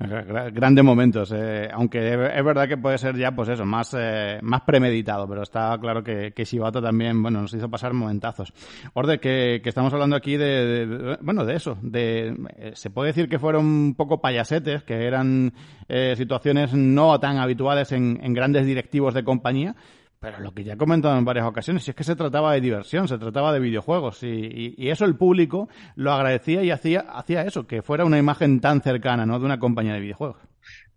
Grandes 0.00 0.84
momentos, 0.84 1.34
eh, 1.34 1.68
aunque 1.72 2.12
es 2.12 2.44
verdad 2.44 2.68
que 2.68 2.76
puede 2.76 2.98
ser 2.98 3.16
ya, 3.16 3.32
pues 3.32 3.48
eso, 3.48 3.64
más, 3.64 3.96
eh, 3.98 4.38
más 4.42 4.60
premeditado, 4.60 5.28
pero 5.28 5.42
está 5.42 5.76
claro 5.80 6.04
que, 6.04 6.32
que 6.32 6.44
Shibata 6.44 6.80
también, 6.80 7.20
bueno, 7.20 7.42
nos 7.42 7.52
hizo 7.52 7.68
pasar 7.68 7.94
momentazos. 7.94 8.52
Orde, 8.94 9.18
que, 9.18 9.60
que 9.60 9.68
estamos 9.68 9.92
hablando 9.92 10.14
aquí 10.14 10.36
de, 10.36 11.18
bueno, 11.20 11.44
de 11.44 11.56
eso, 11.56 11.76
de, 11.82 12.32
eh, 12.58 12.70
se 12.74 12.90
puede 12.90 13.08
decir 13.08 13.28
que 13.28 13.40
fueron 13.40 13.66
un 13.66 13.94
poco 13.96 14.20
payasetes, 14.20 14.84
que 14.84 15.04
eran 15.04 15.52
situaciones 16.16 16.74
no 16.74 17.18
tan 17.18 17.38
habituales 17.38 17.92
en, 17.92 18.20
en 18.22 18.34
grandes 18.34 18.66
directivos 18.66 19.14
de 19.14 19.24
compañía, 19.24 19.74
pero 20.20 20.40
lo 20.40 20.52
que 20.52 20.64
ya 20.64 20.74
he 20.74 20.76
comentado 20.76 21.16
en 21.16 21.24
varias 21.24 21.46
ocasiones, 21.46 21.88
es 21.88 21.94
que 21.94 22.04
se 22.04 22.16
trataba 22.16 22.52
de 22.52 22.60
diversión, 22.60 23.06
se 23.06 23.18
trataba 23.18 23.52
de 23.52 23.60
videojuegos. 23.60 24.22
Y, 24.22 24.74
eso 24.88 25.04
el 25.04 25.16
público 25.16 25.68
lo 25.94 26.12
agradecía 26.12 26.62
y 26.62 26.70
hacía, 26.70 27.00
hacía 27.00 27.42
eso, 27.42 27.66
que 27.66 27.82
fuera 27.82 28.04
una 28.04 28.18
imagen 28.18 28.60
tan 28.60 28.82
cercana 28.82 29.26
¿no? 29.26 29.38
de 29.38 29.44
una 29.44 29.58
compañía 29.58 29.94
de 29.94 30.00
videojuegos. 30.00 30.38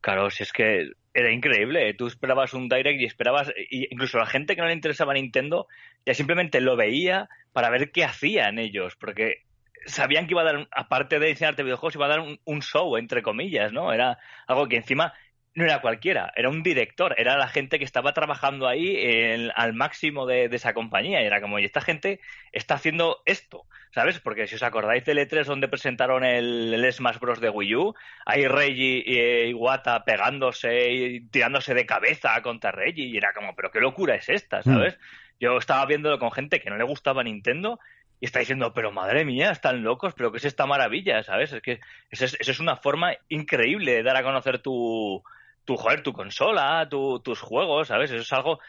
Claro, 0.01 0.32
si 0.32 0.43
es 0.43 0.51
que 0.51 0.91
era 1.13 1.32
increíble. 1.32 1.93
Tú 1.93 2.07
esperabas 2.07 2.53
un 2.53 2.69
direct 2.69 2.99
y 2.99 3.05
esperabas, 3.05 3.51
incluso 3.69 4.17
la 4.17 4.26
gente 4.26 4.55
que 4.55 4.61
no 4.61 4.67
le 4.67 4.74
interesaba 4.74 5.13
Nintendo, 5.13 5.67
ya 6.05 6.13
simplemente 6.13 6.61
lo 6.61 6.76
veía 6.76 7.30
para 7.53 7.69
ver 7.69 7.91
qué 7.91 8.03
hacían 8.03 8.57
ellos, 8.57 8.95
porque 8.95 9.43
sabían 9.86 10.26
que 10.26 10.34
iba 10.34 10.41
a 10.41 10.45
dar, 10.45 10.67
aparte 10.72 11.19
de 11.19 11.32
enseñarte 11.32 11.63
videojuegos, 11.63 11.95
iba 11.95 12.05
a 12.05 12.09
dar 12.09 12.19
un, 12.22 12.39
un 12.45 12.61
show, 12.61 12.97
entre 12.97 13.22
comillas, 13.22 13.74
¿no? 13.74 13.93
Era 13.93 14.17
algo 14.47 14.67
que 14.67 14.78
encima 14.78 15.13
no 15.54 15.66
era 15.66 15.82
cualquiera, 15.82 16.32
era 16.36 16.47
un 16.49 16.64
director, 16.64 17.14
era 17.18 17.38
la 17.38 17.49
gente 17.49 17.78
que 17.78 17.84
estaba 17.84 18.14
trabajando 18.14 18.68
ahí 18.68 19.49
al 19.54 19.74
máximo 19.74 20.26
de, 20.26 20.45
esa 20.45 20.74
compañía. 20.74 21.22
Y 21.22 21.26
era 21.26 21.41
como, 21.41 21.60
y 21.60 21.66
esta 21.66 21.82
gente 21.82 22.22
está 22.54 22.76
haciendo 22.76 23.22
esto, 23.26 23.66
¿sabes? 23.93 24.20
Porque 24.20 24.47
si 24.47 24.56
os 24.56 24.64
acordáis 24.64 25.04
del 25.04 25.18
E3 25.18 25.43
donde 25.45 25.68
presentaron 25.68 26.24
el, 26.24 26.88
Smash 26.93 27.20
Bros. 27.20 27.41
de 27.41 27.49
Wii 27.49 27.76
U, 27.76 27.95
hay 28.26 28.47
Reggie 28.47 29.04
y 29.06 29.18
eh, 29.18 29.47
Iwata 29.49 30.06
pegándose 30.06 30.89
y 30.89 31.20
tirándose 31.28 31.74
de 31.74 31.86
cabeza 31.86 32.41
contra 32.41 32.72
Reggie, 32.72 33.08
y 33.08 33.18
era 33.18 33.34
como, 33.34 33.54
pero 33.54 33.72
qué 33.72 33.82
locura 33.82 34.16
es 34.16 34.30
esta, 34.30 34.60
mm. 34.60 34.64
¿sabes? 34.64 34.97
Yo 35.41 35.58
estaba 35.58 35.86
viéndolo 35.86 36.18
con 36.18 36.32
gente 36.32 36.62
que 36.62 36.70
no 36.70 36.78
le 36.78 36.84
gustaba 36.86 37.24
Nintendo 37.24 37.80
y 38.22 38.26
está 38.26 38.39
diciendo, 38.39 38.72
pero 38.74 38.91
madre 38.91 39.26
mía, 39.26 39.52
están 39.52 39.84
locos, 39.84 40.14
pero 40.14 40.32
qué 40.32 40.38
es 40.38 40.45
esta 40.45 40.66
maravilla, 40.66 41.24
¿sabes? 41.24 41.52
Es 41.52 41.62
que 41.62 41.82
esa 42.10 42.26
es 42.26 42.60
una 42.60 42.78
forma 42.78 43.14
increíble 43.28 43.93
de 43.93 44.04
dar 44.04 44.16
a 44.16 44.24
conocer 44.24 44.60
tu 44.60 45.22
tu, 45.66 45.78
joder, 45.78 46.03
tu 46.03 46.14
consola, 46.14 46.88
tus 46.89 47.39
juegos, 47.39 47.88
¿sabes? 47.88 48.12
Eso 48.12 48.22
es 48.22 48.34
algo 48.34 48.59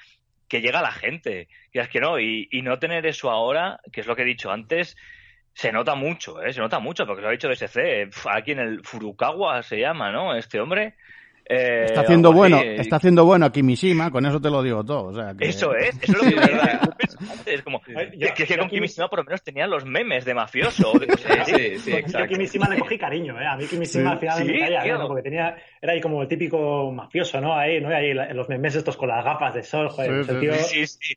que 0.49 0.61
llega 0.61 0.80
a 0.80 0.82
la 0.82 0.93
gente. 0.93 1.49
Y 1.72 1.78
es 1.78 1.88
que 1.88 2.01
no, 2.01 2.18
y, 2.18 2.49
y, 2.51 2.62
no 2.62 2.78
tener 2.78 3.07
eso 3.07 3.30
ahora, 3.30 3.80
que 3.93 4.03
es 4.03 4.07
lo 4.07 4.14
que 4.16 4.22
he 4.22 4.26
dicho 4.26 4.51
antes, 4.51 4.97
se 5.55 5.72
nota 5.72 5.95
mucho, 5.95 6.43
¿eh? 6.43 6.53
Se 6.53 6.61
nota 6.61 6.78
mucho, 6.78 7.07
porque 7.07 7.22
lo 7.22 7.28
ha 7.28 7.32
dicho 7.32 7.49
DSC. 7.49 8.11
Aquí 8.30 8.53
en 8.53 8.59
el 8.59 8.84
Furukawa 8.84 9.62
se 9.62 9.78
llama, 9.78 10.11
¿no? 10.11 10.34
Este 10.34 10.61
hombre. 10.61 10.95
Eh, 11.47 11.84
está 11.86 12.03
haciendo 12.03 12.32
bueno, 12.32 12.61
está 12.61 12.97
haciendo 12.97 13.24
bueno 13.24 13.47
a 13.47 13.53
Kimishima, 13.53 14.11
con 14.11 14.24
eso 14.26 14.40
te 14.40 14.51
lo 14.51 14.62
digo 14.62 14.84
todo. 14.84 15.07
O 15.07 15.14
sea, 15.14 15.34
Eso 15.40 15.74
es, 15.74 15.99
eso 16.03 16.12
es 16.12 16.22
lo 16.22 16.30
que 16.30 16.34
verdad. 16.34 16.80
Es 17.47 17.62
como 17.62 17.80
que, 17.80 17.93
que, 18.34 18.57
con 18.57 18.68
Kimishima 18.68 19.09
por 19.09 19.20
lo 19.20 19.24
menos 19.24 19.43
tenía 19.43 19.66
los 19.66 19.84
memes 19.84 20.24
de 20.24 20.34
mafioso. 20.34 20.93
sí, 21.45 21.78
sí, 21.78 21.93
exacto. 21.93 22.18
Yo 22.18 22.24
a 22.24 22.28
Kimishima 22.28 22.68
le 22.68 22.78
cogí 22.78 22.99
cariño, 22.99 23.40
¿eh? 23.40 23.47
A 23.47 23.57
mí 23.57 23.66
Kimishima 23.66 24.12
al 24.12 24.18
final 24.18 24.45
me 24.45 24.59
caía, 24.59 24.99
¿no? 24.99 25.09
Porque 25.09 25.22
tenía, 25.22 25.57
era 25.80 25.93
ahí 25.93 26.01
como 26.01 26.22
el 26.22 26.28
típico 26.28 26.90
mafioso, 26.93 27.40
¿no? 27.40 27.57
Ahí, 27.57 27.80
¿no? 27.80 27.88
Ahí 27.88 28.12
los 28.14 28.49
memes 28.49 28.76
estos 28.76 28.97
con 28.97 29.09
las 29.09 29.24
gafas 29.24 29.55
de 29.55 29.62
sol, 29.62 29.88
joder, 29.88 30.11
el 30.11 30.40
tío 30.40 30.53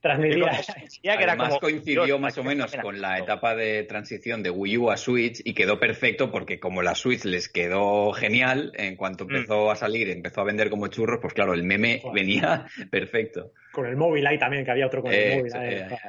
transmitía. 0.01 0.51
Que 1.15 1.23
era 1.23 1.38
como, 1.38 1.59
coincidió 1.59 2.19
más 2.19 2.38
o 2.38 2.43
menos 2.43 2.76
con 2.76 2.99
la 2.99 3.19
etapa 3.19 3.55
de 3.55 3.84
transición 3.84 4.43
de 4.43 4.49
Wii 4.49 4.78
U 4.78 4.91
a 4.91 4.97
Switch 4.97 5.41
y 5.43 5.53
quedó 5.53 5.80
perfecto 5.80 6.32
porque 6.32 6.59
como 6.59 6.82
la 6.82 6.95
Switch 6.95 7.23
les 7.23 7.47
quedó 7.47 8.11
genial 8.11 8.71
en 8.76 8.95
cuanto 8.95 9.26
mm. 9.26 9.36
empezó 9.36 9.71
a 9.71 9.76
salir 9.76 10.09
empezó 10.16 10.41
a 10.41 10.45
vender 10.45 10.70
como 10.70 10.88
churros, 10.88 11.20
pues 11.22 11.34
claro, 11.34 11.53
el 11.53 11.63
meme 11.63 12.01
venía 12.13 12.66
perfecto. 12.91 13.51
Con 13.72 13.86
el 13.86 13.97
móvil 13.97 14.26
ahí 14.26 14.38
también, 14.39 14.63
que 14.63 14.72
había 14.72 14.88
otro 14.88 15.01
con 15.01 15.13
el 15.13 15.38
móvil. 15.38 15.53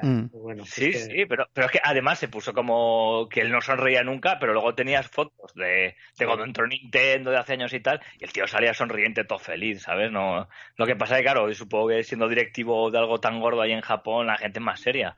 Mm. 0.03 0.27
Bueno, 0.33 0.65
sí, 0.65 0.93
sí, 0.93 1.27
pero, 1.27 1.49
pero 1.53 1.67
es 1.67 1.73
que 1.73 1.81
además 1.83 2.19
se 2.19 2.29
puso 2.29 2.53
como 2.53 3.29
que 3.29 3.41
él 3.41 3.51
no 3.51 3.61
sonreía 3.61 4.03
nunca, 4.03 4.39
pero 4.39 4.53
luego 4.53 4.75
tenías 4.75 5.09
fotos 5.09 5.53
de, 5.55 5.97
de 6.19 6.27
cuando 6.27 6.45
entró 6.45 6.67
Nintendo 6.67 7.31
de 7.31 7.39
hace 7.39 7.55
años 7.55 7.73
y 7.73 7.81
tal, 7.81 8.01
y 8.21 8.25
el 8.25 8.33
tío 8.33 8.47
salía 8.47 8.73
sonriente, 8.73 9.25
todo 9.25 9.39
feliz, 9.39 9.83
¿sabes? 9.83 10.11
No, 10.13 10.49
lo 10.77 10.87
que 10.87 10.97
pasa 10.97 11.15
es 11.15 11.21
que, 11.21 11.25
claro, 11.25 11.53
supongo 11.55 11.89
que 11.89 12.05
siendo 12.05 12.29
directivo 12.29 12.91
de 12.91 12.99
algo 12.99 13.21
tan 13.21 13.41
gordo 13.41 13.63
ahí 13.63 13.73
en 13.73 13.81
Japón, 13.81 14.29
la 14.29 14.39
gente 14.39 14.59
es 14.61 14.65
más 14.65 14.81
seria. 14.81 15.17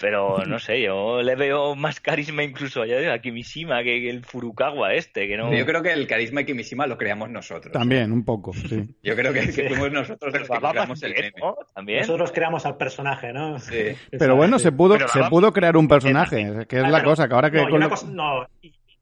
Pero 0.00 0.38
no 0.46 0.58
sé, 0.58 0.80
yo 0.80 1.22
le 1.22 1.34
veo 1.34 1.74
más 1.74 2.00
carisma 2.00 2.42
incluso 2.42 2.82
a 2.82 3.18
Kimishima 3.18 3.82
que 3.82 4.08
el 4.08 4.24
Furukawa 4.24 4.94
este, 4.94 5.28
que 5.28 5.36
no... 5.36 5.52
Yo 5.52 5.66
creo 5.66 5.82
que 5.82 5.92
el 5.92 6.06
carisma 6.06 6.40
de 6.40 6.46
Kimishima 6.46 6.86
lo 6.86 6.96
creamos 6.96 7.30
nosotros. 7.30 7.72
También, 7.72 8.12
un 8.12 8.24
poco, 8.24 8.52
sí. 8.52 8.88
Yo 9.02 9.16
creo 9.16 9.32
que, 9.32 9.42
fuimos 9.42 9.92
nosotros 9.92 10.32
los 10.32 10.48
que 10.48 10.58
creamos 10.58 11.02
el 11.02 11.14
meme. 11.14 11.32
¿También? 11.74 12.00
Nosotros 12.00 12.32
creamos 12.32 12.66
al 12.66 12.76
personaje, 12.76 13.32
¿no? 13.32 13.58
Sí. 13.58 13.96
Pero 14.18 14.36
bueno, 14.36 14.58
se 14.58 14.72
pudo, 14.72 14.98
se 15.08 15.24
pudo 15.24 15.52
crear 15.52 15.76
un 15.76 15.88
personaje, 15.88 16.66
que 16.68 16.76
es 16.76 16.88
la 16.88 17.02
cosa, 17.02 17.28
que 17.28 17.34
ahora 17.34 17.50
que... 17.50 17.58
No, 17.58 17.74
una 17.74 17.88
cosa, 17.88 18.06
no, 18.10 18.46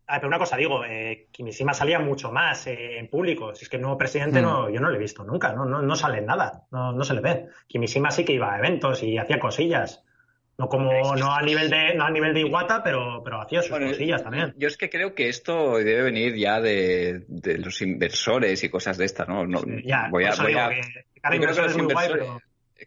pero 0.07 0.29
una 0.29 0.39
cosa 0.39 0.57
digo, 0.57 0.85
eh, 0.85 1.29
Kimishima 1.33 1.75
salía 1.75 1.99
mucho 1.99 2.31
más 2.31 2.67
eh, 2.69 2.99
en 2.99 3.09
público. 3.09 3.55
Si 3.55 3.65
es 3.65 3.69
que 3.69 3.77
el 3.77 3.83
nuevo 3.83 3.99
presidente 3.99 4.41
no, 4.41 4.69
hmm. 4.69 4.73
yo 4.73 4.81
no 4.81 4.89
lo 4.89 4.95
he 4.95 5.01
visto 5.01 5.25
nunca, 5.25 5.53
no, 5.53 5.65
no, 5.65 5.83
no 5.83 5.97
sale 5.97 6.21
nada, 6.21 6.65
no, 6.71 6.93
no 6.93 7.05
se 7.05 7.15
le 7.15 7.21
ve. 7.21 7.47
Kimishima 7.67 8.11
sí 8.11 8.25
que 8.25 8.35
iba 8.35 8.55
a 8.55 8.59
eventos 8.59 9.03
y 9.03 9.19
hacía 9.19 9.41
cosillas 9.41 10.06
No 10.59 10.69
como 10.69 11.15
no 11.17 11.35
a 11.35 11.43
nivel 11.43 11.69
de 11.69 11.95
no 11.95 12.05
a 12.05 12.11
nivel 12.11 12.33
de 12.33 12.41
Iguata, 12.41 12.83
pero 12.83 13.23
pero 13.23 13.43
hacía 13.43 13.61
sus 13.61 13.79
cosillas 13.79 14.23
también. 14.23 14.55
Yo 14.57 14.69
es 14.69 14.79
que 14.79 14.89
creo 14.89 15.15
que 15.15 15.29
esto 15.29 15.77
debe 15.77 16.03
venir 16.03 16.35
ya 16.35 16.61
de, 16.61 17.25
los 17.59 17.83
inversores 17.83 18.65
y 18.65 18.71
cosas 18.71 18.97
de 18.97 19.05
estas, 19.05 19.29
¿no? 19.29 19.47
no 19.47 19.61
ya, 19.85 20.09
voy 20.11 20.25
a, 20.25 20.35
voy 20.35 20.55
a... 20.55 20.71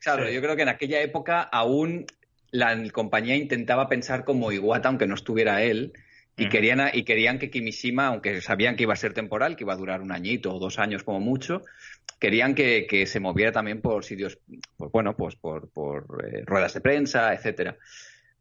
Claro, 0.02 0.30
yo 0.30 0.42
creo 0.42 0.56
que 0.56 0.62
en 0.64 0.70
aquella 0.70 1.02
época 1.02 1.42
aún 1.42 2.06
la 2.52 2.76
compañía 2.92 3.36
intentaba 3.36 3.88
pensar 3.88 4.24
como 4.24 4.52
Iwata, 4.52 4.90
aunque 4.90 5.08
no 5.08 5.16
estuviera 5.16 5.62
él, 5.62 5.94
y, 6.38 6.48
querían, 6.48 6.90
y 6.94 7.04
querían 7.04 7.38
que 7.38 7.50
Kimishima, 7.50 8.08
aunque 8.08 8.42
sabían 8.42 8.76
que 8.76 8.84
iba 8.84 8.94
a 8.94 8.98
ser 8.98 9.14
temporal, 9.14 9.56
que 9.56 9.66
iba 9.66 9.74
a 9.74 9.78
durar 9.78 10.02
un 10.02 10.12
añito 10.12 10.54
o 10.54 10.60
dos 10.60 10.80
años 10.80 11.04
como 11.04 11.20
mucho, 11.20 11.64
querían 12.20 12.54
que, 12.54 13.06
se 13.08 13.20
moviera 13.20 13.52
también 13.52 13.82
por 13.82 14.04
sitios, 14.04 14.40
pues 14.78 14.92
bueno, 14.92 15.16
pues 15.16 15.36
por, 15.36 15.70
por 15.72 16.06
eh, 16.26 16.44
ruedas 16.46 16.74
de 16.74 16.82
prensa, 16.82 17.34
etcétera. 17.34 17.78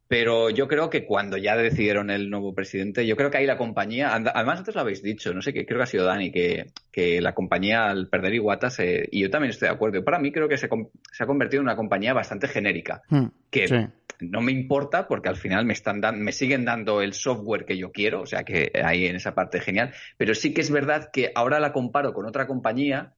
Pero 0.09 0.49
yo 0.49 0.69
creo 0.69 0.89
que 0.89 1.05
cuando 1.05 1.37
ya 1.37 1.55
decidieron 1.55 2.11
el 2.11 2.31
nuevo 2.31 2.55
presidente, 2.55 3.07
yo 3.07 3.15
creo 3.15 3.31
que 3.31 3.37
ahí 3.37 3.47
la 3.47 3.59
compañía, 3.59 4.15
además 4.15 4.59
antes 4.59 4.75
lo 4.75 4.81
habéis 4.81 5.03
dicho, 5.03 5.35
no 5.35 5.43
sé, 5.43 5.53
qué, 5.53 5.67
creo 5.67 5.79
que 5.79 5.83
ha 5.83 5.87
sido 5.87 6.07
Dani, 6.07 6.33
que, 6.33 6.73
que 6.91 7.21
la 7.21 7.35
compañía 7.35 7.91
al 7.91 8.09
perder 8.09 8.35
Iguata, 8.35 8.71
se, 8.71 9.07
y 9.13 9.21
yo 9.21 9.31
también 9.31 9.51
estoy 9.51 9.69
de 9.69 9.75
acuerdo, 9.75 10.03
para 10.03 10.19
mí 10.19 10.33
creo 10.33 10.49
que 10.49 10.57
se, 10.57 10.67
se 11.13 11.23
ha 11.23 11.27
convertido 11.27 11.61
en 11.61 11.67
una 11.67 11.77
compañía 11.77 12.15
bastante 12.15 12.49
genérica, 12.49 13.03
hmm, 13.11 13.27
que 13.51 13.91
no 14.21 14.41
me 14.41 14.51
importa 14.51 15.07
porque 15.07 15.29
al 15.29 15.37
final 15.37 15.67
me, 15.67 15.75
están 15.75 16.01
me 16.19 16.33
siguen 16.33 16.65
dando 16.65 17.03
el 17.03 17.13
software 17.13 17.67
que 17.67 17.77
yo 17.77 17.93
quiero, 17.93 18.23
o 18.23 18.27
sea 18.27 18.45
que 18.45 18.73
ahí 18.83 19.07
en 19.07 19.17
esa 19.17 19.35
parte 19.35 19.61
genial, 19.61 19.93
pero 20.17 20.35
sí 20.35 20.55
que 20.55 20.63
es 20.63 20.71
verdad 20.71 21.11
que 21.13 21.33
ahora 21.35 21.61
la 21.61 21.75
comparo 21.75 22.15
con 22.15 22.25
otra 22.25 22.47
compañía 22.47 23.13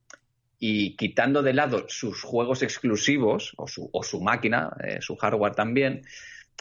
y 0.63 0.95
quitando 0.95 1.43
de 1.43 1.55
lado 1.55 1.87
sus 1.89 2.23
juegos 2.23 2.63
exclusivos 2.63 3.55
o 3.57 3.67
su, 3.67 3.89
o 3.93 4.03
su 4.03 4.21
máquina, 4.21 4.71
eh, 4.85 4.99
su 5.01 5.17
hardware 5.17 5.55
también, 5.55 6.03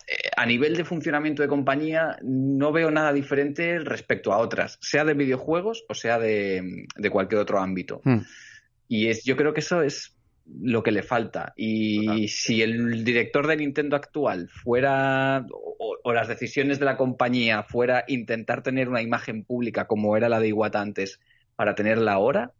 eh, 0.07 0.29
a 0.37 0.45
nivel 0.45 0.77
de 0.77 0.85
funcionamiento 0.85 1.41
de 1.41 1.49
compañía 1.49 2.17
no 2.23 2.71
veo 2.71 2.89
nada 2.91 3.11
diferente 3.11 3.77
respecto 3.79 4.31
a 4.31 4.37
otras, 4.37 4.79
sea 4.81 5.03
de 5.03 5.13
videojuegos 5.13 5.83
o 5.89 5.93
sea 5.93 6.17
de, 6.17 6.87
cualquier 7.11 7.41
otro 7.41 7.59
ámbito. 7.59 8.01
Hmm. 8.05 8.19
Y 8.87 9.09
es, 9.09 9.25
yo 9.25 9.35
creo 9.35 9.53
que 9.53 9.59
eso 9.59 9.81
es 9.81 10.15
lo 10.61 10.81
que 10.81 10.91
le 10.91 11.03
falta. 11.03 11.53
Y 11.57 12.27
si 12.29 12.61
el 12.61 13.03
director 13.03 13.45
de 13.47 13.57
Nintendo 13.57 13.97
actual 13.97 14.49
fuera, 14.49 15.45
o, 15.51 16.13
las 16.13 16.27
decisiones 16.27 16.79
de 16.79 16.85
la 16.85 16.97
compañía 16.97 17.63
fuera 17.63 18.05
intentar 18.07 18.63
tener 18.63 18.89
una 18.89 19.03
imagen 19.03 19.43
pública 19.43 19.85
como 19.85 20.17
era 20.17 20.27
la 20.27 20.39
de 20.39 20.47
Iwata 20.47 20.81
antes 20.81 21.19
para 21.55 21.75
tenerla 21.75 22.13
ahora, 22.13 22.53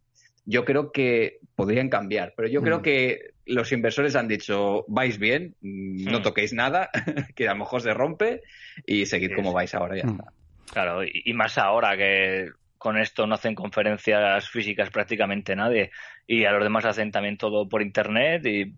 yo 0.50 0.64
creo 0.64 0.90
que 0.90 1.38
podrían 1.54 1.88
cambiar. 1.88 2.34
Pero 2.36 2.48
yo 2.48 2.60
creo 2.60 2.80
hmm. 2.80 2.82
que 2.82 3.30
los 3.46 3.70
inversores 3.72 4.16
han 4.16 4.28
dicho, 4.28 4.84
vais 4.88 5.18
bien, 5.18 5.54
no 5.60 6.18
hmm. 6.18 6.22
toquéis 6.22 6.52
nada, 6.52 6.90
que 7.36 7.48
a 7.48 7.52
lo 7.52 7.60
mejor 7.60 7.80
se 7.80 7.94
rompe 7.94 8.42
y 8.84 9.06
seguid 9.06 9.34
como 9.34 9.52
vais 9.52 9.74
ahora 9.74 9.96
ya 9.96 10.08
está. 10.08 10.24
Claro, 10.72 11.02
y, 11.04 11.32
más 11.34 11.58
ahora 11.58 11.96
que 11.96 12.50
con 12.78 12.96
esto 12.98 13.26
no 13.26 13.34
hacen 13.34 13.54
conferencias 13.54 14.48
físicas 14.48 14.90
prácticamente 14.90 15.54
nadie 15.54 15.90
y 16.26 16.44
a 16.44 16.52
los 16.52 16.62
demás 16.62 16.84
hacen 16.84 17.10
también 17.10 17.36
todo 17.36 17.68
por 17.68 17.82
internet 17.82 18.46
y 18.46 18.72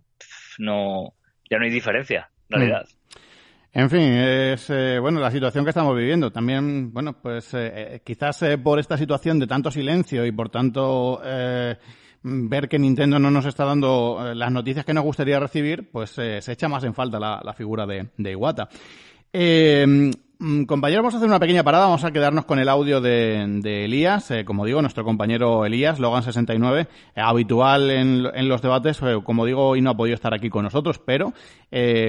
no 0.59 1.14
ya 1.49 1.59
no 1.59 1.64
hay 1.64 1.70
diferencia 1.70 2.31
en 2.49 2.59
realidad. 2.59 2.89
En 3.75 3.89
fin, 3.89 4.01
es 4.01 4.68
eh, 4.68 4.99
bueno 5.01 5.18
la 5.18 5.31
situación 5.31 5.64
que 5.64 5.70
estamos 5.70 5.97
viviendo. 5.97 6.31
También, 6.31 6.93
bueno, 6.93 7.14
pues 7.14 7.55
eh, 7.55 7.73
eh, 7.75 8.01
quizás 8.05 8.45
por 8.62 8.79
esta 8.79 8.99
situación 8.99 9.39
de 9.39 9.47
tanto 9.47 9.70
silencio 9.70 10.27
y 10.27 10.33
por 10.33 10.51
tanto 10.51 11.20
ver 12.23 12.68
que 12.68 12.79
Nintendo 12.79 13.18
no 13.18 13.31
nos 13.31 13.47
está 13.47 13.64
dando 13.64 14.18
eh, 14.25 14.35
las 14.35 14.53
noticias 14.53 14.85
que 14.85 14.95
nos 14.95 15.05
gustaría 15.05 15.41
recibir, 15.41 15.91
pues 15.91 16.16
eh, 16.18 16.41
se 16.41 16.53
echa 16.53 16.68
más 16.68 16.85
en 16.85 16.95
falta 16.95 17.18
la, 17.18 17.55
figura 17.55 17.87
de, 17.87 18.09
de 18.16 18.31
Iwata. 18.31 18.68
Eh, 20.43 20.45
mm, 20.45 20.64
compañeros, 20.64 21.03
vamos 21.03 21.14
a 21.14 21.16
hacer 21.18 21.28
una 21.28 21.38
pequeña 21.38 21.62
parada, 21.62 21.84
vamos 21.84 22.05
a 22.05 22.11
quedarnos 22.11 22.45
con 22.45 22.59
el 22.59 22.68
audio 22.68 23.01
de, 23.01 23.84
Elías, 23.84 24.32
como 24.45 24.64
digo, 24.64 24.80
nuestro 24.82 25.05
compañero 25.05 25.64
Elías, 25.64 26.01
Logan69, 26.01 26.88
habitual 27.14 27.90
en, 27.90 28.26
en, 28.34 28.49
los 28.49 28.61
debates, 28.61 29.01
como 29.24 29.47
digo, 29.47 29.68
hoy 29.68 29.80
no 29.80 29.90
ha 29.90 29.97
podido 29.97 30.14
estar 30.14 30.34
aquí 30.34 30.51
con 30.51 30.64
nosotros, 30.64 30.99
pero 30.99 31.32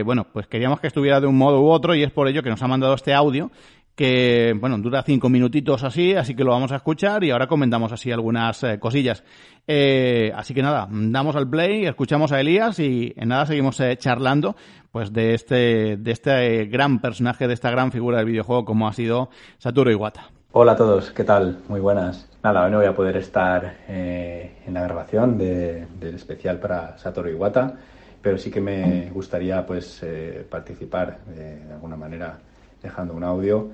bueno, 0.05 0.27
pues 0.31 0.47
queríamos 0.47 0.79
que 0.79 0.87
estuviera 0.87 1.21
de 1.21 1.27
un 1.27 1.37
modo 1.37 1.61
u 1.61 1.69
otro 1.69 1.95
y 1.95 2.03
es 2.03 2.11
por 2.11 2.27
ello 2.27 2.43
que 2.43 2.49
nos 2.49 2.61
ha 2.61 2.67
mandado 2.67 2.93
este 2.95 3.13
audio 3.13 3.51
que, 3.95 4.55
bueno, 4.59 4.77
dura 4.79 5.03
cinco 5.03 5.29
minutitos 5.29 5.83
así, 5.83 6.15
así 6.15 6.35
que 6.35 6.43
lo 6.43 6.51
vamos 6.51 6.71
a 6.71 6.77
escuchar 6.77 7.23
y 7.23 7.31
ahora 7.31 7.47
comentamos 7.47 7.91
así 7.91 8.11
algunas 8.11 8.63
eh, 8.63 8.79
cosillas. 8.79 9.23
Eh, 9.67 10.31
así 10.35 10.53
que 10.53 10.61
nada, 10.61 10.87
damos 10.89 11.35
al 11.35 11.49
play, 11.49 11.85
escuchamos 11.85 12.31
a 12.31 12.39
Elías 12.39 12.79
y 12.79 13.13
en 13.15 13.29
nada 13.29 13.45
seguimos 13.45 13.79
eh, 13.79 13.95
charlando 13.97 14.55
pues 14.91 15.13
de 15.13 15.33
este, 15.33 15.97
de 15.97 16.11
este 16.11 16.65
gran 16.65 16.99
personaje, 16.99 17.47
de 17.47 17.53
esta 17.53 17.71
gran 17.71 17.91
figura 17.91 18.17
del 18.17 18.27
videojuego 18.27 18.65
como 18.65 18.87
ha 18.87 18.93
sido 18.93 19.29
Satoru 19.57 19.91
Iwata. 19.91 20.29
Hola 20.51 20.73
a 20.73 20.75
todos, 20.75 21.11
¿qué 21.11 21.23
tal? 21.23 21.59
Muy 21.67 21.79
buenas. 21.79 22.29
Nada, 22.43 22.65
hoy 22.65 22.71
no 22.71 22.77
voy 22.77 22.85
a 22.85 22.93
poder 22.93 23.17
estar 23.17 23.77
en 23.87 24.73
la 24.73 24.83
grabación 24.83 25.37
del 25.37 26.13
especial 26.13 26.59
para 26.59 26.95
Satoru 26.99 27.29
Iwata, 27.29 27.73
pero 28.21 28.37
sí 28.37 28.51
que 28.51 28.61
me 28.61 29.09
gustaría 29.11 29.65
pues 29.65 30.05
participar 30.51 31.21
de 31.25 31.73
alguna 31.73 31.95
manera 31.95 32.37
dejando 32.83 33.13
un 33.13 33.23
audio. 33.23 33.69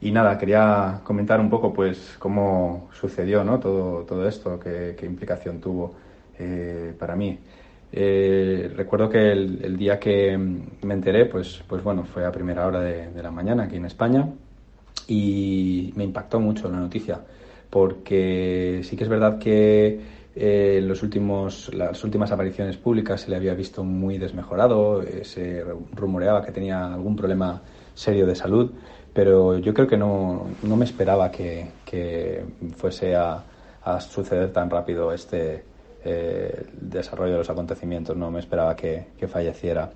Y 0.00 0.12
nada, 0.12 0.38
quería 0.38 1.00
comentar 1.02 1.40
un 1.40 1.50
poco 1.50 1.72
pues 1.72 2.16
cómo 2.18 2.88
sucedió 2.92 3.42
¿no? 3.42 3.58
todo, 3.58 4.04
todo 4.04 4.28
esto, 4.28 4.58
qué, 4.60 4.96
implicación 5.02 5.60
tuvo 5.60 5.94
eh, 6.38 6.94
para 6.98 7.16
mí. 7.16 7.38
Eh, 7.90 8.70
recuerdo 8.76 9.08
que 9.08 9.32
el, 9.32 9.76
día 9.76 9.98
que 9.98 10.36
me 10.36 10.94
enteré, 10.94 11.24
pues, 11.24 11.62
pues 11.66 11.82
bueno, 11.82 12.04
fue 12.04 12.24
a 12.24 12.30
primera 12.30 12.66
hora 12.66 12.80
de, 12.80 13.22
la 13.22 13.30
mañana 13.30 13.64
aquí 13.64 13.76
en 13.76 13.86
España 13.86 14.28
y 15.08 15.92
me 15.96 16.04
impactó 16.04 16.38
mucho 16.38 16.70
la 16.70 16.78
noticia, 16.78 17.20
porque 17.70 18.82
sí 18.84 18.94
que 18.94 19.04
es 19.04 19.10
verdad 19.10 19.38
que 19.38 20.00
eh, 20.36 20.80
los 20.82 21.02
últimos, 21.02 21.74
las 21.74 22.04
últimas 22.04 22.30
apariciones 22.30 22.76
públicas 22.76 23.22
se 23.22 23.30
le 23.30 23.36
había 23.36 23.54
visto 23.54 23.82
muy 23.82 24.18
desmejorado, 24.18 25.02
se 25.22 25.64
rumoreaba 25.94 26.44
que 26.44 26.52
tenía 26.52 26.92
algún 26.92 27.16
problema 27.16 27.62
serio 27.98 28.26
de 28.26 28.34
salud, 28.36 28.70
pero 29.12 29.58
yo 29.58 29.74
creo 29.74 29.88
que 29.88 29.96
no, 29.96 30.46
no 30.62 30.76
me 30.76 30.84
esperaba 30.84 31.30
que, 31.30 31.66
que 31.84 32.44
fuese 32.76 33.16
a, 33.16 33.42
a, 33.82 34.00
suceder 34.00 34.52
tan 34.52 34.70
rápido 34.70 35.12
este 35.12 35.64
eh, 36.04 36.66
desarrollo 36.80 37.32
de 37.32 37.38
los 37.38 37.50
acontecimientos, 37.50 38.16
no 38.16 38.30
me 38.30 38.38
esperaba 38.38 38.76
que, 38.76 39.08
que 39.18 39.26
falleciera. 39.26 39.90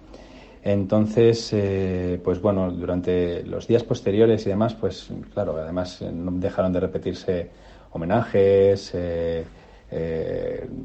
Entonces, 0.64 1.50
eh, 1.52 2.20
pues 2.22 2.40
bueno, 2.40 2.72
durante 2.72 3.44
los 3.44 3.68
días 3.68 3.84
posteriores 3.84 4.46
y 4.46 4.48
demás, 4.48 4.74
pues 4.74 5.08
claro, 5.32 5.56
además 5.56 6.02
eh, 6.02 6.10
no 6.12 6.32
dejaron 6.32 6.72
de 6.72 6.80
repetirse 6.80 7.50
homenajes, 7.92 8.92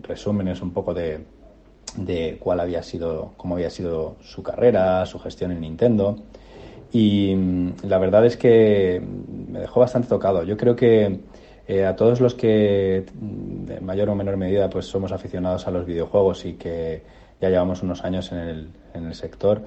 resúmenes 0.03 0.61
un 0.61 0.72
poco 0.72 0.93
de, 0.93 1.22
de 1.95 2.38
cuál 2.39 2.59
había 2.59 2.84
sido, 2.84 3.34
cómo 3.38 3.55
había 3.55 3.70
sido 3.70 4.18
su 4.22 4.43
carrera, 4.43 5.05
su 5.05 5.18
gestión 5.20 5.51
en 5.51 5.61
Nintendo. 5.61 6.18
Y 6.91 7.35
mm, 7.35 7.73
la 7.83 7.97
verdad 7.97 8.25
es 8.25 8.38
que 8.38 9.01
me 9.47 9.59
dejó 9.59 9.81
bastante 9.81 10.07
tocado. 10.07 10.43
Yo 10.43 10.57
creo 10.57 10.75
que 10.75 11.19
eh, 11.67 11.85
a 11.85 11.95
todos 11.95 12.21
los 12.21 12.33
que 12.33 13.05
mm, 13.13 13.65
de 13.65 13.81
mayor 13.81 14.09
o 14.09 14.15
menor 14.15 14.38
medida 14.38 14.69
pues 14.69 14.85
somos 14.85 15.11
aficionados 15.11 15.67
a 15.67 15.71
los 15.71 15.85
videojuegos 15.85 16.45
y 16.45 16.53
que 16.53 17.01
ya 17.41 17.49
llevamos 17.49 17.83
unos 17.83 18.03
años 18.03 18.31
en 18.31 18.38
el, 18.39 18.69
en 18.93 19.05
el 19.05 19.13
sector, 19.13 19.61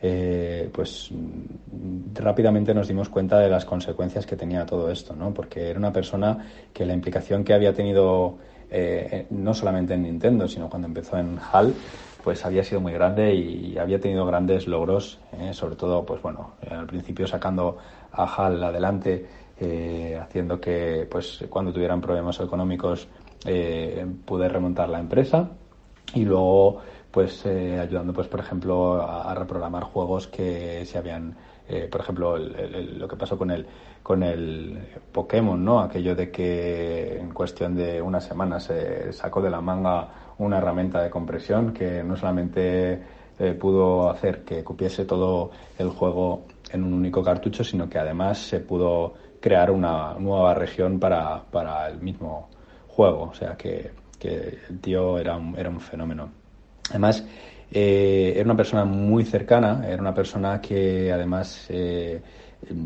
eh, 0.00 0.70
pues 0.72 1.10
mm, 1.10 2.14
rápidamente 2.14 2.72
nos 2.72 2.88
dimos 2.88 3.08
cuenta 3.08 3.38
de 3.38 3.48
las 3.48 3.64
consecuencias 3.64 4.26
que 4.26 4.36
tenía 4.36 4.64
todo 4.64 4.90
esto, 4.90 5.14
¿no? 5.14 5.34
Porque 5.34 5.68
era 5.70 5.78
una 5.78 5.92
persona 5.92 6.38
que 6.72 6.86
la 6.86 6.94
implicación 6.94 7.44
que 7.44 7.52
había 7.52 7.74
tenido 7.74 8.38
eh, 8.70 9.26
no 9.30 9.52
solamente 9.52 9.94
en 9.94 10.04
Nintendo, 10.04 10.46
sino 10.46 10.70
cuando 10.70 10.86
empezó 10.86 11.18
en 11.18 11.36
HAL, 11.38 11.74
pues 12.22 12.44
había 12.44 12.62
sido 12.62 12.80
muy 12.80 12.92
grande 12.92 13.34
y 13.34 13.78
había 13.78 14.00
tenido 14.00 14.24
grandes 14.26 14.66
logros, 14.66 15.18
eh, 15.32 15.52
sobre 15.52 15.76
todo, 15.76 16.04
pues 16.04 16.20
bueno, 16.22 16.52
al 16.68 16.86
principio 16.86 17.26
sacando 17.26 17.78
a 18.12 18.24
HAL 18.24 18.62
adelante, 18.62 19.26
eh, 19.58 20.18
haciendo 20.20 20.60
que, 20.60 21.06
pues 21.10 21.44
cuando 21.48 21.72
tuvieran 21.72 22.00
problemas 22.00 22.40
económicos, 22.40 23.08
eh, 23.44 24.06
pude 24.24 24.48
remontar 24.48 24.88
la 24.88 25.00
empresa 25.00 25.50
y 26.14 26.24
luego, 26.24 26.80
pues 27.10 27.46
ayudando, 27.46 28.12
pues 28.12 28.28
por 28.28 28.40
ejemplo, 28.40 29.02
a, 29.02 29.34
reprogramar 29.34 29.84
juegos 29.84 30.28
que 30.28 30.84
se 30.84 30.98
habían, 30.98 31.36
por 31.90 32.00
ejemplo, 32.00 32.36
lo 32.36 33.08
que 33.08 33.16
pasó 33.16 33.38
con 33.38 33.50
el 33.50 33.66
con 34.02 34.22
el 34.22 34.78
Pokémon, 35.12 35.62
¿no? 35.62 35.80
Aquello 35.80 36.14
de 36.14 36.30
que 36.30 37.18
en 37.18 37.32
cuestión 37.32 37.76
de 37.76 38.00
una 38.00 38.20
semana 38.20 38.58
se 38.58 39.12
sacó 39.12 39.40
de 39.42 39.50
la 39.50 39.60
manga 39.60 40.08
una 40.40 40.58
herramienta 40.58 41.02
de 41.02 41.10
compresión 41.10 41.72
que 41.72 42.02
no 42.02 42.16
solamente 42.16 43.00
eh, 43.38 43.52
pudo 43.52 44.10
hacer 44.10 44.42
que 44.44 44.64
cupiese 44.64 45.04
todo 45.04 45.50
el 45.78 45.90
juego 45.90 46.44
en 46.72 46.84
un 46.84 46.92
único 46.94 47.22
cartucho, 47.22 47.62
sino 47.64 47.88
que 47.88 47.98
además 47.98 48.38
se 48.38 48.60
pudo 48.60 49.14
crear 49.40 49.70
una 49.70 50.14
nueva 50.18 50.54
región 50.54 50.98
para, 50.98 51.42
para 51.42 51.88
el 51.88 52.00
mismo 52.00 52.48
juego. 52.88 53.30
O 53.30 53.34
sea 53.34 53.56
que, 53.56 53.90
que 54.18 54.58
el 54.68 54.80
tío 54.80 55.18
era 55.18 55.36
un, 55.36 55.56
era 55.58 55.70
un 55.70 55.80
fenómeno. 55.80 56.30
Además, 56.90 57.24
eh, 57.70 58.32
era 58.34 58.44
una 58.44 58.56
persona 58.56 58.84
muy 58.84 59.24
cercana, 59.24 59.86
era 59.86 60.00
una 60.00 60.14
persona 60.14 60.60
que 60.60 61.12
además 61.12 61.66
eh, 61.68 62.20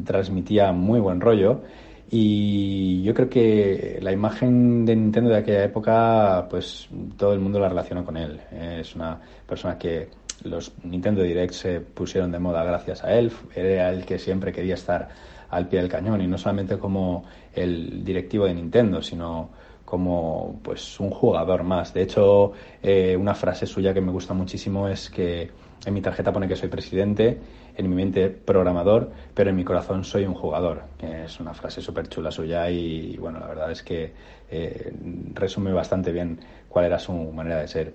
transmitía 0.04 0.72
muy 0.72 1.00
buen 1.00 1.20
rollo. 1.20 1.62
Y 2.10 3.02
yo 3.02 3.14
creo 3.14 3.28
que 3.28 3.98
la 4.02 4.12
imagen 4.12 4.84
de 4.84 4.94
Nintendo 4.94 5.30
de 5.30 5.38
aquella 5.38 5.64
época, 5.64 6.46
pues 6.48 6.88
todo 7.16 7.32
el 7.32 7.40
mundo 7.40 7.58
la 7.58 7.68
relaciona 7.68 8.04
con 8.04 8.16
él. 8.16 8.40
Es 8.52 8.94
una 8.94 9.18
persona 9.46 9.78
que 9.78 10.08
los 10.44 10.72
Nintendo 10.84 11.22
Direct 11.22 11.54
se 11.54 11.80
pusieron 11.80 12.30
de 12.30 12.38
moda 12.38 12.62
gracias 12.64 13.02
a 13.04 13.14
él. 13.14 13.32
Era 13.54 13.90
el 13.90 14.04
que 14.04 14.18
siempre 14.18 14.52
quería 14.52 14.74
estar 14.74 15.08
al 15.50 15.68
pie 15.68 15.80
del 15.80 15.88
cañón 15.88 16.20
y 16.20 16.26
no 16.26 16.36
solamente 16.36 16.78
como 16.78 17.24
el 17.54 18.04
directivo 18.04 18.46
de 18.46 18.54
Nintendo, 18.54 19.00
sino 19.00 19.50
como 19.84 20.60
pues 20.62 20.98
un 21.00 21.10
jugador 21.10 21.62
más. 21.62 21.94
De 21.94 22.02
hecho, 22.02 22.52
eh, 22.82 23.16
una 23.16 23.34
frase 23.34 23.66
suya 23.66 23.94
que 23.94 24.00
me 24.00 24.10
gusta 24.10 24.34
muchísimo 24.34 24.88
es 24.88 25.10
que 25.10 25.50
en 25.84 25.94
mi 25.94 26.00
tarjeta 26.00 26.32
pone 26.32 26.48
que 26.48 26.56
soy 26.56 26.68
presidente, 26.68 27.38
en 27.76 27.88
mi 27.88 27.94
mente 27.94 28.28
programador, 28.30 29.10
pero 29.34 29.50
en 29.50 29.56
mi 29.56 29.64
corazón 29.64 30.04
soy 30.04 30.24
un 30.24 30.34
jugador. 30.34 30.82
Es 31.00 31.40
una 31.40 31.54
frase 31.54 31.80
súper 31.80 32.08
chula 32.08 32.30
suya 32.30 32.70
y, 32.70 33.16
bueno, 33.16 33.40
la 33.40 33.46
verdad 33.46 33.70
es 33.70 33.82
que 33.82 34.12
eh, 34.50 34.92
resume 35.34 35.72
bastante 35.72 36.12
bien 36.12 36.38
cuál 36.68 36.86
era 36.86 36.98
su 36.98 37.12
manera 37.12 37.60
de 37.60 37.68
ser. 37.68 37.94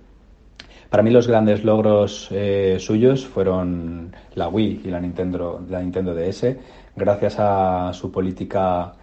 Para 0.90 1.04
mí 1.04 1.12
los 1.12 1.28
grandes 1.28 1.64
logros 1.64 2.30
eh, 2.32 2.78
suyos 2.80 3.26
fueron 3.26 4.16
la 4.36 4.50
Wii 4.50 4.82
y 4.86 4.90
la 4.90 5.00
Nintendo, 5.00 5.64
la 5.70 5.82
Nintendo 5.82 6.16
DS. 6.16 6.56
Gracias 6.96 7.36
a 7.40 7.92
su 7.94 8.12
política 8.12 8.94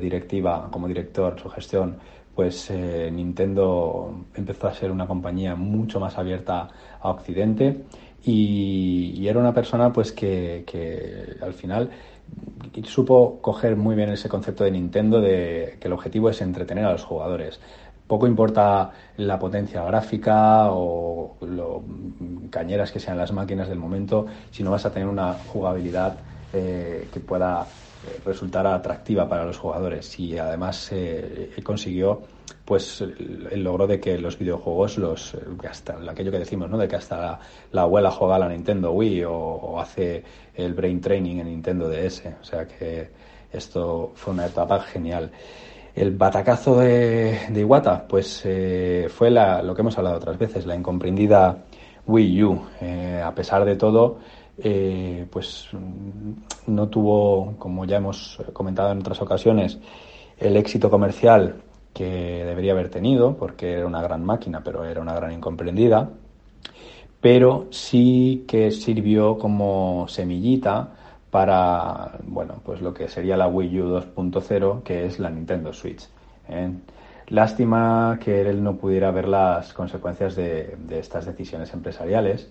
directiva 0.00 0.68
como 0.70 0.86
director, 0.86 1.40
su 1.40 1.48
gestión, 1.48 1.96
pues 2.34 2.70
eh, 2.70 3.10
Nintendo 3.12 4.24
empezó 4.34 4.68
a 4.68 4.74
ser 4.74 4.90
una 4.90 5.06
compañía 5.06 5.54
mucho 5.54 6.00
más 6.00 6.16
abierta 6.16 6.68
a 7.00 7.10
Occidente 7.10 7.84
y, 8.24 9.26
era 9.26 9.38
una 9.38 9.54
persona 9.54 9.92
pues 9.92 10.12
que, 10.12 11.36
al 11.40 11.54
final 11.54 11.90
supo 12.84 13.40
coger 13.40 13.76
muy 13.76 13.94
bien 13.94 14.10
ese 14.10 14.28
concepto 14.28 14.64
de 14.64 14.70
Nintendo 14.70 15.20
de 15.20 15.76
que 15.80 15.88
el 15.88 15.92
objetivo 15.92 16.30
es 16.30 16.40
entretener 16.40 16.84
a 16.84 16.92
los 16.92 17.04
jugadores. 17.04 17.60
Poco 18.06 18.26
importa 18.26 18.90
la 19.16 19.38
potencia 19.38 19.84
gráfica 19.84 20.70
o 20.70 21.36
lo 21.40 21.82
cañeras 22.50 22.92
que 22.92 23.00
sean 23.00 23.16
las 23.18 23.32
máquinas 23.32 23.68
del 23.68 23.78
momento, 23.78 24.26
si 24.50 24.62
no 24.62 24.70
vas 24.70 24.84
a 24.86 24.92
tener 24.92 25.08
una 25.08 25.34
jugabilidad 25.34 26.16
eh, 26.52 27.08
que 27.12 27.20
pueda 27.20 27.66
resultar 28.24 28.66
atractiva 28.66 29.28
para 29.28 29.44
los 29.44 29.58
jugadores 29.58 30.18
y 30.18 30.36
además 30.38 30.88
eh, 30.92 31.50
consiguió 31.62 32.22
pues 32.64 33.00
el, 33.00 33.62
logro 33.62 33.86
de 33.86 34.00
que 34.00 34.18
los 34.18 34.38
videojuegos 34.38 34.98
los 34.98 35.36
hasta 35.68 35.98
aquello 36.08 36.30
que 36.30 36.38
decimos 36.38 36.70
no 36.70 36.78
de 36.78 36.88
que 36.88 36.96
hasta 36.96 37.38
la, 37.70 37.82
abuela 37.82 38.10
juega 38.10 38.36
a 38.36 38.38
la 38.38 38.48
Nintendo 38.48 38.92
Wii 38.92 39.24
o, 39.24 39.80
hace 39.80 40.22
el 40.54 40.74
brain 40.74 41.00
training 41.00 41.36
en 41.38 41.46
Nintendo 41.46 41.88
DS 41.88 42.22
o 42.40 42.44
sea 42.44 42.66
que 42.66 43.10
esto 43.52 44.12
fue 44.14 44.32
una 44.32 44.46
etapa 44.46 44.80
genial. 44.80 45.30
El 45.94 46.12
batacazo 46.12 46.78
de, 46.78 47.38
Iwata 47.54 48.06
pues 48.08 48.42
eh, 48.44 49.08
fue 49.10 49.30
lo 49.30 49.74
que 49.74 49.82
hemos 49.82 49.98
hablado 49.98 50.16
otras 50.16 50.38
veces 50.38 50.64
la 50.64 50.74
incomprendida 50.74 51.64
Wii 52.06 52.44
U. 52.44 52.62
Eh, 52.80 53.20
a 53.22 53.34
pesar 53.34 53.64
de 53.66 53.76
todo 53.76 54.18
eh, 54.58 55.26
pues 55.30 55.68
no 56.66 56.88
tuvo, 56.88 57.54
como 57.58 57.84
ya 57.84 57.98
hemos 57.98 58.38
comentado 58.52 58.92
en 58.92 58.98
otras 58.98 59.20
ocasiones, 59.20 59.78
el 60.38 60.56
éxito 60.56 60.88
comercial 60.90 61.56
que 61.92 62.44
debería 62.44 62.72
haber 62.72 62.90
tenido, 62.90 63.36
porque 63.36 63.72
era 63.72 63.86
una 63.86 64.02
gran 64.02 64.24
máquina, 64.24 64.62
pero 64.64 64.84
era 64.84 65.00
una 65.00 65.14
gran 65.14 65.32
incomprendida, 65.32 66.10
pero 67.20 67.68
sí 67.70 68.44
que 68.48 68.70
sirvió 68.70 69.38
como 69.38 70.06
semillita 70.08 70.94
para, 71.30 72.18
bueno, 72.24 72.60
pues 72.64 72.80
lo 72.82 72.92
que 72.92 73.08
sería 73.08 73.36
la 73.36 73.48
Wii 73.48 73.80
U 73.80 73.84
2.0, 73.86 74.82
que 74.82 75.06
es 75.06 75.18
la 75.18 75.30
Nintendo 75.30 75.72
Switch. 75.72 76.08
¿eh? 76.48 76.70
Lástima 77.28 78.18
que 78.22 78.42
él 78.42 78.62
no 78.62 78.76
pudiera 78.76 79.10
ver 79.10 79.28
las 79.28 79.72
consecuencias 79.72 80.36
de 80.36 80.76
estas 80.90 81.24
decisiones 81.24 81.72
empresariales, 81.72 82.50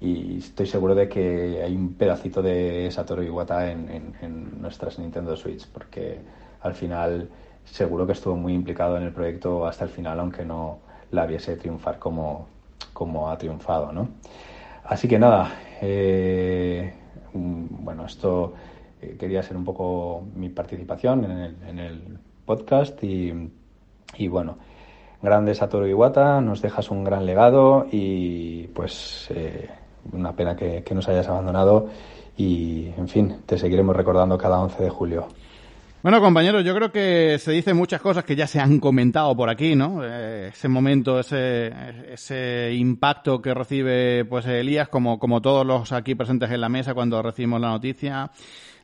y 0.00 0.38
estoy 0.38 0.66
seguro 0.66 0.94
de 0.94 1.08
que 1.08 1.62
hay 1.62 1.76
un 1.76 1.92
pedacito 1.92 2.40
de 2.40 2.90
Satoru 2.90 3.22
Iwata 3.22 3.70
en, 3.70 4.14
en, 4.22 4.60
nuestras 4.60 4.98
Nintendo 4.98 5.36
Switch, 5.36 5.66
porque 5.68 6.18
al 6.62 6.74
final 6.74 7.28
seguro 7.64 8.06
que 8.06 8.12
estuvo 8.12 8.36
muy 8.36 8.54
implicado 8.54 8.96
en 8.96 9.04
el 9.04 9.12
proyecto 9.12 9.66
hasta 9.66 9.84
el 9.84 9.90
final, 9.90 10.20
aunque 10.20 10.44
no 10.44 10.78
la 11.10 11.26
viese 11.26 11.56
triunfar 11.56 11.98
como, 11.98 12.46
como 12.92 13.30
ha 13.30 13.38
triunfado, 13.38 13.92
¿no? 13.92 14.08
Así 14.84 15.06
que 15.06 15.18
nada, 15.18 15.52
eh, 15.80 16.92
bueno, 17.32 18.06
esto 18.06 18.54
eh, 19.00 19.16
quería 19.18 19.42
ser 19.42 19.56
un 19.56 19.64
poco 19.64 20.22
mi 20.34 20.48
participación 20.48 21.24
en 21.24 21.30
el, 21.30 21.56
en 21.66 21.78
el 21.78 22.18
podcast 22.44 23.02
y, 23.04 23.50
y 24.16 24.28
bueno, 24.28 24.58
grande 25.22 25.54
Satoru 25.54 25.86
Iwata, 25.86 26.40
nos 26.40 26.62
dejas 26.62 26.90
un 26.90 27.04
gran 27.04 27.26
legado 27.26 27.86
y 27.90 28.66
pues 28.68 29.28
eh, 29.30 29.68
una 30.12 30.32
pena 30.32 30.56
que, 30.56 30.82
nos 30.94 31.08
hayas 31.08 31.28
abandonado 31.28 31.88
y, 32.36 32.86
en 32.96 33.08
fin, 33.08 33.42
te 33.46 33.58
seguiremos 33.58 33.94
recordando 33.94 34.38
cada 34.38 34.60
11 34.60 34.82
de 34.82 34.90
julio. 34.90 35.28
Bueno, 36.02 36.18
compañeros, 36.22 36.64
yo 36.64 36.74
creo 36.74 36.90
que 36.90 37.36
se 37.38 37.52
dicen 37.52 37.76
muchas 37.76 38.00
cosas 38.00 38.24
que 38.24 38.34
ya 38.34 38.46
se 38.46 38.58
han 38.58 38.80
comentado 38.80 39.36
por 39.36 39.50
aquí, 39.50 39.76
¿no? 39.76 40.02
Eh, 40.02 40.48
ese 40.48 40.66
momento, 40.66 41.20
ese, 41.20 41.70
ese 42.10 42.72
impacto 42.72 43.42
que 43.42 43.52
recibe 43.52 44.24
pues 44.24 44.46
Elías, 44.46 44.88
como, 44.88 45.18
como 45.18 45.42
todos 45.42 45.66
los 45.66 45.92
aquí 45.92 46.14
presentes 46.14 46.50
en 46.50 46.62
la 46.62 46.70
mesa 46.70 46.94
cuando 46.94 47.20
recibimos 47.20 47.60
la 47.60 47.68
noticia 47.68 48.30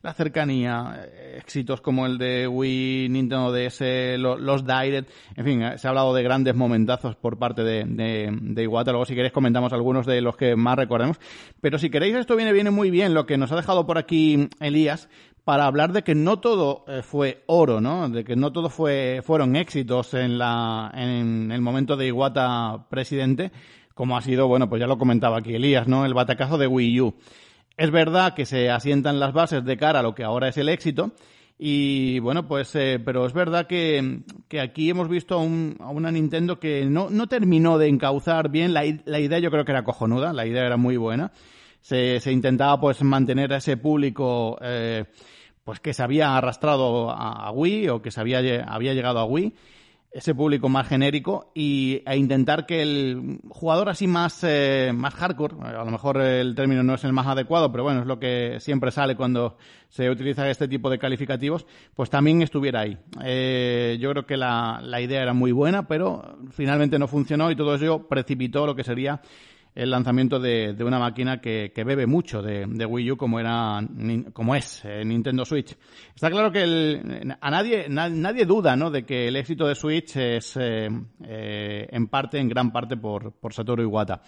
la 0.07 0.15
cercanía, 0.15 1.05
éxitos 1.37 1.81
como 1.81 2.07
el 2.07 2.17
de 2.17 2.47
Wii, 2.47 3.09
Nintendo 3.09 3.51
DS, 3.51 4.17
los, 4.19 4.65
Direct, 4.65 5.11
en 5.35 5.45
fin, 5.45 5.63
eh, 5.63 5.79
se 5.79 5.89
ha 5.89 5.91
hablado 5.91 6.15
de 6.15 6.23
grandes 6.23 6.55
momentazos 6.55 7.17
por 7.17 7.39
parte 7.39 7.65
de, 7.65 7.85
de, 7.85 8.63
Iwata, 8.63 8.93
luego 8.93 9.05
si 9.05 9.17
queréis 9.17 9.33
comentamos 9.33 9.73
algunos 9.73 10.07
de 10.07 10.21
los 10.21 10.37
que 10.37 10.55
más 10.55 10.77
recordemos, 10.77 11.19
pero 11.61 11.77
si 11.77 11.91
queréis 11.91 12.15
esto 12.15 12.37
viene, 12.37 12.53
viene 12.53 12.71
muy 12.71 12.93
bien 12.93 13.15
lo 13.15 13.27
que 13.27 13.37
nos 13.37 13.51
ha 13.51 13.57
dejado 13.57 13.85
por 13.85 13.99
aquí 13.99 14.49
Elías, 14.61 15.09
para 15.43 15.67
hablar 15.67 15.93
de 15.93 16.05
que 16.05 16.15
no 16.15 16.39
todo 16.39 16.85
eh, 16.87 17.03
fue 17.03 17.43
oro, 17.47 17.81
¿no? 17.81 18.09
De 18.09 18.23
que 18.23 18.37
no 18.37 18.53
todo 18.53 18.71
fue, 18.71 19.23
fueron 19.25 19.57
éxitos 19.57 20.15
en 20.15 20.39
la, 20.39 20.93
en 20.95 21.51
el 21.51 21.61
momento 21.61 21.97
de 21.97 22.07
Iwata 22.07 22.87
presidente, 22.89 23.51
como 23.93 24.17
ha 24.17 24.23
sido, 24.23 24.47
bueno, 24.47 24.69
pues 24.69 24.79
ya 24.79 24.87
lo 24.87 24.99
comentaba 24.99 25.39
aquí 25.39 25.57
Elías, 25.57 25.89
¿no? 25.89 26.07
El 26.07 26.15
batacazo 26.15 26.59
de 26.59 26.69
Wii 26.69 27.01
U. 27.01 27.15
Es 27.77 27.91
verdad 27.91 28.35
que 28.35 28.47
se 28.47 28.71
asientan 28.71 29.21
las 29.21 29.35
bases 29.35 29.65
de 29.65 29.77
cara 29.77 30.01
a 30.01 30.03
lo 30.03 30.15
que 30.15 30.25
ahora 30.25 30.49
es 30.49 30.57
el 30.57 30.69
éxito. 30.69 31.13
Y 31.59 32.19
bueno, 32.21 32.47
pues, 32.47 32.75
eh, 32.75 33.01
pero 33.03 33.27
es 33.27 33.33
verdad 33.33 33.67
que, 33.67 34.21
que 34.49 34.61
aquí 34.61 34.91
hemos 34.91 35.09
visto 35.09 35.35
a, 35.35 35.39
un, 35.39 35.77
a, 35.81 35.91
una 35.91 36.11
Nintendo 36.11 36.59
que 36.59 36.85
no, 36.85 37.09
no 37.11 37.29
terminó 37.29 37.79
de 37.79 37.89
encauzar 37.89 38.51
bien. 38.51 38.75
La, 38.75 38.85
la, 39.05 39.21
idea 39.21 39.39
yo 39.39 39.51
creo 39.51 39.65
que 39.65 39.73
era 39.73 39.85
cojonuda, 39.85 40.33
la 40.33 40.47
idea 40.47 40.67
era 40.67 40.77
muy 40.77 40.97
buena. 40.97 41.33
Se, 41.81 42.21
se 42.21 42.33
intentaba 42.33 42.81
pues 42.81 43.03
mantener 43.03 43.53
a 43.53 43.59
ese 43.59 43.77
público 43.77 44.59
eh, 44.61 45.05
pues 45.65 45.81
que 45.81 45.95
se 45.95 46.03
había 46.03 46.37
arrastrado 46.37 47.11
a, 47.11 47.47
a 47.47 47.51
Wii 47.53 47.89
o 47.89 48.03
que 48.03 48.11
se 48.11 48.21
había, 48.21 48.65
había 48.65 48.95
llegado 48.95 49.19
a 49.19 49.25
Wii 49.25 49.55
ese 50.17 50.35
público 50.35 50.71
más 50.71 50.89
genérico 50.89 51.51
y, 51.55 52.03
e 52.07 52.17
intentar 52.17 52.65
que 52.65 52.81
el 52.81 53.39
jugador 53.51 53.91
así 53.91 54.07
más, 54.07 54.43
eh, 54.45 54.91
más 54.95 55.15
hardcore, 55.15 55.57
a 55.63 55.85
lo 55.85 55.91
mejor 55.91 56.23
el 56.23 56.55
término 56.55 56.83
no 56.83 56.95
es 56.95 57.05
el 57.05 57.13
más 57.13 57.27
adecuado, 57.27 57.71
pero 57.71 57.85
bueno, 57.85 58.01
es 58.01 58.07
lo 58.07 58.19
que 58.19 58.57
siempre 58.61 58.91
sale 58.91 59.15
cuando 59.15 59.59
se 59.91 60.09
utiliza 60.09 60.49
este 60.49 60.69
tipo 60.69 60.89
de 60.89 60.99
calificativos, 60.99 61.67
pues 61.95 62.09
también 62.09 62.41
estuviera 62.41 62.81
ahí. 62.81 62.97
Eh, 63.25 63.99
yo 64.01 64.11
creo 64.13 64.25
que 64.25 64.39
la, 64.39 64.81
la 64.83 65.03
idea 65.03 65.21
era 65.21 65.35
muy 65.35 65.53
buena, 65.53 65.87
pero 65.87 66.39
finalmente 66.51 66.99
no 66.99 67.09
funcionó 67.09 67.51
y 67.51 67.57
todo 67.57 67.75
eso 67.75 68.09
precipitó 68.09 68.65
lo 68.67 68.75
que 68.75 68.85
sería 68.85 69.21
el 69.77 69.91
lanzamiento 69.91 70.41
de, 70.41 70.73
de 70.73 70.85
una 70.85 70.99
máquina 70.99 71.41
que, 71.41 71.71
que, 71.75 71.85
bebe 71.85 72.07
mucho 72.07 72.43
de, 72.43 72.65
de, 72.67 72.87
Wii 72.87 73.13
U 73.13 73.17
como 73.17 73.39
era 73.39 73.81
como 74.33 74.55
es 74.55 74.83
eh, 74.85 75.05
Nintendo 75.05 75.45
Switch. 75.45 75.77
Está 76.15 76.31
claro 76.31 76.51
que 76.51 76.63
el, 76.63 77.37
a 77.39 77.51
nadie 77.51 77.87
nadie 77.89 78.47
duda 78.47 78.75
¿no? 78.75 78.91
de 78.91 79.05
que 79.05 79.29
el 79.29 79.37
éxito 79.37 79.69
de 79.69 79.75
Switch 79.75 80.17
es 80.17 80.57
eh, 80.57 80.89
eh, 81.25 81.87
en 81.91 82.07
parte, 82.09 82.39
en 82.39 82.49
gran 82.49 82.73
parte 82.73 82.97
por, 82.97 83.33
por 83.33 83.53
Satoru 83.53 83.83
Iwata. 83.83 84.23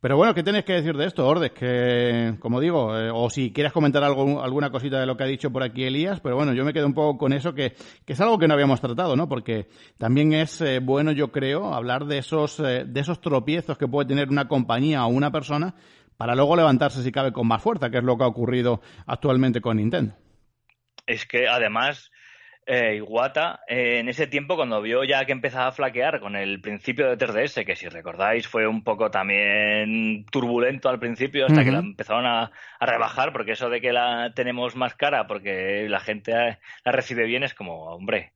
Pero 0.00 0.18
bueno, 0.18 0.34
¿qué 0.34 0.42
tienes 0.42 0.64
que 0.64 0.74
decir 0.74 0.94
de 0.96 1.06
esto, 1.06 1.26
Ordes? 1.26 1.52
Que, 1.52 2.34
como 2.38 2.60
digo, 2.60 2.96
eh, 2.96 3.10
o 3.12 3.30
si 3.30 3.50
quieres 3.50 3.72
comentar 3.72 4.04
alguna 4.04 4.70
cosita 4.70 5.00
de 5.00 5.06
lo 5.06 5.16
que 5.16 5.24
ha 5.24 5.26
dicho 5.26 5.50
por 5.50 5.62
aquí 5.62 5.84
Elías, 5.84 6.20
pero 6.20 6.36
bueno, 6.36 6.52
yo 6.52 6.64
me 6.64 6.74
quedo 6.74 6.86
un 6.86 6.92
poco 6.92 7.16
con 7.16 7.32
eso, 7.32 7.54
que, 7.54 7.74
que 8.04 8.12
es 8.12 8.20
algo 8.20 8.38
que 8.38 8.46
no 8.46 8.54
habíamos 8.54 8.80
tratado, 8.80 9.16
¿no? 9.16 9.26
Porque 9.26 9.68
también 9.96 10.34
es 10.34 10.60
eh, 10.60 10.80
bueno, 10.80 11.12
yo 11.12 11.32
creo, 11.32 11.72
hablar 11.72 12.04
de 12.04 12.18
esos, 12.18 12.60
eh, 12.60 12.84
de 12.86 13.00
esos 13.00 13.22
tropiezos 13.22 13.78
que 13.78 13.88
puede 13.88 14.06
tener 14.06 14.28
una 14.28 14.48
compañía 14.48 15.04
o 15.06 15.08
una 15.08 15.32
persona 15.32 15.74
para 16.18 16.34
luego 16.34 16.56
levantarse, 16.56 17.02
si 17.02 17.10
cabe, 17.10 17.32
con 17.32 17.48
más 17.48 17.62
fuerza, 17.62 17.88
que 17.88 17.98
es 17.98 18.04
lo 18.04 18.18
que 18.18 18.24
ha 18.24 18.28
ocurrido 18.28 18.82
actualmente 19.06 19.62
con 19.62 19.78
Nintendo. 19.78 20.14
Es 21.06 21.24
que 21.24 21.48
además 21.48 22.10
eh, 22.66 22.96
Iwata, 22.96 23.60
eh, 23.68 24.00
en 24.00 24.08
ese 24.08 24.26
tiempo, 24.26 24.56
cuando 24.56 24.82
vio 24.82 25.04
ya 25.04 25.24
que 25.24 25.30
empezaba 25.30 25.68
a 25.68 25.72
flaquear 25.72 26.18
con 26.18 26.34
el 26.34 26.60
principio 26.60 27.08
de 27.08 27.16
3DS, 27.16 27.64
que 27.64 27.76
si 27.76 27.88
recordáis 27.88 28.48
fue 28.48 28.66
un 28.66 28.82
poco 28.82 29.08
también 29.08 30.26
turbulento 30.32 30.88
al 30.88 30.98
principio, 30.98 31.46
hasta 31.46 31.62
que 31.62 31.70
la 31.70 31.78
empezaron 31.78 32.26
a, 32.26 32.50
rebajar, 32.80 33.32
porque 33.32 33.52
eso 33.52 33.70
de 33.70 33.80
que 33.80 33.92
la 33.92 34.32
tenemos 34.34 34.74
más 34.76 34.94
cara 34.94 35.26
porque 35.26 35.86
la 35.88 36.00
gente 36.00 36.32
la 36.84 36.92
recibe 36.92 37.24
bien 37.24 37.44
es 37.44 37.54
como, 37.54 37.84
hombre, 37.84 38.32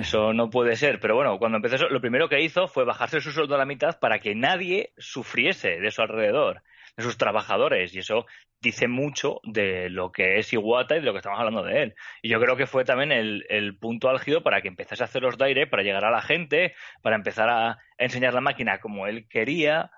eso 0.00 0.32
no 0.32 0.50
puede 0.50 0.76
ser. 0.76 0.98
Pero 1.00 1.14
bueno, 1.14 1.38
cuando 1.38 1.56
empezó 1.56 1.76
eso, 1.76 1.88
lo 1.88 2.00
primero 2.00 2.28
que 2.28 2.42
hizo 2.42 2.66
fue 2.66 2.84
bajarse 2.84 3.20
su 3.20 3.30
sueldo 3.30 3.54
a 3.54 3.58
la 3.58 3.64
mitad 3.64 3.98
para 3.98 4.18
que 4.18 4.34
nadie 4.34 4.92
sufriese 4.98 5.80
de 5.80 5.90
su 5.90 6.02
alrededor 6.02 6.62
de 6.96 7.02
sus 7.02 7.16
trabajadores 7.16 7.94
y 7.94 8.00
eso 8.00 8.26
dice 8.60 8.86
mucho 8.86 9.40
de 9.42 9.90
lo 9.90 10.12
que 10.12 10.38
es 10.38 10.52
Iwata 10.52 10.96
y 10.96 11.00
de 11.00 11.06
lo 11.06 11.12
que 11.12 11.18
estamos 11.18 11.38
hablando 11.38 11.64
de 11.64 11.82
él. 11.82 11.94
Y 12.22 12.28
yo 12.30 12.40
creo 12.40 12.56
que 12.56 12.66
fue 12.66 12.84
también 12.84 13.10
el, 13.12 13.76
punto 13.78 14.08
álgido 14.08 14.42
para 14.42 14.62
que 14.62 14.68
empezase 14.68 15.02
a 15.02 15.06
hacer 15.06 15.22
los 15.22 15.36
Dire, 15.36 15.66
para 15.66 15.82
llegar 15.82 16.04
a 16.04 16.10
la 16.10 16.22
gente, 16.22 16.74
para 17.02 17.16
empezar 17.16 17.48
a, 17.48 17.78
enseñar 17.98 18.34
la 18.34 18.40
máquina 18.40 18.78
como 18.78 19.06
él 19.06 19.26
quería. 19.28 19.90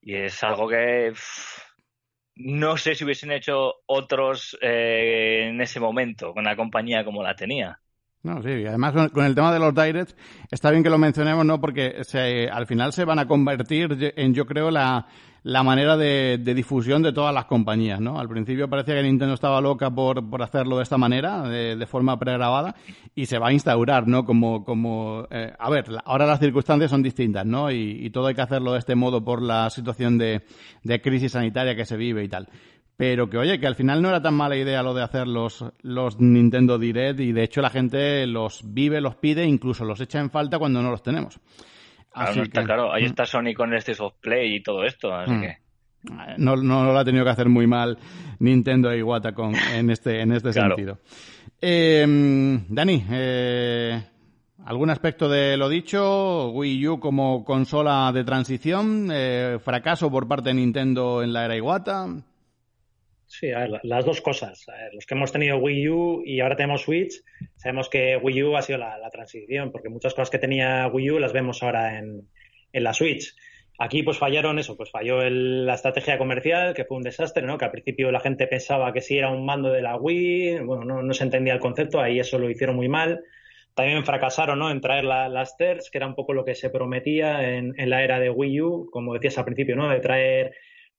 Y 0.00 0.14
es 0.14 0.42
algo 0.44 0.68
que 0.68 1.12
no 2.36 2.76
sé 2.76 2.94
si 2.94 3.04
hubiesen 3.04 3.32
hecho 3.32 3.74
otros 3.86 4.56
eh, 4.62 5.48
en 5.48 5.60
ese 5.60 5.80
momento 5.80 6.32
con 6.32 6.44
la 6.44 6.56
compañía 6.56 7.04
como 7.04 7.22
la 7.22 7.34
tenía. 7.34 7.80
No, 8.22 8.42
sí, 8.42 8.66
además 8.66 8.92
con, 9.12 9.24
el 9.24 9.34
tema 9.34 9.50
de 9.50 9.58
los 9.58 9.74
directs, 9.74 10.14
está 10.50 10.70
bien 10.70 10.82
que 10.82 10.90
lo 10.90 10.98
mencionemos, 10.98 11.46
¿no? 11.46 11.58
Porque 11.58 12.02
al 12.52 12.66
final 12.66 12.92
se 12.92 13.06
van 13.06 13.18
a 13.18 13.26
convertir 13.26 14.12
en, 14.14 14.34
yo 14.34 14.44
creo, 14.44 14.70
la, 14.70 15.06
la 15.42 15.62
manera 15.62 15.96
de, 15.96 16.36
difusión 16.36 17.02
de 17.02 17.14
todas 17.14 17.32
las 17.32 17.46
compañías, 17.46 17.98
¿no? 17.98 18.20
Al 18.20 18.28
principio 18.28 18.68
parecía 18.68 18.96
que 18.96 19.04
Nintendo 19.04 19.32
estaba 19.32 19.62
loca 19.62 19.90
por, 19.90 20.28
por 20.28 20.42
hacerlo 20.42 20.76
de 20.76 20.82
esta 20.82 20.98
manera, 20.98 21.48
de, 21.48 21.86
forma 21.86 22.18
pregrabada, 22.18 22.74
y 23.14 23.24
se 23.24 23.38
va 23.38 23.48
a 23.48 23.52
instaurar, 23.54 24.06
¿no? 24.06 24.26
Como, 24.26 24.66
como 24.66 25.26
eh, 25.30 25.54
a 25.58 25.70
ver, 25.70 25.86
ahora 26.04 26.26
las 26.26 26.40
circunstancias 26.40 26.90
son 26.90 27.02
distintas, 27.02 27.46
¿no? 27.46 27.70
Y, 27.70 28.04
y, 28.04 28.10
todo 28.10 28.26
hay 28.26 28.34
que 28.34 28.42
hacerlo 28.42 28.74
de 28.74 28.80
este 28.80 28.96
modo 28.96 29.24
por 29.24 29.40
la 29.40 29.70
situación 29.70 30.18
de, 30.18 30.42
de 30.84 31.00
crisis 31.00 31.32
sanitaria 31.32 31.74
que 31.74 31.86
se 31.86 31.96
vive 31.96 32.22
y 32.22 32.28
tal 32.28 32.48
pero 33.00 33.30
que 33.30 33.38
oye, 33.38 33.58
que 33.58 33.66
al 33.66 33.76
final 33.76 34.02
no 34.02 34.10
era 34.10 34.20
tan 34.20 34.34
mala 34.34 34.58
idea 34.58 34.82
lo 34.82 34.92
de 34.92 35.02
hacer 35.02 35.26
los, 35.26 35.64
los 35.80 36.20
Nintendo 36.20 36.78
Direct 36.78 37.18
y 37.20 37.32
de 37.32 37.44
hecho 37.44 37.62
la 37.62 37.70
gente 37.70 38.26
los 38.26 38.60
vive, 38.74 39.00
los 39.00 39.14
pide, 39.14 39.46
incluso 39.46 39.86
los 39.86 40.02
echa 40.02 40.20
en 40.20 40.28
falta 40.28 40.58
cuando 40.58 40.82
no 40.82 40.90
los 40.90 41.02
tenemos. 41.02 41.40
Así 42.12 42.42
claro, 42.50 42.66
claro, 42.66 42.92
ahí 42.92 43.04
mm. 43.04 43.06
está 43.06 43.24
Sony 43.24 43.54
con 43.56 43.72
este 43.72 43.94
soft 43.94 44.16
play 44.20 44.56
y 44.56 44.62
todo 44.62 44.84
esto, 44.84 45.14
así 45.14 45.32
mm. 45.32 45.40
que... 45.40 45.56
No, 46.36 46.56
no, 46.56 46.92
lo 46.92 46.98
ha 46.98 47.02
tenido 47.02 47.24
que 47.24 47.30
hacer 47.30 47.48
muy 47.48 47.66
mal 47.66 47.96
Nintendo 48.38 48.94
y 48.94 48.98
Iwata 48.98 49.32
con, 49.32 49.54
en 49.54 49.88
este, 49.88 50.20
en 50.20 50.32
este 50.32 50.52
sentido. 50.52 50.98
Eh, 51.58 52.04
Dani, 52.68 53.04
eh, 53.10 54.02
¿algún 54.66 54.90
aspecto 54.90 55.26
de 55.26 55.56
lo 55.56 55.70
dicho? 55.70 56.50
Wii 56.50 56.88
U 56.88 57.00
como 57.00 57.46
consola 57.46 58.12
de 58.12 58.24
transición, 58.24 59.08
eh, 59.10 59.58
fracaso 59.58 60.10
por 60.10 60.28
parte 60.28 60.50
de 60.50 60.56
Nintendo 60.56 61.22
en 61.22 61.32
la 61.32 61.46
era 61.46 61.56
Iwata. 61.56 62.24
Sí, 63.40 63.52
a 63.52 63.60
ver, 63.60 63.80
las 63.84 64.04
dos 64.04 64.20
cosas. 64.20 64.66
los 64.92 65.06
que 65.06 65.14
hemos 65.14 65.32
tenido 65.32 65.56
Wii 65.56 65.88
U 65.88 66.22
y 66.26 66.40
ahora 66.40 66.56
tenemos 66.56 66.82
Switch, 66.82 67.22
sabemos 67.56 67.88
que 67.88 68.18
Wii 68.18 68.42
U 68.42 68.54
ha 68.54 68.60
sido 68.60 68.78
la, 68.78 69.08
transición, 69.10 69.72
porque 69.72 69.88
muchas 69.88 70.12
cosas 70.12 70.28
que 70.28 70.38
tenía 70.38 70.86
Wii 70.88 71.12
U 71.12 71.18
las 71.18 71.32
vemos 71.32 71.62
ahora 71.62 71.98
en, 71.98 72.28
la 72.74 72.92
Switch. 72.92 73.34
Aquí 73.78 74.02
pues 74.02 74.18
fallaron 74.18 74.58
eso, 74.58 74.76
pues 74.76 74.90
falló 74.90 75.22
la 75.22 75.72
estrategia 75.72 76.18
comercial, 76.18 76.74
que 76.74 76.84
fue 76.84 76.98
un 76.98 77.02
desastre, 77.02 77.46
¿no? 77.46 77.56
Que 77.56 77.64
al 77.64 77.70
principio 77.70 78.12
la 78.12 78.20
gente 78.20 78.46
pensaba 78.46 78.92
que 78.92 79.00
sí 79.00 79.16
era 79.16 79.30
un 79.30 79.46
mando 79.46 79.72
de 79.72 79.80
la 79.80 79.96
Wii, 79.96 80.58
bueno, 80.58 81.02
no, 81.02 81.14
se 81.14 81.24
entendía 81.24 81.54
el 81.54 81.60
concepto, 81.60 81.98
ahí 81.98 82.20
eso 82.20 82.38
lo 82.38 82.50
hicieron 82.50 82.76
muy 82.76 82.90
mal. 82.90 83.24
También 83.72 84.04
fracasaron, 84.04 84.58
¿no? 84.58 84.70
En 84.70 84.82
traer 84.82 85.04
las 85.04 85.56
TERS, 85.56 85.88
que 85.90 85.96
era 85.96 86.06
un 86.06 86.14
poco 86.14 86.34
lo 86.34 86.44
que 86.44 86.54
se 86.54 86.68
prometía 86.68 87.56
en, 87.56 87.72
en 87.78 87.88
la 87.88 88.04
era 88.04 88.20
de 88.20 88.28
Wii 88.28 88.60
U, 88.60 88.90
como 88.92 89.14
decías 89.14 89.38
al 89.38 89.46
principio, 89.46 89.76
¿no? 89.76 89.88
De 89.88 90.00
traer 90.00 90.52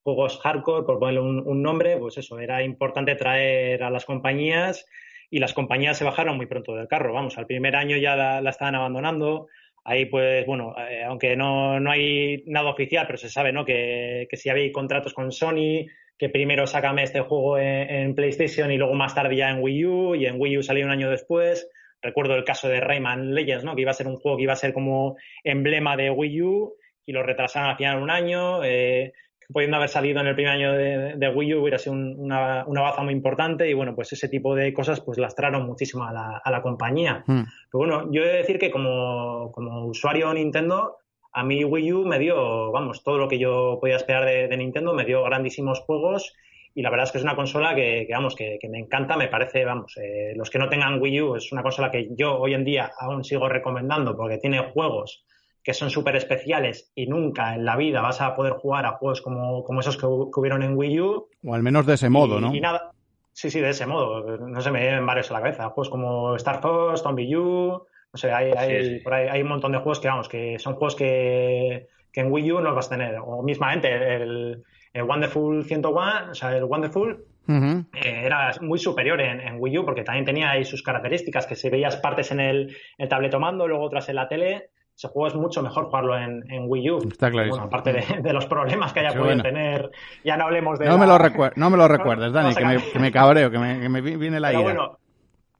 juegos 0.04 0.40
hardcore, 0.40 0.86
por 0.86 1.00
ponerle 1.00 1.22
un, 1.22 1.62
nombre, 1.62 1.98
pues 1.98 2.18
eso, 2.18 2.40
era 2.40 2.64
importante 2.64 3.16
traer 3.16 3.84
a 3.84 3.90
las 3.90 4.06
compañías 4.06 4.86
y 5.30 5.40
las 5.40 5.54
compañías 5.54 5.98
se 5.98 6.04
bajaron 6.04 6.38
muy 6.38 6.46
pronto 6.46 6.76
del 6.76 6.88
carro. 6.88 7.14
Vamos, 7.14 7.38
al 7.38 7.48
primer 7.48 7.76
año 7.76 7.98
ya 7.98 8.16
la, 8.16 8.50
estaban 8.50 8.76
abandonando. 8.76 9.48
Ahí, 9.84 10.06
pues, 10.06 10.46
bueno, 10.46 10.76
eh, 10.78 11.04
aunque 11.04 11.36
no, 11.36 11.80
no, 11.80 11.92
hay 11.92 12.44
nada 12.46 12.70
oficial, 12.70 13.06
pero 13.08 13.18
se 13.18 13.30
sabe, 13.30 13.52
¿no? 13.52 13.66
Que, 13.66 14.28
que 14.30 14.38
si 14.38 14.50
había 14.50 14.72
contratos 14.72 15.14
con 15.14 15.32
Sony, 15.32 15.88
que 16.22 16.30
primero 16.30 16.68
sácame 16.68 17.02
este 17.02 17.22
juego 17.22 17.58
en, 17.58 18.14
PlayStation 18.14 18.72
y 18.72 18.78
luego 18.78 18.94
más 18.94 19.16
tarde 19.16 19.36
ya 19.36 19.50
en 19.50 19.58
Wii 19.60 19.86
U, 19.88 20.14
y 20.14 20.28
en 20.28 20.40
Wii 20.40 20.60
U 20.60 20.62
salió 20.62 20.86
un 20.86 20.92
año 20.92 21.10
después. 21.10 21.68
Recuerdo 22.00 22.36
el 22.36 22.44
caso 22.44 22.70
de 22.70 22.80
Rayman 22.80 23.34
Legends, 23.34 23.64
¿no? 23.64 23.74
Que 23.74 23.82
iba 23.82 23.90
a 23.90 23.96
ser 23.96 24.06
un 24.06 24.18
juego 24.18 24.38
que 24.38 24.44
iba 24.44 24.54
a 24.54 24.56
ser 24.56 24.72
como 24.72 25.16
emblema 25.44 25.98
de 25.98 26.12
Wii 26.12 26.42
U 26.44 26.76
y 27.08 27.12
lo 27.12 27.24
retrasaron 27.24 27.72
al 27.72 27.76
final 27.76 28.04
un 28.04 28.12
año. 28.12 28.64
Eh, 28.64 29.14
pudiendo 29.52 29.78
haber 29.78 29.90
salido 29.90 30.22
en 30.22 30.28
el 30.28 30.36
primer 30.36 30.54
año 30.54 30.74
de, 30.74 31.30
Wii 31.30 31.56
U 31.56 31.62
hubiera 31.62 31.78
sido 31.78 31.96
una, 31.96 32.64
baza 32.66 33.04
muy 33.04 33.14
importante 33.14 33.70
y 33.70 33.74
bueno, 33.74 33.96
pues 33.96 34.14
ese 34.14 34.30
tipo 34.30 34.56
de 34.56 34.74
cosas 34.74 35.02
pues 35.02 35.18
lastraron 35.18 35.66
muchísimo 35.66 36.06
a 36.06 36.12
la, 36.14 36.62
compañía. 36.62 37.24
Hmm. 37.26 37.44
Pero 37.72 37.80
bueno, 37.80 38.12
yo 38.12 38.24
he 38.24 38.28
de 38.28 38.38
decir 38.38 38.60
que 38.60 38.72
como, 38.72 39.52
como 39.52 39.86
usuario 39.86 40.34
Nintendo, 40.34 40.98
a 41.34 41.44
mí 41.44 41.64
Wii 41.64 41.94
U 41.94 42.06
me 42.06 42.20
dio, 42.20 42.72
vamos, 42.72 43.04
todo 43.04 43.18
lo 43.18 43.28
que 43.28 43.40
yo 43.40 43.78
podía 43.80 43.96
esperar 43.96 44.26
de, 44.26 44.58
Nintendo, 44.58 44.94
me 44.94 45.06
dio 45.06 45.24
grandísimos 45.24 45.80
juegos 45.82 46.34
y 46.74 46.82
la 46.82 46.90
verdad 46.90 47.06
es 47.06 47.12
que 47.12 47.18
es 47.18 47.24
una 47.24 47.36
consola 47.36 47.76
que, 47.76 48.08
vamos, 48.12 48.36
que, 48.36 48.60
me 48.70 48.80
encanta, 48.80 49.18
me 49.18 49.28
parece, 49.28 49.66
vamos, 49.66 49.98
eh, 49.98 50.34
los 50.36 50.50
que 50.50 50.60
no 50.60 50.70
tengan 50.70 51.02
Wii 51.02 51.22
U 51.22 51.36
es 51.36 51.52
una 51.52 51.64
consola 51.64 51.92
que 51.92 52.10
yo 52.12 52.38
hoy 52.38 52.54
en 52.54 52.64
día 52.64 52.92
aún 53.00 53.24
sigo 53.24 53.50
recomendando 53.50 54.16
porque 54.16 54.38
tiene 54.38 54.60
juegos 54.60 55.26
que 55.64 55.74
son 55.74 55.90
súper 55.90 56.16
especiales 56.16 56.92
y 56.96 57.08
nunca 57.08 57.56
en 57.56 57.66
la 57.66 57.76
vida 57.76 58.02
vas 58.02 58.22
a 58.22 58.34
poder 58.36 58.54
jugar 58.54 58.86
a 58.86 58.94
juegos 58.94 59.22
como, 59.22 59.64
como 59.64 59.80
esos 59.80 59.98
que, 59.98 60.06
hubieron 60.06 60.64
en 60.64 60.76
Wii 60.76 61.02
U. 61.02 61.28
O 61.46 61.54
al 61.54 61.64
menos 61.64 61.86
de 61.86 61.94
ese 61.94 62.10
modo, 62.10 62.40
¿no? 62.40 62.54
Y 62.54 62.62
nada. 62.62 62.92
Sí, 63.34 63.50
sí, 63.50 63.62
de 63.62 63.70
ese 63.70 63.86
modo. 63.86 64.38
No 64.38 64.62
se 64.62 64.72
me 64.72 64.82
vienen 64.82 65.06
varios 65.06 65.30
a 65.32 65.36
la 65.36 65.42
cabeza. 65.42 65.70
Juegos 65.70 65.90
como 65.90 66.36
Star 66.36 66.62
Fox, 66.62 67.02
Tomb 67.02 67.20
U. 67.38 67.86
No 68.14 68.18
sé, 68.18 68.32
hay, 68.32 68.52
hay, 68.52 69.00
Por 69.00 69.14
ahí 69.14 69.28
hay 69.30 69.42
un 69.42 69.48
montón 69.48 69.72
de 69.72 69.78
juegos 69.78 70.00
que, 70.00 70.10
vamos, 70.10 70.28
que 70.28 70.60
son 70.60 70.74
juegos 70.74 70.96
que, 70.96 71.88
que 72.12 72.22
en 72.22 72.32
Wii 72.32 72.52
U 72.52 72.62
no 72.62 72.76
vas 72.76 72.88
a 72.88 72.98
tener. 72.98 73.20
O 73.24 73.42
mismamente 73.42 74.16
el, 74.16 74.64
el 74.94 75.04
Wonderful 75.04 75.64
101, 75.64 76.32
o 76.32 76.36
sea, 76.36 76.58
el 76.58 76.66
Wonderful 76.66 77.26
eh, 77.48 77.86
era 77.94 78.52
muy 78.62 78.80
superior 78.80 79.20
en, 79.22 79.40
en, 79.40 79.56
Wii 79.60 79.80
U 79.80 79.86
porque 79.86 80.04
también 80.04 80.26
tenía 80.26 80.52
ahí 80.52 80.66
sus 80.66 80.84
características, 80.84 81.48
que 81.48 81.56
si 81.56 81.70
veías 81.70 81.98
partes 81.98 82.32
en 82.32 82.40
el, 82.40 82.76
el 82.98 83.08
tabletomando, 83.08 83.68
luego 83.68 83.86
otras 83.86 84.10
en 84.10 84.16
la 84.16 84.28
tele, 84.28 84.70
ese 85.02 85.08
juego 85.08 85.28
es 85.30 85.36
mucho 85.36 85.64
mejor 85.64 85.86
jugarlo 85.86 86.16
en, 86.16 86.44
Wii 86.68 86.92
U. 86.92 86.98
Está 87.08 87.32
claro. 87.32 87.50
Bueno, 87.50 87.66
aparte 87.66 87.92
de, 87.92 88.34
los 88.34 88.46
problemas 88.46 88.94
que 88.94 89.00
haya 89.00 89.18
podido 89.18 89.42
tener, 89.42 89.90
ya 90.24 90.38
no 90.38 90.44
hablemos 90.44 90.78
de. 90.78 90.86
No, 90.86 91.00
me, 91.00 91.08
lo 91.08 91.18
no 91.56 91.70
me 91.72 91.78
lo 91.78 91.88
recuerdes, 91.88 92.32
Dani, 92.32 92.54
que, 92.54 93.00
me, 93.00 93.12
cabreo, 93.12 93.50
que 93.50 93.58
me, 93.58 94.02
viene 94.02 94.40
la 94.40 94.54
idea. 94.54 94.62
Bueno, 94.62 95.00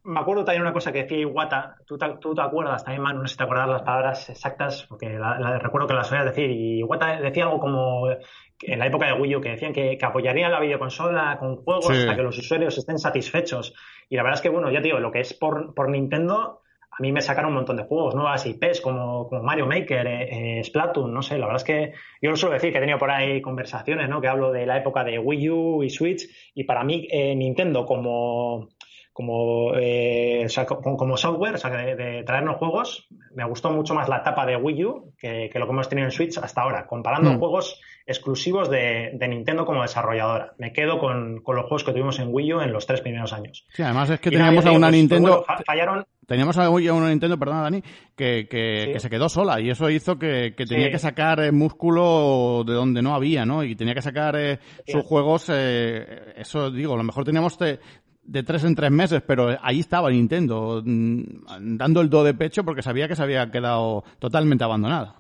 me 0.04 0.20
acuerdo 0.20 0.46
también 0.46 0.62
una 0.62 0.74
cosa 0.74 0.92
que 0.92 1.04
decía 1.04 1.18
Iwata, 1.18 1.76
tú 1.88 1.98
te, 1.98 2.08
tú 2.20 2.36
te 2.36 2.42
acuerdas 2.42 2.84
también, 2.84 3.02
Manu, 3.02 3.22
no 3.22 3.28
sé 3.28 3.32
si 3.32 3.38
te 3.40 3.44
acuerdas 3.44 3.68
las 3.68 3.82
palabras 3.82 4.30
exactas, 4.30 4.86
porque 4.88 5.20
recuerdo 5.60 5.88
que 5.88 5.96
las 5.96 6.12
oías 6.12 6.26
decir, 6.26 6.52
y 6.52 6.80
Iwata 6.80 7.20
decía 7.20 7.46
algo 7.46 7.60
como 7.60 8.10
en 8.10 8.80
la 8.80 8.86
época 8.86 9.08
de 9.08 9.14
Wii 9.14 9.36
U, 9.38 9.42
que 9.42 9.50
decían 9.50 9.74
que, 9.74 9.98
que 9.98 10.06
apoyarían 10.06 10.52
la 10.52 10.60
videoconsola 10.60 11.38
con 11.40 11.56
juegos 11.56 11.90
hasta 11.90 12.16
que 12.16 12.22
los 12.22 12.38
usuarios 12.38 12.78
estén 12.78 13.00
satisfechos. 13.00 13.74
Y 14.08 14.18
la 14.18 14.22
verdad 14.22 14.38
es 14.38 14.42
que, 14.42 14.50
bueno, 14.50 14.70
ya 14.70 14.82
digo, 14.82 15.00
lo 15.00 15.12
que 15.12 15.22
es 15.22 15.34
por, 15.34 15.74
por 15.74 15.90
Nintendo, 15.90 16.62
a 16.92 17.02
mí 17.02 17.12
me 17.12 17.22
sacaron 17.22 17.52
un 17.52 17.56
montón 17.56 17.78
de 17.78 17.84
juegos, 17.84 18.16
nuevas 18.16 18.46
IPs 18.46 18.82
como, 18.82 19.28
como 19.30 19.42
Mario 19.42 19.66
Maker, 19.66 20.06
eh, 20.08 20.60
eh, 20.60 20.64
Splatoon, 20.64 21.14
no 21.14 21.22
sé, 21.22 21.38
la 21.38 21.46
verdad 21.46 21.62
es 21.62 21.64
que 21.64 21.94
yo 22.22 22.30
lo 22.30 22.36
suelo 22.36 22.54
decir 22.54 22.72
que 22.72 22.78
he 22.78 22.82
tenido 22.82 23.00
por 23.00 23.12
ahí 23.12 23.42
conversaciones, 23.42 24.10
¿no? 24.10 24.20
Que 24.20 24.28
hablo 24.28 24.52
de 24.52 24.66
la 24.66 24.78
época 24.78 25.04
de 25.04 25.18
Wii 25.18 25.50
U 25.50 25.84
y 25.84 25.90
Switch 25.90 26.28
y 26.54 26.66
para 26.66 26.84
mí 26.84 27.08
eh, 27.10 27.34
Nintendo 27.36 27.86
como 27.86 28.70
como, 29.14 29.74
como, 29.74 31.18
software, 31.18 31.56
o 31.56 31.58
sea, 31.58 31.70
de, 31.70 32.24
traernos 32.24 32.56
juegos, 32.56 33.08
me 33.36 33.46
gustó 33.46 33.70
mucho 33.70 33.94
más 33.94 34.08
la 34.08 34.18
etapa 34.18 34.46
de 34.46 34.56
Wii 34.56 34.86
U 34.86 35.14
que, 35.18 35.52
lo 35.54 35.66
que 35.66 35.72
hemos 35.72 35.90
tenido 35.90 36.08
en 36.08 36.12
Switch 36.12 36.38
hasta 36.38 36.62
ahora, 36.62 36.88
comparando 36.88 37.32
mm. 37.32 37.40
juegos 37.40 37.80
exclusivos 38.06 38.70
de, 38.70 39.18
Nintendo 39.30 39.66
como 39.66 39.82
desarrolladora. 39.82 40.54
Me 40.58 40.74
quedo 40.74 41.00
con, 41.00 41.36
los 41.46 41.64
juegos 41.64 41.84
que 41.84 41.92
tuvimos 41.92 42.20
en 42.20 42.34
Wii 42.34 42.54
U 42.54 42.62
en 42.62 42.74
los 42.74 42.86
tres 42.88 43.02
primeros 43.02 43.34
años. 43.34 43.66
Sí, 43.74 43.84
además 43.84 44.10
es 44.10 44.20
que 44.20 44.32
teníamos 44.32 44.66
a 44.66 44.72
una 44.72 44.88
pues, 44.88 44.98
Nintendo... 44.98 45.46
fallaron... 45.66 46.06
Teníamos 46.32 46.58
a 46.58 46.70
una 46.70 47.10
Nintendo, 47.10 47.38
perdona 47.38 47.64
Dani, 47.64 47.84
que, 48.16 48.48
que, 48.50 48.98
se 49.02 49.10
quedó 49.10 49.28
sola 49.28 49.60
y 49.60 49.70
eso 49.70 49.90
hizo 49.90 50.18
que, 50.18 50.54
tenía 50.56 50.90
que 50.90 50.98
sacar 50.98 51.42
eh, 51.42 51.52
músculo 51.52 52.64
de 52.66 52.72
donde 52.72 53.02
no 53.02 53.14
había, 53.14 53.46
¿no? 53.46 53.66
Y 53.66 53.76
tenía 53.76 53.94
que 53.94 54.02
sacar 54.02 54.38
eh, 54.38 54.58
sus 54.88 55.04
juegos, 55.04 55.52
eh, 55.54 56.32
eso 56.38 56.72
digo, 56.72 56.94
a 56.94 56.98
lo 56.98 57.04
mejor 57.04 57.26
teníamos 57.26 57.60
de, 57.60 57.80
de 58.24 58.44
tres 58.44 58.64
en 58.64 58.76
tres 58.76 58.92
meses, 58.92 59.22
pero 59.28 59.58
ahí 59.62 59.82
estaba 59.82 60.10
Nintendo 60.10 60.82
mm, 60.86 61.76
dando 61.76 62.00
el 62.00 62.10
do 62.10 62.24
de 62.24 62.34
pecho 62.34 62.64
porque 62.64 62.82
sabía 62.82 63.10
que 63.10 63.18
se 63.18 63.24
había 63.24 63.52
quedado 63.52 64.06
totalmente 64.18 64.64
abandonada. 64.64 65.18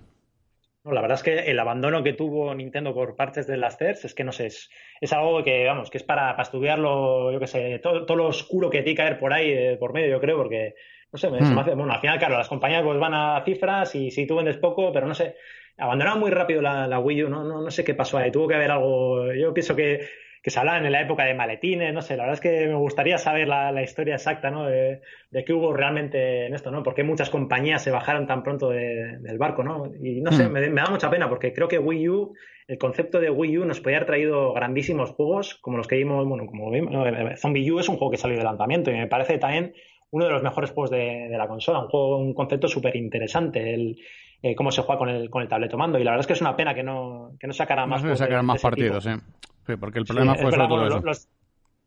La 0.83 1.01
verdad 1.01 1.17
es 1.17 1.23
que 1.23 1.51
el 1.51 1.59
abandono 1.59 2.01
que 2.01 2.13
tuvo 2.13 2.55
Nintendo 2.55 2.91
por 2.93 3.15
partes 3.15 3.45
de 3.45 3.55
las 3.55 3.77
CERS 3.77 4.05
es 4.05 4.15
que 4.15 4.23
no 4.23 4.31
sé, 4.31 4.47
es, 4.47 4.71
es 4.99 5.13
algo 5.13 5.43
que, 5.43 5.65
vamos, 5.65 5.91
que 5.91 5.99
es 5.99 6.03
para, 6.03 6.35
estudiarlo, 6.41 7.31
yo 7.31 7.39
qué 7.39 7.45
sé, 7.45 7.79
todo, 7.79 8.15
lo 8.15 8.27
oscuro 8.27 8.69
que 8.71 8.81
tiene 8.81 8.95
que 8.95 9.01
haber 9.03 9.19
por 9.19 9.31
ahí, 9.31 9.77
por 9.77 9.93
medio, 9.93 10.09
yo 10.09 10.19
creo, 10.19 10.37
porque 10.37 10.73
No 11.11 11.19
sé, 11.19 11.29
me, 11.29 11.39
se 11.39 11.45
me 11.45 11.55
hmm. 11.55 11.59
hace, 11.59 11.75
bueno, 11.75 11.93
al 11.93 11.99
final, 11.99 12.19
claro, 12.19 12.37
las 12.37 12.47
compañías 12.47 12.83
pues 12.83 12.99
van 12.99 13.13
a 13.13 13.43
cifras 13.43 13.95
y 13.95 14.11
si 14.11 14.25
tú 14.25 14.37
vendes 14.37 14.57
poco, 14.57 14.91
pero 14.93 15.07
no 15.07 15.13
sé, 15.13 15.35
abandonaron 15.77 16.19
muy 16.19 16.31
rápido 16.31 16.61
la, 16.61 16.87
la 16.87 16.99
Wii 16.99 17.23
U, 17.23 17.29
no, 17.29 17.43
no, 17.43 17.61
no 17.61 17.71
sé 17.71 17.83
qué 17.83 17.93
pasó 17.93 18.17
ahí, 18.17 18.31
tuvo 18.31 18.47
que 18.47 18.55
haber 18.55 18.71
algo, 18.71 19.33
yo 19.33 19.53
pienso 19.53 19.75
que 19.75 20.07
que 20.41 20.49
se 20.49 20.59
hablaban 20.59 20.85
en 20.85 20.91
la 20.91 21.01
época 21.01 21.23
de 21.23 21.35
maletines, 21.35 21.93
no 21.93 22.01
sé, 22.01 22.17
la 22.17 22.23
verdad 22.23 22.33
es 22.33 22.41
que 22.41 22.67
me 22.67 22.75
gustaría 22.75 23.17
saber 23.19 23.47
la, 23.47 23.83
historia 23.83 24.15
exacta, 24.15 24.49
¿no? 24.49 24.65
De, 24.65 25.01
qué 25.45 25.53
hubo 25.53 25.71
realmente 25.71 26.47
en 26.47 26.55
esto, 26.55 26.71
¿no? 26.71 26.81
Por 26.81 26.95
qué 26.95 27.03
muchas 27.03 27.29
compañías 27.29 27.83
se 27.83 27.91
bajaron 27.91 28.25
tan 28.25 28.41
pronto 28.41 28.69
del 28.69 29.37
barco, 29.37 29.63
¿no? 29.63 29.91
Y 30.01 30.21
no 30.21 30.31
sé, 30.31 30.47
hmm. 30.47 30.51
me, 30.51 30.71
da 30.71 30.89
mucha 30.89 31.11
pena 31.11 31.29
porque 31.29 31.53
creo 31.53 31.67
que 31.67 31.77
Wii 31.77 32.09
U, 32.09 32.33
el 32.67 32.77
concepto 32.79 33.19
de 33.19 33.29
Wii 33.29 33.59
U 33.59 33.65
nos 33.65 33.81
podía 33.81 33.97
haber 33.97 34.07
traído 34.07 34.53
grandísimos 34.53 35.11
juegos 35.11 35.55
como 35.61 35.77
los 35.77 35.87
que 35.87 35.97
vimos, 35.97 36.27
bueno, 36.27 36.47
como 36.47 36.71
vimos, 36.71 36.91
Zombie 37.39 37.71
U 37.71 37.79
es 37.79 37.87
un 37.87 37.97
juego 37.97 38.11
que 38.11 38.17
salió 38.17 38.37
de 38.37 38.43
lanzamiento 38.43 38.89
y 38.89 38.95
me 38.95 39.07
parece 39.07 39.37
también 39.37 39.73
uno 40.11 40.25
de 40.25 40.31
los 40.31 40.43
mejores 40.43 40.71
juegos 40.71 40.91
de, 40.91 41.29
la 41.29 41.47
consola, 41.47 41.79
un 41.79 41.87
juego, 41.87 42.17
un 42.17 42.33
concepto 42.33 42.67
súper 42.67 42.95
interesante. 42.95 43.73
El, 43.73 43.97
eh, 44.43 44.55
cómo 44.55 44.71
se 44.71 44.81
juega 44.81 44.99
con 44.99 45.09
el, 45.09 45.29
con 45.29 45.41
el 45.41 45.47
tableto 45.47 45.77
mando. 45.77 45.99
Y 45.99 46.03
la 46.03 46.11
verdad 46.11 46.21
es 46.21 46.27
que 46.27 46.33
es 46.33 46.41
una 46.41 46.55
pena 46.55 46.73
que 46.73 46.83
no, 46.83 47.33
que 47.39 47.47
no 47.47 47.53
sacaran 47.53 47.89
más, 47.89 48.03
no 48.03 48.43
más 48.43 48.61
partidos, 48.61 49.05
¿eh? 49.05 49.17
Sí, 49.65 49.75
porque 49.75 49.99
el 49.99 50.05
problema 50.05 50.35
fue 50.35 50.51
todo 50.51 50.87
eso. 50.87 50.99
Los, 50.99 51.29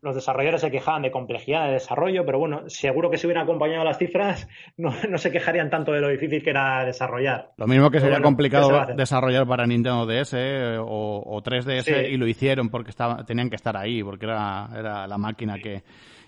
los, 0.01 0.15
desarrolladores 0.15 0.61
se 0.61 0.71
quejaban 0.71 1.01
de 1.01 1.11
complejidad 1.11 1.65
de 1.65 1.73
desarrollo, 1.73 2.25
pero 2.25 2.39
bueno, 2.39 2.69
seguro 2.69 3.09
que 3.09 3.17
si 3.17 3.27
hubieran 3.27 3.43
acompañado 3.43 3.83
las 3.83 3.97
cifras, 3.97 4.47
no, 4.77 4.93
no 5.09 5.17
se 5.17 5.31
quejarían 5.31 5.69
tanto 5.69 5.91
de 5.91 5.99
lo 5.99 6.07
difícil 6.07 6.41
que 6.41 6.51
era 6.51 6.85
desarrollar. 6.85 7.51
Lo 7.57 7.67
mismo 7.67 7.91
que 7.91 7.99
sería 7.99 8.21
complicado 8.21 8.85
desarrollar 8.95 9.45
para 9.45 9.67
Nintendo 9.67 10.05
DS 10.05 10.33
eh, 10.35 10.77
o, 10.79 11.41
3DS 11.43 12.09
y 12.09 12.17
lo 12.17 12.25
hicieron 12.25 12.69
porque 12.69 12.91
estaba, 12.91 13.25
tenían 13.25 13.49
que 13.49 13.57
estar 13.57 13.75
ahí, 13.75 14.01
porque 14.01 14.25
era, 14.25 14.69
era 14.73 15.07
la 15.07 15.17
máquina 15.17 15.59
que 15.59 15.83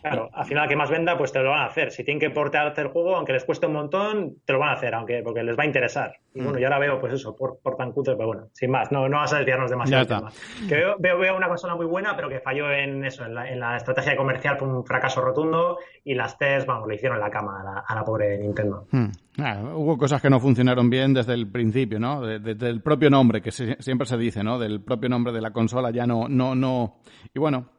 Claro, 0.09 0.29
al 0.33 0.45
final 0.45 0.67
que 0.67 0.75
más 0.75 0.89
venda, 0.89 1.17
pues 1.17 1.31
te 1.31 1.39
lo 1.39 1.49
van 1.49 1.59
a 1.59 1.65
hacer. 1.65 1.91
Si 1.91 2.03
tienen 2.03 2.19
que 2.19 2.29
portarte 2.29 2.81
el 2.81 2.87
juego, 2.87 3.15
aunque 3.15 3.33
les 3.33 3.43
cueste 3.43 3.67
un 3.67 3.73
montón, 3.73 4.35
te 4.45 4.53
lo 4.53 4.59
van 4.59 4.69
a 4.69 4.73
hacer, 4.73 4.93
aunque 4.93 5.21
porque 5.23 5.43
les 5.43 5.57
va 5.57 5.63
a 5.63 5.65
interesar. 5.65 6.13
Y 6.33 6.41
bueno, 6.41 6.57
mm. 6.57 6.61
yo 6.61 6.67
ahora 6.67 6.79
veo, 6.79 6.99
pues 6.99 7.13
eso, 7.13 7.35
por, 7.35 7.59
por 7.61 7.75
tan 7.75 7.91
cutre, 7.91 8.15
pero 8.15 8.27
bueno, 8.27 8.47
sin 8.53 8.71
más, 8.71 8.91
no, 8.91 9.09
no 9.09 9.17
vas 9.17 9.33
a 9.33 9.37
desviarnos 9.37 9.69
demasiado. 9.69 10.29
Que 10.67 10.75
veo, 10.75 10.97
veo, 10.99 11.35
una 11.35 11.47
consola 11.47 11.75
muy 11.75 11.85
buena, 11.85 12.15
pero 12.15 12.29
que 12.29 12.39
falló 12.39 12.71
en 12.71 13.03
eso, 13.05 13.25
en 13.25 13.33
la, 13.33 13.49
en 13.49 13.59
la 13.59 13.77
estrategia 13.77 14.15
comercial 14.15 14.57
fue 14.57 14.67
un 14.67 14.85
fracaso 14.85 15.21
rotundo 15.21 15.77
y 16.03 16.13
las 16.13 16.37
tests, 16.37 16.65
vamos, 16.65 16.87
le 16.87 16.95
hicieron 16.95 17.19
la 17.19 17.29
cama 17.29 17.83
a 17.87 17.95
la, 17.95 18.03
pobre 18.03 18.37
Nintendo. 18.37 18.85
Mm. 18.91 19.07
Ah, 19.39 19.61
hubo 19.75 19.97
cosas 19.97 20.21
que 20.21 20.29
no 20.29 20.39
funcionaron 20.39 20.89
bien 20.89 21.13
desde 21.13 21.33
el 21.33 21.51
principio, 21.51 21.99
¿no? 21.99 22.21
Desde 22.21 22.69
el 22.69 22.81
propio 22.81 23.09
nombre, 23.09 23.41
que 23.41 23.51
siempre 23.51 24.07
se 24.07 24.17
dice, 24.17 24.43
¿no? 24.43 24.57
Del 24.57 24.81
propio 24.81 25.09
nombre 25.09 25.31
de 25.33 25.41
la 25.41 25.51
consola 25.51 25.91
ya 25.91 26.07
no, 26.07 26.27
no, 26.27 26.55
no. 26.55 26.97
Y 27.33 27.39
bueno, 27.39 27.76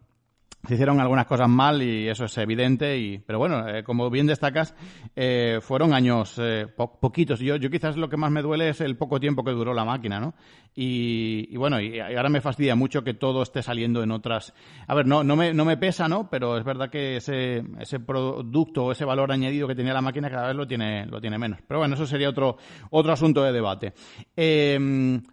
se 0.67 0.75
hicieron 0.75 1.01
algunas 1.01 1.27
cosas 1.27 1.49
mal 1.49 1.83
y 1.83 2.09
eso 2.09 2.25
es 2.25 2.37
evidente 2.39 2.99
y 2.99 3.19
pero 3.19 3.39
bueno 3.39 3.69
eh, 3.69 3.85
como 3.85 4.11
bien 4.11 4.27
destacas 4.27 4.75
eh, 5.15 5.61
fueron 5.63 5.95
años 5.95 6.35
eh, 6.39 6.67
poquitos. 6.77 7.41
Yo 7.41 7.57
yo 7.57 7.71
quizás 7.71 7.97
lo 7.97 8.09
que 8.09 8.17
más 8.17 8.31
me 8.31 8.43
duele 8.43 8.71
es 8.71 8.81
el 8.81 8.97
poco 8.97 9.21
tiempo 9.21 9.45
que 9.45 9.53
duró 9.53 9.73
la 9.73 9.85
máquina 9.85 10.19
no 10.19 10.35
y, 10.75 11.57
bueno 11.57 11.81
y, 11.81 11.99
ahora 12.01 12.29
me 12.29 12.41
fastidia 12.41 12.75
mucho 12.75 13.03
que 13.03 13.15
todo 13.15 13.43
esté 13.43 13.63
saliendo 13.63 14.03
en 14.03 14.11
otras 14.11 14.53
a 14.87 14.95
ver 14.95 15.07
no 15.07 15.25
no 15.25 15.37
me 15.37 15.55
no 15.55 15.65
me 15.65 15.77
pesa 15.77 16.09
no 16.09 16.29
pero 16.29 16.59
es 16.59 16.65
verdad 16.65 16.91
que 16.91 17.17
ese 17.17 17.63
ese 17.79 18.01
producto 18.01 18.87
o 18.87 18.93
ese 18.93 19.05
valor 19.05 19.33
añadido 19.33 19.69
que 19.69 19.75
tenía 19.75 19.95
la 19.95 20.03
máquina 20.03 20.29
cada 20.29 20.49
vez 20.49 20.57
lo 20.57 20.67
tiene 20.67 21.07
lo 21.07 21.21
tiene 21.21 21.39
menos. 21.39 21.61
Pero 21.67 21.81
bueno 21.81 21.95
eso 21.95 22.07
sería 22.07 22.29
otro 22.29 22.57
otro 22.91 23.13
asunto 23.13 23.43
de 23.43 23.53
debate. 23.53 23.95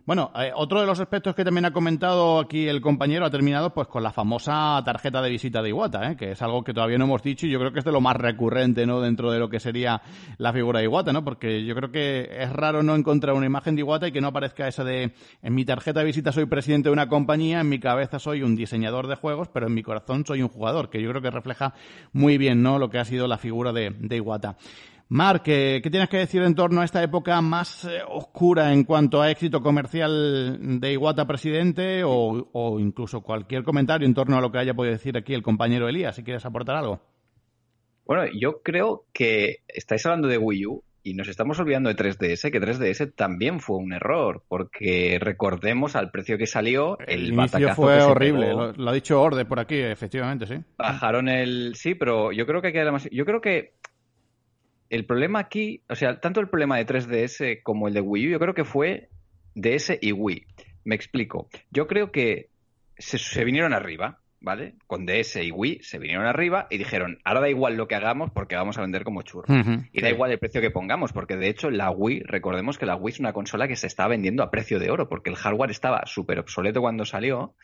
Bueno 0.05 0.31
otro 0.55 0.81
de 0.81 0.85
los 0.85 0.99
aspectos 0.99 1.35
que 1.35 1.43
también 1.43 1.65
ha 1.65 1.73
comentado 1.73 2.39
aquí 2.39 2.67
el 2.67 2.79
compañero 2.79 3.25
ha 3.25 3.31
terminado 3.31 3.73
pues 3.73 3.87
con 3.87 4.03
la 4.03 4.11
famosa 4.11 4.81
tarjeta 4.85 5.14
de 5.21 5.29
visita 5.29 5.61
de 5.61 5.69
Iwata, 5.69 6.11
¿eh? 6.11 6.15
que 6.15 6.31
es 6.31 6.41
algo 6.41 6.63
que 6.63 6.73
todavía 6.73 6.97
no 6.97 7.05
hemos 7.05 7.23
dicho 7.23 7.45
y 7.45 7.51
yo 7.51 7.59
creo 7.59 7.71
que 7.71 7.79
es 7.79 7.85
de 7.85 7.91
lo 7.91 8.01
más 8.01 8.15
recurrente 8.15 8.85
¿no? 8.85 9.01
dentro 9.01 9.31
de 9.31 9.39
lo 9.39 9.49
que 9.49 9.59
sería 9.59 10.01
la 10.37 10.53
figura 10.53 10.79
de 10.79 10.85
Iwata, 10.85 11.13
¿no? 11.13 11.23
porque 11.23 11.65
yo 11.65 11.75
creo 11.75 11.91
que 11.91 12.29
es 12.31 12.51
raro 12.51 12.83
no 12.83 12.95
encontrar 12.95 13.35
una 13.35 13.45
imagen 13.45 13.75
de 13.75 13.81
Iwata 13.81 14.07
y 14.07 14.11
que 14.11 14.21
no 14.21 14.27
aparezca 14.27 14.67
esa 14.67 14.83
de 14.83 15.13
en 15.41 15.55
mi 15.55 15.65
tarjeta 15.65 15.99
de 15.99 16.05
visita 16.05 16.31
soy 16.31 16.45
presidente 16.45 16.89
de 16.89 16.93
una 16.93 17.07
compañía, 17.07 17.61
en 17.61 17.69
mi 17.69 17.79
cabeza 17.79 18.19
soy 18.19 18.43
un 18.43 18.55
diseñador 18.55 19.07
de 19.07 19.15
juegos, 19.15 19.47
pero 19.49 19.67
en 19.67 19.73
mi 19.73 19.83
corazón 19.83 20.25
soy 20.25 20.41
un 20.41 20.49
jugador, 20.49 20.89
que 20.89 21.01
yo 21.01 21.09
creo 21.09 21.21
que 21.21 21.31
refleja 21.31 21.73
muy 22.13 22.37
bien 22.37 22.61
¿no? 22.61 22.79
lo 22.79 22.89
que 22.89 22.99
ha 22.99 23.05
sido 23.05 23.27
la 23.27 23.37
figura 23.37 23.71
de, 23.71 23.91
de 23.97 24.17
Iwata. 24.17 24.57
Marc, 25.07 25.43
¿qué, 25.43 25.81
tienes 25.91 26.09
que 26.09 26.17
decir 26.17 26.41
en 26.41 26.55
torno 26.55 26.81
a 26.81 26.85
esta 26.85 27.03
época 27.03 27.39
más 27.41 27.85
eh, 27.85 28.01
oscura 28.07 28.73
en 28.73 28.83
cuanto 28.83 29.21
a 29.21 29.29
éxito 29.29 29.61
comercial 29.61 30.79
de 30.79 30.91
Iguata 30.91 31.27
presidente 31.27 32.01
o, 32.03 32.79
incluso 32.79 33.21
cualquier 33.21 33.63
comentario 33.63 34.07
en 34.07 34.15
torno 34.15 34.37
a 34.37 34.41
lo 34.41 34.51
que 34.51 34.57
haya 34.57 34.73
podido 34.73 34.93
decir 34.93 35.15
aquí 35.15 35.35
el 35.35 35.43
compañero 35.43 35.87
Elías, 35.87 36.15
si 36.15 36.23
quieres 36.23 36.43
aportar 36.45 36.77
algo? 36.77 37.01
Bueno, 38.05 38.23
yo 38.39 38.61
creo 38.63 39.05
que 39.13 39.57
estáis 39.67 40.05
hablando 40.07 40.27
de 40.27 40.39
Wii 40.39 40.65
U 40.65 40.83
y 41.03 41.13
nos 41.13 41.27
estamos 41.27 41.59
olvidando 41.59 41.93
de 41.93 41.95
3DS, 41.95 42.51
que 42.51 42.59
3DS 42.59 43.13
también 43.15 43.59
fue 43.59 43.77
un 43.77 43.93
error, 43.93 44.43
porque 44.47 45.19
recordemos 45.21 45.95
al 45.95 46.09
precio 46.09 46.39
que 46.39 46.47
salió 46.47 46.97
el, 46.99 47.25
el 47.25 47.33
inicio 47.33 47.75
fue 47.75 48.01
horrible, 48.01 48.51
lo, 48.53 48.89
ha 48.89 48.93
dicho 48.93 49.21
Orde 49.21 49.45
por 49.45 49.59
aquí, 49.59 49.77
efectivamente, 49.77 50.47
sí. 50.47 50.55
Bajaron 50.79 51.29
el 51.29 51.75
sí, 51.75 51.93
pero 51.93 52.31
yo 52.31 52.47
creo 52.47 52.59
que 52.63 52.73
queda 52.73 52.91
más 52.91 53.07
yo 53.11 53.23
creo 53.23 53.39
que 53.39 53.73
el 54.89 55.05
problema 55.05 55.39
aquí, 55.39 55.81
o 55.89 55.95
sea, 55.95 56.19
tanto 56.19 56.39
el 56.39 56.49
problema 56.49 56.77
de 56.77 56.85
3DS 56.85 57.63
como 57.63 57.87
el 57.87 57.93
de 57.93 58.01
Wii 58.01 58.27
U, 58.27 58.31
yo 58.31 58.39
creo 58.39 58.53
que 58.53 58.65
fue 58.65 59.09
DS 59.55 59.97
y 60.01 60.11
Wii. 60.11 60.45
Me 60.83 60.95
explico. 60.95 61.49
Yo 61.71 61.87
creo 61.87 62.11
que 62.11 62.49
se, 62.97 63.43
vinieron 63.43 63.73
arriba, 63.73 64.19
¿vale? 64.39 64.75
Con 64.85 65.05
DS 65.05 65.37
y 65.37 65.51
Wii 65.51 65.79
se 65.81 65.97
vinieron 65.97 66.25
arriba 66.27 66.67
y 66.69 66.77
dijeron, 66.77 67.19
ahora 67.23 67.41
da 67.41 67.49
igual 67.49 67.75
lo 67.75 67.87
que 67.87 67.95
hagamos 67.95 68.29
porque 68.31 68.55
vamos 68.55 68.77
a 68.77 68.81
vender 68.81 69.03
como 69.03 69.23
churros. 69.23 69.49
y 69.91 70.01
da 70.01 70.09
igual 70.09 70.31
el 70.31 70.39
precio 70.39 70.61
que 70.61 70.71
pongamos, 70.71 71.11
porque 71.11 71.35
de 71.35 71.49
hecho 71.49 71.71
la 71.71 71.89
Wii, 71.89 72.21
recordemos 72.25 72.77
que 72.77 72.85
la 72.85 72.95
Wii 72.95 73.13
es 73.13 73.19
una 73.19 73.33
consola 73.33 73.67
que 73.67 73.75
se 73.75 73.87
está 73.87 74.07
vendiendo 74.07 74.43
a 74.43 74.51
precio 74.51 74.79
de 74.79 74.91
oro, 74.91 75.09
porque 75.09 75.31
el 75.31 75.35
hardware 75.35 75.71
estaba 75.71 76.05
súper 76.05 76.39
obsoleto 76.39 76.81
cuando 76.81 77.05
salió 77.05 77.55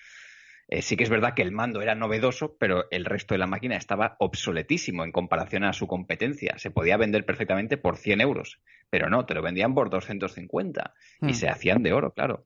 eh, 0.72 0.82
sí 0.82 0.96
que 0.96 1.04
es 1.04 1.10
verdad 1.10 1.34
que 1.36 1.42
el 1.42 1.52
mando 1.52 1.82
era 1.82 1.96
novedoso, 1.96 2.56
pero 2.58 2.86
el 2.92 3.04
resto 3.04 3.34
de 3.34 3.40
la 3.40 3.46
máquina 3.46 3.76
estaba 3.76 4.16
obsoletísimo 4.20 5.04
en 5.04 5.12
comparación 5.12 5.66
a 5.66 5.74
su 5.74 5.86
competencia. 5.86 6.58
Se 6.58 6.72
podía 6.72 6.96
vender 6.96 7.26
perfectamente 7.26 7.76
por 7.76 7.98
100 7.98 8.22
euros, 8.22 8.62
pero 8.90 9.10
no, 9.10 9.26
te 9.26 9.34
lo 9.34 9.42
vendían 9.42 9.76
por 9.76 9.90
250 9.90 10.94
y 11.24 11.26
hmm. 11.26 11.34
se 11.34 11.50
hacían 11.50 11.84
de 11.84 11.92
oro, 11.92 12.14
claro. 12.14 12.46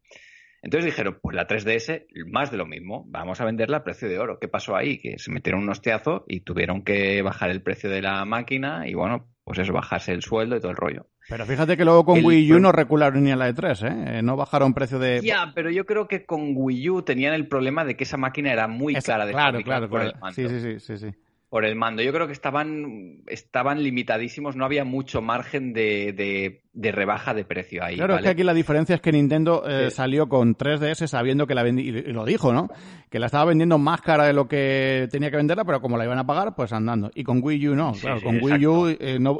Entonces 0.63 0.85
dijeron, 0.85 1.19
pues 1.21 1.35
la 1.35 1.47
3DS, 1.47 2.07
más 2.25 2.49
de 2.49 2.57
lo 2.57 2.65
mismo, 2.65 3.05
vamos 3.07 3.39
a 3.39 3.45
venderla 3.45 3.77
a 3.77 3.83
precio 3.83 4.09
de 4.09 4.17
oro. 4.17 4.39
¿Qué 4.39 4.47
pasó 4.47 4.75
ahí? 4.75 4.97
Que 4.97 5.19
se 5.19 5.31
metieron 5.31 5.61
un 5.61 5.69
hostiazo 5.69 6.25
y 6.27 6.39
tuvieron 6.39 6.83
que 6.83 7.21
bajar 7.21 7.51
el 7.51 7.61
precio 7.61 7.91
de 7.91 8.01
la 8.01 8.25
máquina 8.25 8.87
y 8.87 8.95
bueno, 8.95 9.29
pues 9.45 9.59
eso, 9.59 9.71
bajarse 9.71 10.11
el 10.11 10.23
sueldo 10.23 10.57
y 10.57 10.59
todo 10.59 10.71
el 10.71 10.77
rollo. 10.77 11.05
Pero 11.29 11.45
fíjate 11.45 11.77
que 11.77 11.85
luego 11.85 12.03
con 12.03 12.25
Wii 12.25 12.53
U 12.53 12.59
no 12.59 12.71
recularon 12.71 13.23
ni 13.23 13.31
a 13.31 13.35
la 13.35 13.45
de 13.45 13.53
3, 13.53 13.83
¿eh? 13.83 14.21
No 14.23 14.35
bajaron 14.35 14.73
precio 14.73 14.99
de... 14.99 15.21
Ya, 15.21 15.51
pero 15.53 15.69
yo 15.69 15.85
creo 15.85 16.07
que 16.07 16.25
con 16.25 16.53
Wii 16.55 16.89
U 16.89 17.01
tenían 17.03 17.33
el 17.33 17.47
problema 17.47 17.85
de 17.85 17.95
que 17.95 18.03
esa 18.03 18.17
máquina 18.17 18.51
era 18.51 18.67
muy 18.67 18.95
cara 18.95 19.25
de 19.25 19.31
Claro, 19.31 19.61
claro, 19.61 19.87
claro. 19.87 20.11
Sí, 20.33 20.49
sí, 20.49 20.79
sí, 20.79 20.97
sí 20.97 21.15
por 21.55 21.63
el 21.63 21.77
mando. 21.77 22.03
Yo 22.03 22.11
creo 22.11 22.27
que 22.27 22.33
estaban, 22.33 23.23
estaban 23.27 23.81
limitadísimos, 23.81 24.57
no 24.57 24.65
había 24.65 24.83
mucho 24.83 25.21
margen 25.21 25.71
de, 25.71 26.61
de, 26.73 26.91
rebaja 26.91 27.33
de 27.33 27.45
precio 27.45 27.81
ahí. 27.81 27.95
Claro, 27.95 28.17
es 28.17 28.23
que 28.23 28.27
aquí 28.27 28.43
la 28.43 28.53
diferencia 28.53 28.95
es 28.95 28.99
que 28.99 29.13
Nintendo 29.13 29.63
eh, 29.65 29.89
salió 29.89 30.27
con 30.27 30.57
3DS 30.57 31.07
sabiendo 31.07 31.47
que 31.47 31.55
la 31.55 31.63
vendía, 31.63 31.85
y 31.85 32.11
lo 32.11 32.25
dijo, 32.25 32.51
¿no? 32.51 32.67
Que 33.09 33.19
la 33.19 33.27
estaba 33.27 33.45
vendiendo 33.45 33.77
más 33.77 34.01
cara 34.01 34.25
de 34.25 34.33
lo 34.33 34.49
que 34.49 35.07
tenía 35.09 35.31
que 35.31 35.37
venderla, 35.37 35.63
pero 35.63 35.79
como 35.79 35.97
la 35.97 36.03
iban 36.03 36.19
a 36.19 36.27
pagar, 36.27 36.55
pues 36.57 36.73
andando. 36.73 37.09
Y 37.15 37.23
con 37.23 37.39
Wii 37.41 37.69
U 37.69 37.75
no, 37.77 37.93
claro, 37.93 38.21
con 38.21 38.43
Wii 38.43 38.67
U 38.67 38.87
eh, 38.89 39.17
no, 39.21 39.39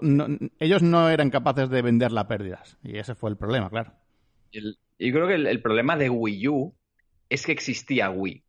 ellos 0.58 0.84
no 0.84 1.10
eran 1.10 1.30
capaces 1.30 1.70
de 1.70 1.82
venderla 1.82 2.22
a 2.22 2.28
pérdidas. 2.30 2.78
Y 2.82 2.98
ese 2.98 3.16
fue 3.16 3.30
el 3.30 3.36
problema, 3.36 3.70
claro. 3.70 3.92
y 4.54 5.12
creo 5.12 5.28
que 5.28 5.36
el 5.36 5.62
problema 5.62 5.98
de 5.98 6.10
Wii 6.10 6.48
U 6.48 6.74
es 7.28 7.46
que 7.46 7.52
existía 7.52 8.10
Wii. 8.10 8.45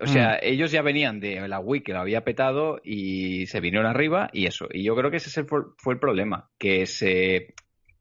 O 0.00 0.06
sea, 0.06 0.32
mm. 0.32 0.38
ellos 0.42 0.72
ya 0.72 0.80
venían 0.82 1.20
de 1.20 1.46
la 1.46 1.60
Wii 1.60 1.82
que 1.82 1.92
lo 1.92 2.00
había 2.00 2.24
petado 2.24 2.80
y 2.82 3.46
se 3.46 3.60
vinieron 3.60 3.86
arriba 3.86 4.30
y 4.32 4.46
eso. 4.46 4.66
Y 4.72 4.82
yo 4.82 4.96
creo 4.96 5.10
que 5.10 5.18
ese 5.18 5.44
fue, 5.44 5.60
el 5.92 5.98
problema, 5.98 6.48
que 6.58 6.86
se 6.86 7.54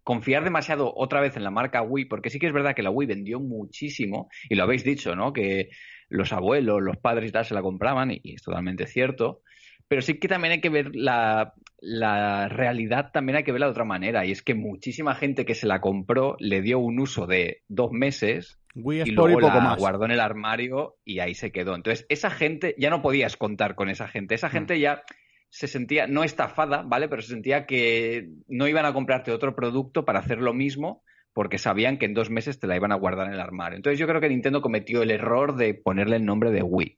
confiar 0.04 0.44
demasiado 0.44 0.92
otra 0.96 1.20
vez 1.20 1.36
en 1.36 1.44
la 1.44 1.52
marca 1.52 1.82
Wii, 1.82 2.06
porque 2.06 2.30
sí 2.30 2.40
que 2.40 2.48
es 2.48 2.54
verdad 2.54 2.74
que 2.74 2.84
la 2.84 2.90
Wii 2.90 3.08
vendió 3.08 3.40
muchísimo, 3.40 4.30
y 4.50 4.56
lo 4.56 4.64
habéis 4.64 4.84
dicho, 4.84 5.16
¿no? 5.16 5.34
Que 5.34 5.70
los 6.08 6.34
abuelos, 6.34 6.82
los 6.82 6.98
padres 6.98 7.30
y 7.30 7.32
tal 7.32 7.46
se 7.46 7.54
la 7.54 7.62
compraban, 7.62 8.12
y, 8.12 8.34
es 8.34 8.42
totalmente 8.42 8.88
cierto. 8.88 9.42
Pero 9.88 10.02
sí 10.02 10.18
que 10.20 10.28
también 10.28 10.54
hay 10.54 10.62
que 10.62 10.70
ver 10.70 10.96
la, 10.96 11.54
la, 11.80 12.48
realidad, 12.48 13.12
también 13.12 13.36
hay 13.36 13.44
que 13.44 13.52
verla 13.52 13.68
de 13.68 13.72
otra 13.72 13.86
manera, 13.86 14.26
y 14.26 14.32
es 14.32 14.42
que 14.42 14.56
muchísima 14.56 15.16
gente 15.16 15.46
que 15.46 15.54
se 15.54 15.68
la 15.68 15.82
compró 15.82 16.38
le 16.40 16.62
dio 16.62 16.80
un 16.80 17.00
uso 17.00 17.28
de 17.28 17.62
dos 17.68 17.92
meses 17.92 18.59
y 18.76 19.12
luego 19.12 19.42
la 19.42 19.76
guardó 19.78 20.06
en 20.06 20.12
el 20.12 20.20
armario 20.20 20.98
y 21.04 21.20
ahí 21.20 21.34
se 21.34 21.52
quedó. 21.52 21.76
Entonces, 21.76 22.06
esa 22.10 22.30
gente, 22.30 22.76
ya 22.78 22.90
no 22.90 23.02
podías 23.02 23.36
contar 23.38 23.76
con 23.76 23.90
esa 23.90 24.08
gente. 24.08 24.36
Esa 24.36 24.48
mm. 24.50 24.52
gente 24.52 24.80
ya 24.80 25.04
se 25.50 25.68
sentía, 25.68 26.08
no 26.08 26.24
estafada, 26.24 26.84
¿vale? 26.84 27.10
Pero 27.10 27.22
se 27.22 27.30
sentía 27.30 27.66
que 27.66 28.30
no 28.48 28.68
iban 28.68 28.86
a 28.86 28.94
comprarte 28.94 29.32
otro 29.32 29.56
producto 29.56 30.06
para 30.06 30.20
hacer 30.20 30.40
lo 30.40 30.54
mismo 30.54 31.04
porque 31.34 31.58
sabían 31.58 31.98
que 31.98 32.06
en 32.06 32.14
dos 32.14 32.30
meses 32.30 32.60
te 32.60 32.68
la 32.68 32.76
iban 32.76 32.92
a 32.92 32.96
guardar 32.96 33.28
en 33.28 33.34
el 33.34 33.40
armario. 33.40 33.78
Entonces 33.78 34.00
yo 34.00 34.08
creo 34.08 34.22
que 34.22 34.30
Nintendo 34.30 34.62
cometió 34.62 35.02
el 35.02 35.12
error 35.12 35.56
de 35.56 35.74
ponerle 35.74 36.18
el 36.18 36.26
nombre 36.26 36.52
de 36.52 36.64
Wii. 36.64 36.96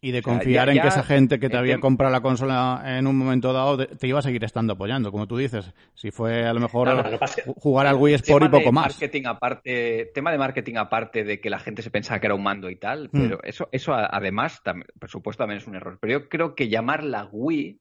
Y 0.00 0.12
de 0.12 0.22
confiar 0.22 0.68
en 0.68 0.80
que 0.80 0.88
esa 0.88 1.02
gente 1.02 1.38
que 1.38 1.48
te 1.48 1.56
había 1.56 1.80
comprado 1.80 2.12
la 2.12 2.20
consola 2.20 2.82
en 2.84 3.06
un 3.06 3.16
momento 3.16 3.52
dado 3.52 3.86
te 3.86 4.06
iba 4.06 4.18
a 4.18 4.22
seguir 4.22 4.44
estando 4.44 4.74
apoyando, 4.74 5.10
como 5.10 5.26
tú 5.26 5.36
dices. 5.36 5.72
Si 5.94 6.10
fue 6.10 6.46
a 6.46 6.52
lo 6.52 6.60
mejor 6.60 7.18
jugar 7.56 7.86
al 7.86 7.96
Wii 7.96 8.14
Sport 8.14 8.46
y 8.46 8.48
poco 8.48 8.72
más. 8.72 8.92
Marketing 8.92 9.22
aparte, 9.26 10.10
tema 10.14 10.30
de 10.30 10.38
marketing 10.38 10.76
aparte 10.76 11.24
de 11.24 11.40
que 11.40 11.48
la 11.50 11.58
gente 11.58 11.82
se 11.82 11.90
pensaba 11.90 12.20
que 12.20 12.26
era 12.26 12.34
un 12.34 12.42
mando 12.42 12.68
y 12.68 12.76
tal, 12.76 13.08
hmm. 13.12 13.20
pero 13.20 13.42
eso, 13.42 13.68
eso 13.72 13.94
además, 13.94 14.60
por 14.98 15.08
supuesto, 15.08 15.42
también 15.42 15.58
es 15.58 15.66
un 15.66 15.76
error. 15.76 15.98
Pero 16.00 16.20
yo 16.20 16.28
creo 16.28 16.54
que 16.54 16.68
llamarla 16.68 17.28
Wii 17.32 17.80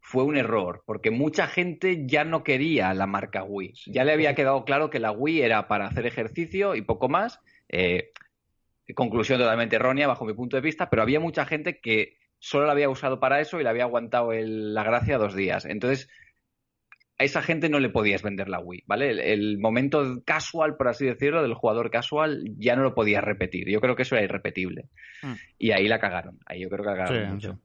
fue 0.00 0.24
un 0.24 0.36
error, 0.36 0.82
porque 0.84 1.10
mucha 1.10 1.46
gente 1.46 2.06
ya 2.06 2.24
no 2.24 2.44
quería 2.44 2.92
la 2.92 3.06
marca 3.06 3.42
Wii. 3.42 3.74
Ya 3.86 4.04
le 4.04 4.12
había 4.12 4.34
quedado 4.34 4.64
claro 4.64 4.90
que 4.90 5.00
la 5.00 5.12
Wii 5.12 5.40
era 5.40 5.66
para 5.66 5.86
hacer 5.86 6.06
ejercicio 6.06 6.74
y 6.74 6.82
poco 6.82 7.08
más. 7.08 7.40
Eh, 7.70 8.10
conclusión 8.92 9.38
totalmente 9.38 9.76
errónea 9.76 10.06
bajo 10.06 10.26
mi 10.26 10.34
punto 10.34 10.56
de 10.56 10.62
vista, 10.62 10.90
pero 10.90 11.02
había 11.02 11.20
mucha 11.20 11.46
gente 11.46 11.80
que 11.80 12.18
solo 12.38 12.66
la 12.66 12.72
había 12.72 12.90
usado 12.90 13.20
para 13.20 13.40
eso 13.40 13.58
y 13.58 13.62
le 13.62 13.70
había 13.70 13.84
aguantado 13.84 14.30
la 14.32 14.84
gracia 14.84 15.16
dos 15.16 15.34
días. 15.34 15.64
Entonces, 15.64 16.10
a 17.18 17.24
esa 17.24 17.42
gente 17.42 17.68
no 17.68 17.78
le 17.78 17.88
podías 17.88 18.22
vender 18.22 18.48
la 18.48 18.60
Wii, 18.60 18.84
¿vale? 18.86 19.32
El, 19.32 19.58
momento 19.58 20.22
casual, 20.26 20.76
por 20.76 20.88
así 20.88 21.06
decirlo, 21.06 21.42
del 21.42 21.54
jugador 21.54 21.90
casual 21.90 22.44
ya 22.58 22.76
no 22.76 22.82
lo 22.82 22.94
podías 22.94 23.24
repetir. 23.24 23.70
Yo 23.70 23.80
creo 23.80 23.96
que 23.96 24.02
eso 24.02 24.16
era 24.16 24.24
irrepetible. 24.24 24.88
Mm. 25.22 25.32
Y 25.58 25.70
ahí 25.70 25.88
la 25.88 26.00
cagaron. 26.00 26.38
Ahí 26.44 26.60
yo 26.60 26.68
creo 26.68 26.84
que 26.84 26.90
la 26.90 26.96
cagaron 26.96 27.34
mucho. 27.34 27.58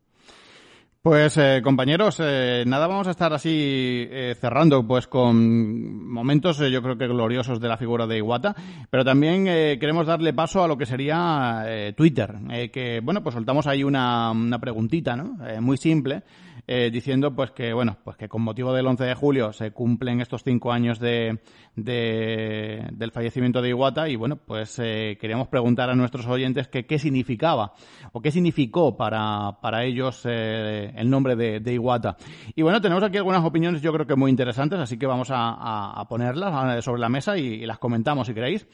Pues 1.02 1.38
eh, 1.38 1.62
compañeros, 1.64 2.18
eh, 2.20 2.66
nada, 2.68 2.86
vamos 2.86 3.08
a 3.08 3.12
estar 3.12 3.32
así 3.32 4.06
eh, 4.12 4.36
cerrando 4.38 4.86
pues 4.86 5.08
con 5.08 6.06
momentos 6.12 6.58
yo 6.58 6.82
creo 6.82 6.98
que 6.98 7.08
gloriosos 7.08 7.62
de 7.62 7.70
la 7.70 7.78
figura 7.78 8.06
de 8.06 8.18
Iwata, 8.18 8.54
pero 8.90 9.06
también 9.06 9.46
queremos 9.46 10.08
darle 10.08 10.34
paso 10.34 10.62
a 10.62 10.68
lo 10.68 10.78
que 10.78 10.86
sería 10.86 11.94
Twitter, 11.96 12.36
que 12.74 13.00
bueno, 13.02 13.24
pues 13.24 13.34
soltamos 13.34 13.66
ahí 13.66 13.82
una, 13.82 14.32
una 14.32 14.60
preguntita, 14.60 15.16
¿no? 15.16 15.38
muy 15.62 15.78
simple, 15.78 16.24
diciendo 16.68 17.36
pues 17.36 17.52
que 17.52 17.74
bueno, 17.74 17.98
pues 18.04 18.18
que 18.18 18.28
con 18.28 18.42
motivo 18.42 18.74
del 18.74 18.88
11 18.88 19.04
de 19.04 19.16
julio 19.16 19.54
se 19.54 19.72
cumplen 19.72 20.22
estos 20.22 20.44
cinco 20.44 20.72
años 20.72 21.00
de, 21.00 21.40
de 21.76 22.88
del 22.92 23.12
fallecimiento 23.12 23.62
de 23.62 23.70
Iwata 23.70 24.08
y 24.10 24.16
bueno, 24.16 24.38
pues 24.38 24.76
queríamos 24.76 25.48
preguntar 25.48 25.90
a 25.90 25.96
nuestros 25.96 26.26
oyentes 26.28 26.68
qué 26.68 27.00
significaba 27.00 27.74
o 28.12 28.22
qué 28.22 28.32
significó 28.32 28.96
para, 28.98 29.60
para 29.62 29.84
ellos 29.84 30.26
el 30.26 31.10
nombre 31.10 31.36
de, 31.36 31.74
Iwata. 31.74 32.18
Y 32.56 32.62
bueno, 32.62 32.82
tenemos 32.82 33.04
aquí 33.04 33.18
algunas 33.18 33.44
opiniones 33.44 33.82
yo 33.82 33.94
creo 33.94 34.06
que 34.06 34.16
muy 34.16 34.32
interesantes, 34.32 34.80
así 34.80 34.98
que 34.98 35.06
vamos 35.06 35.30
a, 35.32 36.06
ponerlas 36.10 36.84
sobre 36.84 37.02
la 37.02 37.10
mesa 37.10 37.38
y, 37.38 37.66
las 37.66 37.80
comentamos 37.80 38.28
si 38.28 38.34
queréis. 38.34 38.68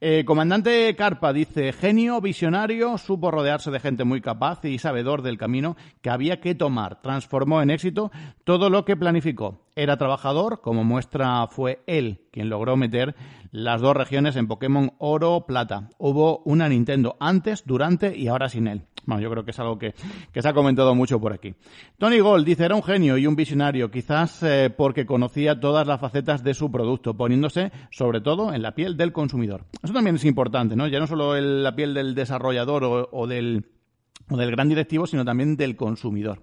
Eh, 0.00 0.24
comandante 0.24 0.94
Carpa 0.96 1.32
dice, 1.32 1.72
genio, 1.72 2.20
visionario, 2.20 2.98
supo 2.98 3.30
rodearse 3.30 3.70
de 3.70 3.80
gente 3.80 4.04
muy 4.04 4.20
capaz 4.20 4.64
y 4.64 4.78
sabedor 4.78 5.22
del 5.22 5.38
camino 5.38 5.76
que 6.00 6.10
había 6.10 6.40
que 6.40 6.54
tomar. 6.54 7.00
Transformó 7.30 7.62
en 7.62 7.70
éxito 7.70 8.10
todo 8.42 8.70
lo 8.70 8.84
que 8.84 8.96
planificó. 8.96 9.60
Era 9.76 9.96
trabajador, 9.96 10.60
como 10.60 10.82
muestra 10.82 11.46
fue 11.46 11.80
él 11.86 12.22
quien 12.32 12.50
logró 12.50 12.76
meter 12.76 13.14
las 13.52 13.80
dos 13.80 13.96
regiones 13.96 14.34
en 14.34 14.48
Pokémon 14.48 14.94
Oro 14.98 15.44
Plata. 15.46 15.90
Hubo 15.96 16.42
una 16.44 16.68
Nintendo 16.68 17.16
antes, 17.20 17.62
durante 17.64 18.18
y 18.18 18.26
ahora 18.26 18.48
sin 18.48 18.66
él. 18.66 18.82
Bueno, 19.06 19.22
yo 19.22 19.30
creo 19.30 19.44
que 19.44 19.52
es 19.52 19.60
algo 19.60 19.78
que, 19.78 19.94
se 20.34 20.48
ha 20.48 20.52
comentado 20.52 20.92
mucho 20.96 21.20
por 21.20 21.32
aquí. 21.32 21.54
Tony 21.98 22.18
Gold 22.18 22.44
dice, 22.44 22.64
era 22.64 22.74
un 22.74 22.82
genio 22.82 23.16
y 23.16 23.28
un 23.28 23.36
visionario, 23.36 23.92
quizás 23.92 24.42
eh, 24.42 24.68
porque 24.76 25.06
conocía 25.06 25.60
todas 25.60 25.86
las 25.86 26.00
facetas 26.00 26.42
de 26.42 26.54
su 26.54 26.72
producto, 26.72 27.14
poniéndose 27.14 27.70
sobre 27.92 28.20
todo 28.20 28.52
en 28.52 28.62
la 28.62 28.74
piel 28.74 28.96
del 28.96 29.12
consumidor. 29.12 29.66
Eso 29.84 29.92
también 29.92 30.16
es 30.16 30.24
importante, 30.24 30.74
¿no? 30.74 30.88
Ya 30.88 30.98
no 30.98 31.06
solo 31.06 31.36
en 31.36 31.62
la 31.62 31.76
piel 31.76 31.94
del 31.94 32.16
desarrollador 32.16 33.08
o, 33.12 33.26
del, 33.28 33.66
o 34.28 34.36
del 34.36 34.50
gran 34.50 34.68
directivo, 34.68 35.06
sino 35.06 35.24
también 35.24 35.56
del 35.56 35.76
consumidor. 35.76 36.42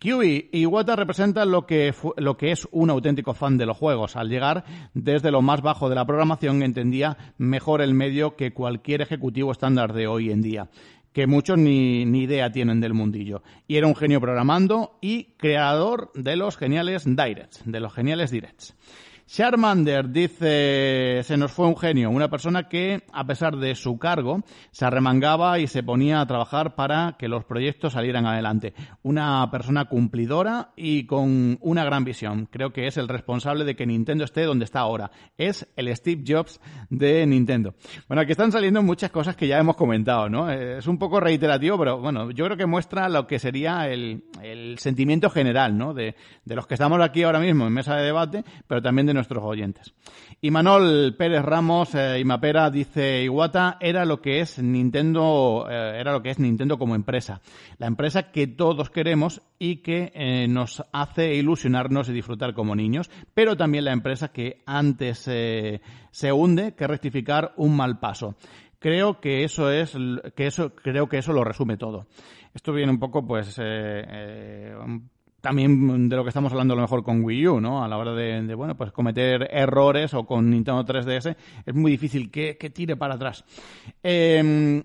Kiwi 0.00 0.48
Iwata 0.52 0.96
representa 0.96 1.44
lo 1.44 1.66
que, 1.66 1.94
lo 2.16 2.38
que 2.38 2.52
es 2.52 2.66
un 2.72 2.88
auténtico 2.88 3.34
fan 3.34 3.58
de 3.58 3.66
los 3.66 3.76
juegos. 3.76 4.16
Al 4.16 4.30
llegar 4.30 4.64
desde 4.94 5.30
lo 5.30 5.42
más 5.42 5.60
bajo 5.60 5.90
de 5.90 5.94
la 5.94 6.06
programación 6.06 6.62
entendía 6.62 7.18
mejor 7.36 7.82
el 7.82 7.92
medio 7.92 8.34
que 8.34 8.54
cualquier 8.54 9.02
ejecutivo 9.02 9.52
estándar 9.52 9.92
de 9.92 10.06
hoy 10.06 10.30
en 10.30 10.40
día 10.40 10.70
que 11.12 11.26
muchos 11.26 11.58
ni, 11.58 12.06
ni, 12.06 12.20
idea 12.20 12.52
tienen 12.52 12.80
del 12.80 12.94
mundillo. 12.94 13.42
Y 13.66 13.76
era 13.76 13.88
un 13.88 13.96
genio 13.96 14.20
programando 14.20 14.96
y 15.02 15.34
creador 15.36 16.12
de 16.14 16.36
los 16.36 16.56
geniales 16.56 17.04
Directs, 17.04 17.62
de 17.66 17.80
los 17.80 17.92
geniales 17.92 18.30
Directs. 18.30 18.76
Charmander 19.32 20.10
dice, 20.10 21.20
se 21.22 21.36
nos 21.36 21.52
fue 21.52 21.68
un 21.68 21.76
genio, 21.76 22.10
una 22.10 22.28
persona 22.28 22.68
que, 22.68 23.04
a 23.12 23.24
pesar 23.24 23.58
de 23.58 23.76
su 23.76 23.96
cargo, 23.96 24.42
se 24.72 24.84
arremangaba 24.84 25.60
y 25.60 25.68
se 25.68 25.84
ponía 25.84 26.20
a 26.20 26.26
trabajar 26.26 26.74
para 26.74 27.14
que 27.16 27.28
los 27.28 27.44
proyectos 27.44 27.92
salieran 27.92 28.26
adelante. 28.26 28.74
Una 29.04 29.48
persona 29.52 29.84
cumplidora 29.84 30.72
y 30.74 31.06
con 31.06 31.58
una 31.60 31.84
gran 31.84 32.02
visión. 32.02 32.48
Creo 32.50 32.72
que 32.72 32.88
es 32.88 32.96
el 32.96 33.06
responsable 33.06 33.64
de 33.64 33.76
que 33.76 33.86
Nintendo 33.86 34.24
esté 34.24 34.42
donde 34.42 34.64
está 34.64 34.80
ahora. 34.80 35.12
Es 35.38 35.68
el 35.76 35.94
Steve 35.94 36.24
Jobs 36.26 36.60
de 36.88 37.24
Nintendo. 37.24 37.74
Bueno, 38.08 38.22
aquí 38.22 38.32
están 38.32 38.50
saliendo 38.50 38.82
muchas 38.82 39.12
cosas 39.12 39.36
que 39.36 39.46
ya 39.46 39.58
hemos 39.58 39.76
comentado, 39.76 40.28
¿no? 40.28 40.50
Es 40.50 40.88
un 40.88 40.98
poco 40.98 41.20
reiterativo, 41.20 41.78
pero 41.78 42.00
bueno, 42.00 42.32
yo 42.32 42.46
creo 42.46 42.56
que 42.56 42.66
muestra 42.66 43.08
lo 43.08 43.28
que 43.28 43.38
sería 43.38 43.88
el, 43.88 44.24
sentimiento 44.78 45.30
general, 45.30 45.78
¿no? 45.78 45.94
De, 45.94 46.16
de 46.44 46.54
los 46.56 46.66
que 46.66 46.74
estamos 46.74 47.00
aquí 47.00 47.22
ahora 47.22 47.38
mismo 47.38 47.68
en 47.68 47.72
mesa 47.72 47.94
de 47.94 48.02
debate, 48.02 48.44
pero 48.66 48.82
también 48.82 49.06
de 49.06 49.19
nuestros 49.20 49.44
oyentes. 49.44 49.94
Y 50.40 50.50
Manol 50.50 51.14
Pérez 51.16 51.42
Ramos, 51.42 51.94
eh, 51.94 52.18
Imapera, 52.18 52.70
dice 52.70 53.22
Iwata 53.24 53.76
era 53.80 54.06
lo 54.06 54.22
que 54.22 54.40
es 54.40 54.58
Nintendo, 54.58 55.66
eh, 55.70 56.00
era 56.00 56.12
lo 56.12 56.22
que 56.22 56.30
es 56.30 56.38
Nintendo 56.38 56.78
como 56.78 56.94
empresa. 56.94 57.42
La 57.76 57.86
empresa 57.86 58.32
que 58.32 58.46
todos 58.46 58.88
queremos 58.88 59.42
y 59.58 59.76
que 59.76 60.10
eh, 60.14 60.48
nos 60.48 60.82
hace 60.92 61.34
ilusionarnos 61.34 62.08
y 62.08 62.14
disfrutar 62.14 62.54
como 62.54 62.74
niños, 62.74 63.10
pero 63.34 63.56
también 63.56 63.84
la 63.84 63.92
empresa 63.92 64.32
que 64.32 64.62
antes 64.64 65.18
se 65.18 66.32
hunde 66.32 66.74
que 66.74 66.86
rectificar 66.86 67.52
un 67.56 67.76
mal 67.76 67.98
paso 67.98 68.36
creo 68.78 69.20
que 69.20 69.44
eso 69.44 69.70
es 69.70 69.94
que 70.34 70.46
eso 70.46 70.74
creo 70.74 71.08
que 71.08 71.18
eso 71.18 71.34
lo 71.34 71.44
resume 71.44 71.76
todo 71.76 72.06
esto 72.54 72.72
viene 72.72 72.90
un 72.90 72.98
poco 72.98 73.26
pues 73.26 73.56
eh, 73.62 74.74
también 75.40 76.08
de 76.08 76.16
lo 76.16 76.22
que 76.22 76.28
estamos 76.28 76.52
hablando 76.52 76.74
a 76.74 76.76
lo 76.76 76.82
mejor 76.82 77.02
con 77.02 77.22
Wii 77.24 77.48
U, 77.48 77.60
¿no? 77.60 77.82
A 77.82 77.88
la 77.88 77.96
hora 77.96 78.12
de, 78.14 78.54
bueno, 78.54 78.76
pues 78.76 78.92
cometer 78.92 79.48
errores 79.50 80.14
o 80.14 80.24
con 80.24 80.50
Nintendo 80.50 80.84
3DS 80.84 81.36
es 81.66 81.74
muy 81.74 81.92
difícil 81.92 82.30
que, 82.30 82.54
tire 82.72 82.96
para 82.96 83.14
atrás. 83.14 83.44
Em, 84.02 84.82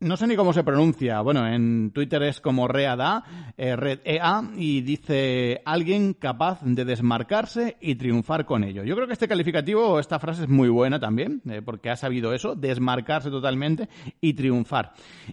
no 0.00 0.16
sé 0.18 0.26
ni 0.26 0.36
cómo 0.36 0.52
se 0.52 0.64
pronuncia. 0.64 1.20
Bueno, 1.22 1.46
en 1.46 1.90
Twitter 1.92 2.22
es 2.24 2.40
como 2.40 2.68
Reada, 2.68 3.52
eh, 3.56 3.74
Red 3.74 4.00
EA, 4.04 4.42
y 4.56 4.82
dice 4.82 5.62
alguien 5.64 6.12
capaz 6.12 6.60
de 6.62 6.84
desmarcarse 6.84 7.76
y 7.80 7.94
triunfar 7.94 8.44
con 8.44 8.64
ello. 8.64 8.84
Yo 8.84 8.96
creo 8.96 9.06
que 9.06 9.14
este 9.14 9.28
calificativo, 9.28 9.98
esta 9.98 10.18
frase 10.18 10.42
es 10.42 10.48
muy 10.48 10.68
buena 10.68 11.00
también, 11.00 11.40
eh, 11.48 11.62
porque 11.64 11.88
ha 11.88 11.96
sabido 11.96 12.34
eso, 12.34 12.54
desmarcarse 12.54 13.30
totalmente 13.30 13.88
y 14.20 14.34
triunfar. 14.34 14.92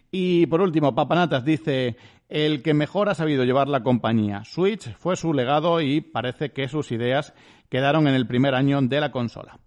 Y 0.09 0.45
por 0.45 0.61
último, 0.61 0.95
Papanatas 0.95 1.43
dice, 1.43 1.97
el 2.31 2.63
que 2.63 2.73
mejor 2.73 3.09
ha 3.09 3.15
sabido 3.15 3.43
llevar 3.43 3.67
la 3.67 3.83
compañía. 3.83 4.43
Switch 4.45 4.95
fue 4.95 5.17
su 5.17 5.33
legado 5.33 5.81
y 5.81 5.99
parece 5.99 6.51
que 6.51 6.69
sus 6.69 6.91
ideas 6.91 7.33
quedaron 7.69 8.07
en 8.07 8.15
el 8.15 8.25
primer 8.25 8.55
año 8.55 8.81
de 8.81 9.01
la 9.01 9.11
consola. 9.11 9.59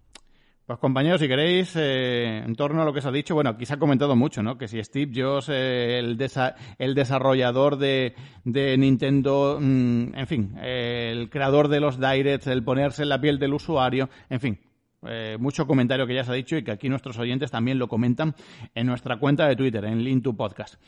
Pues 0.65 0.79
compañeros, 0.79 1.21
si 1.21 1.27
queréis, 1.27 1.75
eh, 1.75 2.41
en 2.43 2.55
torno 2.55 2.81
a 2.81 2.85
lo 2.85 2.91
que 2.91 2.99
se 2.99 3.07
ha 3.07 3.11
dicho, 3.11 3.35
bueno, 3.35 3.51
aquí 3.51 3.67
se 3.67 3.75
ha 3.75 3.77
comentado 3.77 4.15
mucho, 4.15 4.41
¿no? 4.41 4.57
Que 4.57 4.67
si 4.67 4.83
Steve 4.83 5.11
Jobs, 5.15 5.47
eh, 5.49 5.99
el, 5.99 6.95
desarrollador 6.95 7.77
de, 7.77 8.15
Nintendo, 8.43 9.59
mm, 9.61 10.15
en 10.15 10.27
fin, 10.27 10.57
el 10.57 11.29
creador 11.29 11.67
de 11.67 11.79
los 11.79 11.99
Directs, 11.99 12.47
el 12.47 12.63
ponerse 12.63 13.03
en 13.03 13.09
la 13.09 13.21
piel 13.21 13.37
del 13.37 13.53
usuario, 13.53 14.09
en 14.27 14.39
fin, 14.39 14.59
eh, 15.07 15.37
mucho 15.39 15.67
comentario 15.67 16.07
que 16.07 16.15
ya 16.15 16.23
se 16.23 16.31
ha 16.31 16.35
dicho 16.35 16.57
y 16.57 16.63
que 16.63 16.71
aquí 16.71 16.89
nuestros 16.89 17.19
oyentes 17.19 17.51
también 17.51 17.77
lo 17.77 17.87
comentan 17.87 18.33
en 18.73 18.87
nuestra 18.87 19.17
cuenta 19.17 19.47
de 19.47 19.55
Twitter, 19.55 19.85
en 19.85 20.03
Link 20.03 20.25
Podcast. 20.35 20.81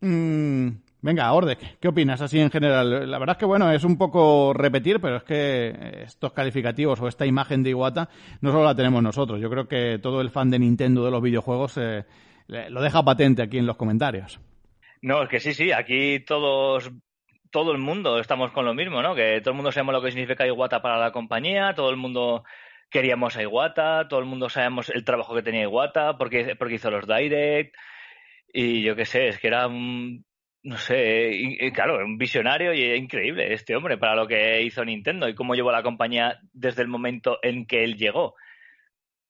Mm, 0.00 0.68
Venga, 1.02 1.32
Ordek, 1.32 1.78
¿qué 1.80 1.88
opinas 1.88 2.20
así 2.20 2.38
en 2.38 2.50
general? 2.50 3.10
La 3.10 3.18
verdad 3.18 3.36
es 3.36 3.38
que, 3.38 3.46
bueno, 3.46 3.72
es 3.72 3.84
un 3.84 3.96
poco 3.96 4.52
repetir, 4.52 5.00
pero 5.00 5.16
es 5.16 5.22
que 5.22 6.02
estos 6.02 6.32
calificativos 6.32 7.00
o 7.00 7.08
esta 7.08 7.24
imagen 7.24 7.62
de 7.62 7.70
Iwata 7.70 8.10
no 8.42 8.52
solo 8.52 8.64
la 8.64 8.74
tenemos 8.74 9.02
nosotros. 9.02 9.40
Yo 9.40 9.48
creo 9.48 9.66
que 9.66 9.98
todo 9.98 10.20
el 10.20 10.28
fan 10.28 10.50
de 10.50 10.58
Nintendo 10.58 11.02
de 11.02 11.10
los 11.10 11.22
videojuegos 11.22 11.78
eh, 11.78 12.04
lo 12.48 12.82
deja 12.82 13.02
patente 13.02 13.42
aquí 13.42 13.56
en 13.56 13.66
los 13.66 13.76
comentarios. 13.76 14.40
No, 15.00 15.22
es 15.22 15.30
que 15.30 15.40
sí, 15.40 15.54
sí, 15.54 15.72
aquí 15.72 16.20
todos, 16.20 16.90
todo 17.50 17.72
el 17.72 17.78
mundo 17.78 18.18
estamos 18.18 18.52
con 18.52 18.66
lo 18.66 18.74
mismo, 18.74 19.00
¿no? 19.00 19.14
Que 19.14 19.40
todo 19.40 19.52
el 19.52 19.56
mundo 19.56 19.72
sabemos 19.72 19.94
lo 19.94 20.02
que 20.02 20.10
significa 20.10 20.46
Iwata 20.46 20.82
para 20.82 20.98
la 20.98 21.12
compañía, 21.12 21.72
todo 21.74 21.88
el 21.88 21.96
mundo 21.96 22.44
queríamos 22.90 23.38
a 23.38 23.42
Iwata, 23.42 24.06
todo 24.06 24.20
el 24.20 24.26
mundo 24.26 24.50
sabemos 24.50 24.90
el 24.90 25.04
trabajo 25.04 25.34
que 25.34 25.42
tenía 25.42 25.62
Iwata, 25.62 26.18
porque, 26.18 26.56
porque 26.58 26.74
hizo 26.74 26.90
los 26.90 27.06
Direct, 27.06 27.74
y 28.52 28.82
yo 28.82 28.94
qué 28.96 29.06
sé, 29.06 29.28
es 29.28 29.38
que 29.38 29.46
era 29.46 29.66
un 29.66 30.26
no 30.62 30.76
sé, 30.76 31.70
claro, 31.74 32.04
un 32.04 32.18
visionario 32.18 32.74
y 32.74 32.94
increíble 32.94 33.52
este 33.52 33.74
hombre 33.74 33.96
para 33.96 34.14
lo 34.14 34.26
que 34.26 34.62
hizo 34.62 34.84
Nintendo 34.84 35.28
y 35.28 35.34
cómo 35.34 35.54
llevó 35.54 35.72
la 35.72 35.82
compañía 35.82 36.38
desde 36.52 36.82
el 36.82 36.88
momento 36.88 37.38
en 37.42 37.66
que 37.66 37.82
él 37.84 37.96
llegó. 37.96 38.34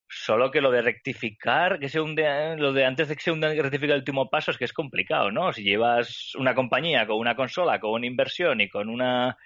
Solo 0.08 0.50
que 0.50 0.60
lo 0.60 0.72
de 0.72 0.82
rectificar, 0.82 1.78
que 1.78 1.88
se 1.88 2.00
hunde, 2.00 2.56
lo 2.56 2.72
de 2.72 2.84
antes 2.84 3.08
de 3.08 3.14
que 3.14 3.22
se 3.22 3.30
hunde 3.30 3.54
rectificar 3.54 3.94
el 3.94 4.00
último 4.00 4.28
paso 4.28 4.50
es 4.50 4.58
que 4.58 4.64
es 4.64 4.72
complicado, 4.72 5.30
¿no? 5.30 5.52
Si 5.52 5.62
llevas 5.62 6.34
una 6.34 6.56
compañía 6.56 7.06
con 7.06 7.18
una 7.18 7.36
consola, 7.36 7.78
con 7.78 7.92
una 7.92 8.06
inversión 8.06 8.60
y 8.60 8.68
con 8.68 8.88
una 8.88 9.36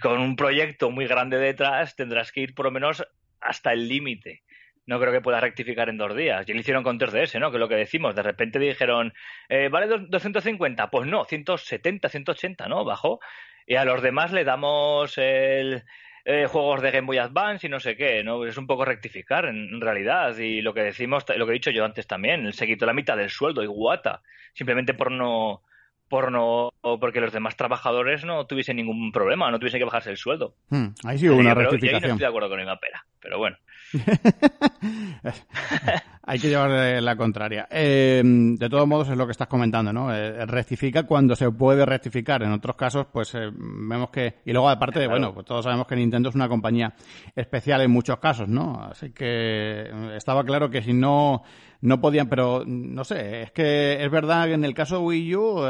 con 0.00 0.20
un 0.20 0.36
proyecto 0.36 0.90
muy 0.90 1.06
grande 1.06 1.38
detrás, 1.38 1.96
tendrás 1.96 2.30
que 2.30 2.42
ir 2.42 2.54
por 2.54 2.66
lo 2.66 2.70
menos 2.70 3.04
hasta 3.40 3.72
el 3.72 3.88
límite. 3.88 4.42
No 4.86 5.00
creo 5.00 5.12
que 5.12 5.20
pueda 5.20 5.40
rectificar 5.40 5.88
en 5.88 5.98
dos 5.98 6.16
días. 6.16 6.48
Y 6.48 6.52
lo 6.52 6.60
hicieron 6.60 6.84
con 6.84 6.98
3DS, 6.98 7.40
¿no? 7.40 7.50
Que 7.50 7.56
es 7.56 7.60
lo 7.60 7.68
que 7.68 7.74
decimos. 7.74 8.14
De 8.14 8.22
repente 8.22 8.58
dijeron, 8.58 9.12
eh, 9.48 9.68
¿vale 9.68 9.86
250? 9.86 10.90
Pues 10.90 11.08
no, 11.08 11.24
170, 11.24 12.08
180, 12.08 12.68
¿no? 12.68 12.84
Bajó. 12.84 13.20
Y 13.66 13.74
a 13.74 13.84
los 13.84 14.00
demás 14.00 14.32
le 14.32 14.44
damos 14.44 15.18
el, 15.18 15.82
eh, 16.28 16.48
juegos 16.48 16.82
de 16.82 16.90
Game 16.90 17.06
Boy 17.06 17.18
Advance 17.18 17.68
y 17.68 17.70
no 17.70 17.78
sé 17.78 17.96
qué, 17.96 18.24
¿no? 18.24 18.44
Es 18.44 18.58
un 18.58 18.66
poco 18.66 18.84
rectificar 18.84 19.44
en, 19.46 19.80
realidad. 19.80 20.36
Y 20.36 20.60
lo 20.60 20.74
que 20.74 20.82
decimos, 20.82 21.24
lo 21.36 21.46
que 21.46 21.52
he 21.52 21.54
dicho 21.54 21.70
yo 21.70 21.84
antes 21.84 22.08
también, 22.08 22.52
se 22.52 22.66
quitó 22.66 22.84
la 22.84 22.92
mitad 22.92 23.16
del 23.16 23.30
sueldo 23.30 23.62
y 23.62 23.66
guata, 23.66 24.22
simplemente 24.52 24.92
por 24.92 25.12
no 25.12 25.62
por 26.08 26.32
no 26.32 26.70
porque 26.82 27.20
los 27.20 27.32
demás 27.32 27.56
trabajadores 27.56 28.24
no 28.24 28.44
tuviesen 28.46 28.76
ningún 28.76 29.12
problema, 29.12 29.52
no 29.52 29.60
tuviesen 29.60 29.78
que 29.78 29.84
bajarse 29.84 30.10
el 30.10 30.16
sueldo. 30.16 30.56
Hmm, 30.68 30.88
ahí 31.04 31.18
sí 31.18 31.28
hubo 31.28 31.38
una 31.38 31.54
rectificación. 31.54 31.92
Y 31.92 31.94
ahí 31.94 32.00
no 32.00 32.14
estoy 32.14 32.24
de 32.24 32.26
acuerdo 32.26 32.48
con 32.48 32.60
Ima 32.60 32.80
Pera, 32.80 33.06
pero 33.20 33.38
bueno. 33.38 33.56
Hay 36.28 36.40
que 36.40 36.48
llevar 36.48 37.00
la 37.02 37.16
contraria. 37.16 37.68
Eh, 37.70 38.20
de 38.24 38.68
todos 38.68 38.88
modos, 38.88 39.08
es 39.08 39.16
lo 39.16 39.26
que 39.26 39.32
estás 39.32 39.46
comentando, 39.46 39.92
¿no? 39.92 40.12
Eh, 40.12 40.44
rectifica 40.46 41.04
cuando 41.04 41.36
se 41.36 41.50
puede 41.52 41.86
rectificar. 41.86 42.42
En 42.42 42.50
otros 42.52 42.74
casos, 42.74 43.06
pues 43.12 43.32
eh, 43.34 43.48
vemos 43.52 44.10
que. 44.10 44.40
Y 44.44 44.52
luego, 44.52 44.68
aparte 44.68 44.98
de, 44.98 45.06
bueno, 45.06 45.32
pues 45.32 45.46
todos 45.46 45.64
sabemos 45.64 45.86
que 45.86 45.94
Nintendo 45.94 46.30
es 46.30 46.34
una 46.34 46.48
compañía 46.48 46.92
especial 47.34 47.80
en 47.82 47.92
muchos 47.92 48.18
casos, 48.18 48.48
¿no? 48.48 48.82
Así 48.90 49.12
que 49.12 49.88
estaba 50.16 50.42
claro 50.44 50.68
que 50.68 50.82
si 50.82 50.92
no 50.92 51.44
no 51.80 52.00
podían, 52.00 52.28
pero 52.28 52.64
no 52.66 53.04
sé, 53.04 53.42
es 53.42 53.52
que 53.52 54.02
es 54.04 54.10
verdad 54.10 54.46
que 54.46 54.54
en 54.54 54.64
el 54.64 54.74
caso 54.74 54.98
de 54.98 55.04
Wii 55.04 55.36
U 55.36 55.62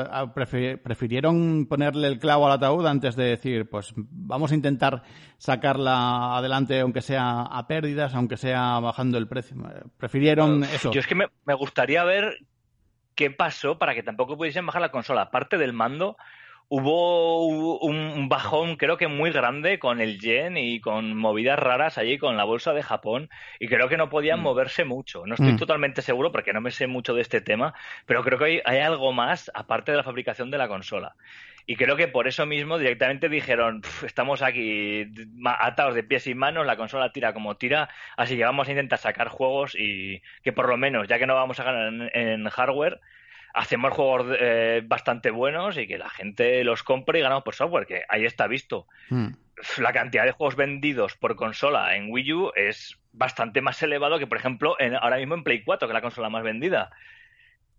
prefirieron 0.83 1.67
ponerle 1.67 2.09
el 2.09 2.19
clavo 2.19 2.47
al 2.47 2.53
ataúd 2.53 2.87
antes 2.87 3.17
de 3.17 3.25
decir, 3.25 3.69
pues 3.69 3.93
vamos 3.97 4.53
a 4.53 4.55
intentar 4.55 5.03
sacarla 5.39 6.37
adelante 6.37 6.81
aunque 6.81 7.03
sea 7.03 7.43
a 7.43 7.67
pérdidas, 7.67 8.15
aunque 8.15 8.37
sea 8.37 8.79
bajando 8.81 9.19
el 9.19 9.29
precio. 9.29 9.57
Prefirieron 9.99 10.65
eso. 10.65 10.93
Yo 10.93 11.01
es 11.01 11.07
que 11.07 11.15
me, 11.15 11.27
me 11.45 11.55
gustaría 11.55 12.05
ver 12.05 12.39
qué 13.15 13.31
pasó 13.31 13.79
para 13.79 13.95
que 13.95 14.03
tampoco 14.03 14.37
pudiesen 14.37 14.67
bajar 14.67 14.83
la 14.83 14.91
consola. 14.93 15.23
Aparte 15.23 15.59
del 15.59 15.73
mando, 15.73 16.17
hubo 16.69 17.47
un 17.79 18.29
bajón 18.29 18.77
creo 18.77 18.97
que 18.97 19.09
muy 19.09 19.31
grande 19.31 19.79
con 19.79 20.01
el 20.01 20.19
yen 20.21 20.57
y 20.57 20.81
con 20.81 21.17
movidas 21.17 21.59
raras 21.59 21.99
allí 21.99 22.19
con 22.19 22.37
la 22.37 22.45
bolsa 22.45 22.73
de 22.73 22.83
Japón 22.83 23.31
y 23.61 23.69
creo 23.69 23.89
que 23.89 23.97
no 23.97 24.11
podían 24.11 24.41
mm. 24.41 24.43
moverse 24.43 24.85
mucho. 24.85 25.27
No 25.27 25.35
estoy 25.35 25.53
mm. 25.53 25.59
totalmente 25.59 26.03
seguro 26.03 26.33
porque 26.33 26.53
no 26.53 26.61
me 26.61 26.71
sé 26.71 26.87
mucho 26.87 27.15
de 27.15 27.23
este 27.23 27.41
tema, 27.41 27.75
pero 28.07 28.23
creo 28.23 28.39
que 28.39 28.63
hay, 28.65 28.79
algo 28.79 29.13
más 29.13 29.51
aparte 29.55 29.93
de 29.93 29.99
la 29.99 30.05
fabricación 30.05 30.51
de 30.51 30.59
la 30.59 30.69
consola. 30.69 31.15
Y 31.69 31.75
creo 31.75 31.97
que 31.97 32.07
por 32.07 32.29
eso 32.29 32.47
mismo 32.47 32.79
directamente 32.79 33.29
dijeron, 33.29 33.83
estamos 34.05 34.43
aquí 34.43 35.07
atados 35.45 35.95
de 35.95 36.05
pies 36.05 36.27
y 36.29 36.35
manos, 36.35 36.65
la 36.65 36.77
consola 36.77 37.13
tira 37.13 37.33
como 37.33 37.57
tira, 37.57 37.89
así 38.17 38.37
que 38.37 38.45
vamos 38.45 38.69
a 38.69 38.71
intentar 38.71 39.01
sacar 39.01 39.29
juegos 39.29 39.75
y 39.77 40.23
que 40.43 40.53
por 40.53 40.69
lo 40.69 40.77
menos, 40.77 41.09
ya 41.09 41.19
que 41.19 41.27
no 41.27 41.35
vamos 41.35 41.59
a 41.59 41.65
ganar 41.65 42.11
en 42.15 42.49
hardware, 42.49 43.01
hacemos 43.57 43.93
juegos 43.95 44.37
eh, 44.39 44.83
bastante 44.87 45.31
buenos 45.31 45.79
y 45.79 45.87
que 45.87 45.97
la 45.97 46.11
gente 46.11 46.63
los 46.63 46.83
compre 46.83 47.19
y 47.19 47.23
ganamos 47.23 47.43
por 47.43 47.55
software, 47.55 47.87
que 47.87 48.03
ahí 48.09 48.27
está 48.27 48.47
visto. 48.47 48.87
Hmm. 49.09 49.29
La 49.79 49.95
cantidad 49.95 50.25
de 50.25 50.33
juegos 50.33 50.57
vendidos 50.57 51.17
por 51.17 51.35
consola 51.37 51.97
en 51.97 52.13
Wii 52.13 52.33
U 52.35 52.53
es 52.55 52.99
bastante 53.13 53.63
más 53.63 53.83
elevado 53.83 54.19
que, 54.19 54.27
por 54.27 54.37
ejemplo, 54.37 54.77
en, 54.79 54.95
ahora 54.95 55.17
mismo 55.17 55.35
en 55.35 55.43
Play 55.43 55.65
4, 55.65 55.89
que 55.89 55.93
es 55.93 55.95
la 55.95 56.03
consola 56.03 56.29
más 56.29 56.45
vendida. 56.45 56.91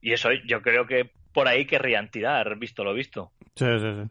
Y 0.02 0.14
eso 0.14 0.30
yo 0.48 0.64
creo 0.64 0.88
que 0.88 1.12
por 1.32 1.48
ahí 1.48 1.68
querrían 1.68 2.10
tirar, 2.10 2.58
visto 2.58 2.84
lo 2.84 2.96
visto. 2.96 3.32
Sí, 3.56 3.66
sí, 3.66 3.80
sí. 3.80 4.10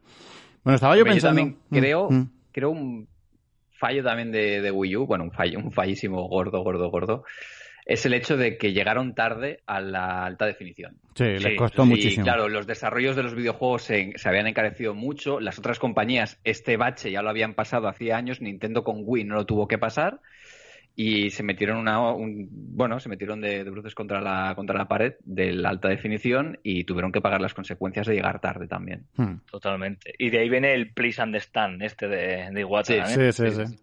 Bueno, 0.62 0.76
estaba 0.76 0.96
yo 0.96 1.04
pensando... 1.04 1.40
también 1.40 1.58
creo, 1.68 2.08
hmm. 2.08 2.30
creo 2.52 2.70
un 2.70 3.08
fallo 3.72 4.04
también 4.04 4.30
de, 4.30 4.62
de, 4.62 4.70
Wii 4.70 4.96
U, 4.96 5.06
bueno, 5.06 5.24
un 5.24 5.32
fallo, 5.32 5.58
un 5.58 5.72
fallísimo 5.72 6.28
gordo, 6.28 6.62
gordo, 6.62 6.88
gordo, 6.90 7.24
es 7.86 8.04
el 8.04 8.14
hecho 8.14 8.36
de 8.36 8.58
que 8.58 8.72
llegaron 8.72 9.14
tarde 9.14 9.60
a 9.64 9.80
la 9.80 10.26
alta 10.26 10.44
definición. 10.44 10.96
Sí, 11.14 11.24
les 11.24 11.56
costó 11.56 11.86
muchísimo. 11.86 12.24
Claro, 12.24 12.48
los 12.48 12.66
desarrollos 12.66 13.14
de 13.14 13.22
los 13.22 13.34
videojuegos 13.36 13.82
se, 13.82 14.12
habían 14.24 14.48
encarecido 14.48 14.92
mucho. 14.92 15.38
Las 15.38 15.60
otras 15.60 15.78
compañías, 15.78 16.40
este 16.42 16.76
bache 16.76 17.12
ya 17.12 17.22
lo 17.22 17.30
habían 17.30 17.54
pasado 17.54 17.86
hacía 17.86 18.16
años. 18.16 18.40
Nintendo 18.40 18.82
con 18.82 19.02
Wii 19.04 19.24
no 19.24 19.36
lo 19.36 19.46
tuvo 19.46 19.68
que 19.68 19.78
pasar. 19.78 20.20
Y 20.96 21.30
se 21.30 21.44
metieron 21.44 21.76
una, 21.76 22.00
bueno, 22.50 22.98
se 22.98 23.08
metieron 23.08 23.40
de, 23.40 23.62
bruces 23.64 23.94
contra 23.94 24.20
la, 24.20 24.54
contra 24.56 24.76
la 24.76 24.88
pared 24.88 25.14
de 25.24 25.52
la 25.52 25.68
alta 25.68 25.88
definición 25.88 26.58
y 26.64 26.84
tuvieron 26.84 27.12
que 27.12 27.20
pagar 27.20 27.40
las 27.40 27.54
consecuencias 27.54 28.06
de 28.06 28.14
llegar 28.14 28.40
tarde 28.40 28.66
también. 28.66 29.04
Hmm. 29.14 29.36
Totalmente. 29.48 30.12
Y 30.18 30.30
de 30.30 30.40
ahí 30.40 30.48
viene 30.48 30.72
el 30.72 30.92
Please 30.92 31.22
Understand, 31.22 31.82
este 31.82 32.08
de, 32.08 32.50
de 32.50 32.60
Iwata. 32.62 33.06
sí, 33.06 33.30
sí. 33.30 33.50
sí. 33.50 33.78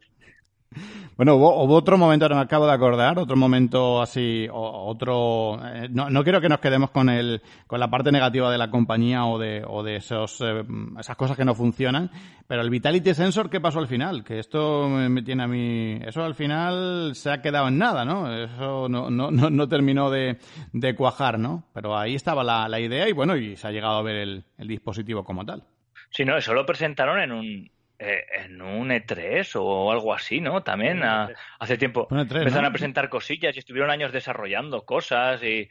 Bueno, 1.16 1.36
hubo, 1.36 1.76
otro 1.76 1.96
momento, 1.96 2.26
ahora 2.26 2.38
me 2.38 2.42
acabo 2.42 2.66
de 2.66 2.74
acordar, 2.74 3.20
otro 3.20 3.36
momento 3.36 4.02
así, 4.02 4.48
otro... 4.52 5.60
Eh, 5.64 5.88
no, 5.92 6.10
no, 6.10 6.24
quiero 6.24 6.42
que 6.42 6.50
nos 6.50 6.60
quedemos 6.60 6.90
con 6.90 7.08
el, 7.08 7.40
con 7.68 7.80
la 7.80 7.88
parte 7.88 8.12
negativa 8.12 8.52
de 8.52 8.58
la 8.58 8.72
compañía 8.72 9.26
o 9.26 9.38
de, 9.38 9.64
o 9.64 9.84
de 9.84 9.98
esos, 9.98 10.42
eh, 10.42 10.64
esas 11.00 11.16
cosas 11.16 11.38
que 11.38 11.46
no 11.46 11.54
funcionan, 11.54 12.10
pero 12.48 12.64
el 12.64 12.72
Vitality 12.72 13.14
Sensor, 13.14 13.52
¿qué 13.52 13.62
pasó 13.62 13.78
al 13.78 13.88
final? 13.88 14.24
Que 14.24 14.40
esto 14.40 14.90
me, 14.90 15.22
tiene 15.22 15.44
a 15.44 15.48
mí... 15.48 16.00
Eso 16.04 16.24
al 16.24 16.34
final 16.34 17.12
se 17.14 17.30
ha 17.30 17.44
quedado 17.44 17.68
en 17.68 17.78
nada, 17.78 18.06
¿no? 18.06 18.34
Eso 18.34 18.90
no, 18.90 19.12
no, 19.12 19.30
no, 19.30 19.70
terminó 19.70 20.10
de, 20.10 20.40
de, 20.72 20.96
cuajar, 20.96 21.38
¿no? 21.38 21.66
Pero 21.76 21.96
ahí 21.96 22.16
estaba 22.16 22.44
la, 22.44 22.68
la 22.68 22.80
idea 22.80 23.08
y 23.08 23.12
bueno, 23.12 23.38
y 23.38 23.56
se 23.56 23.68
ha 23.68 23.72
llegado 23.72 23.98
a 23.98 24.02
ver 24.04 24.16
el, 24.16 24.46
el 24.58 24.68
dispositivo 24.68 25.24
como 25.24 25.46
tal. 25.46 25.64
Sí, 26.10 26.26
no, 26.26 26.38
eso 26.38 26.54
lo 26.54 26.66
presentaron 26.66 27.20
en 27.20 27.32
un, 27.32 27.72
eh, 28.04 28.26
en 28.44 28.62
un 28.62 28.90
E3 28.90 29.50
o 29.56 29.92
algo 29.92 30.14
así, 30.14 30.42
¿no? 30.42 30.62
También 30.62 31.02
hace 31.04 31.78
tiempo 31.78 32.08
e 32.12 32.22
empezaron 32.22 32.66
a 32.66 32.72
presentar 32.72 33.08
cosillas 33.08 33.56
y 33.56 33.60
estuvieron 33.60 33.90
años 33.90 34.12
desarrollando 34.12 34.86
cosas 34.86 35.42
y 35.42 35.70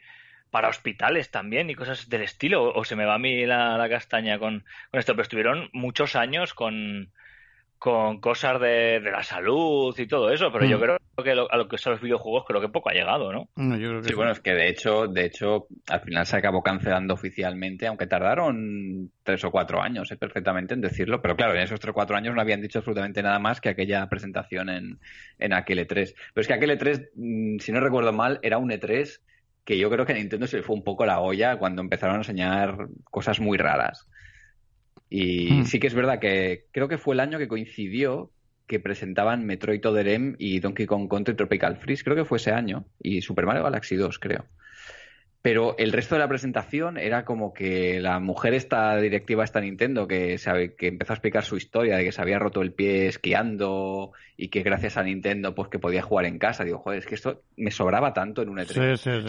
para 0.49 0.69
hospitales 0.69 1.29
también 1.29 1.69
y 1.69 1.75
cosas 1.75 2.09
del 2.09 2.23
estilo. 2.23 2.73
O, 2.73 2.83
se 2.85 2.95
me 2.95 3.05
va 3.05 3.15
a 3.15 3.19
mí 3.19 3.45
la, 3.45 3.85
castaña 3.87 4.39
con, 4.39 4.65
con, 4.89 4.99
esto, 4.99 5.13
pero 5.13 5.23
estuvieron 5.23 5.69
muchos 5.73 6.15
años 6.15 6.55
con, 6.55 7.11
con 7.77 8.21
cosas 8.21 8.61
de, 8.61 8.99
la 9.01 9.23
salud 9.23 9.93
y 9.97 10.07
todo 10.07 10.29
eso, 10.31 10.51
pero 10.51 10.65
yo 10.65 10.77
mm. 10.77 10.81
creo 10.81 10.97
que 11.23 11.31
a 11.31 11.57
lo 11.57 11.67
que 11.67 11.77
son 11.77 11.93
los 11.93 12.01
videojuegos 12.01 12.45
creo 12.47 12.61
que 12.61 12.69
poco 12.69 12.89
ha 12.89 12.93
llegado, 12.93 13.31
¿no? 13.33 13.49
sí, 14.01 14.13
bueno, 14.15 14.31
es 14.31 14.39
que 14.39 14.53
de 14.53 14.69
hecho, 14.69 15.07
de 15.07 15.25
hecho, 15.25 15.67
al 15.89 16.01
final 16.01 16.25
se 16.25 16.37
acabó 16.37 16.63
cancelando 16.63 17.13
oficialmente, 17.13 17.85
aunque 17.85 18.07
tardaron 18.07 19.11
tres 19.23 19.43
o 19.43 19.51
cuatro 19.51 19.81
años, 19.81 20.11
¿eh? 20.11 20.17
perfectamente 20.17 20.73
en 20.73 20.81
decirlo, 20.81 21.21
pero 21.21 21.35
claro, 21.35 21.55
en 21.55 21.61
esos 21.61 21.79
tres 21.79 21.91
o 21.91 21.93
cuatro 21.93 22.15
años 22.15 22.33
no 22.33 22.41
habían 22.41 22.61
dicho 22.61 22.79
absolutamente 22.79 23.21
nada 23.21 23.39
más 23.39 23.59
que 23.59 23.69
aquella 23.69 24.07
presentación 24.07 24.69
en, 24.69 24.99
en 25.39 25.53
aquel 25.53 25.79
E3. 25.79 26.13
Pero 26.33 26.41
es 26.41 26.47
que 26.47 26.53
aquel 26.53 26.71
E3, 26.71 27.09
mm, 27.15 27.59
si 27.59 27.71
no 27.71 27.79
recuerdo 27.81 28.13
mal, 28.13 28.39
era 28.43 28.57
un 28.57 28.69
E3 28.69 29.19
que 29.65 29.77
yo 29.77 29.89
creo 29.89 30.05
que 30.05 30.13
a 30.13 30.15
Nintendo 30.15 30.47
se 30.47 30.57
le 30.57 30.63
fue 30.63 30.75
un 30.75 30.83
poco 30.83 31.05
la 31.05 31.19
olla 31.19 31.57
cuando 31.57 31.81
empezaron 31.81 32.15
a 32.15 32.19
enseñar 32.19 32.87
cosas 33.05 33.39
muy 33.39 33.57
raras. 33.57 34.07
Y 35.15 35.53
hmm. 35.53 35.65
sí 35.65 35.79
que 35.79 35.85
es 35.85 35.93
verdad 35.93 36.17
que 36.17 36.65
creo 36.71 36.87
que 36.87 36.97
fue 36.97 37.13
el 37.13 37.19
año 37.19 37.37
que 37.37 37.47
coincidió 37.47 38.31
que 38.65 38.79
presentaban 38.79 39.45
Metroid 39.45 39.85
Other 39.85 40.07
M 40.07 40.33
y 40.39 40.59
Donkey 40.59 40.87
Kong 40.87 41.07
Country 41.07 41.35
Tropical 41.35 41.77
Freeze, 41.77 42.03
creo 42.03 42.15
que 42.15 42.25
fue 42.25 42.39
ese 42.39 42.51
año, 42.51 42.85
y 42.99 43.21
Super 43.21 43.45
Mario 43.45 43.61
Galaxy 43.61 43.95
2, 43.95 44.17
creo. 44.17 44.45
Pero 45.43 45.75
el 45.77 45.91
resto 45.91 46.15
de 46.15 46.19
la 46.19 46.29
presentación 46.29 46.97
era 46.97 47.25
como 47.25 47.53
que 47.53 47.99
la 47.99 48.21
mujer 48.21 48.53
esta 48.53 48.95
directiva 48.95 49.43
esta 49.43 49.59
Nintendo 49.59 50.07
que 50.07 50.37
sabe 50.37 50.73
que 50.73 50.87
empezó 50.87 51.11
a 51.11 51.15
explicar 51.15 51.43
su 51.43 51.57
historia 51.57 51.97
de 51.97 52.05
que 52.05 52.13
se 52.13 52.21
había 52.21 52.39
roto 52.39 52.61
el 52.61 52.71
pie 52.71 53.07
esquiando 53.07 54.13
y 54.37 54.47
que 54.47 54.63
gracias 54.63 54.95
a 54.95 55.03
Nintendo 55.03 55.53
pues 55.53 55.67
que 55.67 55.79
podía 55.79 56.01
jugar 56.01 56.27
en 56.27 56.39
casa. 56.39 56.63
Digo, 56.63 56.77
joder, 56.77 56.99
es 56.99 57.05
que 57.05 57.15
esto 57.15 57.41
me 57.57 57.71
sobraba 57.71 58.13
tanto 58.13 58.41
en 58.41 58.47
un 58.47 58.57
E3. 58.59 58.95
Sí, 58.95 59.19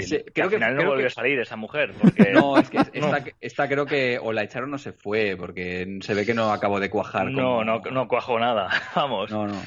sí, 0.00 0.06
sí. 0.06 0.24
creo 0.32 0.48
que 0.48 0.56
al 0.56 0.62
final 0.62 0.76
no 0.76 0.86
volvió 0.86 1.08
a 1.08 1.10
salir 1.10 1.38
esa 1.38 1.56
mujer. 1.56 1.92
Porque... 2.00 2.24
No, 2.32 2.56
es 2.56 2.70
que 2.70 2.78
esta, 3.42 3.68
creo 3.68 3.84
que 3.84 4.18
o 4.18 4.32
la 4.32 4.44
echaron 4.44 4.72
o 4.72 4.78
se 4.78 4.92
fue 4.92 5.36
porque 5.38 5.98
se 6.00 6.14
ve 6.14 6.24
que 6.24 6.32
no 6.32 6.52
acabó 6.52 6.80
de 6.80 6.88
cuajar. 6.88 7.30
No, 7.30 7.62
no, 7.62 7.80
no 7.80 8.08
cuajó 8.08 8.38
nada. 8.38 8.70
Vamos. 8.96 9.30
No, 9.30 9.46
no. 9.46 9.60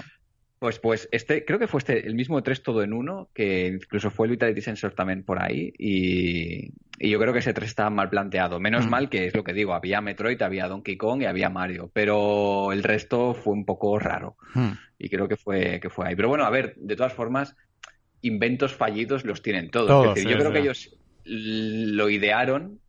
Pues, 0.60 0.80
pues 0.80 1.08
este, 1.12 1.46
creo 1.46 1.60
que 1.60 1.68
fue 1.68 1.80
este, 1.80 2.08
el 2.08 2.16
mismo 2.16 2.42
3 2.42 2.64
todo 2.64 2.82
en 2.82 2.92
uno, 2.92 3.30
que 3.34 3.68
incluso 3.68 4.10
fue 4.10 4.26
el 4.26 4.32
Vitality 4.32 4.62
Sensor 4.62 4.94
también 4.94 5.24
por 5.24 5.42
ahí, 5.42 5.72
y, 5.78 6.72
yo 7.00 7.20
creo 7.20 7.32
que 7.32 7.40
ese 7.40 7.54
3 7.54 7.70
estaba 7.70 7.92
mal 7.92 8.10
planteado. 8.10 8.60
Menos 8.60 8.88
mm. 8.88 8.90
mal 8.90 9.10
que 9.10 9.28
es 9.28 9.36
lo 9.36 9.44
que 9.44 9.54
digo, 9.54 9.74
había 9.74 10.02
Metroid, 10.02 10.42
había 10.42 10.68
Donkey 10.68 10.98
Kong 10.98 11.22
y 11.22 11.26
había 11.26 11.50
Mario, 11.50 11.92
pero 11.94 12.72
el 12.72 12.82
resto 12.82 13.36
fue 13.36 13.54
un 13.54 13.66
poco 13.66 14.00
raro. 14.00 14.36
Mm. 14.56 14.72
Y 14.98 15.10
creo 15.10 15.28
que 15.28 15.38
fue, 15.38 15.80
que 15.80 15.92
fue 15.92 16.08
ahí. 16.08 16.16
Pero 16.16 16.30
bueno, 16.30 16.46
a 16.46 16.50
ver, 16.50 16.74
de 16.76 16.96
todas 16.96 17.14
formas, 17.14 17.56
inventos 18.22 18.74
fallidos 18.74 19.26
los 19.26 19.44
tienen 19.44 19.70
todos. 19.70 20.20
yo 20.20 20.38
creo 20.38 20.52
que 20.52 20.60
ellos 20.60 20.98
lo 21.24 22.10
idearon 22.10 22.80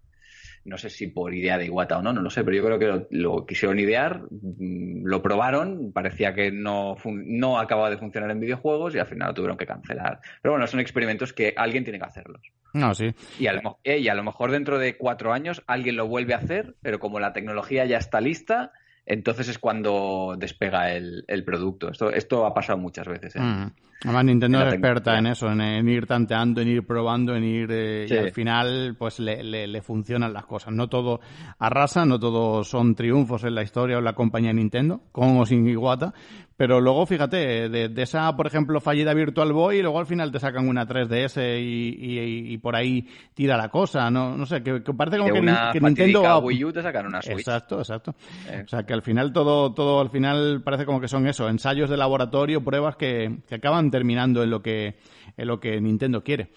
no 0.69 0.78
sé 0.78 0.90
si 0.90 1.09
por 1.09 1.35
idea 1.35 1.59
de 1.59 1.66
Iwata 1.66 1.99
o 1.99 2.03
no, 2.03 2.12
no 2.12 2.20
lo 2.20 2.31
sé, 2.31 2.45
pero 2.45 2.57
yo 2.57 2.65
creo 2.65 2.78
que 2.78 3.07
lo, 3.16 3.47
quisieron 3.47 3.78
idear, 3.78 4.23
mm, 4.31 5.05
lo 5.05 5.23
probaron, 5.23 5.93
parecía 5.93 6.35
que 6.35 6.53
no, 6.53 6.97
no 7.05 7.59
acababa 7.59 7.90
de 7.90 7.99
funcionar 7.99 8.31
en 8.31 8.40
videojuegos 8.40 8.95
y 8.95 8.99
al 8.99 9.07
final 9.07 9.28
lo 9.28 9.35
tuvieron 9.35 9.57
que 9.57 9.66
cancelar. 9.66 10.20
Pero 10.43 10.53
bueno, 10.53 10.66
son 10.66 10.81
experimentos 10.81 11.32
que 11.32 11.55
alguien 11.57 11.85
tiene 11.85 11.99
que 11.99 12.05
hacerlos. 12.05 12.40
No, 12.74 12.95
sí. 12.95 13.15
Y 13.39 13.47
a, 13.47 13.55
lo, 13.55 13.78
eh, 13.82 13.99
y 13.99 14.09
a 14.09 14.15
lo 14.15 14.23
mejor 14.23 14.51
dentro 14.51 14.78
de 14.78 14.97
cuatro 14.97 15.32
años 15.32 15.62
alguien 15.66 15.97
lo 15.97 16.07
vuelve 16.07 16.35
a 16.35 16.39
hacer, 16.39 16.77
pero 16.82 16.99
como 16.99 17.19
la 17.19 17.32
tecnología 17.32 17.86
ya 17.86 17.97
está 17.97 18.20
lista, 18.20 18.73
entonces 19.10 19.48
es 19.48 19.59
cuando 19.59 20.36
despega 20.39 20.93
el, 20.93 21.24
producto. 21.44 21.90
Esto, 21.90 22.10
esto 22.10 22.44
ha 22.44 22.52
pasado 22.52 22.78
muchas 22.78 23.09
veces. 23.09 23.35
¿eh? 23.36 23.40
Mm. 23.40 23.72
Además, 24.05 24.24
Nintendo 24.26 24.60
es 24.60 24.74
experta 24.74 25.18
en 25.18 25.26
eso, 25.26 25.51
en, 25.51 25.89
ir 25.89 26.06
tanteando, 26.06 26.60
en 26.60 26.68
ir 26.68 26.86
probando, 26.86 27.35
en 27.35 27.43
ir. 27.43 27.68
Eh, 27.72 28.06
y 28.09 28.16
al 28.16 28.32
final, 28.32 28.94
pues 28.98 29.18
le, 29.18 29.43
le, 29.43 29.82
funcionan 29.82 30.32
las 30.35 30.44
cosas. 30.44 30.74
No 30.74 30.89
todo 30.89 31.20
arrasa, 31.59 32.05
no 32.05 32.20
todo 32.20 32.62
son 32.62 32.94
triunfos 32.94 33.44
en 33.44 33.55
la 33.55 33.62
historia 33.62 33.97
o 33.97 33.98
en 34.01 34.05
la 34.05 34.12
compañía 34.12 34.52
Nintendo, 34.52 35.01
con 35.10 35.39
o 35.39 35.47
sin 35.47 35.66
Iwata, 35.66 36.12
pero 36.59 36.80
luego, 36.80 37.06
fíjate, 37.06 37.68
de, 37.68 38.02
esa, 38.02 38.35
por 38.35 38.48
ejemplo, 38.48 38.80
fallida 38.80 39.14
Virtual 39.14 39.52
Boy, 39.52 39.76
y 39.76 39.82
luego 39.82 40.01
al 40.01 40.06
final 40.06 40.32
te 40.32 40.40
sacan 40.40 40.66
una 40.66 40.89
3DS 40.89 41.62
y, 41.62 42.52
y, 42.52 42.59
por 42.59 42.74
ahí 42.74 43.06
tira 43.32 43.56
la 43.56 43.68
cosa. 43.68 44.10
No, 44.10 44.36
no 44.36 44.44
sé, 44.44 44.60
que, 44.60 44.80
parece 44.80 45.18
como 45.18 45.32
que, 45.32 45.40
que 45.72 45.80
Nintendo. 45.80 46.40
Wii 46.40 46.64
U 46.64 46.72
te 46.72 46.82
sacan 46.82 47.06
una 47.06 47.22
Switch. 47.22 47.39
Exacto, 47.39 47.78
exacto. 47.78 48.16
Eh. 48.51 48.62
O 48.64 48.68
sea, 48.68 48.82
que 48.82 48.93
al 48.93 49.02
final 49.02 49.32
todo, 49.32 49.72
todo 49.72 50.01
al 50.01 50.10
final 50.10 50.60
parece 50.64 50.85
como 50.85 51.01
que 51.01 51.06
son 51.06 51.28
eso, 51.28 51.48
ensayos 51.48 51.89
de 51.90 51.97
laboratorio, 51.97 52.60
pruebas 52.60 52.97
que, 52.97 53.39
que 53.47 53.55
acaban 53.55 53.93
terminando 53.93 54.43
en 54.43 54.51
lo 54.51 54.60
que, 54.60 54.97
en 55.36 55.47
lo 55.47 55.60
que 55.60 55.80
Nintendo 55.80 56.24
quiere. 56.24 56.51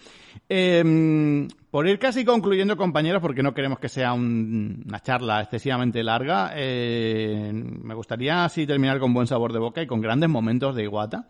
Eh, 0.50 1.48
por 1.72 1.88
ir 1.88 2.00
casi 2.00 2.26
concluyendo, 2.26 2.76
compañeros, 2.76 3.22
porque 3.22 3.42
no 3.42 3.54
queremos 3.54 3.80
que 3.80 3.90
sea 3.90 4.14
una 4.14 5.00
charla 5.00 5.42
excesivamente 5.42 6.04
larga, 6.04 6.52
eh, 6.56 7.52
me 7.54 7.96
gustaría 7.96 8.44
así 8.44 8.68
terminar 8.68 9.00
con 9.00 9.14
buen 9.14 9.26
sabor 9.26 9.54
de 9.54 9.60
boca 9.60 9.82
y 9.82 9.88
con 9.88 10.02
grandes 10.02 10.30
momentos 10.30 10.76
de 10.76 10.84
Iguata. 10.84 11.30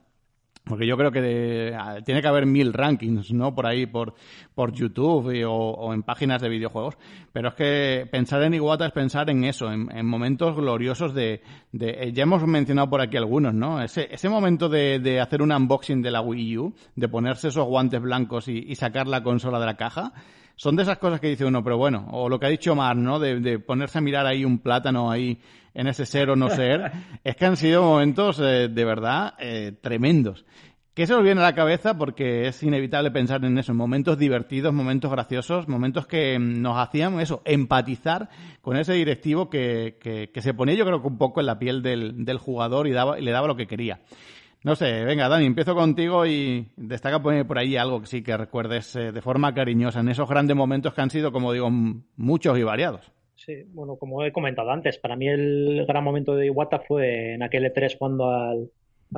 Porque 0.71 0.87
yo 0.87 0.95
creo 0.95 1.11
que 1.11 1.75
tiene 2.05 2.21
que 2.21 2.27
haber 2.29 2.45
mil 2.45 2.71
rankings, 2.71 3.33
¿no? 3.33 3.53
Por 3.53 3.67
ahí, 3.67 3.87
por, 3.87 4.13
por 4.55 4.71
YouTube 4.71 5.43
o, 5.45 5.93
en 5.93 6.01
páginas 6.01 6.41
de 6.41 6.47
videojuegos. 6.47 6.97
Pero 7.33 7.49
es 7.49 7.55
que 7.55 8.07
pensar 8.09 8.41
en 8.43 8.53
Iguata 8.53 8.85
es 8.85 8.93
pensar 8.93 9.29
en 9.29 9.43
eso, 9.43 9.69
en, 9.69 10.05
momentos 10.05 10.55
gloriosos 10.55 11.13
de, 11.13 11.41
de, 11.73 12.13
Ya 12.13 12.23
hemos 12.23 12.47
mencionado 12.47 12.89
por 12.89 13.01
aquí 13.01 13.17
algunos, 13.17 13.53
¿no? 13.53 13.81
Ese, 13.81 14.07
ese 14.11 14.29
momento 14.29 14.69
de, 14.69 14.99
de, 14.99 15.19
hacer 15.19 15.41
un 15.41 15.51
unboxing 15.51 16.01
de 16.01 16.11
la 16.11 16.21
Wii 16.21 16.57
U, 16.59 16.73
de 16.95 17.09
ponerse 17.09 17.49
esos 17.49 17.65
guantes 17.65 18.01
blancos 18.01 18.47
y, 18.47 18.59
y 18.59 18.75
sacar 18.75 19.09
la 19.09 19.23
consola 19.23 19.59
de 19.59 19.65
la 19.65 19.75
caja 19.75 20.13
son 20.61 20.75
de 20.75 20.83
esas 20.83 20.99
cosas 20.99 21.19
que 21.19 21.27
dice 21.27 21.43
uno, 21.43 21.63
pero 21.63 21.75
bueno, 21.75 22.07
o 22.11 22.29
lo 22.29 22.39
que 22.39 22.45
ha 22.45 22.49
dicho 22.49 22.75
Mar, 22.75 22.95
¿no? 22.95 23.17
De, 23.17 23.57
ponerse 23.57 23.97
a 23.97 24.01
mirar 24.01 24.27
ahí 24.27 24.45
un 24.45 24.59
plátano 24.59 25.09
ahí 25.09 25.39
en 25.73 25.87
ese 25.87 26.05
ser 26.05 26.29
o 26.29 26.35
no 26.35 26.51
ser, 26.51 26.91
es 27.23 27.35
que 27.35 27.45
han 27.45 27.57
sido 27.57 27.81
momentos 27.81 28.39
eh, 28.39 28.69
de 28.69 28.85
verdad 28.85 29.33
eh, 29.39 29.71
tremendos. 29.81 30.45
¿Qué 30.93 31.07
se 31.07 31.15
os 31.15 31.23
viene 31.23 31.41
a 31.41 31.45
la 31.45 31.55
cabeza? 31.55 31.97
Porque 31.97 32.47
es 32.47 32.61
inevitable 32.61 33.09
pensar 33.09 33.43
en 33.43 33.57
eso, 33.57 33.71
en 33.71 33.77
momentos 33.79 34.19
divertidos, 34.19 34.71
momentos 34.71 35.09
graciosos, 35.09 35.67
momentos 35.67 36.05
que 36.05 36.37
nos 36.37 36.77
hacían 36.77 37.19
eso, 37.19 37.41
empatizar 37.43 38.29
con 38.61 38.77
ese 38.77 38.93
directivo 38.93 39.49
que, 39.49 39.97
que, 39.99 40.41
se 40.43 40.53
ponía 40.53 40.75
yo 40.75 40.85
creo 40.85 41.01
que 41.01 41.07
un 41.07 41.17
poco 41.17 41.39
en 41.39 41.47
la 41.47 41.57
piel 41.57 41.81
del, 41.81 42.23
del 42.23 42.37
jugador 42.37 42.87
y, 42.87 42.91
daba, 42.91 43.17
y 43.17 43.23
le 43.23 43.31
daba 43.31 43.47
lo 43.47 43.55
que 43.55 43.65
quería. 43.65 44.01
No 44.63 44.75
sé, 44.75 45.03
venga, 45.05 45.27
Dani, 45.27 45.45
empiezo 45.45 45.73
contigo 45.73 46.25
y 46.27 46.67
destaca 46.77 47.19
por 47.21 47.57
ahí 47.57 47.77
algo 47.77 47.99
que 48.01 48.05
sí 48.05 48.21
que 48.21 48.37
recuerdes 48.37 48.95
eh, 48.95 49.11
de 49.11 49.21
forma 49.21 49.53
cariñosa 49.55 50.01
en 50.01 50.09
esos 50.09 50.29
grandes 50.29 50.55
momentos 50.55 50.93
que 50.93 51.01
han 51.01 51.09
sido, 51.09 51.31
como 51.31 51.51
digo, 51.51 51.69
muchos 52.15 52.59
y 52.59 52.63
variados. 52.63 53.11
Sí, 53.35 53.63
bueno, 53.69 53.95
como 53.95 54.23
he 54.23 54.31
comentado 54.31 54.69
antes, 54.69 54.99
para 54.99 55.15
mí 55.15 55.27
el 55.27 55.83
gran 55.87 56.03
momento 56.03 56.35
de 56.35 56.45
Iwata 56.45 56.79
fue 56.79 57.33
en 57.33 57.41
aquel 57.41 57.63
E3 57.65 57.97
cuando 57.97 58.29
al, 58.29 58.69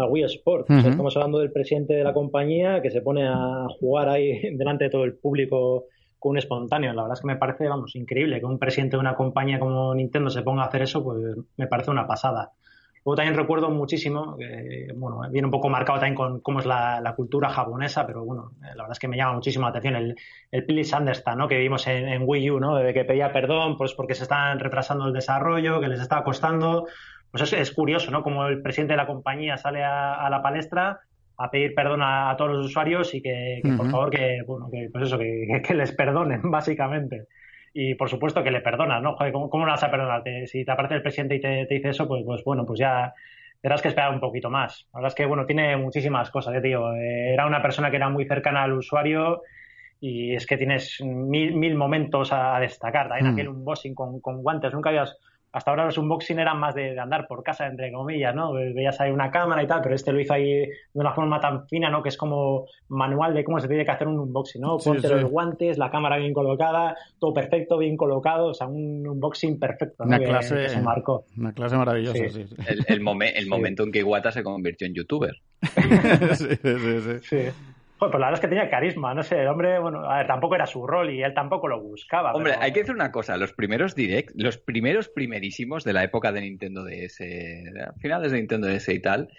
Wii 0.10 0.24
Sports. 0.24 0.70
estamos 0.70 1.16
hablando 1.18 1.40
del 1.40 1.52
presidente 1.52 1.94
de 1.94 2.06
la 2.06 2.14
compañía 2.14 2.82
que 2.82 2.90
se 2.90 3.02
pone 3.02 3.28
a 3.28 3.68
jugar 3.80 4.08
ahí 4.08 4.40
delante 4.56 4.86
de 4.86 4.90
todo 4.90 5.04
el 5.04 5.16
público 5.16 5.88
con 6.20 6.32
un 6.32 6.38
espontáneo. 6.38 6.94
La 6.94 7.02
verdad 7.02 7.18
es 7.18 7.22
que 7.22 7.28
me 7.28 7.36
parece, 7.36 7.68
vamos, 7.68 7.94
increíble 7.98 8.40
que 8.40 8.46
un 8.46 8.58
presidente 8.58 8.96
de 8.96 9.02
una 9.02 9.16
compañía 9.16 9.60
como 9.60 9.94
Nintendo 9.94 10.30
se 10.30 10.42
ponga 10.42 10.64
a 10.64 10.68
hacer 10.68 10.84
eso, 10.84 11.04
pues 11.04 11.36
me 11.58 11.68
parece 11.68 11.92
una 11.92 12.08
pasada. 12.08 12.54
Luego 13.06 13.18
también 13.18 13.36
recuerdo 13.36 13.70
muchísimo, 13.70 14.38
que, 14.38 14.88
bueno, 14.96 15.22
viene 15.30 15.48
un 15.48 15.52
poco 15.52 15.70
marcado 15.70 16.00
también 16.00 16.16
con 16.16 16.40
cómo 16.40 16.60
es 16.60 16.66
la, 16.66 17.14
cultura 17.18 17.50
japonesa, 17.50 18.08
pero 18.08 18.24
bueno, 18.24 18.52
eh, 18.62 18.68
la 18.68 18.84
verdad 18.84 18.92
es 18.94 19.00
que 19.00 19.10
me 19.10 19.18
llama 19.18 19.34
muchísimo 19.34 19.66
la 19.66 19.72
atención 19.72 19.96
el, 19.96 20.16
el 20.52 20.66
Please 20.66 20.96
Understand, 20.96 21.38
¿no? 21.38 21.48
Que 21.50 21.58
vimos 21.58 21.86
en, 21.88 22.24
Wii 22.26 22.52
U, 22.52 22.60
¿no? 22.62 22.76
De 22.76 22.94
que 22.94 23.04
pedía 23.04 23.34
perdón, 23.34 23.78
pues 23.78 23.94
porque 23.94 24.16
se 24.16 24.24
están 24.24 24.58
retrasando 24.60 25.08
el 25.08 25.14
desarrollo, 25.14 25.82
que 25.82 25.90
les 25.90 26.00
estaba 26.00 26.24
costando. 26.24 26.88
Pues 27.30 27.52
es, 27.52 27.72
curioso, 27.72 28.10
¿no? 28.10 28.24
Como 28.24 28.46
el 28.48 28.62
presidente 28.62 28.94
de 28.94 28.98
la 28.98 29.08
compañía 29.08 29.58
sale 29.58 29.84
a, 29.84 30.30
la 30.30 30.42
palestra 30.42 31.02
a 31.38 31.50
pedir 31.50 31.74
perdón 31.74 32.02
a, 32.04 32.34
todos 32.38 32.52
los 32.52 32.66
usuarios 32.68 33.14
y 33.16 33.22
que, 33.22 33.62
por 33.76 33.90
favor 33.90 34.12
que, 34.12 34.44
bueno, 34.48 34.70
que, 34.72 34.90
pues 34.92 35.06
eso, 35.06 35.18
que, 35.18 35.62
que 35.68 35.74
les 35.74 35.92
perdonen, 35.92 36.42
básicamente 36.52 37.28
y 37.74 37.96
por 37.96 38.10
supuesto 38.10 38.44
que 38.44 38.52
le 38.52 38.62
perdonas, 38.62 39.02
¿no? 39.02 39.16
Joder, 39.16 39.34
¿cómo, 39.34 39.50
no 39.52 39.72
vas 39.72 39.84
a 39.84 39.90
perdonar? 39.90 40.24
si 40.46 40.64
te 40.64 40.72
aparece 40.72 40.96
el 40.96 41.02
presidente 41.02 41.36
y 41.36 41.42
te, 41.42 41.66
dice 41.70 41.90
eso, 41.90 42.08
pues, 42.08 42.24
pues 42.24 42.44
bueno, 42.44 42.66
pues 42.66 42.80
ya 42.80 43.14
tendrás 43.62 43.82
que 43.82 43.88
esperar 43.88 44.14
un 44.14 44.20
poquito 44.20 44.50
más. 44.50 44.88
La 44.94 45.00
verdad 45.00 45.08
es 45.08 45.16
que, 45.16 45.26
bueno, 45.26 45.46
tiene 45.46 45.76
muchísimas 45.78 46.30
cosas, 46.30 46.56
¿eh, 46.56 46.62
tío. 46.62 46.94
Eh, 46.94 47.34
era 47.34 47.48
una 47.48 47.62
persona 47.62 47.90
que 47.90 47.96
era 47.96 48.10
muy 48.10 48.26
cercana 48.26 48.64
al 48.64 48.74
usuario 48.74 49.42
y 50.00 50.36
es 50.36 50.46
que 50.46 50.58
tienes 50.58 51.02
mil, 51.02 51.56
mil 51.56 51.76
momentos 51.76 52.32
a, 52.32 52.60
destacar. 52.60 53.08
También 53.08 53.32
mm. 53.32 53.34
aquel 53.34 53.50
unboxing 53.50 53.96
con, 53.96 54.20
con 54.22 54.44
guantes. 54.44 54.74
Nunca 54.74 54.90
habías 54.90 55.18
hasta 55.54 55.70
ahora 55.70 55.86
los 55.86 56.00
unboxing 56.00 56.40
eran 56.40 56.60
más 56.60 56.74
de, 56.74 57.00
andar 57.00 57.28
por 57.28 57.44
casa, 57.44 57.68
entre 57.68 57.92
comillas, 57.92 58.34
¿no? 58.34 58.54
Veías 58.54 59.00
ahí 59.00 59.12
una 59.12 59.30
cámara 59.30 59.62
y 59.62 59.68
tal, 59.68 59.82
pero 59.84 59.94
este 59.94 60.12
lo 60.12 60.20
hizo 60.20 60.34
ahí 60.34 60.66
de 60.66 60.72
una 60.94 61.14
forma 61.14 61.40
tan 61.40 61.68
fina, 61.68 61.92
¿no? 61.92 62.02
Que 62.02 62.10
es 62.10 62.18
como 62.18 62.66
manual 62.90 63.36
de 63.36 63.44
cómo 63.44 63.60
se 63.60 63.68
tiene 63.68 63.86
que 63.86 63.92
hacer 63.92 64.08
un 64.08 64.20
unboxing, 64.20 64.62
¿no? 64.62 64.80
Ponte 64.80 65.08
los 65.08 65.26
guantes, 65.26 65.78
la 65.78 65.92
cámara 65.92 66.18
bien 66.18 66.34
colocada, 66.34 66.98
todo 67.20 67.36
perfecto, 67.36 67.78
bien 67.78 67.96
colocado, 67.96 68.48
o 68.48 68.54
sea, 68.56 68.66
un 68.66 69.08
unboxing 69.08 69.60
perfecto, 69.60 70.04
Una 70.04 70.18
clase, 70.18 70.70
se 70.70 70.82
marcó. 70.82 71.26
Una 71.38 71.54
clase 71.54 71.78
maravillosa, 71.78 72.30
sí. 72.30 72.46
El, 72.68 72.86
el, 72.88 73.02
momento 73.48 73.84
en 73.84 73.92
que 73.92 74.00
Iwata 74.00 74.32
se 74.32 74.42
convirtió 74.42 74.88
en 74.88 74.96
youtuber. 74.96 75.36
sí, 76.34 76.48
sí, 76.62 77.20
sí. 77.22 77.38
Pues 78.10 78.20
la 78.20 78.28
verdad 78.28 78.34
es 78.34 78.40
que 78.42 78.48
tenía 78.48 78.70
carisma, 78.70 79.14
no 79.14 79.24
sé, 79.24 79.42
el 79.42 79.48
hombre, 79.48 79.80
bueno, 79.80 80.10
a 80.10 80.18
ver, 80.18 80.28
tampoco 80.28 80.56
era 80.56 80.66
su 80.66 80.86
rol 80.86 81.10
y 81.12 81.22
él 81.22 81.34
tampoco 81.34 81.68
lo 81.68 81.82
buscaba. 81.82 82.34
Hombre, 82.34 82.56
hay 82.60 82.72
que 82.72 82.80
decir 82.80 82.96
una 82.96 83.12
cosa, 83.12 83.38
los 83.38 83.54
primeros 83.54 83.96
direct, 83.96 84.32
los 84.36 84.58
primeros 84.58 85.10
primerísimos 85.10 85.84
de 85.84 85.94
la 85.94 86.04
época 86.04 86.32
de 86.32 86.42
Nintendo 86.42 86.84
DS, 86.84 87.24
finales 88.00 88.32
de 88.32 88.38
Nintendo 88.38 88.68
DS 88.68 88.90
y 88.90 89.00
tal, 89.00 89.30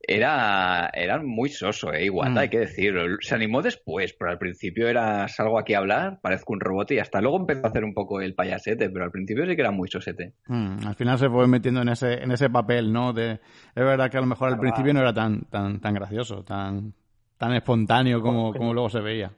era, 0.00 0.90
eran 0.92 1.26
muy 1.26 1.48
soso, 1.48 1.92
eh, 1.92 2.04
igual, 2.04 2.32
mm. 2.32 2.38
hay 2.38 2.48
que 2.48 2.58
decirlo. 2.58 3.16
Se 3.20 3.34
animó 3.34 3.62
después, 3.62 4.14
pero 4.18 4.30
al 4.30 4.38
principio 4.38 4.88
era 4.88 5.28
salgo 5.28 5.58
aquí 5.58 5.74
a 5.74 5.78
hablar, 5.78 6.20
parezco 6.20 6.52
un 6.52 6.60
robot 6.60 6.90
y 6.92 6.98
hasta 6.98 7.20
luego 7.20 7.38
empezó 7.38 7.66
a 7.66 7.70
hacer 7.70 7.84
un 7.84 7.94
poco 7.94 8.20
el 8.20 8.34
payasete, 8.34 8.90
pero 8.90 9.04
al 9.04 9.10
principio 9.10 9.46
sí 9.46 9.54
que 9.54 9.62
era 9.62 9.70
muy 9.70 9.88
sosete. 9.88 10.34
Mm, 10.46 10.86
al 10.86 10.94
final 10.94 11.18
se 11.18 11.28
fue 11.28 11.46
metiendo 11.46 11.82
en 11.82 11.88
ese, 11.88 12.22
en 12.22 12.30
ese 12.30 12.50
papel, 12.50 12.92
¿no? 12.92 13.12
De, 13.12 13.32
es 13.32 13.40
verdad 13.74 14.10
que 14.10 14.18
a 14.18 14.20
lo 14.20 14.26
mejor 14.26 14.48
al 14.48 14.58
principio 14.58 14.92
no 14.92 15.00
era 15.00 15.12
tan, 15.12 15.42
tan, 15.42 15.80
tan 15.80 15.94
gracioso, 15.94 16.44
tan 16.44 16.94
tan 17.38 17.52
espontáneo 17.52 18.20
como, 18.22 18.52
como 18.52 18.72
luego 18.72 18.88
se 18.88 19.00
veía. 19.00 19.30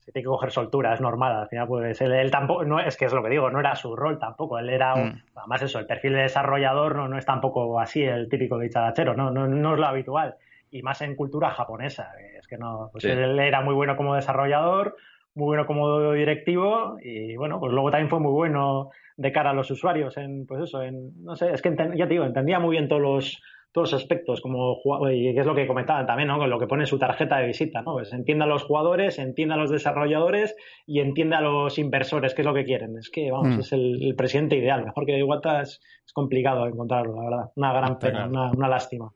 Se 0.00 0.12
tiene 0.12 0.24
que 0.24 0.28
coger 0.28 0.50
soltura, 0.50 0.92
es 0.92 1.00
normal. 1.00 1.34
Al 1.34 1.48
final, 1.48 1.66
pues 1.66 2.00
él, 2.00 2.30
tampoco, 2.30 2.64
no 2.64 2.78
es 2.78 2.96
que 2.96 3.06
es 3.06 3.12
lo 3.12 3.22
que 3.22 3.30
digo, 3.30 3.50
no 3.50 3.60
era 3.60 3.74
su 3.74 3.96
rol 3.96 4.18
tampoco. 4.18 4.58
Él 4.58 4.68
era, 4.68 4.94
mm. 4.94 5.22
además, 5.34 5.62
eso, 5.62 5.78
el 5.78 5.86
perfil 5.86 6.12
de 6.12 6.22
desarrollador 6.22 6.96
no, 6.96 7.08
no 7.08 7.16
es 7.16 7.24
tampoco 7.24 7.80
así 7.80 8.02
el 8.02 8.28
típico 8.28 8.58
dicharachero, 8.58 9.14
¿no? 9.14 9.30
No, 9.30 9.46
no 9.46 9.74
es 9.74 9.80
lo 9.80 9.86
habitual. 9.86 10.36
Y 10.70 10.82
más 10.82 11.00
en 11.00 11.16
cultura 11.16 11.50
japonesa. 11.50 12.12
Es 12.38 12.46
que 12.46 12.58
no, 12.58 12.90
pues 12.92 13.04
él 13.04 13.38
era 13.38 13.62
muy 13.62 13.74
bueno 13.74 13.96
como 13.96 14.14
desarrollador, 14.14 14.96
muy 15.34 15.46
bueno 15.46 15.66
como 15.66 16.12
directivo 16.12 16.96
y 17.02 17.36
bueno, 17.36 17.58
pues 17.58 17.72
luego 17.72 17.90
también 17.90 18.10
fue 18.10 18.20
muy 18.20 18.32
bueno 18.32 18.90
de 19.16 19.32
cara 19.32 19.50
a 19.50 19.54
los 19.54 19.70
usuarios 19.70 20.16
en, 20.16 20.46
pues 20.46 20.62
eso, 20.62 20.82
en, 20.82 21.24
no 21.24 21.36
sé, 21.36 21.52
es 21.52 21.62
que 21.62 21.74
ya 21.76 22.06
te 22.06 22.12
digo, 22.12 22.24
entendía 22.24 22.58
muy 22.58 22.72
bien 22.72 22.88
todos 22.88 23.02
los 23.02 23.42
todos 23.74 23.90
los 23.90 24.00
aspectos, 24.00 24.40
como 24.40 24.80
y 25.10 25.36
es 25.36 25.44
lo 25.44 25.52
que 25.52 25.66
comentaban 25.66 26.06
también, 26.06 26.28
¿no? 26.28 26.38
Con 26.38 26.48
lo 26.48 26.60
que 26.60 26.68
pone 26.68 26.86
su 26.86 26.96
tarjeta 26.96 27.38
de 27.38 27.48
visita, 27.48 27.82
¿no? 27.82 27.94
Pues 27.94 28.12
entiende 28.12 28.44
a 28.44 28.46
los 28.46 28.62
jugadores, 28.62 29.18
entiende 29.18 29.54
a 29.54 29.56
los 29.56 29.68
desarrolladores 29.68 30.54
y 30.86 31.00
entiende 31.00 31.34
a 31.34 31.40
los 31.40 31.76
inversores, 31.76 32.34
qué 32.34 32.42
es 32.42 32.46
lo 32.46 32.54
que 32.54 32.64
quieren. 32.64 32.96
Es 32.96 33.10
que, 33.10 33.32
vamos, 33.32 33.56
mm. 33.56 33.60
es 33.60 33.72
el, 33.72 34.14
presidente 34.16 34.56
ideal. 34.56 34.84
Mejor 34.84 35.06
que 35.06 35.18
Iwata 35.18 35.62
es, 35.62 35.80
complicado 36.12 36.68
encontrarlo, 36.68 37.16
la 37.16 37.24
verdad. 37.24 37.50
Una 37.56 37.72
gran 37.72 37.98
pena, 37.98 38.28
una, 38.28 38.68
lástima. 38.68 39.10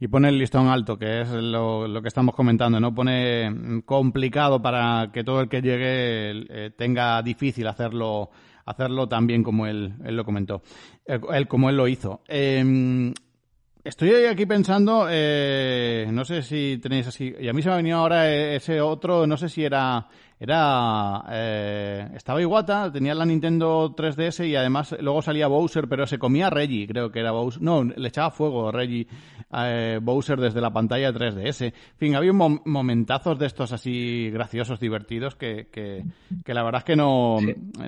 Y 0.00 0.08
pone 0.08 0.28
el 0.28 0.38
listón 0.38 0.66
alto, 0.66 0.98
que 0.98 1.20
es 1.20 1.30
lo, 1.30 1.86
que 2.02 2.08
estamos 2.08 2.34
comentando, 2.34 2.80
¿no? 2.80 2.92
Pone 2.92 3.48
mm, 3.48 3.82
complicado 3.82 4.60
para 4.60 5.10
que 5.12 5.22
todo 5.22 5.40
el 5.40 5.48
que 5.48 5.62
llegue 5.62 6.46
eh, 6.48 6.70
tenga 6.76 7.22
difícil 7.22 7.68
hacerlo 7.68 8.30
hacerlo 8.66 9.08
tan 9.08 9.26
bien 9.26 9.42
como 9.42 9.66
él, 9.66 9.94
él 10.04 10.16
lo 10.16 10.24
comentó, 10.24 10.62
él, 11.04 11.48
como 11.48 11.70
él 11.70 11.76
lo 11.76 11.88
hizo. 11.88 12.20
Eh, 12.28 13.12
Estoy 13.82 14.26
aquí 14.26 14.44
pensando, 14.44 15.06
eh, 15.08 16.06
no 16.12 16.26
sé 16.26 16.42
si 16.42 16.78
tenéis 16.82 17.06
así, 17.06 17.34
y 17.40 17.48
a 17.48 17.54
mí 17.54 17.62
se 17.62 17.68
me 17.68 17.74
ha 17.74 17.76
venido 17.78 17.96
ahora 17.96 18.30
ese 18.30 18.78
otro, 18.82 19.26
no 19.26 19.38
sé 19.38 19.48
si 19.48 19.64
era, 19.64 20.06
era, 20.38 21.24
eh, 21.30 22.08
estaba 22.14 22.42
Iwata, 22.42 22.92
tenía 22.92 23.14
la 23.14 23.24
Nintendo 23.24 23.94
3DS 23.96 24.46
y 24.46 24.54
además 24.54 24.94
luego 25.00 25.22
salía 25.22 25.46
Bowser, 25.46 25.88
pero 25.88 26.06
se 26.06 26.18
comía 26.18 26.48
a 26.48 26.50
Reggie, 26.50 26.86
creo 26.86 27.10
que 27.10 27.20
era 27.20 27.30
Bowser, 27.30 27.62
no, 27.62 27.82
le 27.82 28.08
echaba 28.08 28.30
fuego 28.30 28.68
a 28.68 28.72
Reggie, 28.72 29.06
eh, 29.50 29.98
Bowser 30.02 30.38
desde 30.38 30.60
la 30.60 30.70
pantalla 30.70 31.10
3DS. 31.10 31.64
En 31.64 31.72
fin, 31.96 32.14
había 32.16 32.34
momentazos 32.34 33.38
de 33.38 33.46
estos 33.46 33.72
así 33.72 34.28
graciosos, 34.30 34.78
divertidos, 34.78 35.36
que, 35.36 35.68
que, 35.72 36.04
que 36.44 36.52
la 36.52 36.62
verdad 36.62 36.80
es 36.80 36.84
que 36.84 36.96
no, 36.96 37.38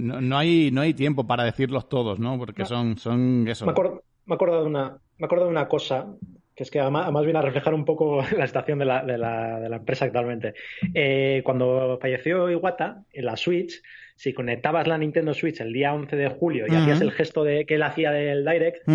no, 0.01 0.39
hay, 0.39 0.71
no 0.71 0.81
hay 0.81 0.95
tiempo 0.95 1.27
para 1.27 1.45
decirlos 1.45 1.87
todos, 1.91 2.19
¿no? 2.19 2.39
Porque 2.39 2.65
son, 2.65 2.97
son 2.97 3.47
eso. 3.47 3.67
Me 3.67 3.73
acuerdo, 3.73 4.03
me 4.25 4.35
acuerdo 4.35 4.61
de 4.61 4.67
una, 4.67 4.99
me 5.19 5.27
acuerdo 5.27 5.45
de 5.45 5.51
una 5.51 5.69
cosa 5.69 6.07
que 6.55 6.65
es 6.65 6.71
que 6.71 6.81
además, 6.81 7.11
viene 7.25 7.39
a 7.39 7.43
reflejar 7.43 7.75
un 7.75 7.85
poco 7.85 8.23
la 8.37 8.47
situación 8.47 8.79
de 8.79 8.85
la, 8.85 9.05
de 9.05 9.19
la, 9.19 9.61
de 9.61 9.69
la 9.69 9.77
empresa 9.77 10.05
actualmente. 10.05 10.55
Eh, 10.95 11.41
cuando 11.45 11.99
falleció 12.01 12.51
Iwata, 12.51 13.05
en 13.13 13.25
la 13.25 13.37
Switch, 13.37 13.83
si 14.17 14.33
conectabas 14.33 14.87
la 14.87 14.99
Nintendo 14.99 15.33
Switch 15.35 15.61
el 15.61 15.73
día 15.73 15.95
11 15.95 16.15
de 16.17 16.29
julio 16.29 16.67
y 16.69 16.75
hacías 16.75 17.01
el 17.01 17.13
gesto 17.13 17.43
de, 17.45 17.65
que 17.65 17.77
él 17.77 17.83
hacía 17.83 18.11
del 18.13 18.45
Direct, 18.45 18.87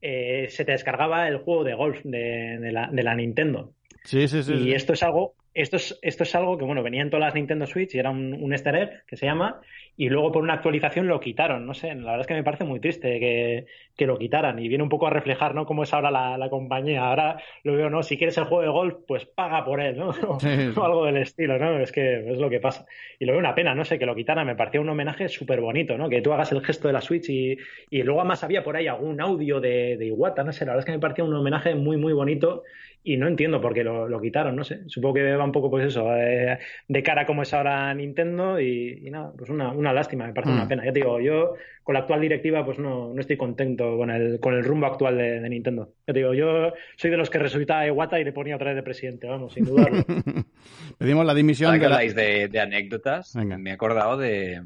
eh, 0.00 0.46
se 0.48 0.64
te 0.64 0.72
descargaba 0.72 1.28
el 1.28 1.38
juego 1.38 1.64
de 1.64 1.74
golf 1.74 2.00
de, 2.02 2.58
de, 2.60 2.72
la, 2.72 2.88
de 2.90 3.02
la 3.02 3.14
Nintendo. 3.14 3.72
Sí, 4.04 4.26
sí, 4.28 4.42
sí. 4.42 4.54
Y 4.54 4.72
esto 4.72 4.92
es 4.92 5.02
algo 5.02 5.34
esto 5.56 5.76
es, 5.76 5.98
esto 6.02 6.22
es 6.22 6.34
algo 6.34 6.58
que, 6.58 6.66
bueno, 6.66 6.82
venía 6.82 7.00
en 7.00 7.08
todas 7.08 7.24
las 7.24 7.34
Nintendo 7.34 7.66
Switch 7.66 7.94
y 7.94 7.98
era 7.98 8.10
un, 8.10 8.34
un 8.34 8.52
easter 8.52 8.76
egg 8.76 9.06
que 9.06 9.16
se 9.16 9.24
llama, 9.24 9.60
y 9.96 10.08
luego 10.08 10.30
por 10.32 10.42
una 10.42 10.54
actualización 10.54 11.06
lo 11.06 11.20
quitaron. 11.20 11.66
No 11.66 11.74
sé, 11.74 11.88
la 11.88 12.12
verdad 12.12 12.20
es 12.20 12.26
que 12.26 12.34
me 12.34 12.44
parece 12.44 12.64
muy 12.64 12.80
triste 12.80 13.18
que, 13.18 13.66
que 13.96 14.06
lo 14.06 14.18
quitaran 14.18 14.58
y 14.58 14.68
viene 14.68 14.84
un 14.84 14.90
poco 14.90 15.06
a 15.06 15.10
reflejar, 15.10 15.54
¿no? 15.54 15.64
Cómo 15.64 15.84
es 15.84 15.94
ahora 15.94 16.10
la, 16.10 16.36
la, 16.36 16.50
compañía. 16.50 17.06
Ahora 17.06 17.40
lo 17.62 17.74
veo, 17.74 17.88
¿no? 17.88 18.02
Si 18.02 18.18
quieres 18.18 18.36
el 18.38 18.44
juego 18.44 18.62
de 18.62 18.68
golf, 18.68 18.94
pues 19.06 19.24
paga 19.24 19.64
por 19.64 19.80
él, 19.80 19.96
¿no? 19.96 20.10
o 20.76 20.84
algo 20.84 21.06
del 21.06 21.16
estilo, 21.16 21.58
¿no? 21.58 21.78
Es 21.78 21.92
que 21.92 22.30
es 22.30 22.38
lo 22.38 22.50
que 22.50 22.60
pasa. 22.60 22.86
Y 23.18 23.24
lo 23.24 23.32
veo 23.32 23.40
una 23.40 23.54
pena, 23.54 23.74
no 23.74 23.84
sé, 23.84 23.98
que 23.98 24.06
lo 24.06 24.14
quitaran. 24.14 24.46
Me 24.46 24.54
parecía 24.54 24.80
un 24.80 24.88
homenaje 24.88 25.28
súper 25.28 25.60
bonito, 25.60 25.96
¿no? 25.96 26.08
Que 26.08 26.20
tú 26.20 26.32
hagas 26.32 26.52
el 26.52 26.64
gesto 26.64 26.88
de 26.88 26.92
la 26.92 27.00
Switch 27.00 27.28
y, 27.30 27.56
y 27.90 28.02
luego 28.02 28.20
además 28.20 28.44
había 28.44 28.62
por 28.62 28.76
ahí 28.76 28.86
algún 28.86 29.20
audio 29.20 29.60
de, 29.60 29.96
de 29.96 30.06
Iwata, 30.06 30.44
no 30.44 30.52
sé, 30.52 30.66
la 30.66 30.72
verdad 30.72 30.80
es 30.80 30.86
que 30.86 30.92
me 30.92 30.98
parecía 30.98 31.24
un 31.24 31.34
homenaje 31.34 31.74
muy, 31.74 31.96
muy 31.96 32.12
bonito 32.12 32.62
y 33.06 33.16
no 33.16 33.28
entiendo 33.28 33.60
por 33.60 33.72
qué 33.72 33.84
lo, 33.84 34.08
lo, 34.08 34.20
quitaron, 34.20 34.56
no 34.56 34.64
sé. 34.64 34.80
Supongo 34.88 35.14
que 35.14 35.36
va 35.36 35.44
un 35.44 35.52
poco, 35.52 35.70
pues 35.70 35.86
eso, 35.86 36.10
de, 36.10 36.58
de 36.88 37.02
cara 37.04 37.24
como 37.24 37.42
es 37.42 37.54
ahora 37.54 37.94
Nintendo 37.94 38.58
y, 38.58 39.00
y 39.06 39.10
nada, 39.12 39.32
pues 39.38 39.48
una, 39.48 39.70
una, 39.70 39.92
lástima, 39.92 40.26
me 40.26 40.32
parece 40.32 40.52
mm. 40.52 40.56
una 40.56 40.68
pena. 40.68 40.84
Ya 40.84 40.92
te 40.92 40.98
digo, 40.98 41.20
yo 41.20 41.54
con 41.84 41.92
la 41.92 42.00
actual 42.00 42.20
directiva 42.20 42.64
pues 42.64 42.80
no, 42.80 43.14
no 43.14 43.20
estoy 43.20 43.36
contento 43.36 43.96
con 43.96 44.10
el, 44.10 44.40
con 44.40 44.54
el 44.54 44.64
rumbo 44.64 44.86
actual 44.86 45.16
de, 45.16 45.38
de, 45.40 45.48
Nintendo. 45.48 45.92
Ya 46.04 46.14
te 46.14 46.18
digo, 46.18 46.34
yo 46.34 46.72
soy 46.96 47.10
de 47.12 47.16
los 47.16 47.30
que 47.30 47.38
resucitaba 47.38 47.82
a 47.82 47.86
Iwata 47.86 48.18
y 48.18 48.24
le 48.24 48.32
ponía 48.32 48.56
otra 48.56 48.70
vez 48.70 48.76
de 48.76 48.82
presidente, 48.82 49.28
vamos, 49.28 49.54
sin 49.54 49.66
dudarlo. 49.66 50.04
Pedimos 50.98 51.24
la 51.24 51.34
dimisión. 51.34 51.74
de 51.74 51.78
que 51.78 51.84
habláis 51.84 52.12
de, 52.12 52.48
de, 52.48 52.58
anécdotas, 52.58 53.34
Venga. 53.36 53.56
me 53.56 53.70
he 53.70 53.72
acordado 53.72 54.16
de 54.16 54.60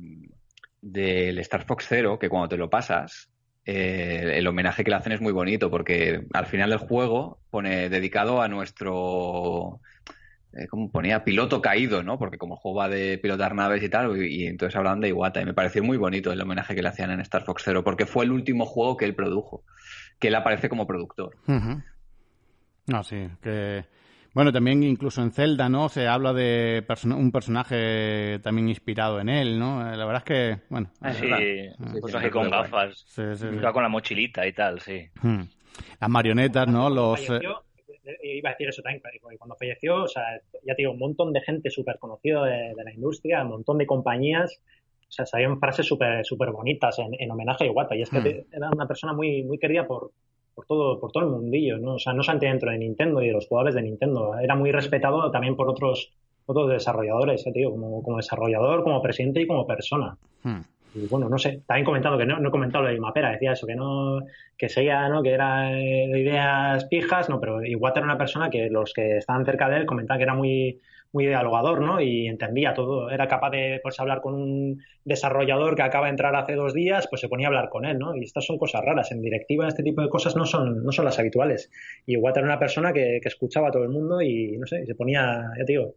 del 0.81 1.39
Star 1.41 1.67
Fox 1.67 1.87
Zero, 1.87 2.19
que 2.19 2.31
cuando 2.31 2.49
te 2.49 2.57
lo 2.57 2.71
pasas, 2.71 3.31
eh, 3.65 4.35
el 4.37 4.47
homenaje 4.47 4.85
que 4.85 4.91
le 4.91 4.97
hacen 4.97 5.13
es 5.13 5.21
muy 5.21 5.33
bonito 5.33 5.71
porque 5.71 6.27
al 6.33 6.47
final 6.47 6.71
del 6.71 6.79
juego 6.79 7.39
pone 7.51 7.89
dedicado 7.89 8.41
a 8.41 8.49
nuestro 8.49 9.81
eh, 10.53 10.67
como 10.67 10.91
ponía 10.91 11.23
piloto 11.23 11.63
caído, 11.63 12.03
¿no? 12.03 12.19
Porque 12.19 12.39
como 12.39 12.55
el 12.55 12.61
juego 12.61 12.79
va 12.79 12.89
de 12.89 13.19
pilotar 13.19 13.55
naves 13.55 13.83
y 13.83 13.89
tal, 13.89 14.21
y, 14.25 14.47
entonces 14.47 14.75
hablan 14.77 15.01
de 15.01 15.09
Iwata 15.09 15.41
y 15.41 15.45
me 15.45 15.55
pareció 15.55 15.85
muy 15.85 15.97
bonito 15.97 16.33
el 16.33 16.41
homenaje 16.41 16.75
que 16.75 16.83
le 16.83 16.89
hacían 16.89 17.11
en 17.13 17.21
Star 17.21 17.45
Fox 17.45 17.63
Zero 17.65 17.85
porque 17.85 18.07
fue 18.07 18.25
el 18.25 18.33
último 18.33 18.67
juego 18.67 18.97
que 18.97 19.05
él 19.05 19.15
produjo, 19.15 19.63
que 20.19 20.29
él 20.29 20.35
aparece 20.35 20.69
como 20.69 20.87
productor. 20.87 21.37
Uh. 21.47 21.81
No, 22.87 23.05
sí, 23.05 23.29
que 23.43 23.85
bueno, 24.33 24.53
también 24.53 24.83
incluso 24.83 25.23
en 25.23 25.33
Zelda, 25.33 25.69
¿no? 25.69 25.89
Se 25.89 26.07
habla 26.07 26.33
de 26.33 26.85
person 26.87 27.13
un 27.13 27.33
personaje 27.33 28.39
también 28.41 28.69
inspirado 28.69 29.21
en 29.21 29.29
él, 29.29 29.59
¿no? 29.59 29.81
La 29.83 30.05
verdad 30.05 30.19
es 30.19 30.25
que, 30.25 30.63
bueno. 30.69 30.91
Ah, 31.01 31.13
sí, 31.13 31.27
un 31.79 32.01
personaje 32.01 32.31
con 32.31 32.51
gafas. 32.51 33.05
Sí, 33.07 33.23
sí, 33.35 33.47
sí. 33.51 33.73
con 33.73 33.83
la 33.83 33.89
mochilita 33.89 34.47
y 34.47 34.53
tal, 34.53 34.81
sí. 34.81 35.09
Hmm. 35.21 35.43
Las 36.01 36.11
marionetas, 36.11 36.69
¿no? 36.69 36.89
Los... 36.91 37.27
Falleció, 37.27 37.65
iba 38.23 38.51
a 38.51 38.53
decir 38.53 38.69
eso 38.69 38.83
también, 38.83 39.03
cuando 39.39 39.57
falleció, 39.57 40.05
o 40.05 40.09
sea, 40.09 40.25
ya 40.65 40.75
te 40.75 40.83
digo, 40.83 40.93
un 40.93 40.99
montón 40.99 41.33
de 41.33 41.41
gente 41.41 41.71
súper 41.71 41.99
conocida 41.99 42.45
de, 42.45 42.75
de, 42.75 42.85
la 42.85 42.93
industria, 42.93 43.43
un 43.43 43.51
montón 43.51 43.79
de 43.79 43.87
compañías, 43.87 44.61
o 45.09 45.13
sea, 45.13 45.27
salían 45.27 45.59
frases 45.59 45.87
súper 45.87 46.25
super 46.25 46.51
bonitas 46.51 46.99
en, 46.99 47.15
en, 47.19 47.31
homenaje 47.31 47.65
a 47.65 47.67
Iwata, 47.67 47.97
y 47.97 48.03
es 48.03 48.11
que 48.11 48.21
hmm. 48.21 48.55
era 48.55 48.71
una 48.71 48.87
persona 48.87 49.13
muy, 49.13 49.43
muy 49.43 49.59
querida 49.59 49.87
por, 49.87 50.13
por 50.61 50.67
todo, 50.67 51.01
por 51.01 51.13
todo 51.13 51.25
el 51.25 51.31
mundillo, 51.31 51.79
¿no? 51.79 51.95
O 51.95 51.99
sea, 51.99 52.13
no 52.13 52.23
solamente 52.23 52.47
dentro 52.47 52.71
de 52.71 52.79
Nintendo 52.79 53.23
y 53.23 53.29
de 53.29 53.33
los 53.33 53.47
jugadores 53.47 53.75
de 53.75 53.83
Nintendo, 53.83 54.39
era 54.39 54.55
muy 54.55 54.71
respetado 54.73 55.31
también 55.31 55.57
por 55.57 55.69
otros, 55.69 56.13
otros 56.47 56.69
desarrolladores, 56.69 57.47
¿eh, 57.47 57.53
tío? 57.53 57.71
Como, 57.71 58.03
como 58.03 58.19
desarrollador, 58.19 58.83
como 58.83 59.01
presidente 59.01 59.41
y 59.41 59.47
como 59.47 59.67
persona. 59.67 60.17
Hmm. 60.43 60.61
Y 60.95 61.07
bueno, 61.07 61.29
no 61.29 61.39
sé, 61.39 61.63
también 61.67 61.85
comentando 61.85 62.19
que 62.19 62.27
no, 62.27 62.39
no 62.41 62.49
he 62.49 62.51
comentado 62.53 62.85
lo 62.85 62.91
de 62.91 63.01
Mapera, 63.01 63.31
decía 63.31 63.53
eso, 63.53 63.67
que 63.67 63.77
no, 63.77 64.21
que 64.59 64.69
seguía, 64.69 65.09
¿no? 65.09 65.23
Que 65.23 65.31
era 65.31 65.71
de 65.71 66.21
ideas 66.21 66.85
pijas, 66.87 67.29
no, 67.31 67.41
pero 67.41 67.65
Iwata 67.65 68.01
era 68.01 68.07
una 68.07 68.19
persona 68.19 68.51
que 68.51 68.69
los 68.69 68.93
que 68.93 69.19
estaban 69.19 69.45
cerca 69.45 69.69
de 69.69 69.79
él 69.79 69.87
comentaban 69.87 70.19
que 70.19 70.25
era 70.25 70.35
muy, 70.35 70.81
muy 71.13 71.27
dialogador, 71.27 71.81
¿no? 71.81 72.01
Y 72.01 72.27
entendía 72.29 72.75
todo. 72.75 73.11
Era 73.11 73.27
capaz 73.27 73.51
de 73.51 73.81
pues, 73.83 73.99
hablar 73.99 74.21
con 74.21 74.35
un 74.35 74.83
desarrollador 75.05 75.75
que 75.75 75.83
acaba 75.83 76.07
de 76.07 76.11
entrar 76.11 76.35
hace 76.37 76.55
dos 76.55 76.73
días, 76.73 77.07
pues 77.09 77.21
se 77.21 77.29
ponía 77.29 77.47
a 77.47 77.49
hablar 77.49 77.69
con 77.69 77.85
él, 77.85 77.99
¿no? 77.99 78.15
Y 78.15 78.25
estas 78.25 78.47
son 78.47 78.59
cosas 78.59 78.85
raras. 78.85 79.11
En 79.13 79.21
directiva 79.21 79.67
este 79.67 79.83
tipo 79.83 80.03
de 80.03 80.09
cosas 80.09 80.37
no 80.37 80.47
son, 80.47 80.85
no 80.85 80.93
son 80.93 81.05
las 81.05 81.19
habituales. 81.19 81.71
Y 82.07 82.17
Water 82.17 82.43
era 82.43 82.53
una 82.53 82.59
persona 82.59 82.93
que, 82.93 83.19
que 83.23 83.29
escuchaba 83.29 83.69
a 83.69 83.71
todo 83.71 83.83
el 83.83 83.91
mundo 83.91 84.21
y, 84.21 84.57
no 84.59 84.67
sé, 84.67 84.87
se 84.87 84.95
ponía, 84.95 85.51
ya 85.59 85.65
te 85.65 85.73
digo, 85.73 85.95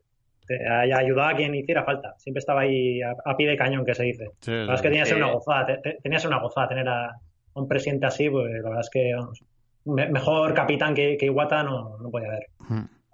ayudaba 0.95 1.29
a 1.29 1.35
quien 1.35 1.53
hiciera 1.55 1.83
falta. 1.83 2.15
Siempre 2.17 2.39
estaba 2.39 2.61
ahí 2.61 3.01
a, 3.01 3.15
a 3.23 3.37
pie 3.37 3.47
de 3.47 3.57
cañón, 3.57 3.85
que 3.85 3.95
se 3.95 4.03
dice. 4.03 4.31
Sí, 4.39 4.51
la 4.51 4.57
verdad 4.57 4.75
es 4.75 4.81
que 4.81 4.89
tenía 4.89 5.03
que 5.03 5.09
ser 5.09 5.17
una 5.17 5.31
gozada. 5.31 5.65
Te, 5.65 5.77
te, 5.77 5.97
tenía 6.01 6.17
que 6.17 6.21
ser 6.21 6.31
una 6.31 6.41
gozada 6.41 6.67
tener 6.69 6.87
a 6.89 7.11
un 7.53 7.67
presidente 7.67 8.05
así, 8.05 8.29
pues 8.29 8.51
la 8.51 8.69
verdad 8.69 8.81
es 8.81 8.89
que 8.89 9.13
vamos, 9.13 9.43
mejor 9.85 10.53
capitán 10.53 10.93
que, 10.93 11.17
que 11.17 11.25
Iwata 11.27 11.63
no, 11.63 11.97
no 11.99 12.09
podía 12.09 12.29
haber. 12.29 12.47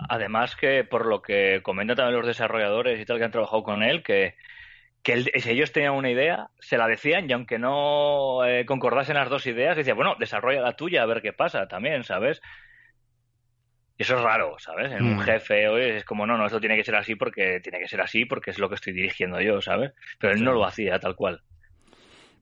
Además 0.08 0.56
que 0.56 0.86
por 0.86 1.06
lo 1.06 1.22
que 1.22 1.62
comentan 1.62 1.98
también 1.98 2.18
los 2.18 2.28
desarrolladores 2.28 3.00
y 3.00 3.06
tal 3.06 3.18
que 3.18 3.26
han 3.26 3.32
trabajado 3.32 3.64
con 3.64 3.84
él, 3.84 4.02
que, 4.02 4.36
que 5.04 5.14
él, 5.14 5.32
si 5.36 5.50
ellos 5.50 5.74
tenían 5.74 5.94
una 5.94 6.10
idea, 6.10 6.48
se 6.60 6.78
la 6.78 6.88
decían 6.88 7.30
y 7.30 7.34
aunque 7.34 7.60
no 7.60 8.46
eh, 8.46 8.66
concordasen 8.66 9.16
las 9.16 9.30
dos 9.30 9.46
ideas, 9.46 9.76
decía, 9.76 9.94
bueno, 9.94 10.16
desarrolla 10.18 10.62
la 10.62 10.78
tuya 10.78 11.04
a 11.04 11.06
ver 11.06 11.22
qué 11.22 11.34
pasa 11.34 11.68
también, 11.68 12.06
¿sabes? 12.06 12.42
Y 13.98 14.04
eso 14.04 14.16
es 14.16 14.22
raro, 14.22 14.58
¿sabes? 14.60 14.94
En 14.94 15.04
mm. 15.04 15.18
un 15.18 15.20
jefe 15.20 15.68
oye, 15.68 15.98
es 15.98 16.06
como, 16.06 16.26
no, 16.26 16.38
no, 16.38 16.46
esto 16.46 16.62
tiene 16.62 16.78
que 16.78 16.86
ser 16.86 16.96
así 16.96 17.16
porque 17.16 17.60
tiene 17.60 17.80
que 17.80 17.90
ser 17.90 18.00
así 18.00 18.24
porque 18.24 18.52
es 18.52 18.58
lo 18.58 18.70
que 18.70 18.76
estoy 18.76 18.94
dirigiendo 18.94 19.42
yo, 19.42 19.62
¿sabes? 19.62 19.92
Pero 20.18 20.34
él 20.34 20.42
no 20.42 20.54
lo 20.54 20.66
hacía 20.66 20.98
tal 21.00 21.18
cual. 21.18 21.42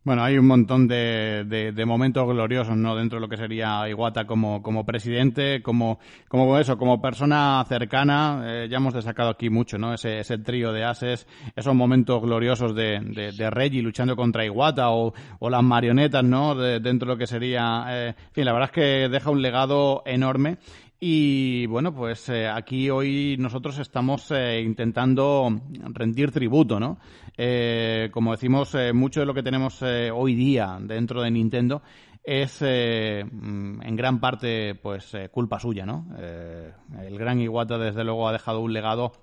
Bueno, 0.07 0.23
hay 0.23 0.37
un 0.37 0.47
montón 0.47 0.87
de, 0.87 1.43
de, 1.45 1.73
de, 1.73 1.85
momentos 1.85 2.25
gloriosos, 2.25 2.77
¿no? 2.77 2.95
Dentro 2.95 3.17
de 3.17 3.21
lo 3.23 3.27
que 3.27 3.35
sería 3.35 3.89
Iwata 3.89 4.25
como, 4.25 4.61
como 4.61 4.85
presidente, 4.85 5.61
como, 5.61 5.99
como 6.29 6.57
eso, 6.57 6.77
como 6.77 7.01
persona 7.01 7.61
cercana. 7.67 8.41
Eh, 8.45 8.67
ya 8.71 8.77
hemos 8.77 8.93
destacado 8.93 9.31
aquí 9.31 9.49
mucho, 9.49 9.77
¿no? 9.77 9.93
Ese, 9.93 10.19
ese 10.19 10.37
trío 10.37 10.71
de 10.71 10.85
ases, 10.85 11.27
esos 11.57 11.75
momentos 11.75 12.21
gloriosos 12.21 12.73
de, 12.73 13.01
de, 13.01 13.33
de 13.33 13.49
Reggie 13.49 13.81
luchando 13.81 14.15
contra 14.15 14.45
Iwata 14.45 14.91
o, 14.91 15.13
o 15.39 15.49
las 15.49 15.61
marionetas, 15.61 16.23
¿no? 16.23 16.55
dentro 16.55 17.09
de 17.09 17.13
lo 17.13 17.17
que 17.17 17.27
sería. 17.27 17.83
Eh, 17.89 18.15
fin, 18.31 18.45
la 18.45 18.53
verdad 18.53 18.69
es 18.73 18.75
que 18.75 19.09
deja 19.09 19.29
un 19.29 19.41
legado 19.41 20.03
enorme. 20.05 20.57
Y 20.99 21.67
bueno, 21.67 21.93
pues 21.93 22.27
eh, 22.29 22.47
aquí 22.47 22.89
hoy 22.89 23.37
nosotros 23.37 23.77
estamos 23.77 24.31
eh, 24.31 24.61
intentando 24.61 25.47
rendir 25.93 26.31
tributo, 26.31 26.79
¿no? 26.79 26.97
Eh, 27.37 28.09
como 28.11 28.31
decimos, 28.31 28.75
mucho 28.95 29.19
de 29.19 29.27
lo 29.27 29.33
que 29.35 29.43
tenemos 29.43 29.83
hoy 29.83 30.33
día 30.33 30.79
dentro 30.81 31.21
de 31.21 31.29
Nintendo 31.29 31.83
es 32.23 32.61
mm, 32.61 33.81
en 33.83 33.95
gran 33.95 34.19
parte 34.19 34.73
pues 34.73 35.15
culpa 35.31 35.59
suya, 35.59 35.85
¿no? 35.85 36.07
el 36.17 37.17
gran 37.17 37.39
Iwata 37.39 37.77
desde 37.77 38.03
luego 38.03 38.27
ha 38.27 38.33
dejado 38.33 38.59
un 38.59 38.73
legado 38.73 39.13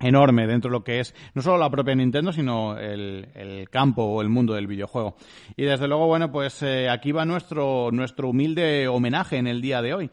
enorme 0.00 0.48
dentro 0.48 0.70
de 0.70 0.72
lo 0.72 0.82
que 0.82 0.98
es 0.98 1.14
no 1.34 1.42
solo 1.42 1.58
la 1.58 1.70
propia 1.70 1.94
Nintendo, 1.94 2.32
sino 2.32 2.76
el, 2.78 3.28
el 3.34 3.68
campo 3.68 4.02
o 4.02 4.22
el 4.22 4.30
mundo 4.30 4.54
del 4.54 4.66
videojuego. 4.66 5.14
Y 5.56 5.64
desde 5.64 5.86
luego, 5.86 6.06
bueno, 6.06 6.32
pues 6.32 6.64
aquí 6.90 7.12
va 7.12 7.26
nuestro, 7.26 7.90
nuestro 7.92 8.30
humilde 8.30 8.88
homenaje 8.88 9.36
en 9.36 9.46
el 9.46 9.60
día 9.60 9.82
de 9.82 9.94
hoy 9.94 10.10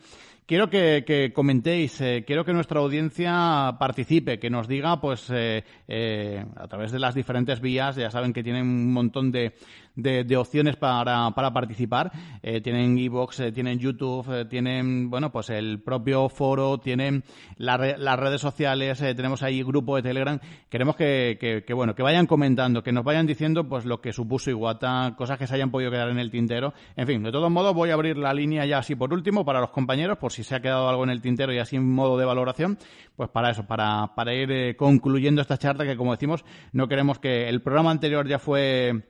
quiero 0.50 0.68
que, 0.68 1.32
comentéis, 1.36 2.02
eh, 2.02 2.24
quiero 2.26 2.44
que 2.44 2.54
nuestra 2.54 2.80
audiencia 2.80 3.76
participe, 3.78 4.40
que 4.40 4.50
nos 4.50 4.68
diga, 4.68 5.00
pues, 5.00 5.30
eh, 5.30 5.64
eh, 5.88 6.44
a 6.56 6.68
través 6.68 6.92
de 6.92 6.98
las 6.98 7.14
diferentes 7.14 7.62
vías, 7.62 7.96
ya 7.96 8.10
saben 8.10 8.34
que 8.34 8.42
tienen 8.42 8.64
un 8.64 8.92
montón 8.92 9.32
de, 9.32 9.54
de, 9.96 10.38
opciones 10.38 10.76
para, 10.76 11.32
para 11.32 11.52
participar. 11.52 12.12
Eh, 12.42 12.62
tienen 12.62 12.98
Evox, 12.98 13.40
eh, 13.40 13.52
tienen 13.52 13.80
YouTube, 13.80 14.26
eh, 14.32 14.46
tienen, 14.46 15.10
bueno, 15.10 15.32
pues 15.32 15.50
el 15.50 15.82
propio 15.82 16.30
foro, 16.30 16.78
tienen 16.78 17.24
las 17.58 18.20
redes 18.20 18.42
sociales, 18.42 19.00
tenemos 19.00 19.44
ahí 19.44 19.64
grupo 19.64 19.96
de 19.96 20.04
Telegram. 20.04 20.40
Queremos 20.70 20.96
que, 20.96 21.64
que, 21.66 21.74
bueno, 21.74 21.96
que 21.96 22.04
vayan 22.04 22.26
comentando, 22.26 22.84
que 22.84 22.92
nos 22.92 23.04
vayan 23.04 23.28
diciendo, 23.28 23.68
pues, 23.68 23.86
lo 23.86 24.02
que 24.02 24.14
supuso 24.14 24.50
Iguata, 24.50 25.16
cosas 25.18 25.38
que 25.38 25.48
se 25.48 25.56
hayan 25.56 25.72
podido 25.72 25.92
quedar 25.92 26.10
en 26.10 26.20
el 26.20 26.32
tintero. 26.32 26.74
En 26.96 27.08
fin, 27.08 27.24
de 27.24 27.32
todos 27.32 27.52
modos, 27.52 27.74
voy 27.74 27.90
a 27.90 27.94
abrir 27.94 28.18
la 28.18 28.34
línea 28.34 28.66
ya 28.66 28.80
así 28.80 28.96
por 28.96 29.14
último 29.14 29.46
para 29.46 29.60
los 29.60 29.72
compañeros, 29.72 30.18
por 30.18 30.32
si 30.32 30.44
se 30.44 30.56
ha 30.56 30.62
quedado 30.62 30.90
algo 30.90 31.04
en 31.04 31.10
el 31.10 31.22
tintero 31.22 31.54
y 31.54 31.60
así 31.60 31.76
en 31.76 31.90
modo 31.90 32.18
de 32.18 32.26
valoración, 32.26 32.78
pues 33.16 33.30
para 33.30 33.52
eso, 33.52 33.66
para, 33.66 34.16
para 34.16 34.34
ir 34.34 34.76
concluyendo 34.76 35.42
esta 35.42 35.58
charla 35.58 35.86
que, 35.86 35.98
como 35.98 36.12
decimos, 36.12 36.44
no 36.72 36.88
queremos 36.88 37.20
que 37.20 37.50
el 37.50 37.62
programa 37.62 37.92
anterior 37.92 38.28
ya 38.28 38.40
fue 38.40 39.04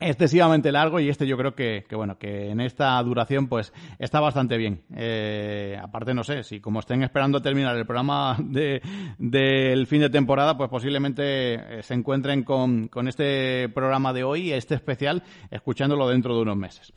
excesivamente 0.00 0.72
largo 0.72 0.98
y 0.98 1.08
este 1.08 1.26
yo 1.26 1.36
creo 1.36 1.54
que, 1.54 1.84
bueno 1.92 2.18
que 2.18 2.50
en 2.50 2.60
esta 2.60 3.00
duración 3.02 3.48
pues 3.48 3.72
está 3.98 4.20
bastante 4.20 4.56
bien 4.56 4.82
eh, 4.94 5.78
aparte 5.80 6.14
no 6.14 6.24
sé 6.24 6.42
si 6.42 6.60
como 6.60 6.80
estén 6.80 7.02
esperando 7.02 7.40
terminar 7.40 7.76
el 7.76 7.86
programa 7.86 8.36
de 8.42 8.82
del 9.18 9.86
fin 9.86 10.00
de 10.00 10.10
temporada 10.10 10.56
pues 10.56 10.68
posiblemente 10.68 11.78
eh, 11.78 11.82
se 11.82 11.94
encuentren 11.94 12.42
con, 12.42 12.88
con 12.88 13.08
este 13.08 13.68
programa 13.68 14.12
de 14.12 14.24
hoy 14.24 14.52
este 14.52 14.74
especial 14.74 15.22
escuchándolo 15.50 16.08
dentro 16.08 16.34
de 16.34 16.42
unos 16.42 16.56
meses 16.56 16.92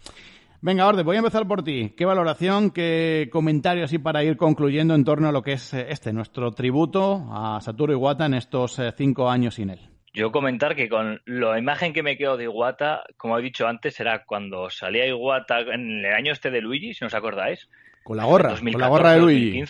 Venga, 0.59 0.87
Orde, 0.87 1.03
voy 1.03 1.17
a 1.17 1.19
empezar 1.19 1.47
por 1.47 1.61
ti. 1.61 1.93
¿Qué 1.95 2.03
valoración, 2.03 2.71
qué 2.71 3.29
comentario 3.31 3.85
así 3.85 3.99
para 3.99 4.23
ir 4.23 4.37
concluyendo 4.37 4.95
en 4.95 5.03
torno 5.03 5.29
a 5.29 5.31
lo 5.31 5.43
que 5.43 5.53
es 5.53 5.71
eh, 5.75 5.85
este, 5.89 6.11
nuestro 6.11 6.51
tributo 6.51 7.27
a 7.29 7.61
Satoru 7.61 7.93
Iwata 7.93 8.25
en 8.25 8.33
estos 8.33 8.81
cinco 8.97 9.29
años 9.29 9.53
sin 9.53 9.69
él? 9.69 9.96
Yo 10.17 10.31
comentar 10.31 10.75
que 10.75 10.89
con 10.89 11.21
la 11.25 11.59
imagen 11.59 11.93
que 11.93 12.01
me 12.01 12.17
quedo 12.17 12.37
de 12.37 12.45
Iwata, 12.45 13.03
como 13.17 13.37
he 13.37 13.41
dicho 13.43 13.67
antes, 13.67 13.99
era 13.99 14.25
cuando 14.25 14.67
salía 14.71 15.05
Iwata 15.05 15.59
en 15.59 16.03
el 16.03 16.11
año 16.11 16.33
este 16.33 16.49
de 16.49 16.59
Luigi, 16.59 16.95
si 16.95 17.03
no 17.03 17.07
os 17.07 17.13
acordáis. 17.13 17.69
Con 18.03 18.17
la 18.17 18.25
gorra, 18.25 18.55
con 18.55 18.81
la 18.81 18.87
gorra 18.87 19.11
de 19.11 19.19
Luigi. 19.19 19.63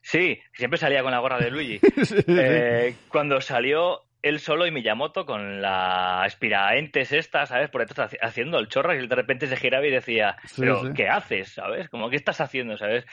Sí, 0.00 0.40
siempre 0.54 0.78
salía 0.78 1.02
con 1.02 1.10
la 1.10 1.18
gorra 1.18 1.38
de 1.38 1.50
Luigi. 1.50 1.80
Eh, 2.28 2.94
cuando 3.08 3.42
salió 3.42 4.04
él 4.22 4.40
solo 4.40 4.66
y 4.66 4.70
Miyamoto 4.70 5.26
con 5.26 5.60
la 5.60 6.22
aspiraentes 6.22 7.12
esta, 7.12 7.44
¿sabes? 7.44 7.68
Por 7.68 7.86
detrás 7.86 8.16
haciendo 8.22 8.58
el 8.58 8.68
chorro 8.68 8.94
y 8.94 8.98
él 8.98 9.08
de 9.08 9.16
repente 9.16 9.48
se 9.48 9.56
giraba 9.56 9.86
y 9.86 9.90
decía, 9.90 10.36
pero 10.56 10.94
¿qué 10.94 11.10
haces? 11.10 11.52
¿Sabes? 11.52 11.90
Como, 11.90 12.08
¿qué 12.08 12.16
estás 12.16 12.40
haciendo? 12.40 12.78
¿Sabes? 12.78 13.04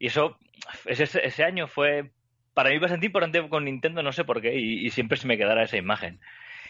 Y 0.00 0.08
eso, 0.08 0.38
ese, 0.86 1.04
ese 1.24 1.44
año 1.44 1.68
fue 1.68 2.10
para 2.58 2.70
mí 2.70 2.78
bastante 2.78 3.06
importante 3.06 3.48
con 3.48 3.66
Nintendo, 3.66 4.02
no 4.02 4.10
sé 4.10 4.24
por 4.24 4.40
qué, 4.40 4.58
y, 4.58 4.90
siempre 4.90 5.16
se 5.16 5.28
me 5.28 5.38
quedará 5.38 5.62
esa 5.62 5.76
imagen. 5.76 6.18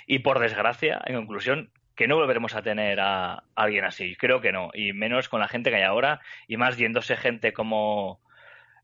Y 0.06 0.19
por 0.19 0.39
desgracia, 0.39 1.01
en 1.06 1.16
conclusión, 1.16 1.70
que 1.97 2.06
no 2.06 2.16
volveremos 2.16 2.55
a 2.55 2.60
tener 2.60 3.01
a, 3.01 3.44
alguien 3.55 3.86
así. 3.86 4.15
Creo 4.16 4.43
que 4.43 4.52
no. 4.52 4.69
Y 4.74 4.93
menos 4.93 5.31
con 5.31 5.40
la 5.40 5.48
gente 5.48 5.70
que 5.70 5.77
hay 5.77 5.85
ahora. 5.85 6.20
Y 6.47 6.59
más 6.59 6.77
yéndose 6.77 7.16
gente 7.16 7.55
como. 7.55 8.20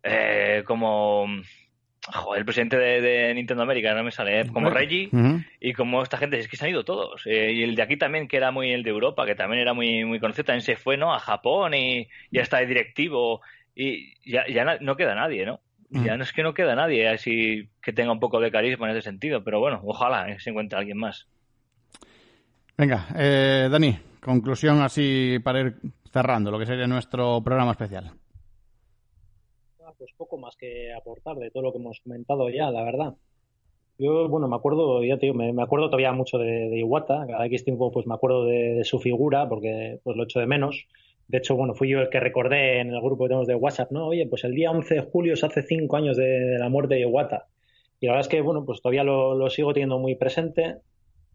Eh, 0.03 0.63
como. 0.65 1.27
el 2.35 2.45
presidente 2.47 2.79
de, 2.79 3.35
Nintendo 3.35 3.65
América, 3.65 3.93
no 3.93 4.03
me 4.03 4.11
sale, 4.11 4.41
¿eh? 4.41 4.47
como 4.51 4.71
Reggie 4.71 5.11
y 5.61 5.75
como 5.75 6.03
esta 6.03 6.17
gente, 6.17 6.39
es 6.39 6.49
que 6.49 6.57
se 6.57 6.65
han 6.65 6.71
ido 6.71 6.87
todos. 6.87 7.27
Eh, 7.27 7.53
y 7.53 7.65
el 7.65 7.75
de 7.75 7.83
aquí 7.83 7.99
también, 7.99 8.29
que 8.29 8.39
era 8.39 8.51
muy 8.51 8.73
el 8.73 8.83
de 8.83 8.89
Europa, 8.89 9.27
que 9.27 9.35
también 9.35 9.61
era 9.61 9.75
muy, 9.75 10.07
muy 10.07 10.21
conocido, 10.21 10.45
también 10.45 10.63
se 10.63 10.77
fue, 10.77 10.97
¿no? 10.97 11.13
A 11.13 11.19
Japón 11.19 11.75
y 11.75 12.09
ya 12.31 12.41
está 12.41 12.61
de 12.61 12.67
directivo 12.67 13.43
y 13.75 14.15
ya, 14.25 14.47
ya 14.49 14.79
no 14.81 14.97
queda 14.97 15.15
nadie, 15.15 15.45
¿no? 15.45 15.61
Ya 15.91 16.15
mm. 16.15 16.19
no 16.19 16.25
es 16.25 16.33
que 16.33 16.43
no 16.43 16.55
queda 16.55 16.75
nadie 16.75 17.09
así 17.09 17.69
que 17.83 17.93
tenga 17.93 18.13
un 18.13 18.21
poco 18.21 18.41
de 18.41 18.51
carisma 18.51 18.91
en 18.91 18.97
ese 18.97 19.11
sentido, 19.11 19.45
pero 19.45 19.61
bueno, 19.61 19.81
ojalá 19.85 20.31
eh, 20.31 20.41
se 20.41 20.51
encuentre 20.51 20.79
alguien 20.79 20.99
más. 20.99 21.27
Venga, 22.77 23.07
eh, 23.17 23.69
Dani, 23.71 23.97
conclusión 24.21 24.81
así 24.83 25.39
para 25.43 25.61
ir 25.61 25.77
cerrando 26.11 26.51
lo 26.51 26.59
que 26.59 26.67
sería 26.67 26.87
nuestro 26.87 27.41
programa 27.43 27.73
especial. 27.73 28.11
Ah, 29.85 29.93
pues 29.97 30.11
poco 30.17 30.39
más 30.39 30.57
que 30.57 30.93
aportar 30.93 31.37
de 31.37 31.51
todo 31.51 31.65
lo 31.65 31.73
que 31.73 31.79
hemos 31.79 32.01
comentado 32.01 32.49
ya, 32.51 32.71
la 32.71 32.83
verdad. 32.83 33.15
Yo, 33.97 34.29
bueno, 34.29 34.49
me 34.49 34.57
acuerdo, 34.57 35.05
ya 35.05 35.19
te 35.19 35.27
digo, 35.27 35.37
me, 35.37 35.63
acuerdo 35.63 35.87
todavía 35.87 36.11
mucho 36.11 36.37
de, 36.39 36.77
Iwata, 36.81 37.27
cada 37.29 37.47
X 37.47 37.65
tiempo 37.65 37.93
pues 37.93 38.09
me 38.09 38.15
acuerdo 38.15 38.45
de, 38.45 38.75
de, 38.75 38.85
su 38.85 38.99
figura 38.99 39.49
porque 39.49 40.01
pues 40.03 40.17
lo 40.17 40.25
echo 40.25 40.41
de 40.41 40.47
menos. 40.47 40.89
De 41.29 41.39
hecho, 41.39 41.57
bueno, 41.57 41.75
fui 41.75 41.89
yo 41.89 42.01
el 42.01 42.11
que 42.11 42.21
recordé 42.21 42.81
en 42.81 42.93
el 42.93 43.01
grupo 43.01 43.25
que 43.25 43.29
tenemos 43.29 43.47
de 43.47 43.55
WhatsApp, 43.55 43.91
¿no? 43.93 44.07
Oye, 44.09 44.27
pues 44.27 44.45
el 44.45 44.55
día 44.55 44.71
11 44.71 44.95
de 44.95 45.01
julio 45.01 45.37
se 45.37 45.47
hace 45.47 45.63
cinco 45.63 45.97
años 45.97 46.17
de, 46.17 46.59
la 46.59 46.69
muerte 46.69 46.95
de 46.95 47.01
Iwata. 47.01 47.47
Y 48.01 48.07
la 48.07 48.13
verdad 48.13 48.27
es 48.27 48.29
que, 48.29 48.41
bueno, 48.43 48.65
pues 48.65 48.83
todavía 48.83 49.05
lo, 49.05 49.49
sigo 49.49 49.73
teniendo 49.73 49.99
muy 49.99 50.17
presente. 50.17 50.77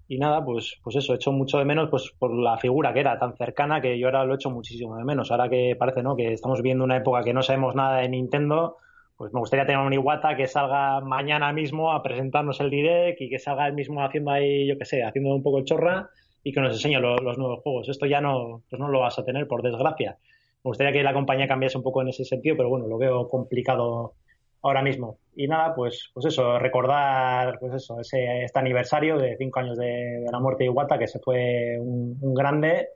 Y 0.08 0.18
nada, 0.18 0.44
pues, 0.44 0.80
pues 0.84 0.96
eso, 0.96 1.14
he 1.14 1.16
hecho 1.18 1.32
mucho 1.32 1.60
de 1.60 1.66
menos 1.66 1.90
pues 1.90 2.12
por 2.18 2.34
la 2.34 2.58
figura 2.58 2.94
que 2.94 3.00
era 3.00 3.20
tan 3.20 3.36
cercana 3.36 3.80
que 3.80 4.00
yo 4.00 4.08
ahora 4.08 4.26
lo 4.26 4.34
he 4.34 4.36
hecho 4.36 4.50
muchísimo 4.50 4.96
de 4.98 5.04
menos. 5.04 5.32
Ahora 5.32 5.50
que 5.50 5.76
parece, 5.78 6.04
¿no? 6.04 6.16
Que 6.16 6.34
estamos 6.34 6.60
viviendo 6.60 6.84
una 6.84 6.98
época 6.98 7.24
que 7.24 7.34
no 7.34 7.44
sabemos 7.44 7.76
nada 7.76 8.00
de 8.00 8.10
Nintendo, 8.10 8.78
pues 9.18 9.34
me 9.34 9.40
gustaría 9.40 9.66
tener 9.66 9.86
un 9.86 9.94
Iwata 9.94 10.36
que 10.36 10.48
salga 10.48 11.02
mañana 11.02 11.52
mismo 11.54 11.92
a 11.92 12.02
presentarnos 12.02 12.60
el 12.60 12.70
direct 12.70 13.22
y 13.22 13.30
que 13.30 13.38
salga 13.38 13.68
él 13.68 13.74
mismo 13.74 14.04
haciendo 14.04 14.32
ahí, 14.32 14.68
yo 14.68 14.78
qué 14.78 14.86
sé, 14.86 15.04
haciendo 15.04 15.36
un 15.36 15.44
poco 15.44 15.60
el 15.60 15.66
chorra 15.66 16.10
y 16.44 16.54
que 16.54 16.62
nos 16.62 16.74
enseñe 16.74 17.00
los 17.00 17.38
nuevos 17.38 17.62
juegos. 17.62 17.90
Esto 17.90 18.06
ya 18.06 18.22
no, 18.22 18.64
pues 18.70 18.80
no 18.80 18.88
lo 18.88 19.00
vas 19.00 19.20
a 19.20 19.26
tener, 19.26 19.48
por 19.48 19.62
desgracia. 19.62 20.18
Me 20.64 20.70
gustaría 20.70 20.94
que 20.94 21.04
la 21.04 21.14
compañía 21.14 21.48
cambiase 21.48 21.78
un 21.78 21.84
poco 21.84 22.02
en 22.02 22.10
ese 22.10 22.26
sentido, 22.26 22.58
pero 22.58 22.70
bueno, 22.70 22.88
lo 22.88 22.98
veo 22.98 23.28
complicado 23.28 24.14
ahora 24.62 24.82
mismo. 24.82 25.20
Y 25.36 25.48
nada, 25.48 25.74
pues, 25.74 26.10
pues 26.14 26.26
eso, 26.26 26.60
recordar 26.60 27.60
pues 27.60 27.74
eso, 27.74 28.00
ese, 28.00 28.44
este 28.44 28.60
aniversario 28.60 29.18
de 29.18 29.38
cinco 29.38 29.60
años 29.60 29.78
de, 29.78 30.26
la 30.30 30.40
muerte 30.40 30.64
de 30.64 30.70
Iwata, 30.70 30.98
que 30.98 31.08
se 31.08 31.20
fue 31.20 31.78
un, 31.80 32.34
grande. 32.34 32.90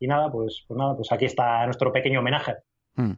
Y 0.00 0.06
nada, 0.06 0.30
pues, 0.30 0.64
pues 0.66 0.78
nada, 0.78 0.96
pues 0.96 1.12
aquí 1.12 1.26
está 1.26 1.64
nuestro 1.66 1.92
pequeño 1.92 2.20
homenaje. 2.20 2.54
Hmm. 2.96 3.12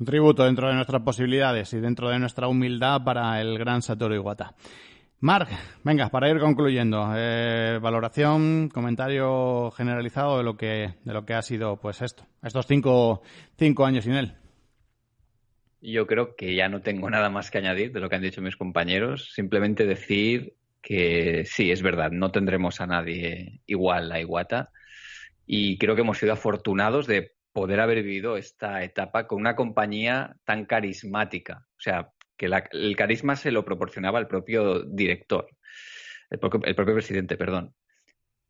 Un 0.00 0.06
tributo 0.06 0.44
dentro 0.44 0.68
de 0.68 0.74
nuestras 0.74 1.02
posibilidades 1.02 1.72
y 1.72 1.80
dentro 1.80 2.08
de 2.10 2.18
nuestra 2.18 2.48
humildad 2.48 3.02
para 3.04 3.40
el 3.40 3.58
gran 3.58 3.80
Satoru 3.80 4.14
Iwata. 4.14 4.54
Marc, 5.24 5.48
venga, 5.82 6.10
para 6.10 6.28
ir 6.28 6.38
concluyendo, 6.38 7.10
eh, 7.16 7.78
valoración, 7.80 8.68
comentario 8.68 9.70
generalizado 9.70 10.36
de 10.36 10.44
lo 10.44 10.54
que 10.58 10.96
de 11.02 11.12
lo 11.14 11.24
que 11.24 11.32
ha 11.32 11.40
sido, 11.40 11.80
pues 11.80 12.02
esto, 12.02 12.26
estos 12.42 12.66
cinco, 12.66 13.22
cinco 13.56 13.86
años 13.86 14.04
sin 14.04 14.16
él. 14.16 14.34
Yo 15.80 16.06
creo 16.06 16.36
que 16.36 16.54
ya 16.54 16.68
no 16.68 16.82
tengo 16.82 17.08
nada 17.08 17.30
más 17.30 17.50
que 17.50 17.56
añadir 17.56 17.90
de 17.90 18.00
lo 18.00 18.10
que 18.10 18.16
han 18.16 18.20
dicho 18.20 18.42
mis 18.42 18.58
compañeros. 18.58 19.32
Simplemente 19.32 19.86
decir 19.86 20.56
que 20.82 21.46
sí, 21.46 21.70
es 21.70 21.80
verdad, 21.80 22.10
no 22.10 22.30
tendremos 22.30 22.82
a 22.82 22.86
nadie 22.86 23.62
igual 23.64 24.12
a 24.12 24.20
Iwata. 24.20 24.72
Y 25.46 25.78
creo 25.78 25.94
que 25.94 26.02
hemos 26.02 26.18
sido 26.18 26.34
afortunados 26.34 27.06
de 27.06 27.32
poder 27.54 27.80
haber 27.80 28.02
vivido 28.02 28.36
esta 28.36 28.84
etapa 28.84 29.26
con 29.26 29.40
una 29.40 29.56
compañía 29.56 30.36
tan 30.44 30.66
carismática. 30.66 31.64
O 31.78 31.80
sea, 31.80 32.10
que 32.36 32.46
el 32.46 32.96
carisma 32.96 33.36
se 33.36 33.50
lo 33.50 33.64
proporcionaba 33.64 34.18
el 34.18 34.26
propio 34.26 34.82
director, 34.82 35.48
el 36.30 36.38
propio, 36.38 36.94
presidente, 36.94 37.36
perdón. 37.36 37.74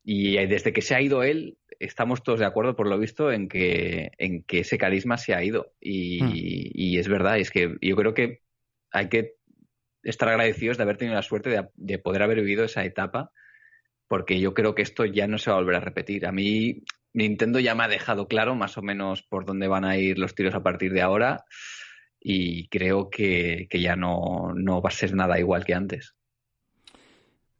Y 0.02 0.36
desde 0.46 0.72
que 0.72 0.82
se 0.82 0.94
ha 0.94 1.00
ido 1.00 1.22
él, 1.22 1.56
estamos 1.78 2.22
todos 2.22 2.40
de 2.40 2.46
acuerdo, 2.46 2.76
por 2.76 2.88
lo 2.88 2.98
visto, 2.98 3.32
en 3.32 3.48
que, 3.48 4.10
en 4.18 4.42
que 4.42 4.60
ese 4.60 4.78
carisma 4.78 5.16
se 5.16 5.34
ha 5.34 5.42
ido. 5.42 5.72
Y, 5.80 6.22
hmm. 6.22 6.32
y 6.34 6.98
es 6.98 7.08
verdad, 7.08 7.38
es 7.38 7.50
que 7.50 7.76
yo 7.80 7.96
creo 7.96 8.14
que 8.14 8.40
hay 8.90 9.08
que 9.08 9.34
estar 10.02 10.28
agradecidos 10.28 10.76
de 10.76 10.82
haber 10.82 10.98
tenido 10.98 11.14
la 11.14 11.22
suerte 11.22 11.50
de, 11.50 11.68
de, 11.74 11.98
poder 11.98 12.22
haber 12.22 12.40
vivido 12.40 12.64
esa 12.64 12.84
etapa, 12.84 13.32
porque 14.08 14.38
yo 14.38 14.52
creo 14.52 14.74
que 14.74 14.82
esto 14.82 15.06
ya 15.06 15.26
no 15.26 15.38
se 15.38 15.50
va 15.50 15.56
a 15.56 15.60
volver 15.60 15.76
a 15.76 15.80
repetir. 15.80 16.26
A 16.26 16.32
mí, 16.32 16.82
Nintendo 17.14 17.60
ya 17.60 17.74
me 17.74 17.84
ha 17.84 17.88
dejado 17.88 18.28
claro 18.28 18.54
más 18.54 18.76
o 18.76 18.82
menos 18.82 19.22
por 19.22 19.46
dónde 19.46 19.68
van 19.68 19.84
a 19.84 19.96
ir 19.96 20.18
los 20.18 20.34
tiros 20.34 20.54
a 20.54 20.62
partir 20.62 20.92
de 20.92 21.00
ahora 21.00 21.44
y 22.26 22.68
creo 22.68 23.10
que, 23.10 23.68
ya 23.70 23.96
no, 23.96 24.54
va 24.82 24.88
a 24.88 24.90
ser 24.90 25.14
nada 25.14 25.38
igual 25.38 25.64
que 25.64 25.74
antes. 25.74 26.14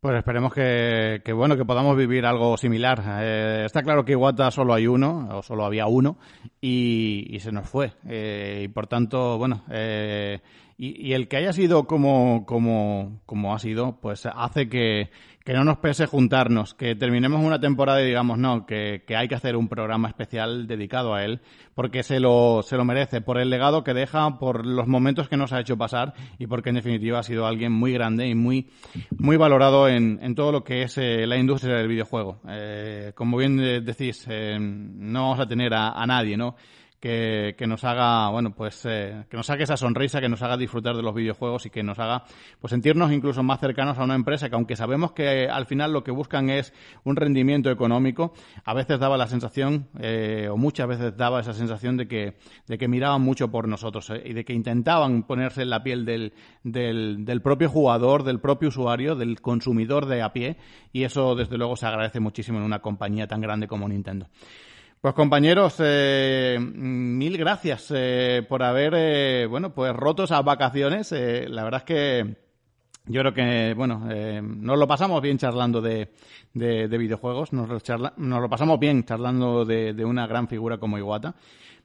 Pues 0.01 0.16
esperemos 0.16 0.55
que, 0.55 1.23
bueno 1.35 1.57
que 1.57 1.66
podamos 1.66 1.97
vivir 1.97 2.24
algo 2.24 2.57
similar. 2.57 3.03
Eh, 3.20 3.62
está 3.66 3.82
claro 3.82 4.05
que 4.05 4.12
Iwata 4.12 4.51
solo 4.51 4.73
hay 4.73 4.86
uno, 4.86 5.28
o 5.31 5.43
solo 5.43 5.66
había 5.66 5.86
uno, 5.86 6.19
y, 6.62 7.36
se 7.41 7.53
nos 7.53 7.69
fue. 7.69 7.93
Eh, 8.09 8.62
y 8.65 8.69
por 8.69 8.86
tanto, 8.86 9.36
bueno, 9.36 9.65
eh, 9.70 10.41
y, 10.78 11.09
y, 11.09 11.12
el 11.12 11.28
que 11.28 11.36
haya 11.36 11.53
sido 11.53 11.86
como, 11.86 12.47
como, 12.47 13.20
como 13.27 13.55
ha 13.55 13.59
sido, 13.59 13.99
pues 14.01 14.27
hace 14.27 14.70
que, 14.70 15.11
que 15.44 15.52
no 15.52 15.62
nos 15.62 15.76
pese 15.76 16.06
juntarnos, 16.06 16.72
que 16.72 16.94
terminemos 16.94 17.44
una 17.44 17.60
temporada 17.60 18.00
y 18.02 18.06
digamos, 18.06 18.38
no, 18.38 18.64
que, 18.64 19.04
que, 19.06 19.14
hay 19.14 19.28
que 19.28 19.34
hacer 19.34 19.56
un 19.56 19.68
programa 19.68 20.08
especial 20.08 20.66
dedicado 20.66 21.14
a 21.14 21.22
él, 21.22 21.42
porque 21.74 22.02
se 22.02 22.18
lo, 22.18 22.62
se 22.62 22.78
lo 22.78 22.84
merece, 22.86 23.20
por 23.20 23.38
el 23.38 23.50
legado 23.50 23.84
que 23.84 23.92
deja, 23.92 24.38
por 24.38 24.64
los 24.64 24.86
momentos 24.88 25.28
que 25.28 25.36
nos 25.36 25.52
ha 25.52 25.60
hecho 25.60 25.76
pasar 25.76 26.14
y 26.38 26.46
porque 26.46 26.70
en 26.70 26.76
definitiva 26.76 27.18
ha 27.18 27.22
sido 27.22 27.46
alguien 27.46 27.72
muy 27.72 27.92
grande 27.92 28.26
y 28.26 28.34
muy, 28.34 28.70
muy 29.18 29.36
valorado 29.36 29.86
en, 29.86 30.18
en 30.22 30.34
todo 30.34 30.50
lo 30.50 30.64
que 30.64 30.82
es 30.82 30.96
eh, 30.96 31.26
la 31.26 31.36
industria 31.36 31.76
del 31.76 31.88
videojuego. 31.88 32.40
Eh, 32.48 33.12
como 33.14 33.36
bien 33.36 33.58
decís, 33.84 34.24
eh, 34.30 34.56
no 34.58 35.24
vamos 35.24 35.40
a 35.40 35.46
tener 35.46 35.74
a, 35.74 35.90
a 35.90 36.06
nadie, 36.06 36.38
¿no? 36.38 36.56
Que, 37.05 37.55
que 37.59 37.66
nos 37.66 37.85
haga, 37.85 38.31
bueno, 38.31 38.55
pues 38.55 38.86
eh, 38.86 39.26
que 39.28 39.36
nos 39.36 39.44
saque 39.44 39.64
esa 39.64 39.76
sonrisa, 39.76 40.22
que 40.22 40.28
nos 40.31 40.40
haga 40.40 40.56
disfrutar 40.56 40.97
de 40.97 41.02
los 41.02 41.14
videojuegos 41.14 41.66
y 41.66 41.70
que 41.70 41.82
nos 41.82 41.98
haga 41.98 42.24
pues 42.59 42.70
sentirnos 42.70 43.12
incluso 43.12 43.43
más 43.43 43.60
cercanos 43.60 43.98
a 43.98 44.05
una 44.05 44.14
empresa 44.14 44.48
que 44.48 44.55
aunque 44.55 44.74
sabemos 44.74 45.12
que 45.12 45.47
al 45.51 45.66
final 45.66 45.93
lo 45.93 46.02
que 46.02 46.12
buscan 46.12 46.48
es 46.48 46.72
un 47.05 47.16
rendimiento 47.16 47.70
económico, 47.70 48.32
a 48.64 48.72
veces 48.72 48.98
daba 48.98 49.18
la 49.18 49.26
sensación, 49.26 49.86
eh, 50.01 50.48
o 50.51 50.56
muchas 50.56 50.89
veces 50.89 51.14
daba 51.14 51.40
esa 51.40 51.52
sensación 51.52 51.98
de 51.98 52.09
que, 52.09 52.39
de 52.68 52.78
que 52.78 52.89
miraban 52.89 53.20
mucho 53.20 53.51
por 53.51 53.68
nosotros 53.68 54.09
eh, 54.09 54.22
y 54.24 54.32
de 54.32 54.47
que 54.47 54.55
intentaban 54.55 55.24
ponerse 55.24 55.60
en 55.60 55.68
la 55.68 55.82
piel 55.82 56.06
del, 56.06 56.32
del, 56.62 57.26
del 57.26 57.43
propio 57.43 57.68
jugador, 57.68 58.22
del 58.22 58.40
propio 58.40 58.70
usuario, 58.70 59.14
del 59.14 59.43
consumidor 59.43 60.06
de 60.06 60.22
a 60.22 60.32
pie 60.32 60.56
y 60.90 61.05
eso 61.05 61.35
desde 61.35 61.59
luego 61.59 61.76
se 61.76 61.85
agradece 61.85 62.18
muchísimo 62.18 62.60
en 62.60 62.64
una 62.64 62.78
compañía 62.78 63.26
tan 63.26 63.43
grande 63.43 63.68
como 63.68 63.86
Nintendo. 63.86 64.26
Pues 65.05 65.14
compañeros, 65.14 65.74
eh, 65.81 66.56
mil 66.59 67.36
gracias 67.36 67.93
eh, 67.94 68.43
por 68.48 68.62
haber, 68.62 68.94
eh, 68.97 69.44
bueno, 69.44 69.74
pues 69.74 69.94
roto 69.94 70.24
esas 70.24 70.43
vacaciones. 70.43 71.12
la 71.12 71.62
verdad 71.62 71.82
es 71.82 71.85
que 71.85 72.36
yo 73.05 73.20
creo 73.20 73.35
que, 73.35 73.74
bueno, 73.74 74.09
nos 74.40 74.78
lo 74.78 74.89
pasamos 74.89 75.20
bien 75.20 75.36
charlando 75.36 75.82
de, 75.82 76.09
de, 76.55 76.97
videojuegos, 76.97 77.52
nos 77.52 77.68
lo, 77.68 78.12
nos 78.16 78.40
lo, 78.40 78.48
pasamos 78.48 78.81
bien 78.81 79.05
charlando 79.05 79.66
de, 79.66 79.93
de, 79.93 80.05
una 80.06 80.26
gran 80.26 80.48
figura 80.48 80.78
como 80.78 80.97
Iwata. 80.97 81.35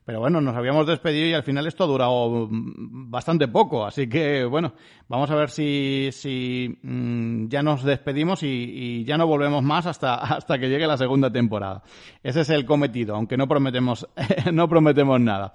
Pero 0.10 0.22
bueno, 0.22 0.41
nos 0.41 0.56
habíamos 0.56 0.88
despedido 0.88 1.27
y 1.27 1.34
al 1.34 1.44
final 1.44 1.68
esto 1.68 1.84
ha 1.84 1.88
durado 1.88 2.48
bastante 2.49 3.48
poco. 3.48 3.86
Así 3.86 4.10
que 4.10 4.44
bueno, 4.44 4.73
vamos 5.07 5.30
a 5.30 5.36
ver 5.36 5.52
si, 5.52 6.10
si 6.11 6.80
mm, 6.81 7.48
ya 7.48 7.61
nos 7.61 7.84
despedimos 7.84 8.41
y, 8.41 9.03
ya 9.06 9.19
no 9.19 9.27
volvemos 9.27 9.61
más 9.61 9.86
hasta, 9.86 10.15
hasta 10.36 10.57
que 10.57 10.68
llegue 10.68 10.88
la 10.88 10.98
segunda 10.98 11.31
temporada. 11.31 11.84
Ese 12.23 12.41
es 12.41 12.49
el 12.49 12.65
cometido, 12.65 13.15
aunque 13.15 13.38
no 13.38 13.48
prometemos, 13.48 14.07
no 14.52 14.68
prometemos 14.68 15.22
nada. 15.22 15.53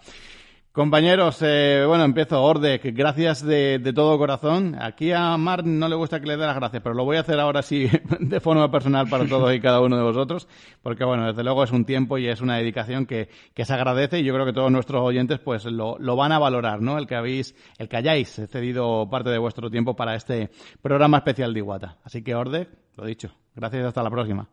Compañeros, 0.75 1.39
eh, 1.41 1.85
bueno, 1.87 2.03
empiezo. 2.03 2.43
Ordec, 2.43 2.83
gracias 2.97 3.47
de, 3.47 3.79
todo 3.95 4.19
corazón. 4.19 4.75
Aquí 4.81 5.13
a 5.13 5.37
Mar 5.37 5.65
no 5.65 5.87
le 5.87 5.95
gusta 5.95 6.19
que 6.19 6.27
le 6.27 6.37
dé 6.37 6.45
las 6.45 6.57
gracias, 6.57 6.83
pero 6.83 6.97
lo 6.97 7.05
voy 7.05 7.17
a 7.17 7.21
hacer 7.21 7.39
ahora 7.39 7.63
sí 7.63 7.89
de 8.19 8.41
forma 8.41 8.69
personal 8.73 9.07
para 9.09 9.25
todos 9.25 9.55
y 9.55 9.61
cada 9.61 9.81
uno 9.81 9.97
de 9.97 10.03
vosotros, 10.03 10.49
porque 10.83 11.05
bueno, 11.05 11.29
desde 11.29 11.45
luego 11.45 11.63
es 11.63 11.71
un 11.71 11.85
tiempo 11.85 12.19
y 12.19 12.27
es 12.27 12.41
una 12.41 12.57
dedicación 12.57 13.07
que, 13.07 13.29
que 13.55 13.65
se 13.65 13.73
agradece 13.73 14.19
y 14.19 14.25
yo 14.25 14.35
creo 14.35 14.47
que 14.47 14.53
todos 14.53 14.73
nuestros 14.73 15.01
oyentes 15.01 15.39
pues 15.39 15.65
lo, 15.65 15.97
lo, 16.01 16.17
van 16.17 16.33
a 16.33 16.41
valorar, 16.41 16.83
¿no? 16.83 16.99
El 16.99 17.07
que 17.07 17.15
habéis, 17.15 17.55
el 17.79 17.89
que 17.89 17.97
hayáis 17.97 18.31
cedido 18.51 19.09
parte 19.09 19.31
de 19.31 19.39
vuestro 19.39 19.71
tiempo 19.71 19.95
para 19.95 20.17
este 20.17 20.51
programa 20.83 21.19
especial 21.19 21.55
de 21.55 21.61
Iguata. 21.61 21.99
Así 22.03 22.25
que 22.25 22.35
Ordec, 22.35 22.69
lo 22.97 23.07
dicho. 23.07 23.31
Gracias 23.55 23.81
y 23.81 23.87
hasta 23.87 24.03
la 24.03 24.11
próxima. 24.11 24.49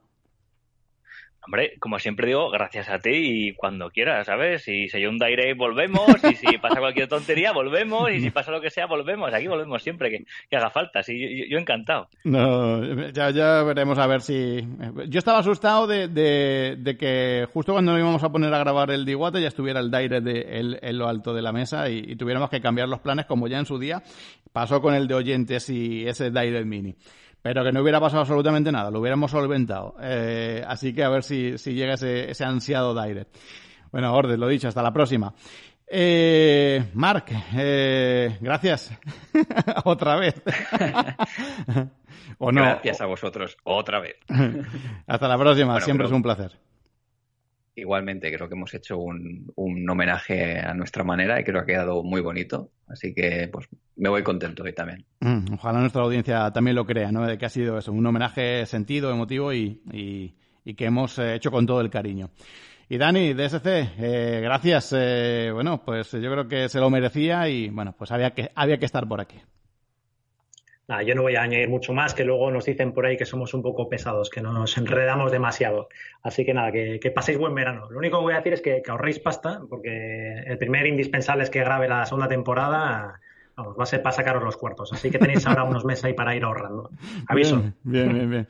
Hombre, 1.44 1.74
como 1.80 1.98
siempre 1.98 2.28
digo, 2.28 2.52
gracias 2.52 2.88
a 2.90 3.00
ti 3.00 3.10
y 3.14 3.54
cuando 3.54 3.90
quieras, 3.90 4.28
¿sabes? 4.28 4.62
Si 4.62 4.88
se 4.90 5.08
un 5.08 5.18
direct, 5.18 5.58
volvemos. 5.58 6.08
Y 6.24 6.36
si 6.36 6.58
pasa 6.60 6.80
cualquier 6.80 7.08
tontería, 7.08 7.52
volvemos. 7.52 8.12
Y 8.12 8.22
si 8.22 8.30
pasa 8.32 8.52
lo 8.52 8.62
que 8.62 8.70
sea, 8.70 8.86
volvemos. 8.86 9.34
Aquí 9.34 9.48
volvemos 9.48 9.82
siempre 9.82 10.10
que, 10.12 10.56
haga 10.56 10.70
falta. 10.70 11.02
Sí, 11.02 11.48
yo, 11.50 11.58
encantado. 11.58 12.10
No, 12.24 12.84
ya, 13.12 13.32
ya 13.32 13.64
veremos 13.64 13.98
a 13.98 14.06
ver 14.06 14.22
si. 14.22 14.64
Yo 15.08 15.18
estaba 15.18 15.40
asustado 15.40 15.88
de, 15.88 16.08
de, 16.08 16.98
que 16.98 17.48
justo 17.52 17.74
cuando 17.74 17.94
nos 17.94 18.02
íbamos 18.02 18.24
a 18.24 18.32
poner 18.32 18.54
a 18.54 18.60
grabar 18.60 18.92
el 18.92 19.04
Diguata 19.04 19.40
ya 19.40 19.48
estuviera 19.48 19.80
el 19.80 19.90
direct 19.90 20.24
de, 20.24 20.78
en 20.82 20.98
lo 20.98 21.08
alto 21.08 21.34
de 21.34 21.42
la 21.42 21.52
mesa 21.52 21.90
y, 21.90 22.04
y, 22.08 22.16
tuviéramos 22.16 22.52
que 22.52 22.62
cambiar 22.62 22.88
los 22.88 23.00
planes, 23.00 23.26
como 23.26 23.48
ya 23.48 23.58
en 23.58 23.66
su 23.66 23.80
día 23.80 24.04
pasó 24.54 24.82
con 24.82 24.94
el 24.94 25.08
de 25.08 25.16
oyentes 25.16 25.70
y 25.70 26.08
ese 26.08 26.30
direct 26.30 26.66
mini 26.66 26.96
pero 27.42 27.64
que 27.64 27.72
no 27.72 27.82
hubiera 27.82 28.00
pasado 28.00 28.22
absolutamente 28.22 28.72
nada, 28.72 28.92
lo 28.92 29.00
hubiéramos 29.00 29.32
solventado. 29.32 29.96
Eh, 30.02 30.64
así 30.68 30.94
que 30.94 31.04
a 31.04 31.10
ver 31.10 31.24
si, 31.24 31.58
si 31.58 31.74
llega 31.74 31.94
ese, 31.94 32.30
ese 32.30 32.44
ansiado 32.46 33.00
direct. 33.00 33.36
Bueno, 33.92 34.14
orden, 34.14 34.40
lo 34.40 34.48
dicho, 34.48 34.68
hasta 34.68 34.82
la 34.82 34.94
próxima. 34.94 35.34
Eh, 35.88 36.92
Mark, 36.94 37.26
eh, 37.58 38.38
gracias. 38.40 38.98
Otra 39.84 40.16
vez. 40.16 40.42
¿O 42.38 42.52
no? 42.52 42.62
Gracias 42.62 43.02
a 43.02 43.06
vosotros, 43.06 43.58
otra 43.64 44.00
vez. 44.00 44.16
hasta 45.08 45.28
la 45.28 45.38
próxima, 45.38 45.80
siempre 45.82 46.08
es 46.08 46.12
un 46.12 46.24
placer. 46.24 46.58
Igualmente, 47.74 48.34
creo 48.34 48.50
que 48.50 48.56
hemos 48.56 48.74
hecho 48.74 48.98
un, 48.98 49.50
un, 49.56 49.90
homenaje 49.90 50.60
a 50.60 50.74
nuestra 50.74 51.06
manera 51.06 51.40
y 51.40 51.44
creo 51.44 51.66
que 51.66 51.72
ha 51.72 51.76
quedado 51.78 52.04
muy 52.04 52.20
bonito. 52.20 52.70
Así 52.88 53.14
que, 53.14 53.50
pues, 53.52 53.68
me 53.96 54.10
voy 54.10 54.24
contento 54.24 54.64
hoy 54.64 54.74
también. 54.74 55.06
Mm, 55.22 55.54
ojalá 55.54 55.80
nuestra 55.80 56.02
audiencia 56.02 56.52
también 56.52 56.76
lo 56.76 56.86
crea, 56.86 57.12
¿no? 57.14 57.26
De 57.26 57.38
que 57.38 57.46
ha 57.46 57.50
sido 57.50 57.78
eso, 57.78 57.94
un 57.94 58.06
homenaje 58.06 58.66
sentido, 58.66 59.10
emotivo 59.10 59.54
y, 59.54 59.82
y, 59.94 60.36
y 60.66 60.74
que 60.74 60.86
hemos 60.86 61.18
eh, 61.20 61.36
hecho 61.36 61.50
con 61.50 61.66
todo 61.66 61.80
el 61.80 61.90
cariño. 61.90 62.30
Y 62.90 62.98
Dani, 62.98 63.34
DSC, 63.34 63.66
eh, 63.66 64.42
gracias. 64.44 64.94
Eh, 64.94 65.52
bueno, 65.54 65.82
pues 65.86 66.12
yo 66.12 66.30
creo 66.30 66.50
que 66.50 66.68
se 66.68 66.80
lo 66.80 66.90
merecía 66.90 67.48
y, 67.48 67.70
bueno, 67.70 67.96
pues 67.98 68.12
había 68.12 68.32
que, 68.32 68.52
había 68.54 68.80
que 68.80 68.86
estar 68.86 69.08
por 69.08 69.22
aquí 69.22 69.38
yo 71.06 71.16
no 71.16 71.22
voy 71.22 71.36
a 71.36 71.44
añadir 71.44 71.70
mucho 71.70 71.94
más, 71.94 72.14
que 72.14 72.26
luego 72.26 72.52
nos 72.52 72.66
dicen 72.66 72.92
por 72.92 73.06
ahí 73.06 73.16
que 73.16 73.26
somos 73.26 73.54
un 73.54 73.62
poco 73.62 73.88
pesados, 73.88 74.30
que 74.30 74.42
nos 74.42 74.78
enredamos 74.78 75.32
demasiado. 75.32 75.88
Así 76.22 76.46
que 76.46 76.54
nada, 76.54 76.72
que, 76.72 77.12
paséis 77.16 77.38
buen 77.38 77.56
verano. 77.56 77.90
Lo 77.90 77.98
único 77.98 78.18
que 78.18 78.24
voy 78.24 78.34
a 78.34 78.38
decir 78.38 78.54
es 78.54 78.62
que, 78.62 78.82
ahorréis 78.88 79.20
pasta, 79.20 79.62
porque 79.70 80.44
el 80.46 80.58
primer 80.58 80.86
indispensable 80.88 81.44
es 81.44 81.50
que 81.50 81.60
grabe 81.60 81.88
la 81.88 82.06
segunda 82.06 82.28
temporada. 82.28 83.20
Vamos, 83.56 83.76
va 83.78 83.84
a 83.84 83.86
ser 83.86 84.02
para 84.02 84.16
sacaros 84.16 84.44
los 84.44 84.56
cuartos. 84.56 84.94
Así 84.94 85.12
que 85.12 85.20
tenéis 85.20 85.46
ahora 85.46 85.64
unos 85.64 85.84
meses 85.84 86.06
ahí 86.06 86.14
para 86.14 86.36
ir 86.36 86.44
ahorrando. 86.44 86.90
Aviso. 87.28 87.62
Bien, 87.84 88.14
bien, 88.14 88.30
bien. 88.30 88.48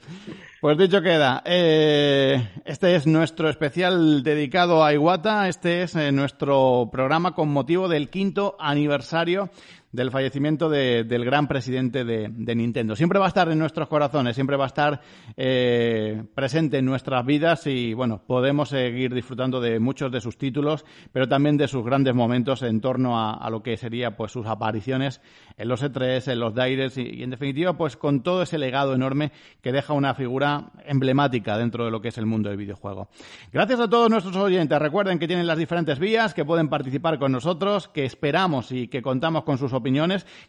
Pues 0.62 0.78
dicho 0.78 1.02
queda, 1.02 1.42
eh, 1.44 2.40
este 2.66 2.96
es 2.96 3.08
nuestro 3.08 3.50
especial 3.50 4.22
dedicado 4.22 4.86
a 4.86 4.94
Iwata. 4.94 5.48
Este 5.48 5.82
es 5.82 5.96
eh, 5.96 6.12
nuestro 6.12 6.90
programa 6.92 7.34
con 7.34 7.50
motivo 7.50 7.88
del 7.88 8.10
quinto 8.10 8.56
aniversario 8.60 9.50
del 9.92 10.12
fallecimiento 10.12 10.70
de, 10.70 11.04
del 11.04 11.26
gran 11.26 11.48
presidente 11.48 12.06
de, 12.06 12.30
de, 12.32 12.56
Nintendo. 12.56 12.96
Siempre 12.96 13.20
va 13.20 13.26
a 13.26 13.28
estar 13.28 13.50
en 13.50 13.60
nuestros 13.60 13.88
corazones, 13.88 14.36
siempre 14.36 14.56
va 14.56 14.66
a 14.66 14.68
estar 14.68 15.02
eh, 15.36 16.24
presente 16.34 16.78
en 16.78 16.86
nuestras 16.86 17.26
vidas 17.26 17.68
y, 17.68 17.94
bueno, 17.94 18.22
podemos 18.26 18.70
seguir 18.70 19.14
disfrutando 19.14 19.60
de 19.60 19.80
muchos 19.80 20.12
de 20.12 20.22
sus 20.22 20.38
títulos, 20.38 20.86
pero 21.12 21.28
también 21.28 21.58
de 21.58 21.68
sus 21.68 21.84
grandes 21.84 22.16
momentos 22.16 22.64
en 22.64 22.80
torno 22.80 23.20
a, 23.20 23.34
a 23.34 23.50
lo 23.50 23.62
que 23.64 23.76
sería 23.78 24.16
pues 24.16 24.32
sus 24.32 24.48
apariciones 24.48 25.22
en 25.58 25.68
los 25.68 25.84
E3, 25.84 26.32
en 26.32 26.40
los 26.40 26.56
Daires 26.56 26.98
y, 26.98 27.02
y, 27.02 27.24
en 27.24 27.30
definitiva, 27.32 27.74
pues 27.74 27.98
con 27.98 28.24
todo 28.24 28.44
ese 28.44 28.58
legado 28.58 28.94
enorme 28.94 29.32
que 29.62 29.72
deja 29.72 29.94
una 29.94 30.14
figura 30.14 30.72
emblemática 30.86 31.58
dentro 31.58 31.86
de 31.86 31.92
lo 31.92 32.02
que 32.02 32.10
es 32.10 32.18
el 32.18 32.26
mundo 32.26 32.50
del 32.50 32.58
videojuego. 32.58 33.10
Gracias 33.52 33.80
a 33.80 33.90
todos 33.90 34.10
nuestros 34.10 34.36
oyentes. 34.38 34.80
Recuerden 34.80 35.20
que 35.20 35.28
tienen 35.28 35.48
las 35.48 35.58
diferentes 35.58 36.00
vías, 36.00 36.34
que 36.34 36.46
pueden 36.46 36.70
participar 36.70 37.20
con 37.20 37.32
nosotros, 37.32 37.90
que 37.90 38.06
esperamos 38.06 38.72
y 38.72 38.88
que 38.88 39.02
contamos 39.02 39.44
con 39.44 39.58
sus 39.58 39.74
opiniones. 39.74 39.81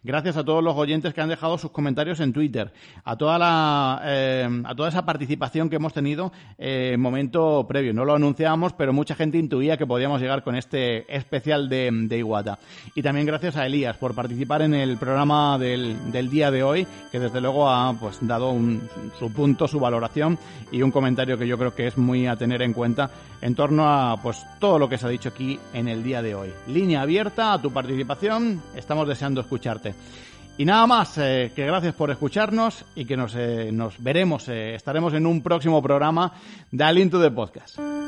Gracias 0.03 0.37
a 0.37 0.45
todos 0.45 0.63
los 0.63 0.77
oyentes 0.77 1.15
que 1.15 1.21
han 1.21 1.29
dejado 1.29 1.59
sus 1.59 1.71
comentarios 1.71 2.21
en 2.21 2.33
Twitter, 2.33 2.73
a 3.05 3.17
toda 3.17 3.39
la, 3.39 4.03
eh, 4.05 4.63
a 4.65 4.75
toda 4.75 4.89
esa 4.89 5.05
participación 5.05 5.69
que 5.69 5.77
hemos 5.77 5.93
tenido 5.93 6.33
en 6.59 7.01
momento 7.01 7.67
previo. 7.69 7.93
No 7.93 8.05
lo 8.05 8.15
anunciábamos, 8.15 8.73
pero 8.73 8.93
mucha 8.93 9.15
gente 9.15 9.39
intuía 9.39 9.77
que 9.77 9.87
podíamos 9.87 10.21
llegar 10.21 10.43
con 10.43 10.57
este 10.57 11.15
especial 11.15 11.69
de, 11.69 11.91
de 11.93 12.19
Iguata. 12.19 12.59
Y 12.95 13.03
también 13.03 13.27
gracias 13.27 13.57
a 13.57 13.67
Elías 13.67 13.97
por 13.97 14.15
participar 14.15 14.63
en 14.63 14.75
el 14.75 14.97
programa 14.97 15.59
del, 15.59 16.13
del 16.13 16.31
día 16.31 16.51
de 16.51 16.63
hoy, 16.63 16.87
que 17.11 17.19
desde 17.19 17.41
luego 17.41 17.69
ha 17.69 17.95
pues 17.95 18.19
dado 18.21 18.51
un, 18.51 18.89
su 19.19 19.33
punto, 19.33 19.67
su 19.69 19.81
valoración 19.81 20.39
y 20.71 20.83
un 20.83 20.91
comentario 20.91 21.39
que 21.39 21.47
yo 21.47 21.59
creo 21.59 21.75
que 21.75 21.87
es 21.87 21.99
muy 21.99 22.27
a 22.27 22.37
tener 22.37 22.63
en 22.63 22.73
cuenta 22.73 23.11
en 23.41 23.55
torno 23.55 23.89
a 23.89 24.17
pues 24.23 24.45
todo 24.61 24.79
lo 24.79 24.89
que 24.89 24.97
se 24.97 25.07
ha 25.07 25.09
dicho 25.09 25.29
aquí 25.29 25.59
en 25.75 25.89
el 25.89 26.03
día 26.03 26.23
de 26.23 26.35
hoy. 26.35 26.51
Línea 26.69 27.03
abierta 27.03 27.53
a 27.53 27.61
tu 27.61 27.73
participación. 27.73 28.63
Estamos 28.77 29.09
deseando 29.09 29.22
escucharte. 29.31 29.95
Y 30.59 30.65
nada 30.65 30.87
más, 30.87 31.17
eh, 31.17 31.53
que 31.55 31.65
gracias 31.65 31.95
por 31.95 32.11
escucharnos 32.11 32.85
y 32.95 33.05
que 33.05 33.17
nos, 33.17 33.35
eh, 33.35 33.71
nos 33.73 34.03
veremos, 34.03 34.49
eh, 34.49 34.75
estaremos 34.75 35.15
en 35.15 35.27
un 35.27 35.43
próximo 35.43 35.83
programa 35.83 36.33
de 36.71 36.85
Alinto 36.85 37.19
de 37.19 37.31
Podcast. 37.31 38.02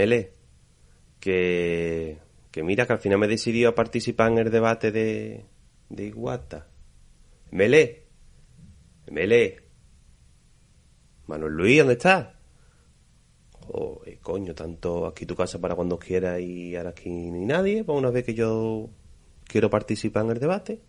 Mele, 0.00 0.32
que, 1.20 2.16
que 2.50 2.62
mira 2.62 2.86
que 2.86 2.94
al 2.94 3.00
final 3.00 3.18
me 3.18 3.26
he 3.26 3.28
decidido 3.28 3.68
a 3.68 3.74
participar 3.74 4.32
en 4.32 4.38
el 4.38 4.50
debate 4.50 4.90
de, 4.90 5.44
de 5.90 6.04
Iguata. 6.06 6.68
Mele, 7.50 8.06
Mele, 9.10 9.60
Manuel 11.26 11.52
Luis, 11.52 11.78
¿dónde 11.80 11.92
estás? 11.92 12.28
Joder, 13.66 14.18
coño, 14.20 14.54
tanto 14.54 15.06
aquí 15.06 15.26
tu 15.26 15.36
casa 15.36 15.60
para 15.60 15.74
cuando 15.74 15.98
quieras 15.98 16.40
y 16.40 16.74
ahora 16.76 16.90
aquí 16.90 17.10
ni 17.10 17.44
nadie, 17.44 17.84
para 17.84 17.98
una 17.98 18.08
vez 18.08 18.24
que 18.24 18.32
yo 18.32 18.88
quiero 19.44 19.68
participar 19.68 20.24
en 20.24 20.30
el 20.30 20.38
debate. 20.38 20.80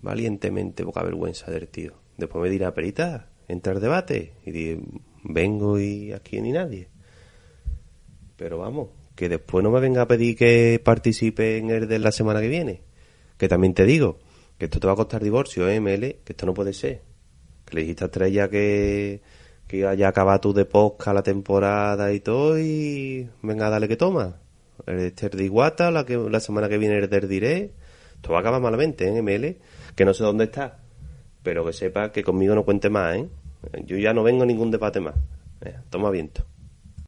Valientemente, 0.00 0.82
poca 0.82 1.02
vergüenza 1.02 1.50
del 1.50 1.68
tío. 1.68 1.92
Después 2.16 2.42
me 2.42 2.48
dirá, 2.48 2.72
perita, 2.72 3.28
entra 3.48 3.74
al 3.74 3.82
debate. 3.82 4.32
Y 4.46 4.50
di, 4.50 4.80
vengo 5.24 5.78
y 5.78 6.12
aquí 6.12 6.40
ni 6.40 6.52
nadie. 6.52 6.88
Pero 8.38 8.58
vamos, 8.58 8.90
que 9.16 9.28
después 9.28 9.64
no 9.64 9.70
me 9.70 9.80
venga 9.80 10.02
a 10.02 10.06
pedir 10.06 10.36
que 10.36 10.80
participe 10.82 11.58
en 11.58 11.70
el 11.70 11.88
de 11.88 11.98
la 11.98 12.12
semana 12.12 12.40
que 12.40 12.46
viene. 12.46 12.82
Que 13.36 13.48
también 13.48 13.74
te 13.74 13.84
digo, 13.84 14.20
que 14.58 14.66
esto 14.66 14.78
te 14.78 14.86
va 14.86 14.92
a 14.92 14.96
costar 14.96 15.22
divorcio, 15.22 15.68
¿eh, 15.68 15.80
ML? 15.80 16.22
Que 16.24 16.32
esto 16.32 16.46
no 16.46 16.54
puede 16.54 16.72
ser. 16.72 17.02
Que 17.64 17.74
le 17.74 17.80
dijiste 17.82 18.04
a 18.04 18.06
Estrella 18.06 18.48
que, 18.48 19.20
que 19.66 19.78
iba 19.78 19.92
ya 19.94 20.06
a 20.06 20.10
acabar 20.10 20.40
tú 20.40 20.52
de 20.52 20.64
posca 20.64 21.12
la 21.12 21.24
temporada 21.24 22.12
y 22.12 22.20
todo 22.20 22.60
y 22.60 23.28
venga, 23.42 23.68
dale 23.70 23.88
que 23.88 23.96
toma. 23.96 24.36
El 24.86 25.00
Esther 25.00 25.34
de 25.34 25.44
Iguata, 25.44 25.90
la, 25.90 26.06
que, 26.06 26.16
la 26.16 26.38
semana 26.38 26.68
que 26.68 26.78
viene 26.78 26.96
el 26.96 27.10
del 27.10 27.28
Diré. 27.28 27.72
Esto 28.14 28.30
va 28.30 28.38
a 28.38 28.40
acabar 28.40 28.60
malamente, 28.60 29.08
¿eh, 29.08 29.20
ML? 29.20 29.56
Que 29.96 30.04
no 30.04 30.14
sé 30.14 30.22
dónde 30.22 30.44
está. 30.44 30.78
Pero 31.42 31.64
que 31.64 31.72
sepa 31.72 32.12
que 32.12 32.22
conmigo 32.22 32.54
no 32.54 32.64
cuente 32.64 32.88
más, 32.88 33.16
¿eh? 33.16 33.28
Yo 33.84 33.96
ya 33.96 34.12
no 34.14 34.22
vengo 34.22 34.44
a 34.44 34.46
ningún 34.46 34.70
debate 34.70 35.00
más. 35.00 35.16
Toma 35.90 36.10
viento. 36.10 36.44